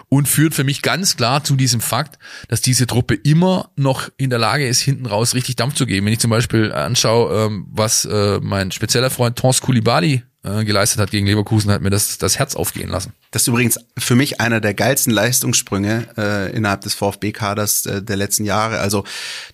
und 0.08 0.28
führt 0.28 0.54
für 0.54 0.62
mich 0.62 0.82
ganz 0.82 1.16
klar 1.16 1.42
zu 1.42 1.56
diesem 1.56 1.80
Fakt, 1.80 2.20
dass 2.46 2.60
diese 2.60 2.86
Truppe 2.86 3.14
immer 3.16 3.72
noch 3.74 4.08
in 4.18 4.30
der 4.30 4.38
Lage 4.38 4.68
ist, 4.68 4.82
hinten 4.82 5.04
raus 5.04 5.34
richtig 5.34 5.56
Dampf 5.56 5.74
zu 5.74 5.84
geben. 5.84 6.06
Wenn 6.06 6.12
ich 6.12 6.20
zum 6.20 6.30
Beispiel 6.30 6.70
anschaue, 6.70 7.46
ähm, 7.46 7.66
was 7.68 8.04
äh, 8.04 8.38
mein 8.40 8.70
spezieller 8.70 9.10
Freund 9.10 9.36
Tons 9.36 9.60
Koulibaly 9.60 10.22
äh, 10.44 10.64
geleistet 10.64 11.00
hat 11.00 11.10
gegen 11.10 11.26
Leverkusen, 11.26 11.70
hat 11.70 11.82
mir 11.82 11.90
das, 11.90 12.18
das 12.18 12.38
Herz 12.38 12.54
aufgehen 12.54 12.88
lassen. 12.88 13.12
Das 13.32 13.42
ist 13.42 13.48
übrigens 13.48 13.78
für 13.98 14.14
mich 14.14 14.40
einer 14.40 14.60
der 14.60 14.72
geilsten 14.72 15.12
Leistungssprünge 15.12 16.06
äh, 16.16 16.52
innerhalb 16.56 16.82
des 16.82 16.94
VfB-Kaders 16.94 17.86
äh, 17.86 18.02
der 18.02 18.16
letzten 18.16 18.44
Jahre. 18.44 18.78
Also 18.78 19.04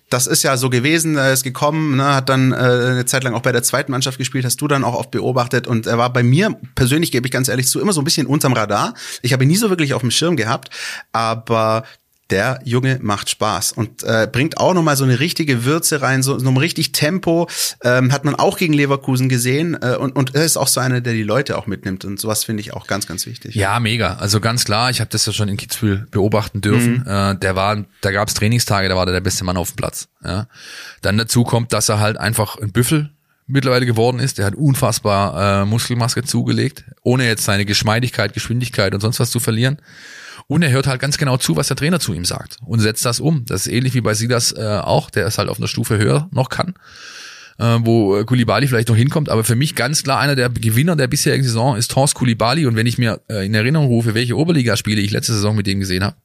das 0.09 0.27
ist 0.27 0.43
ja 0.43 0.57
so 0.57 0.69
gewesen, 0.69 1.17
er 1.17 1.33
ist 1.33 1.43
gekommen, 1.43 1.97
ne, 1.97 2.13
hat 2.13 2.29
dann 2.29 2.51
äh, 2.51 2.55
eine 2.55 3.05
Zeit 3.05 3.23
lang 3.23 3.33
auch 3.33 3.41
bei 3.41 3.51
der 3.51 3.63
zweiten 3.63 3.91
Mannschaft 3.91 4.17
gespielt, 4.17 4.45
hast 4.45 4.61
du 4.61 4.67
dann 4.67 4.83
auch 4.83 4.93
oft 4.93 5.11
beobachtet 5.11 5.65
und 5.65 5.87
er 5.87 5.97
war 5.97 6.13
bei 6.13 6.23
mir 6.23 6.55
persönlich, 6.75 7.11
gebe 7.11 7.27
ich 7.27 7.31
ganz 7.31 7.47
ehrlich 7.47 7.67
zu, 7.67 7.79
immer 7.81 7.93
so 7.93 8.01
ein 8.01 8.05
bisschen 8.05 8.27
unterm 8.27 8.53
Radar. 8.53 8.93
Ich 9.23 9.33
habe 9.33 9.43
ihn 9.43 9.49
nie 9.49 9.57
so 9.57 9.69
wirklich 9.69 9.95
auf 9.95 10.01
dem 10.01 10.11
Schirm 10.11 10.35
gehabt, 10.35 10.69
aber 11.11 11.83
der 12.29 12.59
Junge 12.63 12.99
macht 13.01 13.29
Spaß 13.29 13.71
und 13.73 14.03
äh, 14.03 14.27
bringt 14.31 14.57
auch 14.57 14.73
nochmal 14.73 14.95
so 14.95 15.03
eine 15.03 15.19
richtige 15.19 15.65
Würze 15.65 16.01
rein, 16.01 16.23
so, 16.23 16.37
so 16.37 16.47
ein 16.47 16.57
richtig 16.57 16.91
Tempo. 16.91 17.47
Ähm, 17.83 18.11
hat 18.11 18.25
man 18.25 18.35
auch 18.35 18.57
gegen 18.57 18.73
Leverkusen 18.73 19.29
gesehen 19.29 19.77
äh, 19.81 19.95
und, 19.95 20.15
und 20.15 20.35
er 20.35 20.45
ist 20.45 20.57
auch 20.57 20.67
so 20.67 20.79
einer, 20.79 21.01
der 21.01 21.13
die 21.13 21.23
Leute 21.23 21.57
auch 21.57 21.67
mitnimmt 21.67 22.05
und 22.05 22.19
sowas 22.19 22.43
finde 22.43 22.61
ich 22.61 22.73
auch 22.73 22.87
ganz, 22.87 23.07
ganz 23.07 23.25
wichtig. 23.25 23.55
Ja, 23.55 23.79
mega. 23.79 24.15
Also 24.15 24.39
ganz 24.39 24.65
klar, 24.65 24.89
ich 24.89 25.01
habe 25.01 25.09
das 25.09 25.25
ja 25.25 25.33
schon 25.33 25.49
in 25.49 25.57
Kitzbühel 25.57 26.07
beobachten 26.11 26.61
dürfen. 26.61 27.03
Mhm. 27.05 27.07
Äh, 27.07 27.35
der 27.35 27.55
war, 27.55 27.83
da 28.01 28.11
gab 28.11 28.27
es 28.27 28.33
Trainingstage, 28.33 28.89
da 28.89 28.95
war 28.95 29.05
der 29.05 29.15
der 29.15 29.21
beste 29.21 29.43
Mann 29.43 29.57
auf 29.57 29.71
dem 29.71 29.77
Platz. 29.77 30.07
Ja. 30.23 30.47
Dann 31.01 31.17
dazu 31.17 31.43
kommt, 31.43 31.73
dass 31.73 31.89
er 31.89 31.99
halt 31.99 32.17
einfach 32.17 32.57
ein 32.57 32.71
Büffel 32.71 33.09
mittlerweile 33.47 33.85
geworden 33.85 34.19
ist. 34.19 34.37
Der 34.37 34.45
hat 34.45 34.55
unfassbar 34.55 35.61
äh, 35.61 35.65
Muskelmaske 35.65 36.23
zugelegt, 36.23 36.83
ohne 37.01 37.25
jetzt 37.25 37.45
seine 37.45 37.65
Geschmeidigkeit, 37.65 38.33
Geschwindigkeit 38.33 38.93
und 38.93 39.01
sonst 39.01 39.19
was 39.19 39.31
zu 39.31 39.39
verlieren. 39.39 39.79
Und 40.47 40.61
er 40.61 40.71
hört 40.71 40.85
halt 40.87 41.01
ganz 41.01 41.17
genau 41.17 41.37
zu, 41.37 41.55
was 41.55 41.67
der 41.67 41.77
Trainer 41.77 41.99
zu 41.99 42.13
ihm 42.13 42.25
sagt 42.25 42.57
und 42.65 42.79
setzt 42.79 43.03
das 43.03 43.19
um. 43.19 43.45
Das 43.45 43.65
ist 43.65 43.73
ähnlich 43.73 43.95
wie 43.95 44.01
bei 44.01 44.13
Silas 44.13 44.51
äh, 44.51 44.79
auch, 44.83 45.09
der 45.09 45.25
es 45.25 45.37
halt 45.37 45.49
auf 45.49 45.57
einer 45.57 45.67
Stufe 45.67 45.97
höher 45.97 46.29
noch 46.31 46.49
kann, 46.49 46.75
äh, 47.57 47.79
wo 47.81 48.23
Kulibali 48.25 48.67
vielleicht 48.67 48.89
noch 48.89 48.95
hinkommt. 48.95 49.29
Aber 49.29 49.43
für 49.43 49.55
mich 49.55 49.73
ganz 49.73 50.03
klar 50.03 50.19
einer 50.19 50.35
der 50.35 50.49
Gewinner 50.49 50.95
der 50.95 51.07
bisherigen 51.07 51.43
Saison 51.43 51.75
ist 51.75 51.95
Horst 51.95 52.13
Kulibali. 52.13 52.67
Und 52.67 52.75
wenn 52.75 52.85
ich 52.85 52.99
mir 52.99 53.21
äh, 53.27 53.45
in 53.45 53.55
Erinnerung 53.55 53.87
rufe, 53.87 54.13
welche 54.13 54.37
Oberligaspiele 54.37 55.01
ich 55.01 55.11
letzte 55.11 55.33
Saison 55.33 55.55
mit 55.55 55.65
dem 55.65 55.79
gesehen 55.79 56.03
habe, 56.03 56.15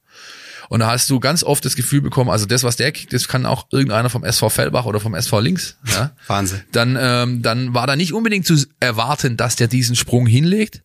und 0.71 0.79
da 0.79 0.87
hast 0.87 1.11
du 1.11 1.18
ganz 1.18 1.43
oft 1.43 1.64
das 1.64 1.75
Gefühl 1.75 2.01
bekommen, 2.01 2.31
also 2.31 2.47
das, 2.47 2.62
was 2.62 2.77
der 2.77 2.93
kriegt, 2.93 3.12
das 3.12 3.27
kann 3.27 3.45
auch 3.45 3.66
irgendeiner 3.73 4.09
vom 4.09 4.23
SV 4.23 4.51
Fellbach 4.51 4.85
oder 4.85 5.01
vom 5.01 5.16
SV 5.16 5.41
Links. 5.41 5.77
Ja? 5.93 6.12
Wahnsinn. 6.29 6.61
Dann, 6.71 6.97
ähm, 7.01 7.43
dann 7.43 7.75
war 7.75 7.89
da 7.89 7.97
nicht 7.97 8.12
unbedingt 8.12 8.47
zu 8.47 8.55
erwarten, 8.79 9.37
dass 9.37 9.57
der 9.57 9.66
diesen 9.66 9.97
Sprung 9.97 10.27
hinlegt. 10.29 10.85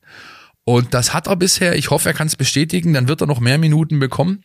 Und 0.66 0.94
das 0.94 1.14
hat 1.14 1.28
er 1.28 1.36
bisher. 1.36 1.76
Ich 1.76 1.92
hoffe, 1.92 2.10
er 2.10 2.14
kann 2.14 2.28
es 2.28 2.36
bestätigen. 2.36 2.94
Dann 2.94 3.08
wird 3.08 3.22
er 3.22 3.28
noch 3.28 3.40
mehr 3.40 3.58
Minuten 3.58 4.00
bekommen. 4.00 4.44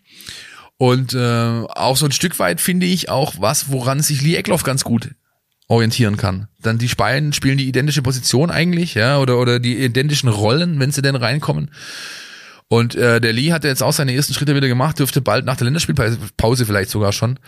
Und 0.76 1.14
äh, 1.14 1.18
auch 1.18 1.96
so 1.96 2.06
ein 2.06 2.12
Stück 2.12 2.38
weit 2.38 2.60
finde 2.60 2.86
ich 2.86 3.08
auch 3.08 3.34
was, 3.38 3.70
woran 3.70 4.00
sich 4.00 4.22
Lee 4.22 4.36
Eckloff 4.36 4.62
ganz 4.62 4.84
gut 4.84 5.10
orientieren 5.68 6.16
kann. 6.16 6.48
Dann 6.60 6.78
die 6.78 6.88
beiden 6.88 7.32
spielen 7.32 7.58
die 7.58 7.68
identische 7.68 8.02
Position 8.02 8.50
eigentlich, 8.50 8.94
ja, 8.94 9.18
oder 9.18 9.38
oder 9.38 9.60
die 9.60 9.84
identischen 9.84 10.28
Rollen, 10.28 10.80
wenn 10.80 10.90
sie 10.90 11.02
denn 11.02 11.16
reinkommen. 11.16 11.70
Und 12.68 12.94
äh, 12.94 13.20
der 13.20 13.32
Lee 13.32 13.52
hat 13.52 13.64
jetzt 13.64 13.82
auch 13.82 13.92
seine 13.92 14.14
ersten 14.14 14.32
Schritte 14.32 14.54
wieder 14.54 14.68
gemacht, 14.68 14.98
dürfte 14.98 15.20
bald 15.20 15.44
nach 15.44 15.56
der 15.56 15.66
Länderspielpause 15.66 16.66
vielleicht 16.66 16.90
sogar 16.90 17.12
schon 17.12 17.38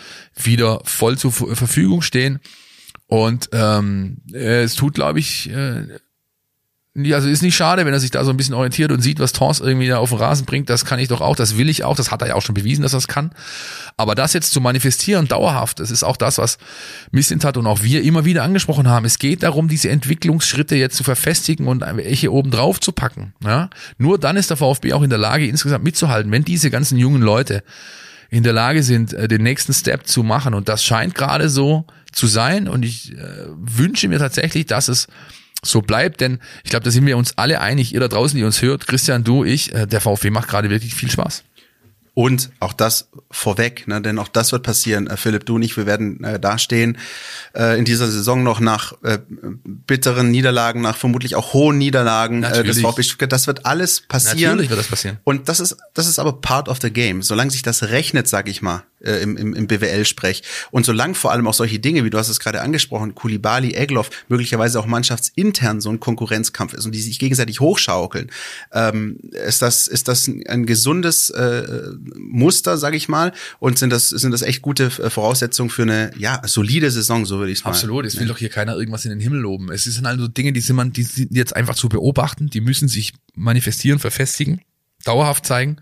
wieder 0.40 0.80
voll 0.84 1.16
zur 1.16 1.32
Verfügung 1.32 2.02
stehen. 2.02 2.40
Und 3.06 3.50
ähm, 3.52 4.18
es 4.32 4.74
tut, 4.74 4.94
glaube 4.94 5.20
ich, 5.20 5.50
äh, 5.50 5.86
also 6.94 7.28
ist 7.28 7.42
nicht 7.42 7.56
schade, 7.56 7.86
wenn 7.86 7.94
er 7.94 8.00
sich 8.00 8.10
da 8.10 8.22
so 8.22 8.30
ein 8.30 8.36
bisschen 8.36 8.54
orientiert 8.54 8.92
und 8.92 9.00
sieht, 9.00 9.18
was 9.18 9.32
Tors 9.32 9.60
irgendwie 9.60 9.88
da 9.88 9.96
auf 9.96 10.10
den 10.10 10.18
Rasen 10.18 10.44
bringt. 10.44 10.68
Das 10.68 10.84
kann 10.84 10.98
ich 10.98 11.08
doch 11.08 11.22
auch, 11.22 11.36
das 11.36 11.56
will 11.56 11.70
ich 11.70 11.84
auch. 11.84 11.96
Das 11.96 12.10
hat 12.10 12.20
er 12.20 12.28
ja 12.28 12.34
auch 12.34 12.42
schon 12.42 12.54
bewiesen, 12.54 12.82
dass 12.82 12.92
er 12.92 12.98
es 12.98 13.08
kann. 13.08 13.30
Aber 13.96 14.14
das 14.14 14.34
jetzt 14.34 14.52
zu 14.52 14.60
manifestieren, 14.60 15.26
dauerhaft, 15.26 15.80
das 15.80 15.90
ist 15.90 16.02
auch 16.02 16.18
das, 16.18 16.36
was 16.36 16.58
Missintat 17.10 17.56
und 17.56 17.66
auch 17.66 17.82
wir 17.82 18.02
immer 18.02 18.26
wieder 18.26 18.42
angesprochen 18.42 18.88
haben. 18.88 19.06
Es 19.06 19.18
geht 19.18 19.42
darum, 19.42 19.68
diese 19.68 19.88
Entwicklungsschritte 19.88 20.76
jetzt 20.76 20.96
zu 20.96 21.04
verfestigen 21.04 21.66
und 21.66 21.80
welche 21.80 22.30
oben 22.30 22.50
drauf 22.50 22.78
zu 22.78 22.92
packen. 22.92 23.32
Ja? 23.42 23.70
Nur 23.96 24.18
dann 24.18 24.36
ist 24.36 24.50
der 24.50 24.58
VfB 24.58 24.92
auch 24.92 25.02
in 25.02 25.10
der 25.10 25.18
Lage, 25.18 25.46
insgesamt 25.46 25.84
mitzuhalten, 25.84 26.30
wenn 26.30 26.44
diese 26.44 26.70
ganzen 26.70 26.98
jungen 26.98 27.22
Leute 27.22 27.62
in 28.28 28.42
der 28.42 28.52
Lage 28.52 28.82
sind, 28.82 29.14
äh, 29.14 29.28
den 29.28 29.42
nächsten 29.42 29.72
Step 29.72 30.06
zu 30.06 30.22
machen. 30.22 30.52
Und 30.52 30.68
das 30.68 30.84
scheint 30.84 31.14
gerade 31.14 31.48
so 31.48 31.86
zu 32.12 32.26
sein. 32.26 32.68
Und 32.68 32.84
ich 32.84 33.12
äh, 33.12 33.46
wünsche 33.56 34.08
mir 34.08 34.18
tatsächlich, 34.18 34.66
dass 34.66 34.88
es 34.88 35.06
so 35.64 35.80
bleibt, 35.80 36.20
denn 36.20 36.40
ich 36.64 36.70
glaube, 36.70 36.84
da 36.84 36.90
sind 36.90 37.06
wir 37.06 37.16
uns 37.16 37.38
alle 37.38 37.60
einig, 37.60 37.94
ihr 37.94 38.00
da 38.00 38.08
draußen, 38.08 38.36
die 38.36 38.44
uns 38.44 38.62
hört, 38.62 38.86
Christian, 38.86 39.24
du, 39.24 39.44
ich, 39.44 39.72
äh, 39.74 39.86
der 39.86 40.00
VfB 40.00 40.30
macht 40.30 40.48
gerade 40.48 40.70
wirklich 40.70 40.94
viel 40.94 41.10
Spaß. 41.10 41.44
Und 42.14 42.50
auch 42.60 42.74
das 42.74 43.08
vorweg, 43.30 43.88
ne, 43.88 44.02
denn 44.02 44.18
auch 44.18 44.28
das 44.28 44.52
wird 44.52 44.62
passieren. 44.62 45.06
Äh, 45.06 45.16
Philipp, 45.16 45.46
du 45.46 45.54
und 45.54 45.62
ich, 45.62 45.78
wir 45.78 45.86
werden 45.86 46.22
äh, 46.22 46.38
dastehen 46.38 46.98
äh, 47.54 47.78
in 47.78 47.86
dieser 47.86 48.06
Saison 48.10 48.42
noch 48.42 48.60
nach 48.60 48.92
äh, 49.02 49.18
bitteren 49.64 50.30
Niederlagen, 50.30 50.82
nach 50.82 50.96
vermutlich 50.96 51.36
auch 51.36 51.54
hohen 51.54 51.78
Niederlagen 51.78 52.42
äh, 52.42 52.64
des 52.64 52.80
VfB 52.80 53.02
Stuttgart. 53.02 53.32
Das 53.32 53.46
wird 53.46 53.64
alles 53.64 54.02
passieren. 54.02 54.52
Natürlich 54.52 54.68
wird 54.68 54.80
das 54.80 54.88
passieren. 54.88 55.20
Und 55.24 55.48
das 55.48 55.60
ist 55.60 55.78
das 55.94 56.06
ist 56.06 56.18
aber 56.18 56.34
part 56.34 56.68
of 56.68 56.80
the 56.82 56.90
game. 56.90 57.22
Solange 57.22 57.50
sich 57.50 57.62
das 57.62 57.84
rechnet, 57.84 58.28
sag 58.28 58.46
ich 58.46 58.60
mal, 58.60 58.82
äh, 59.04 59.22
im, 59.22 59.36
im, 59.36 59.54
im 59.54 59.66
BWL-Sprech. 59.66 60.42
Und 60.70 60.86
solange 60.86 61.14
vor 61.14 61.32
allem 61.32 61.46
auch 61.46 61.54
solche 61.54 61.78
Dinge, 61.78 62.04
wie 62.04 62.10
du 62.10 62.18
hast 62.18 62.28
es 62.28 62.40
gerade 62.40 62.60
angesprochen, 62.60 63.14
Kulibali, 63.14 63.74
Egloff, 63.74 64.10
möglicherweise 64.28 64.78
auch 64.80 64.86
mannschaftsintern 64.86 65.80
so 65.80 65.90
ein 65.90 66.00
Konkurrenzkampf 66.00 66.74
ist 66.74 66.86
und 66.86 66.92
die 66.92 67.00
sich 67.00 67.18
gegenseitig 67.18 67.60
hochschaukeln, 67.60 68.30
ähm, 68.72 69.18
ist 69.46 69.62
das 69.62 69.86
ist 69.86 70.08
das 70.08 70.28
ein 70.28 70.66
gesundes 70.66 71.30
äh, 71.30 71.90
Muster, 72.16 72.78
sage 72.78 72.96
ich 72.96 73.08
mal, 73.08 73.32
und 73.58 73.78
sind 73.78 73.90
das 73.90 74.08
sind 74.08 74.32
das 74.32 74.42
echt 74.42 74.62
gute 74.62 74.84
äh, 74.84 75.10
Voraussetzungen 75.10 75.70
für 75.70 75.82
eine 75.82 76.10
ja 76.16 76.40
solide 76.46 76.90
Saison, 76.90 77.24
so 77.24 77.38
würde 77.38 77.52
ich 77.52 77.58
es 77.58 77.64
mal. 77.64 77.70
Absolut, 77.70 78.06
es 78.06 78.18
will 78.18 78.26
doch 78.26 78.38
hier 78.38 78.48
keiner 78.48 78.76
irgendwas 78.76 79.04
in 79.04 79.10
den 79.10 79.20
Himmel 79.20 79.40
loben. 79.40 79.70
Es 79.70 79.84
sind 79.84 80.06
also 80.06 80.28
Dinge, 80.28 80.52
die 80.52 80.60
sind 80.60 80.76
man, 80.76 80.92
die 80.92 81.02
sind 81.02 81.34
jetzt 81.34 81.54
einfach 81.56 81.74
zu 81.74 81.88
beobachten, 81.88 82.48
die 82.48 82.60
müssen 82.60 82.88
sich 82.88 83.14
manifestieren, 83.34 83.98
verfestigen, 83.98 84.60
dauerhaft 85.04 85.46
zeigen. 85.46 85.76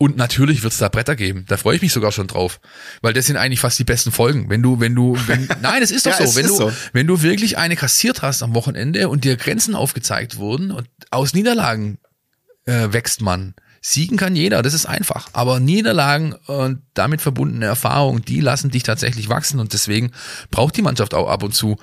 Und 0.00 0.16
natürlich 0.16 0.62
wird 0.62 0.72
es 0.72 0.78
da 0.78 0.88
Bretter 0.88 1.16
geben. 1.16 1.44
Da 1.48 1.56
freue 1.56 1.74
ich 1.74 1.82
mich 1.82 1.92
sogar 1.92 2.12
schon 2.12 2.28
drauf. 2.28 2.60
Weil 3.02 3.12
das 3.12 3.26
sind 3.26 3.36
eigentlich 3.36 3.58
fast 3.58 3.80
die 3.80 3.84
besten 3.84 4.12
Folgen. 4.12 4.48
Wenn 4.48 4.62
du, 4.62 4.78
wenn 4.78 4.94
du, 4.94 5.18
wenn, 5.26 5.48
nein, 5.60 5.82
es 5.82 5.90
ist 5.90 6.06
doch 6.06 6.18
ja, 6.18 6.24
so. 6.24 6.36
Wenn 6.36 6.46
du, 6.46 6.54
so. 6.54 6.72
wenn 6.92 7.06
du 7.08 7.22
wirklich 7.22 7.58
eine 7.58 7.74
kassiert 7.74 8.22
hast 8.22 8.44
am 8.44 8.54
Wochenende 8.54 9.08
und 9.08 9.24
dir 9.24 9.36
Grenzen 9.36 9.74
aufgezeigt 9.74 10.36
wurden 10.36 10.70
und 10.70 10.88
aus 11.10 11.34
Niederlagen 11.34 11.98
äh, 12.66 12.92
wächst 12.92 13.22
man. 13.22 13.54
Siegen 13.80 14.16
kann 14.16 14.36
jeder, 14.36 14.62
das 14.62 14.74
ist 14.74 14.86
einfach. 14.86 15.30
Aber 15.32 15.58
Niederlagen 15.58 16.34
und 16.46 16.82
damit 16.94 17.20
verbundene 17.20 17.66
Erfahrungen, 17.66 18.22
die 18.22 18.40
lassen 18.40 18.70
dich 18.70 18.84
tatsächlich 18.84 19.28
wachsen 19.28 19.58
und 19.58 19.72
deswegen 19.72 20.12
braucht 20.50 20.76
die 20.76 20.82
Mannschaft 20.82 21.14
auch 21.14 21.28
ab 21.28 21.42
und 21.42 21.54
zu 21.54 21.76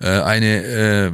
äh, 0.00 0.08
eine 0.08 0.64
äh, 0.64 1.12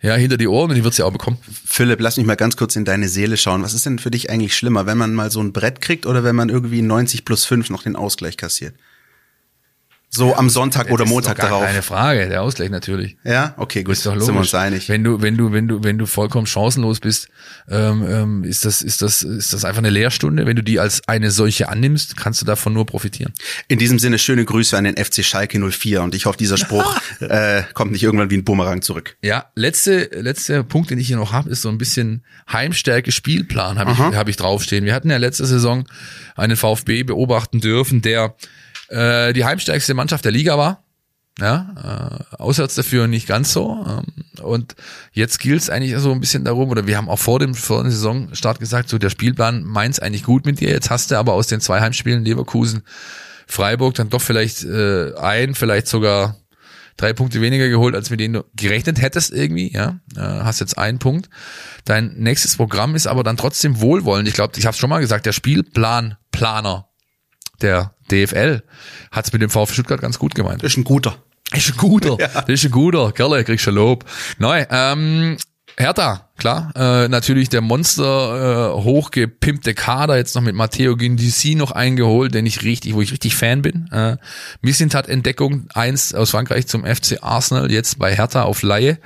ja, 0.00 0.14
hinter 0.14 0.36
die 0.36 0.46
Ohren 0.46 0.70
und 0.70 0.76
die 0.76 0.84
wird 0.84 0.94
sie 0.94 1.02
auch 1.02 1.12
bekommen. 1.12 1.38
Philipp, 1.66 2.00
lass 2.00 2.16
mich 2.16 2.26
mal 2.26 2.36
ganz 2.36 2.56
kurz 2.56 2.76
in 2.76 2.84
deine 2.84 3.08
Seele 3.08 3.36
schauen. 3.36 3.62
Was 3.62 3.74
ist 3.74 3.84
denn 3.84 3.98
für 3.98 4.10
dich 4.10 4.30
eigentlich 4.30 4.56
schlimmer, 4.56 4.86
wenn 4.86 4.98
man 4.98 5.14
mal 5.14 5.30
so 5.30 5.40
ein 5.40 5.52
Brett 5.52 5.80
kriegt 5.80 6.06
oder 6.06 6.22
wenn 6.22 6.36
man 6.36 6.48
irgendwie 6.48 6.82
90 6.82 7.24
plus 7.24 7.44
5 7.44 7.70
noch 7.70 7.82
den 7.82 7.96
Ausgleich 7.96 8.36
kassiert? 8.36 8.74
So 10.10 10.34
am 10.34 10.48
Sonntag 10.48 10.90
oder 10.90 11.04
Montag 11.04 11.36
darauf. 11.36 11.62
Keine 11.62 11.82
Frage, 11.82 12.28
der 12.28 12.42
Ausgleich 12.42 12.70
natürlich. 12.70 13.16
Ja, 13.24 13.54
okay, 13.58 13.82
gut, 13.82 13.92
Ist 13.92 14.06
doch 14.06 14.12
logisch. 14.12 14.26
sind 14.26 14.34
wir 14.34 14.40
uns 14.40 14.54
einig. 14.54 14.88
Wenn 14.88 15.04
du, 15.04 15.20
wenn 15.20 15.36
du, 15.36 15.52
wenn 15.52 15.68
du, 15.68 15.84
wenn 15.84 15.98
du 15.98 16.06
vollkommen 16.06 16.46
chancenlos 16.46 17.00
bist, 17.00 17.28
ähm, 17.68 18.04
ähm, 18.08 18.44
ist 18.44 18.64
das, 18.64 18.80
ist 18.80 19.02
das, 19.02 19.22
ist 19.22 19.52
das 19.52 19.64
einfach 19.66 19.78
eine 19.78 19.90
Lehrstunde. 19.90 20.46
Wenn 20.46 20.56
du 20.56 20.62
die 20.62 20.80
als 20.80 21.06
eine 21.06 21.30
solche 21.30 21.68
annimmst, 21.68 22.16
kannst 22.16 22.40
du 22.40 22.46
davon 22.46 22.72
nur 22.72 22.86
profitieren. 22.86 23.34
In 23.68 23.78
diesem 23.78 23.98
Sinne 23.98 24.18
schöne 24.18 24.44
Grüße 24.46 24.76
an 24.78 24.84
den 24.84 24.96
FC 24.96 25.22
Schalke 25.22 25.58
04 25.58 26.02
und 26.02 26.14
ich 26.14 26.24
hoffe, 26.24 26.38
dieser 26.38 26.56
Spruch 26.56 26.98
äh, 27.20 27.62
kommt 27.74 27.92
nicht 27.92 28.02
irgendwann 28.02 28.30
wie 28.30 28.38
ein 28.38 28.44
Bumerang 28.44 28.80
zurück. 28.80 29.16
Ja, 29.22 29.46
letzte, 29.56 30.08
letzter 30.12 30.62
Punkt, 30.62 30.90
den 30.90 30.98
ich 30.98 31.06
hier 31.06 31.18
noch 31.18 31.32
habe, 31.32 31.50
ist 31.50 31.60
so 31.62 31.68
ein 31.68 31.76
bisschen 31.76 32.24
Heimstärke 32.50 33.12
Spielplan 33.12 33.78
habe 33.78 33.92
ich, 33.92 33.98
hab 33.98 34.28
ich 34.28 34.36
draufstehen. 34.36 34.86
Wir 34.86 34.94
hatten 34.94 35.10
ja 35.10 35.18
letzte 35.18 35.44
Saison 35.44 35.84
einen 36.34 36.56
VfB 36.56 37.02
beobachten 37.02 37.60
dürfen, 37.60 38.00
der 38.00 38.34
äh, 38.88 39.32
die 39.32 39.44
heimstärkste 39.44 39.94
Mannschaft 39.94 40.24
der 40.24 40.32
Liga 40.32 40.58
war. 40.58 40.84
Ja, 41.40 42.20
äh, 42.32 42.36
auswärts 42.36 42.74
dafür 42.74 43.06
nicht 43.06 43.28
ganz 43.28 43.52
so. 43.52 43.84
Ähm, 43.86 44.24
und 44.42 44.74
jetzt 45.12 45.38
gilt 45.38 45.62
es 45.62 45.70
eigentlich 45.70 45.96
so 45.98 46.10
ein 46.10 46.18
bisschen 46.18 46.44
darum, 46.44 46.68
oder 46.70 46.88
wir 46.88 46.96
haben 46.96 47.08
auch 47.08 47.18
vor 47.18 47.38
dem, 47.38 47.54
vor 47.54 47.82
dem 47.82 47.92
Saisonstart 47.92 48.58
gesagt, 48.58 48.88
so 48.88 48.98
der 48.98 49.10
Spielplan 49.10 49.62
meint's 49.62 50.00
eigentlich 50.00 50.24
gut 50.24 50.46
mit 50.46 50.58
dir. 50.58 50.70
Jetzt 50.70 50.90
hast 50.90 51.12
du 51.12 51.16
aber 51.16 51.34
aus 51.34 51.46
den 51.46 51.60
zwei 51.60 51.80
Heimspielen 51.80 52.24
Leverkusen, 52.24 52.82
Freiburg 53.46 53.94
dann 53.94 54.10
doch 54.10 54.20
vielleicht 54.20 54.64
äh, 54.64 55.14
ein, 55.14 55.54
vielleicht 55.54 55.86
sogar 55.86 56.36
drei 56.96 57.12
Punkte 57.12 57.40
weniger 57.40 57.68
geholt, 57.68 57.94
als 57.94 58.10
mit 58.10 58.18
denen 58.18 58.34
du 58.34 58.44
gerechnet 58.56 59.00
hättest 59.00 59.32
irgendwie, 59.32 59.72
ja. 59.72 60.00
Äh, 60.16 60.20
hast 60.20 60.58
jetzt 60.58 60.76
einen 60.76 60.98
Punkt. 60.98 61.30
Dein 61.84 62.14
nächstes 62.16 62.56
Programm 62.56 62.96
ist 62.96 63.06
aber 63.06 63.22
dann 63.22 63.36
trotzdem 63.36 63.80
wohlwollend. 63.80 64.26
Ich 64.26 64.34
glaube, 64.34 64.58
ich 64.58 64.66
habe 64.66 64.76
schon 64.76 64.90
mal 64.90 64.98
gesagt, 64.98 65.24
der 65.24 65.32
Spielplanplaner 65.32 66.88
der 67.62 67.94
DFL 68.10 68.62
hat's 69.10 69.32
mit 69.32 69.42
dem 69.42 69.50
VfB 69.50 69.74
Stuttgart 69.74 70.00
ganz 70.00 70.18
gut 70.18 70.34
gemeint. 70.34 70.62
Ist 70.62 70.76
ein 70.76 70.84
guter. 70.84 71.16
Ist 71.52 71.70
ein 71.70 71.76
guter. 71.76 72.16
Das 72.32 72.48
ist 72.48 72.64
ein 72.64 72.70
guter. 72.70 73.12
Kerle, 73.12 73.44
kriegst 73.44 73.66
du 73.66 73.70
Lob. 73.70 74.04
Neu, 74.38 74.64
ähm, 74.70 75.36
Hertha, 75.78 76.28
klar. 76.36 76.72
Äh, 76.74 77.08
natürlich 77.08 77.48
der 77.50 77.60
Monster 77.60 78.72
äh, 78.74 78.82
hochgepimpte 78.82 79.74
Kader, 79.74 80.16
jetzt 80.16 80.34
noch 80.34 80.42
mit 80.42 80.56
Matteo 80.56 80.96
Gindisi 80.96 81.54
noch 81.54 81.70
eingeholt, 81.70 82.34
den 82.34 82.46
ich 82.46 82.64
richtig, 82.64 82.94
wo 82.94 83.00
ich 83.00 83.12
richtig 83.12 83.36
Fan 83.36 83.62
bin. 83.62 83.88
Äh, 83.92 84.16
Missintat 84.60 85.08
Entdeckung, 85.08 85.68
eins 85.74 86.14
aus 86.14 86.30
Frankreich 86.30 86.66
zum 86.66 86.84
FC 86.84 87.22
Arsenal, 87.22 87.70
jetzt 87.70 87.98
bei 87.98 88.14
Hertha 88.14 88.42
auf 88.42 88.62
Laie. 88.62 88.98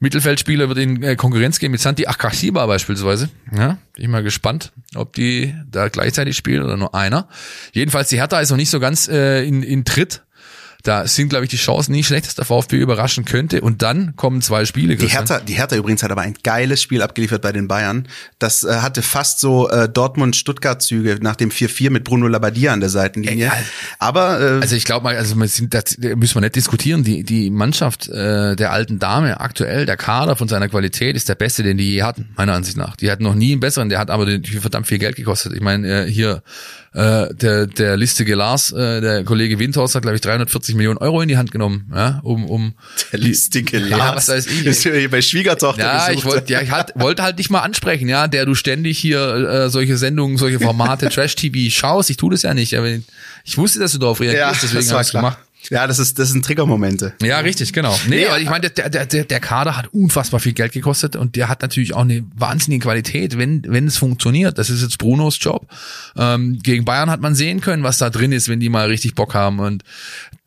Mittelfeldspieler 0.00 0.68
wird 0.68 0.78
in 0.78 1.02
äh, 1.02 1.16
Konkurrenz 1.16 1.58
gehen 1.58 1.72
mit 1.72 1.80
Santi 1.80 2.06
Akashiba 2.06 2.64
beispielsweise. 2.66 3.30
Ja, 3.54 3.78
bin 3.94 4.04
ich 4.04 4.08
mal 4.08 4.22
gespannt, 4.22 4.72
ob 4.94 5.12
die 5.12 5.54
da 5.70 5.88
gleichzeitig 5.88 6.36
spielen 6.36 6.62
oder 6.62 6.76
nur 6.76 6.94
einer. 6.94 7.28
Jedenfalls 7.72 8.08
die 8.08 8.16
Hertha 8.18 8.40
ist 8.40 8.50
noch 8.50 8.56
nicht 8.56 8.70
so 8.70 8.80
ganz 8.80 9.08
äh, 9.08 9.44
in, 9.44 9.62
in 9.62 9.84
Tritt. 9.84 10.22
Da 10.88 11.06
sind, 11.06 11.28
glaube 11.28 11.44
ich, 11.44 11.50
die 11.50 11.58
Chancen 11.58 11.92
nicht 11.92 12.06
schlecht, 12.06 12.26
dass 12.26 12.34
der 12.34 12.46
VfB 12.46 12.76
überraschen 12.76 13.26
könnte. 13.26 13.60
Und 13.60 13.82
dann 13.82 14.16
kommen 14.16 14.40
zwei 14.40 14.64
Spiele. 14.64 14.96
Die. 14.96 15.06
Hertha, 15.06 15.38
die 15.38 15.52
Hertha 15.52 15.76
übrigens 15.76 16.02
hat 16.02 16.10
aber 16.10 16.22
ein 16.22 16.32
geiles 16.42 16.80
Spiel 16.80 17.02
abgeliefert 17.02 17.42
bei 17.42 17.52
den 17.52 17.68
Bayern. 17.68 18.08
Das 18.38 18.64
äh, 18.64 18.76
hatte 18.76 19.02
fast 19.02 19.38
so 19.38 19.68
äh, 19.68 19.86
Dortmund-Stuttgart-Züge 19.86 21.18
nach 21.20 21.36
dem 21.36 21.50
4-4 21.50 21.90
mit 21.90 22.04
Bruno 22.04 22.26
Labbadia 22.26 22.72
an 22.72 22.80
der 22.80 22.88
Seitenlinie. 22.88 23.48
Ey, 23.48 23.62
aber 23.98 24.40
äh, 24.40 24.60
Also 24.62 24.76
ich 24.76 24.86
glaube 24.86 25.04
mal, 25.04 25.14
also 25.14 25.38
sind, 25.44 25.74
das 25.74 25.98
müssen 25.98 26.36
wir 26.36 26.40
nicht 26.40 26.56
diskutieren. 26.56 27.04
Die 27.04 27.22
die 27.22 27.50
Mannschaft 27.50 28.08
äh, 28.08 28.56
der 28.56 28.72
alten 28.72 28.98
Dame 28.98 29.40
aktuell, 29.40 29.84
der 29.84 29.98
Kader 29.98 30.36
von 30.36 30.48
seiner 30.48 30.70
Qualität 30.70 31.16
ist 31.16 31.28
der 31.28 31.34
beste, 31.34 31.62
den 31.62 31.76
die 31.76 31.92
je 31.92 32.02
hatten, 32.02 32.30
meiner 32.34 32.54
Ansicht 32.54 32.78
nach. 32.78 32.96
Die 32.96 33.10
hatten 33.10 33.24
noch 33.24 33.34
nie 33.34 33.52
einen 33.52 33.60
besseren. 33.60 33.90
Der 33.90 33.98
hat 33.98 34.08
aber 34.08 34.24
den, 34.24 34.42
verdammt 34.42 34.86
viel 34.86 34.98
Geld 34.98 35.16
gekostet. 35.16 35.52
Ich 35.52 35.60
meine 35.60 36.06
äh, 36.06 36.10
hier 36.10 36.42
äh, 36.94 37.34
der 37.34 37.66
der 37.66 37.96
listige 37.96 38.34
Lars, 38.34 38.72
äh, 38.72 39.00
der 39.00 39.24
Kollege 39.24 39.58
Windhorst 39.58 39.94
hat 39.94 40.02
glaube 40.02 40.16
ich 40.16 40.20
340 40.22 40.74
Millionen 40.74 40.98
Euro 40.98 41.20
in 41.20 41.28
die 41.28 41.36
Hand 41.36 41.50
genommen, 41.52 41.90
ja, 41.94 42.20
um 42.22 42.44
um 42.46 42.74
der 43.12 43.20
listige 43.20 43.78
Ja, 43.78 43.96
Lars. 43.96 44.28
was 44.28 44.28
weiß 44.28 44.46
ich. 44.46 44.66
Ist 44.66 44.82
hier 44.82 45.10
bei 45.10 45.20
Schwiegertochter 45.22 45.82
Ja, 45.82 46.10
ich 46.10 46.24
wollte 46.24 46.52
ja, 46.52 46.60
ich 46.62 46.70
hat, 46.70 46.92
wollte 46.96 47.22
halt 47.22 47.38
dich 47.38 47.50
mal 47.50 47.60
ansprechen, 47.60 48.08
ja, 48.08 48.26
der 48.28 48.46
du 48.46 48.54
ständig 48.54 48.98
hier 48.98 49.20
äh, 49.34 49.70
solche 49.70 49.96
Sendungen, 49.96 50.38
solche 50.38 50.60
Formate 50.60 51.08
Trash-TV 51.10 51.70
schaust. 51.70 52.10
Ich 52.10 52.16
tu 52.16 52.30
das 52.30 52.42
ja 52.42 52.54
nicht, 52.54 52.76
aber 52.76 52.88
ich 53.44 53.58
wusste, 53.58 53.78
dass 53.78 53.92
du 53.92 53.98
darauf 53.98 54.20
reagierst, 54.20 54.62
ja, 54.62 54.68
deswegen 54.70 54.90
habe 54.92 55.02
ich 55.02 55.10
klar. 55.10 55.22
gemacht. 55.22 55.38
Ja, 55.70 55.86
das 55.86 55.98
ist 55.98 56.18
das 56.18 56.30
sind 56.30 56.44
Triggermomente. 56.44 57.12
Ja, 57.22 57.38
richtig, 57.40 57.72
genau. 57.72 57.98
Nee, 58.08 58.16
Nee, 58.16 58.26
aber 58.26 58.40
ich 58.40 58.48
meine, 58.48 58.70
der, 58.70 58.88
der, 58.90 59.06
der, 59.06 59.24
der 59.24 59.40
Kader 59.40 59.76
hat 59.76 59.88
unfassbar 59.92 60.40
viel 60.40 60.52
Geld 60.54 60.72
gekostet 60.72 61.14
und 61.16 61.36
der 61.36 61.48
hat 61.48 61.62
natürlich 61.62 61.94
auch 61.94 62.00
eine 62.02 62.24
wahnsinnige 62.36 62.82
Qualität, 62.84 63.36
wenn, 63.38 63.62
wenn 63.66 63.86
es 63.86 63.96
funktioniert. 63.98 64.58
Das 64.58 64.70
ist 64.70 64.82
jetzt 64.82 64.98
Brunos 64.98 65.38
Job. 65.40 65.66
Ähm, 66.16 66.58
gegen 66.62 66.84
Bayern 66.84 67.10
hat 67.10 67.20
man 67.20 67.34
sehen 67.34 67.60
können, 67.60 67.82
was 67.82 67.98
da 67.98 68.10
drin 68.10 68.32
ist, 68.32 68.48
wenn 68.48 68.60
die 68.60 68.68
mal 68.68 68.86
richtig 68.88 69.14
Bock 69.14 69.34
haben. 69.34 69.60
Und 69.60 69.82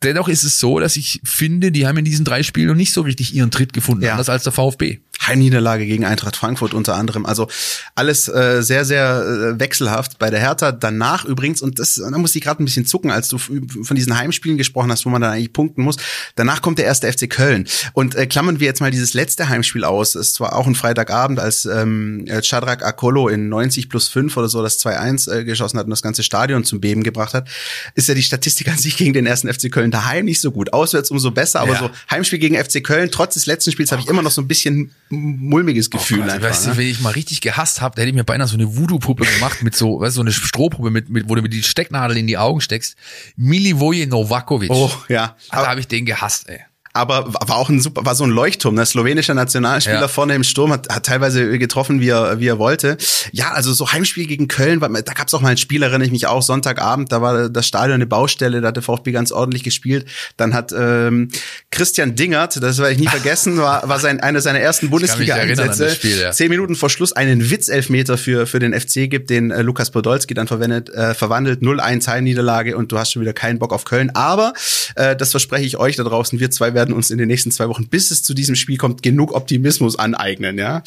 dennoch 0.02 0.28
ist 0.28 0.42
es 0.42 0.58
so, 0.58 0.78
dass 0.80 0.96
ich 0.96 1.20
finde, 1.24 1.70
die 1.72 1.86
haben 1.86 1.96
in 1.98 2.04
diesen 2.04 2.24
drei 2.24 2.42
Spielen 2.42 2.68
noch 2.68 2.74
nicht 2.74 2.92
so 2.92 3.02
richtig 3.02 3.34
ihren 3.34 3.50
Tritt 3.50 3.72
gefunden, 3.72 4.04
Ja. 4.04 4.12
anders 4.12 4.28
als 4.28 4.42
der 4.44 4.52
VfB. 4.52 4.98
Heimniederlage 5.26 5.86
gegen 5.86 6.04
Eintracht 6.04 6.36
Frankfurt 6.36 6.74
unter 6.74 6.94
anderem. 6.94 7.26
Also 7.26 7.48
alles 7.94 8.28
äh, 8.28 8.62
sehr, 8.62 8.84
sehr 8.84 9.54
äh, 9.54 9.60
wechselhaft 9.60 10.18
bei 10.18 10.30
der 10.30 10.40
Hertha. 10.40 10.72
Danach 10.72 11.24
übrigens, 11.24 11.62
und 11.62 11.78
das, 11.78 11.94
da 11.94 12.16
muss 12.18 12.34
ich 12.34 12.42
gerade 12.42 12.62
ein 12.62 12.64
bisschen 12.64 12.86
zucken, 12.86 13.10
als 13.10 13.28
du 13.28 13.38
von 13.38 13.96
diesen 13.96 14.16
Heimspielen 14.18 14.58
gesprochen 14.58 14.90
hast, 14.90 15.04
wo 15.06 15.10
man 15.10 15.20
dann 15.22 15.32
eigentlich 15.32 15.52
punkten 15.52 15.82
muss. 15.82 15.96
Danach 16.36 16.62
kommt 16.62 16.78
der 16.78 16.86
erste 16.86 17.10
FC 17.12 17.28
Köln. 17.28 17.66
Und 17.92 18.14
äh, 18.14 18.26
klammern 18.26 18.60
wir 18.60 18.66
jetzt 18.66 18.80
mal 18.80 18.90
dieses 18.90 19.14
letzte 19.14 19.48
Heimspiel 19.48 19.84
aus. 19.84 20.14
Es 20.14 20.40
war 20.40 20.54
auch 20.56 20.66
ein 20.66 20.74
Freitagabend, 20.74 21.38
als 21.40 21.64
ähm, 21.64 22.26
Chadrak 22.42 22.84
Akolo 22.84 23.28
in 23.28 23.48
90 23.48 23.88
plus 23.88 24.08
5 24.08 24.36
oder 24.36 24.48
so 24.48 24.62
das 24.62 24.78
2-1 24.84 25.30
äh, 25.32 25.44
geschossen 25.44 25.78
hat 25.78 25.84
und 25.84 25.90
das 25.90 26.02
ganze 26.02 26.22
Stadion 26.22 26.64
zum 26.64 26.80
Beben 26.80 27.02
gebracht 27.02 27.34
hat, 27.34 27.48
ist 27.94 28.08
ja 28.08 28.14
die 28.14 28.22
Statistik 28.22 28.68
an 28.68 28.78
sich 28.78 28.96
gegen 28.96 29.12
den 29.12 29.26
ersten 29.26 29.52
FC 29.52 29.70
Köln 29.70 29.90
daheim 29.90 30.24
nicht 30.24 30.40
so 30.40 30.50
gut. 30.50 30.72
Auswärts 30.72 31.10
umso 31.10 31.30
besser, 31.30 31.60
aber 31.60 31.72
Ja. 31.74 31.78
so 31.78 31.90
Heimspiel 32.10 32.38
gegen 32.38 32.56
FC 32.56 32.82
Köln, 32.82 33.10
trotz 33.10 33.34
des 33.34 33.46
letzten 33.46 33.72
Spiels 33.72 33.92
habe 33.92 34.02
ich 34.02 34.08
immer 34.08 34.22
noch 34.22 34.30
so 34.30 34.40
ein 34.40 34.48
bisschen 34.48 34.90
mulmiges 35.12 35.90
Gefühl 35.90 36.22
Gott, 36.22 36.30
einfach. 36.30 36.48
weißt 36.48 36.66
du, 36.66 36.70
ne? 36.70 36.76
wenn 36.78 36.86
ich 36.86 37.00
mal 37.00 37.10
richtig 37.10 37.40
gehasst 37.40 37.80
habe, 37.80 37.94
da 37.94 38.02
hätte 38.02 38.10
ich 38.10 38.14
mir 38.14 38.24
beinahe 38.24 38.48
so 38.48 38.54
eine 38.56 38.76
Voodoo-Puppe 38.76 39.24
gemacht 39.24 39.62
mit 39.62 39.76
so, 39.76 40.00
weißt 40.00 40.16
du, 40.16 40.16
so 40.16 40.20
eine 40.22 40.32
Strohpuppe, 40.32 40.90
mit, 40.90 41.08
mit, 41.08 41.28
wo 41.28 41.34
du 41.34 41.42
mit 41.42 41.52
die 41.52 41.62
Stecknadel 41.62 42.16
in 42.16 42.26
die 42.26 42.38
Augen 42.38 42.60
steckst. 42.60 42.96
Milivoje 43.36 44.06
Novakovic. 44.06 44.70
Oh, 44.70 44.90
ja. 45.08 45.36
Da 45.50 45.58
Aber, 45.58 45.68
habe 45.68 45.80
ich 45.80 45.88
den 45.88 46.06
gehasst, 46.06 46.48
ey. 46.48 46.60
Aber 46.94 47.32
war 47.32 47.56
auch 47.56 47.68
ein 47.70 47.80
super, 47.80 48.04
war 48.04 48.14
so 48.14 48.24
ein 48.24 48.30
Leuchtturm, 48.30 48.74
ne? 48.74 48.84
Slowenischer 48.84 49.34
Nationalspieler 49.34 50.00
Ja. 50.02 50.08
vorne 50.08 50.34
im 50.34 50.44
Sturm, 50.44 50.72
hat, 50.72 50.88
hat 50.90 51.06
teilweise 51.06 51.58
getroffen, 51.58 52.00
wie 52.00 52.08
er, 52.10 52.38
wie 52.38 52.46
er 52.48 52.58
wollte. 52.58 52.98
Ja, 53.30 53.52
also 53.52 53.72
so 53.72 53.92
Heimspiel 53.92 54.26
gegen 54.26 54.46
Köln, 54.48 54.80
da 54.80 54.88
gab's 55.14 55.32
auch 55.32 55.40
mal 55.40 55.48
ein 55.50 55.56
Spiel, 55.56 55.82
erinnere 55.82 56.04
ich 56.04 56.12
mich 56.12 56.26
auch, 56.26 56.42
Sonntagabend, 56.42 57.10
da 57.12 57.22
war 57.22 57.48
das 57.48 57.66
Stadion 57.66 57.94
eine 57.94 58.06
Baustelle, 58.06 58.60
da 58.60 58.68
hat 58.68 58.76
der 58.76 58.82
VfB 58.82 59.12
ganz 59.12 59.32
ordentlich 59.32 59.62
gespielt. 59.62 60.04
Dann 60.36 60.52
hat 60.52 60.72
ähm, 60.76 61.28
Christian 61.70 62.14
Dingert, 62.14 62.62
das 62.62 62.78
werde 62.78 62.92
ich 62.92 62.98
nie 62.98 63.06
vergessen, 63.08 63.56
war, 63.56 63.88
war 63.88 63.98
sein, 63.98 64.20
einer 64.20 64.42
seiner 64.42 64.60
ersten 64.60 64.90
Bundesliga-Einsätze. 64.90 65.96
ja. 66.20 66.30
Zehn 66.32 66.50
Minuten 66.50 66.74
vor 66.76 66.90
Schluss 66.90 67.12
einen 67.12 67.50
Witzelfmeter 67.50 68.18
für, 68.18 68.46
für 68.46 68.58
den 68.58 68.78
FC 68.78 69.08
gibt, 69.08 69.30
den 69.30 69.50
äh, 69.50 69.62
Lukas 69.62 69.90
Podolski 69.90 70.34
dann 70.34 70.46
verwendet, 70.46 70.90
äh, 70.90 71.14
verwandelt, 71.14 71.62
0-1 71.62 72.06
Heimniederlage 72.08 72.76
und 72.76 72.92
du 72.92 72.98
hast 72.98 73.12
schon 73.12 73.22
wieder 73.22 73.32
keinen 73.32 73.58
Bock 73.58 73.72
auf 73.72 73.84
Köln. 73.84 74.10
Aber 74.14 74.52
äh, 74.96 75.16
das 75.16 75.30
verspreche 75.30 75.64
ich 75.64 75.78
euch 75.78 75.96
da 75.96 76.02
draußen, 76.04 76.38
wir 76.38 76.50
zwei 76.50 76.74
werden 76.74 76.81
uns 76.90 77.10
in 77.10 77.18
den 77.18 77.28
nächsten 77.28 77.50
zwei 77.50 77.68
Wochen, 77.68 77.86
bis 77.88 78.10
es 78.10 78.22
zu 78.22 78.32
diesem 78.32 78.54
Spiel 78.54 78.78
kommt, 78.78 79.02
genug 79.02 79.32
Optimismus 79.34 79.98
aneignen. 79.98 80.56
Ja, 80.58 80.82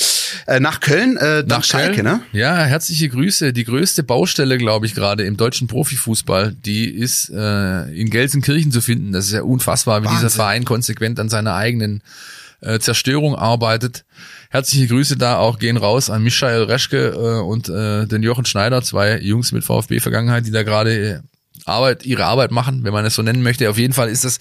äh, 0.48 0.60
Nach 0.60 0.80
Köln, 0.80 1.18
äh, 1.18 1.44
Nach 1.48 1.64
Schalke, 1.64 2.02
Köln. 2.02 2.06
ne? 2.06 2.22
Ja, 2.34 2.58
herzliche 2.64 3.08
Grüße. 3.10 3.54
Die 3.54 3.64
größte 3.64 4.04
Baustelle, 4.04 4.58
glaube 4.58 4.88
ich, 4.88 4.96
gerade 4.96 5.24
im 5.24 5.38
deutschen 5.38 5.68
Profifußball, 5.68 6.56
die 6.66 6.90
ist 6.90 7.30
äh, 7.30 7.92
in 7.94 8.10
Gelsenkirchen 8.10 8.72
zu 8.72 8.82
finden. 8.82 9.12
Das 9.12 9.26
ist 9.28 9.34
ja 9.34 9.44
unfassbar, 9.44 10.04
wie 10.04 10.08
dieser. 10.08 10.30
Verein 10.32 10.66
konsequent 10.66 11.20
an 11.20 11.30
seiner 11.30 11.54
eigenen 11.54 12.02
äh, 12.62 12.80
Zerstörung 12.80 13.36
arbeitet. 13.36 14.06
Herzliche 14.50 14.88
Grüße 14.88 15.18
da 15.18 15.38
auch 15.38 15.60
gehen 15.60 15.78
raus 15.78 16.10
an 16.10 16.24
Michael 16.24 16.64
Reschke 16.64 17.10
äh, 17.10 17.42
und 17.42 17.70
äh, 17.70 18.06
den 18.08 18.24
Jochen 18.24 18.46
Schneider, 18.46 18.82
zwei 18.82 19.20
Jungs 19.20 19.52
mit 19.52 19.64
VfB-Vergangenheit, 19.64 20.46
die 20.48 20.52
da 20.52 20.64
gerade 20.64 20.92
äh, 20.98 21.20
Arbeit, 21.66 22.06
ihre 22.06 22.26
Arbeit 22.26 22.52
machen, 22.52 22.84
wenn 22.84 22.94
man 22.94 23.06
es 23.06 23.16
so 23.16 23.22
nennen 23.22 23.44
möchte. 23.44 23.70
Auf 23.70 23.78
jeden 23.78 23.94
Fall 23.94 24.10
ist 24.10 24.24
das 24.26 24.40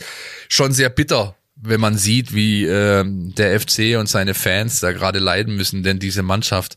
schon 0.48 0.72
sehr 0.72 0.88
bitter, 0.88 1.36
wenn 1.56 1.80
man 1.80 1.96
sieht, 1.96 2.34
wie 2.34 2.64
ähm, 2.64 3.34
der 3.34 3.58
FC 3.58 3.96
und 3.98 4.08
seine 4.08 4.34
Fans 4.34 4.80
da 4.80 4.92
gerade 4.92 5.18
leiden 5.18 5.56
müssen, 5.56 5.82
denn 5.82 5.98
diese 5.98 6.22
Mannschaft 6.22 6.76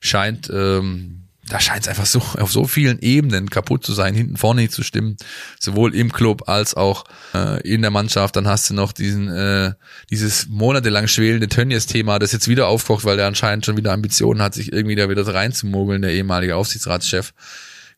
scheint, 0.00 0.50
ähm, 0.52 1.26
da 1.48 1.60
scheint 1.60 1.82
es 1.82 1.88
einfach 1.88 2.06
so 2.06 2.18
auf 2.18 2.50
so 2.50 2.64
vielen 2.64 2.98
Ebenen 2.98 3.50
kaputt 3.50 3.84
zu 3.84 3.92
sein, 3.92 4.14
hinten 4.14 4.36
vorne 4.36 4.62
nicht 4.62 4.72
zu 4.72 4.82
stimmen, 4.82 5.16
sowohl 5.60 5.94
im 5.94 6.12
Club 6.12 6.48
als 6.48 6.74
auch 6.74 7.04
äh, 7.34 7.60
in 7.62 7.82
der 7.82 7.92
Mannschaft. 7.92 8.34
Dann 8.34 8.48
hast 8.48 8.68
du 8.68 8.74
noch 8.74 8.92
diesen 8.92 9.28
äh, 9.28 9.72
dieses 10.10 10.48
monatelang 10.48 11.06
schwelende 11.06 11.48
Tönnies-Thema, 11.48 12.18
das 12.18 12.32
jetzt 12.32 12.48
wieder 12.48 12.66
aufkocht, 12.66 13.04
weil 13.04 13.16
der 13.16 13.28
anscheinend 13.28 13.64
schon 13.64 13.76
wieder 13.76 13.92
Ambitionen 13.92 14.42
hat, 14.42 14.54
sich 14.54 14.72
irgendwie 14.72 14.96
da 14.96 15.08
wieder 15.08 15.26
reinzumogeln, 15.26 16.02
der 16.02 16.12
ehemalige 16.12 16.56
Aufsichtsratschef 16.56 17.32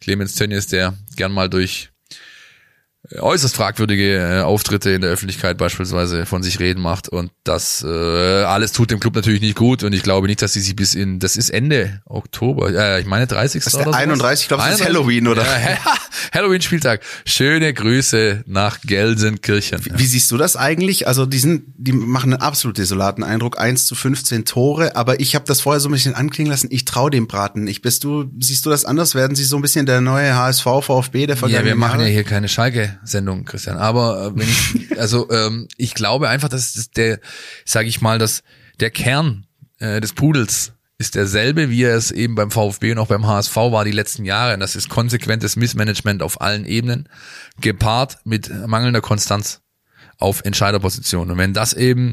Clemens 0.01 0.35
Tönnies, 0.35 0.66
der 0.66 0.95
gern 1.16 1.33
mal 1.33 1.49
durch 1.49 1.91
äußerst 3.16 3.55
fragwürdige 3.55 4.16
äh, 4.16 4.40
Auftritte 4.42 4.90
in 4.90 5.01
der 5.01 5.11
Öffentlichkeit 5.11 5.57
beispielsweise 5.57 6.26
von 6.26 6.42
sich 6.42 6.59
reden 6.59 6.82
macht 6.82 7.09
und 7.09 7.30
das 7.44 7.82
äh, 7.82 7.88
alles 7.88 8.72
tut 8.72 8.90
dem 8.90 9.01
Club 9.01 9.14
natürlich 9.14 9.40
nicht 9.40 9.57
gut 9.57 9.82
und 9.82 9.92
ich 9.94 10.03
glaube 10.03 10.26
nicht, 10.26 10.42
dass 10.42 10.53
sie 10.53 10.61
sich 10.61 10.76
bis 10.76 10.94
in 10.94 11.18
das 11.18 11.36
ist 11.36 11.49
Ende 11.51 12.03
Oktober, 12.05 12.70
äh, 12.70 13.01
ich 13.01 13.07
meine 13.07 13.26
30. 13.26 13.64
Das 13.64 13.72
ist 13.72 13.78
der 13.78 13.94
31, 13.94 14.44
ich 14.44 14.49
glaube, 14.49 14.64
das 14.64 14.80
ist 14.80 14.84
Halloween 14.84 15.28
oder 15.28 15.42
ja, 15.42 15.78
Halloween 16.34 16.61
Spieltag. 16.61 17.01
Schöne 17.24 17.72
Grüße 17.72 18.44
nach 18.46 18.80
Gelsenkirchen. 18.82 19.84
Wie, 19.84 19.99
wie, 19.99 20.07
siehst 20.07 20.30
du 20.30 20.36
das 20.36 20.57
eigentlich? 20.57 21.07
Also 21.07 21.24
die 21.24 21.38
sind 21.38 21.64
die 21.78 21.92
machen 21.92 22.32
einen 22.32 22.42
absolut 22.42 22.78
desolaten 22.78 23.24
Eindruck, 23.24 23.59
1 23.59 23.86
zu 23.86 23.94
15 23.94 24.44
Tore, 24.44 24.96
aber 24.96 25.20
ich 25.20 25.34
habe 25.34 25.44
das 25.46 25.62
vorher 25.62 25.80
so 25.80 25.88
ein 25.88 25.92
bisschen 25.92 26.14
anklingen 26.14 26.51
lassen, 26.51 26.68
ich 26.70 26.84
traue 26.84 27.11
dem 27.11 27.26
Braten 27.26 27.64
nicht. 27.64 27.80
Bist 27.80 28.05
du 28.05 28.30
siehst 28.38 28.66
du 28.66 28.70
das 28.70 28.84
anders? 28.84 29.14
Werden 29.14 29.36
sie 29.36 29.44
so 29.44 29.57
ein 29.57 29.62
bisschen 29.62 29.86
der 29.86 30.01
neue 30.01 30.34
HSV 30.34 30.64
VfB 30.82 31.26
der 31.26 31.36
vergangenen 31.36 31.66
Ja, 31.66 31.72
wir 31.72 31.76
machen 31.76 32.01
Jahre? 32.01 32.11
ja 32.11 32.14
hier 32.14 32.24
keine 32.24 32.49
Schalke 32.49 32.88
Sendung, 33.05 33.45
Christian. 33.45 33.76
Aber 33.76 34.26
äh, 34.26 34.39
wenn 34.39 34.49
ich, 34.49 34.86
also 34.99 35.30
ähm, 35.30 35.68
ich 35.76 35.95
glaube 35.95 36.28
einfach, 36.28 36.49
dass 36.49 36.72
das 36.72 36.91
der, 36.91 37.20
sage 37.64 37.89
ich 37.89 38.01
mal, 38.01 38.18
dass 38.18 38.43
der 38.80 38.91
Kern 38.91 39.47
äh, 39.78 40.01
des 40.01 40.12
Pudels 40.12 40.72
ist 40.99 41.14
derselbe, 41.14 41.70
wie 41.70 41.84
er 41.84 41.97
es 41.97 42.11
eben 42.11 42.34
beim 42.34 42.51
VfB 42.51 42.93
und 42.93 42.99
auch 42.99 43.07
beim 43.07 43.26
HSV 43.26 43.55
war 43.57 43.84
die 43.84 43.93
letzten 43.93 44.24
Jahre. 44.24 44.55
Und 44.55 44.61
das 44.61 44.74
ist 44.74 44.89
konsequentes 44.89 45.55
Missmanagement 45.55 46.22
auf 46.22 46.41
allen 46.41 46.64
Ebenen, 46.64 47.09
gepaart 47.61 48.18
mit 48.24 48.51
mangelnder 48.66 49.01
Konstanz 49.01 49.61
auf 50.18 50.45
Entscheiderpositionen. 50.45 51.32
Und 51.32 51.39
wenn 51.39 51.55
das 51.55 51.72
eben 51.72 52.12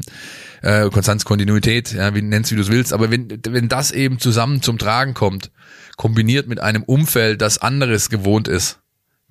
äh, 0.62 0.88
Konstanz, 0.90 1.24
Kontinuität, 1.24 1.92
ja, 1.92 2.14
wie 2.14 2.22
nennst 2.22 2.52
wie 2.52 2.54
du 2.54 2.62
es 2.62 2.70
willst, 2.70 2.92
aber 2.92 3.10
wenn 3.10 3.40
wenn 3.48 3.68
das 3.68 3.90
eben 3.90 4.20
zusammen 4.20 4.62
zum 4.62 4.78
Tragen 4.78 5.14
kommt, 5.14 5.50
kombiniert 5.96 6.46
mit 6.46 6.60
einem 6.60 6.84
Umfeld, 6.84 7.42
das 7.42 7.58
anderes 7.58 8.08
gewohnt 8.08 8.46
ist, 8.46 8.78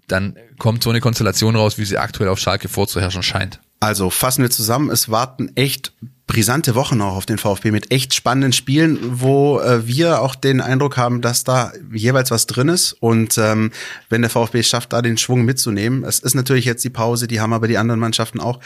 dann 0.07 0.37
kommt 0.59 0.83
so 0.83 0.89
eine 0.89 1.01
Konstellation 1.01 1.55
raus, 1.55 1.77
wie 1.77 1.85
sie 1.85 1.97
aktuell 1.97 2.29
auf 2.29 2.39
Schalke 2.39 2.67
vorzuherrschen 2.69 3.23
scheint. 3.23 3.59
Also 3.79 4.09
fassen 4.09 4.41
wir 4.41 4.49
zusammen, 4.49 4.89
es 4.89 5.09
warten 5.09 5.51
echt 5.55 5.93
brisante 6.27 6.73
Wochen 6.73 7.01
auch 7.01 7.15
auf 7.15 7.27
den 7.27 7.37
VfB 7.37 7.69
mit 7.69 7.91
echt 7.91 8.15
spannenden 8.15 8.51
Spielen, 8.51 8.97
wo 9.01 9.59
äh, 9.59 9.85
wir 9.85 10.21
auch 10.21 10.33
den 10.33 10.59
Eindruck 10.59 10.97
haben, 10.97 11.21
dass 11.21 11.43
da 11.43 11.71
jeweils 11.93 12.31
was 12.31 12.47
drin 12.47 12.67
ist. 12.67 12.93
Und 12.93 13.37
ähm, 13.37 13.71
wenn 14.09 14.21
der 14.21 14.31
VfB 14.31 14.59
es 14.59 14.67
schafft, 14.67 14.93
da 14.93 15.03
den 15.03 15.17
Schwung 15.17 15.45
mitzunehmen, 15.45 16.03
es 16.03 16.19
ist 16.19 16.33
natürlich 16.33 16.65
jetzt 16.65 16.83
die 16.83 16.89
Pause, 16.89 17.27
die 17.27 17.41
haben 17.41 17.53
aber 17.53 17.67
die 17.67 17.77
anderen 17.77 17.99
Mannschaften 17.99 18.39
auch. 18.39 18.59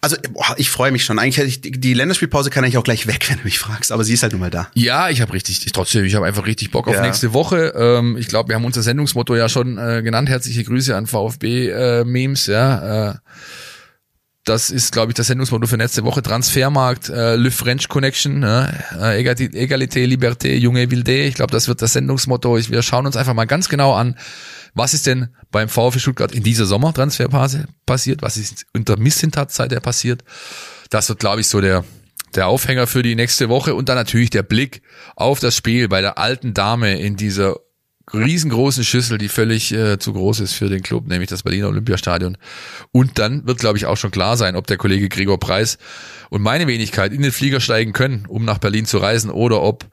Also 0.00 0.16
boah, 0.32 0.54
ich 0.56 0.68
freue 0.68 0.90
mich 0.90 1.04
schon. 1.04 1.20
Eigentlich 1.20 1.38
hätte 1.38 1.48
ich 1.48 1.60
die 1.60 1.94
Länderspielpause 1.94 2.50
kann 2.50 2.64
ich 2.64 2.76
auch 2.76 2.84
gleich 2.84 3.06
weg, 3.06 3.30
wenn 3.30 3.38
du 3.38 3.44
mich 3.44 3.60
fragst, 3.60 3.92
aber 3.92 4.02
sie 4.02 4.14
ist 4.14 4.24
halt 4.24 4.32
nun 4.32 4.40
mal 4.40 4.50
da. 4.50 4.68
Ja, 4.74 5.08
ich 5.08 5.20
habe 5.20 5.32
richtig, 5.32 5.64
ich, 5.64 5.72
trotzdem, 5.72 6.04
ich 6.04 6.16
habe 6.16 6.26
einfach 6.26 6.46
richtig 6.46 6.72
Bock 6.72 6.88
auf 6.88 6.94
ja. 6.94 7.02
nächste 7.02 7.32
Woche. 7.32 7.72
Ähm, 7.76 8.16
ich 8.16 8.26
glaube, 8.26 8.48
wir 8.48 8.56
haben 8.56 8.64
unser 8.64 8.82
Sendungsmotto 8.82 9.36
ja 9.36 9.48
schon 9.48 9.78
äh, 9.78 10.02
genannt. 10.02 10.28
Herzliche 10.28 10.64
Grüße 10.64 10.96
an 10.96 11.06
VfB-Memes, 11.06 12.48
äh, 12.48 12.52
ja. 12.52 13.10
Äh, 13.10 13.14
das 14.46 14.70
ist, 14.70 14.92
glaube 14.92 15.10
ich, 15.10 15.16
das 15.16 15.26
Sendungsmotto 15.26 15.66
für 15.66 15.76
nächste 15.76 16.04
Woche. 16.04 16.22
Transfermarkt, 16.22 17.08
äh, 17.08 17.34
Le 17.34 17.50
French 17.50 17.88
Connection, 17.88 18.38
ne? 18.38 18.72
äh, 18.98 19.18
Egalité, 19.18 20.04
Liberté, 20.04 20.54
Junge 20.54 20.88
Wilde. 20.88 21.24
Ich 21.24 21.34
glaube, 21.34 21.50
das 21.50 21.66
wird 21.66 21.82
das 21.82 21.94
Sendungsmotto. 21.94 22.56
Ich, 22.56 22.70
wir 22.70 22.82
schauen 22.82 23.06
uns 23.06 23.16
einfach 23.16 23.34
mal 23.34 23.46
ganz 23.46 23.68
genau 23.68 23.94
an, 23.94 24.16
was 24.72 24.94
ist 24.94 25.06
denn 25.06 25.30
beim 25.50 25.68
VfB 25.68 25.98
Stuttgart 25.98 26.32
in 26.32 26.44
dieser 26.44 26.64
Sommertransferphase 26.64 27.66
passiert? 27.86 28.22
Was 28.22 28.36
ist 28.36 28.66
unter 28.72 28.96
Misshintat-Zeit 28.96 29.72
der 29.72 29.80
passiert? 29.80 30.22
Das 30.90 31.08
wird, 31.08 31.18
glaube 31.18 31.40
ich, 31.40 31.48
so 31.48 31.60
der, 31.60 31.84
der 32.36 32.46
Aufhänger 32.46 32.86
für 32.86 33.02
die 33.02 33.16
nächste 33.16 33.48
Woche 33.48 33.74
und 33.74 33.88
dann 33.88 33.96
natürlich 33.96 34.30
der 34.30 34.44
Blick 34.44 34.82
auf 35.16 35.40
das 35.40 35.56
Spiel 35.56 35.88
bei 35.88 36.00
der 36.00 36.18
alten 36.18 36.54
Dame 36.54 37.00
in 37.00 37.16
dieser 37.16 37.56
riesengroßen 38.12 38.84
Schüssel, 38.84 39.18
die 39.18 39.28
völlig 39.28 39.72
äh, 39.72 39.98
zu 39.98 40.12
groß 40.12 40.40
ist 40.40 40.52
für 40.52 40.68
den 40.68 40.82
Club, 40.82 41.08
nämlich 41.08 41.28
das 41.28 41.42
Berliner 41.42 41.68
Olympiastadion. 41.68 42.36
Und 42.92 43.18
dann 43.18 43.46
wird, 43.46 43.58
glaube 43.58 43.78
ich, 43.78 43.86
auch 43.86 43.96
schon 43.96 44.10
klar 44.10 44.36
sein, 44.36 44.56
ob 44.56 44.66
der 44.66 44.76
Kollege 44.76 45.08
Gregor 45.08 45.40
Preis 45.40 45.78
und 46.30 46.42
meine 46.42 46.66
Wenigkeit 46.66 47.12
in 47.12 47.22
den 47.22 47.32
Flieger 47.32 47.60
steigen 47.60 47.92
können, 47.92 48.24
um 48.28 48.44
nach 48.44 48.58
Berlin 48.58 48.86
zu 48.86 48.98
reisen, 48.98 49.30
oder 49.30 49.62
ob 49.62 49.86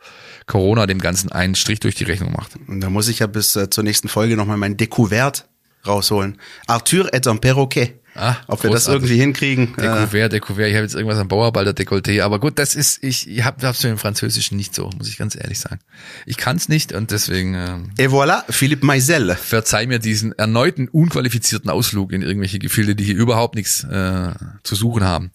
Corona 0.45 0.85
dem 0.85 0.99
Ganzen 0.99 1.31
einen 1.31 1.55
Strich 1.55 1.79
durch 1.79 1.95
die 1.95 2.03
Rechnung 2.03 2.33
macht. 2.33 2.51
Da 2.67 2.89
muss 2.89 3.07
ich 3.07 3.19
ja 3.19 3.27
bis 3.27 3.55
äh, 3.55 3.69
zur 3.69 3.83
nächsten 3.83 4.09
Folge 4.09 4.35
nochmal 4.35 4.57
mein 4.57 4.77
Découvert 4.77 5.45
rausholen. 5.85 6.37
Arthur 6.67 7.13
est 7.13 7.27
un 7.27 7.37
perroquet. 7.37 7.99
Ah, 8.15 8.35
Ob 8.47 8.61
wir 8.61 8.69
das 8.69 8.87
irgendwie 8.87 9.17
hinkriegen. 9.17 9.75
Découvert, 9.75 10.31
Découvert. 10.33 10.67
Ich 10.67 10.75
habe 10.75 10.83
jetzt 10.83 10.93
irgendwas 10.93 11.17
am 11.17 11.27
Bauarbeiter 11.27 11.71
Dekolleté. 11.71 12.21
Aber 12.21 12.39
gut, 12.39 12.59
das 12.59 12.75
ist, 12.75 13.03
ich, 13.03 13.27
ich 13.27 13.43
habe 13.43 13.65
es 13.65 13.83
im 13.83 13.97
Französischen 13.97 14.55
nicht 14.55 14.75
so, 14.75 14.89
muss 14.97 15.07
ich 15.09 15.17
ganz 15.17 15.35
ehrlich 15.35 15.59
sagen. 15.59 15.79
Ich 16.27 16.37
kann 16.37 16.57
es 16.57 16.69
nicht 16.69 16.93
und 16.93 17.09
deswegen. 17.09 17.55
Ähm, 17.55 17.89
Et 17.97 18.11
voilà, 18.11 18.43
Philippe 18.51 18.85
Meisel. 18.85 19.35
Verzeih 19.35 19.87
mir 19.87 19.97
diesen 19.97 20.31
erneuten 20.37 20.89
unqualifizierten 20.89 21.71
Ausflug 21.71 22.11
in 22.13 22.21
irgendwelche 22.21 22.59
Gefilde, 22.59 22.95
die 22.95 23.03
hier 23.03 23.15
überhaupt 23.15 23.55
nichts 23.55 23.83
äh, 23.83 24.31
zu 24.61 24.75
suchen 24.75 25.03
haben. 25.03 25.31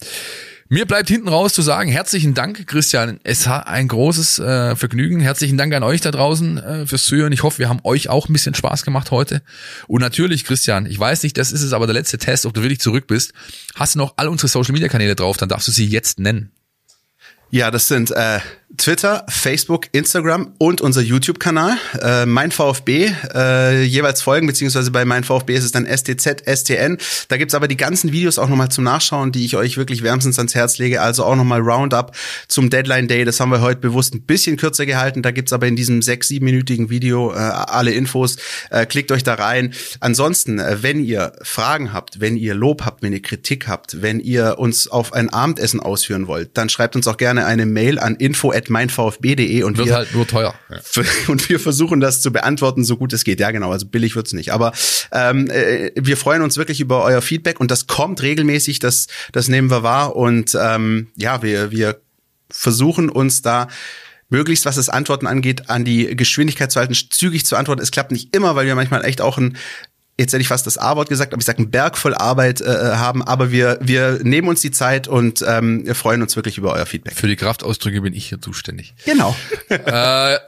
Mir 0.70 0.84
bleibt 0.84 1.08
hinten 1.08 1.28
raus 1.28 1.54
zu 1.54 1.62
sagen, 1.62 1.90
herzlichen 1.90 2.34
Dank, 2.34 2.66
Christian. 2.66 3.20
Es 3.24 3.46
war 3.46 3.68
ein 3.68 3.88
großes 3.88 4.38
äh, 4.38 4.76
Vergnügen. 4.76 5.18
Herzlichen 5.20 5.56
Dank 5.56 5.72
an 5.72 5.82
euch 5.82 6.02
da 6.02 6.10
draußen 6.10 6.58
äh, 6.58 6.86
fürs 6.86 7.06
Zuhören. 7.06 7.32
Ich 7.32 7.42
hoffe, 7.42 7.58
wir 7.58 7.70
haben 7.70 7.80
euch 7.84 8.10
auch 8.10 8.28
ein 8.28 8.34
bisschen 8.34 8.52
Spaß 8.52 8.84
gemacht 8.84 9.10
heute. 9.10 9.40
Und 9.86 10.02
natürlich, 10.02 10.44
Christian, 10.44 10.84
ich 10.84 10.98
weiß 10.98 11.22
nicht, 11.22 11.38
das 11.38 11.52
ist 11.52 11.62
es 11.62 11.72
aber 11.72 11.86
der 11.86 11.94
letzte 11.94 12.18
Test, 12.18 12.44
ob 12.44 12.52
du 12.52 12.60
wirklich 12.60 12.80
zurück 12.80 13.06
bist. 13.06 13.32
Hast 13.76 13.94
du 13.94 13.98
noch 13.98 14.12
all 14.18 14.28
unsere 14.28 14.48
Social 14.48 14.74
Media 14.74 14.88
Kanäle 14.88 15.14
drauf, 15.16 15.38
dann 15.38 15.48
darfst 15.48 15.68
du 15.68 15.72
sie 15.72 15.86
jetzt 15.86 16.18
nennen. 16.18 16.52
Ja, 17.50 17.70
das 17.70 17.88
sind 17.88 18.10
äh, 18.10 18.40
Twitter, 18.76 19.24
Facebook, 19.28 19.86
Instagram 19.92 20.52
und 20.58 20.82
unser 20.82 21.00
YouTube-Kanal. 21.00 21.78
Äh, 22.02 22.26
mein 22.26 22.52
VfB, 22.52 23.10
äh, 23.34 23.82
jeweils 23.82 24.20
folgen, 24.20 24.46
beziehungsweise 24.46 24.90
bei 24.90 25.06
mein 25.06 25.24
VfB 25.24 25.54
ist 25.54 25.64
es 25.64 25.72
dann 25.72 25.86
STZ, 25.86 26.42
STN. 26.44 26.98
Da 27.28 27.38
gibt's 27.38 27.54
aber 27.54 27.66
die 27.66 27.78
ganzen 27.78 28.12
Videos 28.12 28.38
auch 28.38 28.48
nochmal 28.48 28.68
zum 28.68 28.84
Nachschauen, 28.84 29.32
die 29.32 29.46
ich 29.46 29.56
euch 29.56 29.78
wirklich 29.78 30.02
wärmstens 30.02 30.38
ans 30.38 30.54
Herz 30.54 30.76
lege. 30.76 31.00
Also 31.00 31.24
auch 31.24 31.34
nochmal 31.34 31.60
Roundup 31.60 32.14
zum 32.46 32.68
Deadline 32.68 33.08
Day. 33.08 33.24
Das 33.24 33.40
haben 33.40 33.50
wir 33.50 33.62
heute 33.62 33.80
bewusst 33.80 34.14
ein 34.14 34.22
bisschen 34.22 34.58
kürzer 34.58 34.84
gehalten. 34.84 35.22
Da 35.22 35.30
gibt's 35.30 35.54
aber 35.54 35.66
in 35.66 35.74
diesem 35.74 36.02
sechs-, 36.02 36.28
siebenminütigen 36.28 36.90
Video 36.90 37.32
äh, 37.32 37.36
alle 37.36 37.92
Infos. 37.92 38.36
Äh, 38.68 38.84
klickt 38.84 39.10
euch 39.12 39.24
da 39.24 39.34
rein. 39.34 39.72
Ansonsten, 40.00 40.58
äh, 40.58 40.82
wenn 40.82 41.02
ihr 41.02 41.32
Fragen 41.42 41.94
habt, 41.94 42.20
wenn 42.20 42.36
ihr 42.36 42.54
Lob 42.54 42.84
habt, 42.84 43.02
wenn 43.02 43.14
ihr 43.14 43.22
Kritik 43.22 43.66
habt, 43.66 44.02
wenn 44.02 44.20
ihr 44.20 44.58
uns 44.58 44.88
auf 44.88 45.14
ein 45.14 45.30
Abendessen 45.30 45.80
ausführen 45.80 46.26
wollt, 46.26 46.50
dann 46.58 46.68
schreibt 46.68 46.96
uns 46.96 47.08
auch 47.08 47.16
gerne 47.16 47.46
eine 47.46 47.64
Mail 47.64 47.98
an 47.98 48.14
info 48.14 48.57
at 48.58 48.68
meinvfb.de 48.68 49.62
und 49.62 49.78
wird 49.78 49.88
wir 49.88 49.94
halt 49.94 50.14
nur 50.14 50.26
teuer. 50.26 50.54
Ja. 50.70 51.02
und 51.28 51.48
wir 51.48 51.58
versuchen 51.58 52.00
das 52.00 52.20
zu 52.20 52.32
beantworten, 52.32 52.84
so 52.84 52.96
gut 52.96 53.12
es 53.12 53.24
geht. 53.24 53.40
Ja, 53.40 53.50
genau, 53.50 53.72
also 53.72 53.86
billig 53.86 54.16
wird's 54.16 54.32
nicht. 54.32 54.52
Aber 54.52 54.72
ähm, 55.12 55.48
äh, 55.48 55.92
wir 55.94 56.16
freuen 56.16 56.42
uns 56.42 56.56
wirklich 56.56 56.80
über 56.80 57.04
euer 57.04 57.22
Feedback 57.22 57.60
und 57.60 57.70
das 57.70 57.86
kommt 57.86 58.22
regelmäßig, 58.22 58.80
das, 58.80 59.06
das 59.32 59.48
nehmen 59.48 59.70
wir 59.70 59.82
wahr. 59.82 60.16
Und 60.16 60.56
ähm, 60.60 61.08
ja, 61.16 61.42
wir, 61.42 61.70
wir 61.70 62.00
versuchen 62.50 63.08
uns 63.08 63.42
da 63.42 63.68
möglichst, 64.30 64.66
was 64.66 64.76
das 64.76 64.88
Antworten 64.88 65.26
angeht, 65.26 65.70
an 65.70 65.84
die 65.84 66.14
Geschwindigkeit 66.14 66.70
zu 66.70 66.80
halten, 66.80 66.94
zügig 66.94 67.46
zu 67.46 67.56
antworten. 67.56 67.80
Es 67.80 67.90
klappt 67.90 68.12
nicht 68.12 68.34
immer, 68.36 68.56
weil 68.56 68.66
wir 68.66 68.74
manchmal 68.74 69.04
echt 69.04 69.20
auch 69.20 69.38
ein 69.38 69.56
jetzt 70.18 70.32
hätte 70.32 70.42
ich 70.42 70.48
fast 70.48 70.66
das 70.66 70.78
A-Wort 70.78 71.08
gesagt, 71.08 71.32
aber 71.32 71.40
ich 71.40 71.46
sage, 71.46 71.58
einen 71.58 71.70
Berg 71.70 71.96
voll 71.96 72.14
Arbeit 72.14 72.60
äh, 72.60 72.64
haben, 72.66 73.22
aber 73.22 73.50
wir, 73.50 73.78
wir 73.80 74.18
nehmen 74.22 74.48
uns 74.48 74.60
die 74.60 74.70
Zeit 74.70 75.08
und 75.08 75.44
ähm, 75.46 75.86
wir 75.86 75.94
freuen 75.94 76.22
uns 76.22 76.34
wirklich 76.36 76.58
über 76.58 76.72
euer 76.74 76.86
Feedback. 76.86 77.14
Für 77.14 77.28
die 77.28 77.36
Kraftausdrücke 77.36 78.00
bin 78.00 78.14
ich 78.14 78.28
hier 78.28 78.40
zuständig. 78.40 78.94
Genau. 79.04 79.36
äh, 79.68 80.38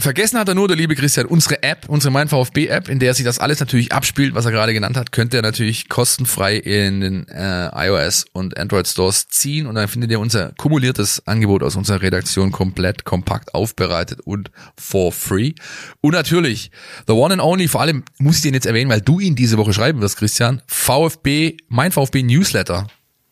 Vergessen 0.00 0.38
hat 0.38 0.46
er 0.48 0.54
nur, 0.54 0.68
der 0.68 0.76
liebe 0.76 0.94
Christian, 0.94 1.26
unsere 1.26 1.60
App, 1.64 1.88
unsere 1.88 2.12
Mein 2.12 2.28
VfB 2.28 2.68
App, 2.68 2.88
in 2.88 3.00
der 3.00 3.14
sich 3.14 3.24
das 3.24 3.40
alles 3.40 3.58
natürlich 3.58 3.92
abspielt, 3.92 4.32
was 4.32 4.44
er 4.44 4.52
gerade 4.52 4.72
genannt 4.72 4.96
hat, 4.96 5.10
könnt 5.10 5.34
ihr 5.34 5.42
natürlich 5.42 5.88
kostenfrei 5.88 6.56
in 6.56 7.00
den 7.00 7.28
äh, 7.28 7.88
iOS 7.88 8.26
und 8.32 8.56
Android 8.56 8.86
Stores 8.86 9.26
ziehen 9.26 9.66
und 9.66 9.74
dann 9.74 9.88
findet 9.88 10.12
ihr 10.12 10.20
unser 10.20 10.52
kumuliertes 10.56 11.26
Angebot 11.26 11.64
aus 11.64 11.74
unserer 11.74 12.00
Redaktion 12.00 12.52
komplett 12.52 13.04
kompakt 13.04 13.54
aufbereitet 13.54 14.20
und 14.20 14.52
for 14.78 15.10
free. 15.10 15.54
Und 16.00 16.12
natürlich, 16.12 16.70
the 17.08 17.14
one 17.14 17.32
and 17.32 17.42
only, 17.42 17.66
vor 17.66 17.80
allem 17.80 18.04
muss 18.18 18.36
ich 18.36 18.42
den 18.42 18.54
jetzt 18.54 18.66
erwähnen, 18.66 18.90
weil 18.90 19.00
du 19.00 19.18
ihn 19.18 19.34
diese 19.34 19.58
Woche 19.58 19.72
schreiben 19.72 20.00
wirst, 20.00 20.16
Christian, 20.16 20.62
VfB, 20.68 21.56
Mein 21.66 21.90
VfB 21.90 22.22
Newsletter. 22.22 22.86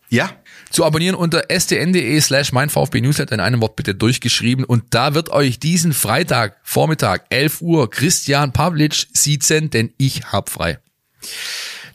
Ja, 0.09 0.31
zu 0.77 0.85
abonnieren 0.85 1.17
unter 1.17 1.45
stn.de 1.49 2.21
slash 2.21 2.53
mein 2.53 2.69
VfB 2.69 3.01
Newsletter 3.01 3.33
in 3.33 3.41
einem 3.41 3.63
Wort 3.63 3.77
bitte 3.77 3.95
durchgeschrieben 3.95 4.63
und 4.63 4.85
da 4.91 5.15
wird 5.15 5.31
euch 5.31 5.59
diesen 5.59 5.95
Freitag 5.95 6.59
Vormittag 6.65 7.25
11 7.31 7.63
Uhr 7.63 7.91
Christian 7.91 8.53
Pavlic 8.53 9.07
siezen, 9.15 9.71
denn 9.71 9.95
ich 9.97 10.33
hab 10.33 10.51
frei. 10.51 10.79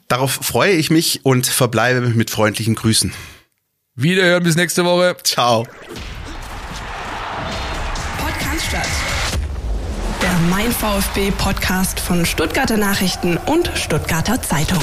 Darauf 0.08 0.32
freue 0.32 0.72
ich 0.72 0.90
mich 0.90 1.24
und 1.24 1.46
verbleibe 1.46 2.02
mit 2.10 2.32
freundlichen 2.32 2.74
Grüßen. 2.74 3.14
Wiederhören 3.94 4.44
bis 4.44 4.56
nächste 4.56 4.84
Woche. 4.84 5.16
Ciao. 5.22 5.68
Podcast 8.18 8.66
statt. 8.68 8.88
Der 10.24 10.34
Mein 10.50 10.72
VfB 10.72 11.30
Podcast 11.38 12.00
von 12.00 12.26
Stuttgarter 12.26 12.78
Nachrichten 12.78 13.38
und 13.38 13.72
Stuttgarter 13.76 14.42
Zeitung. 14.42 14.82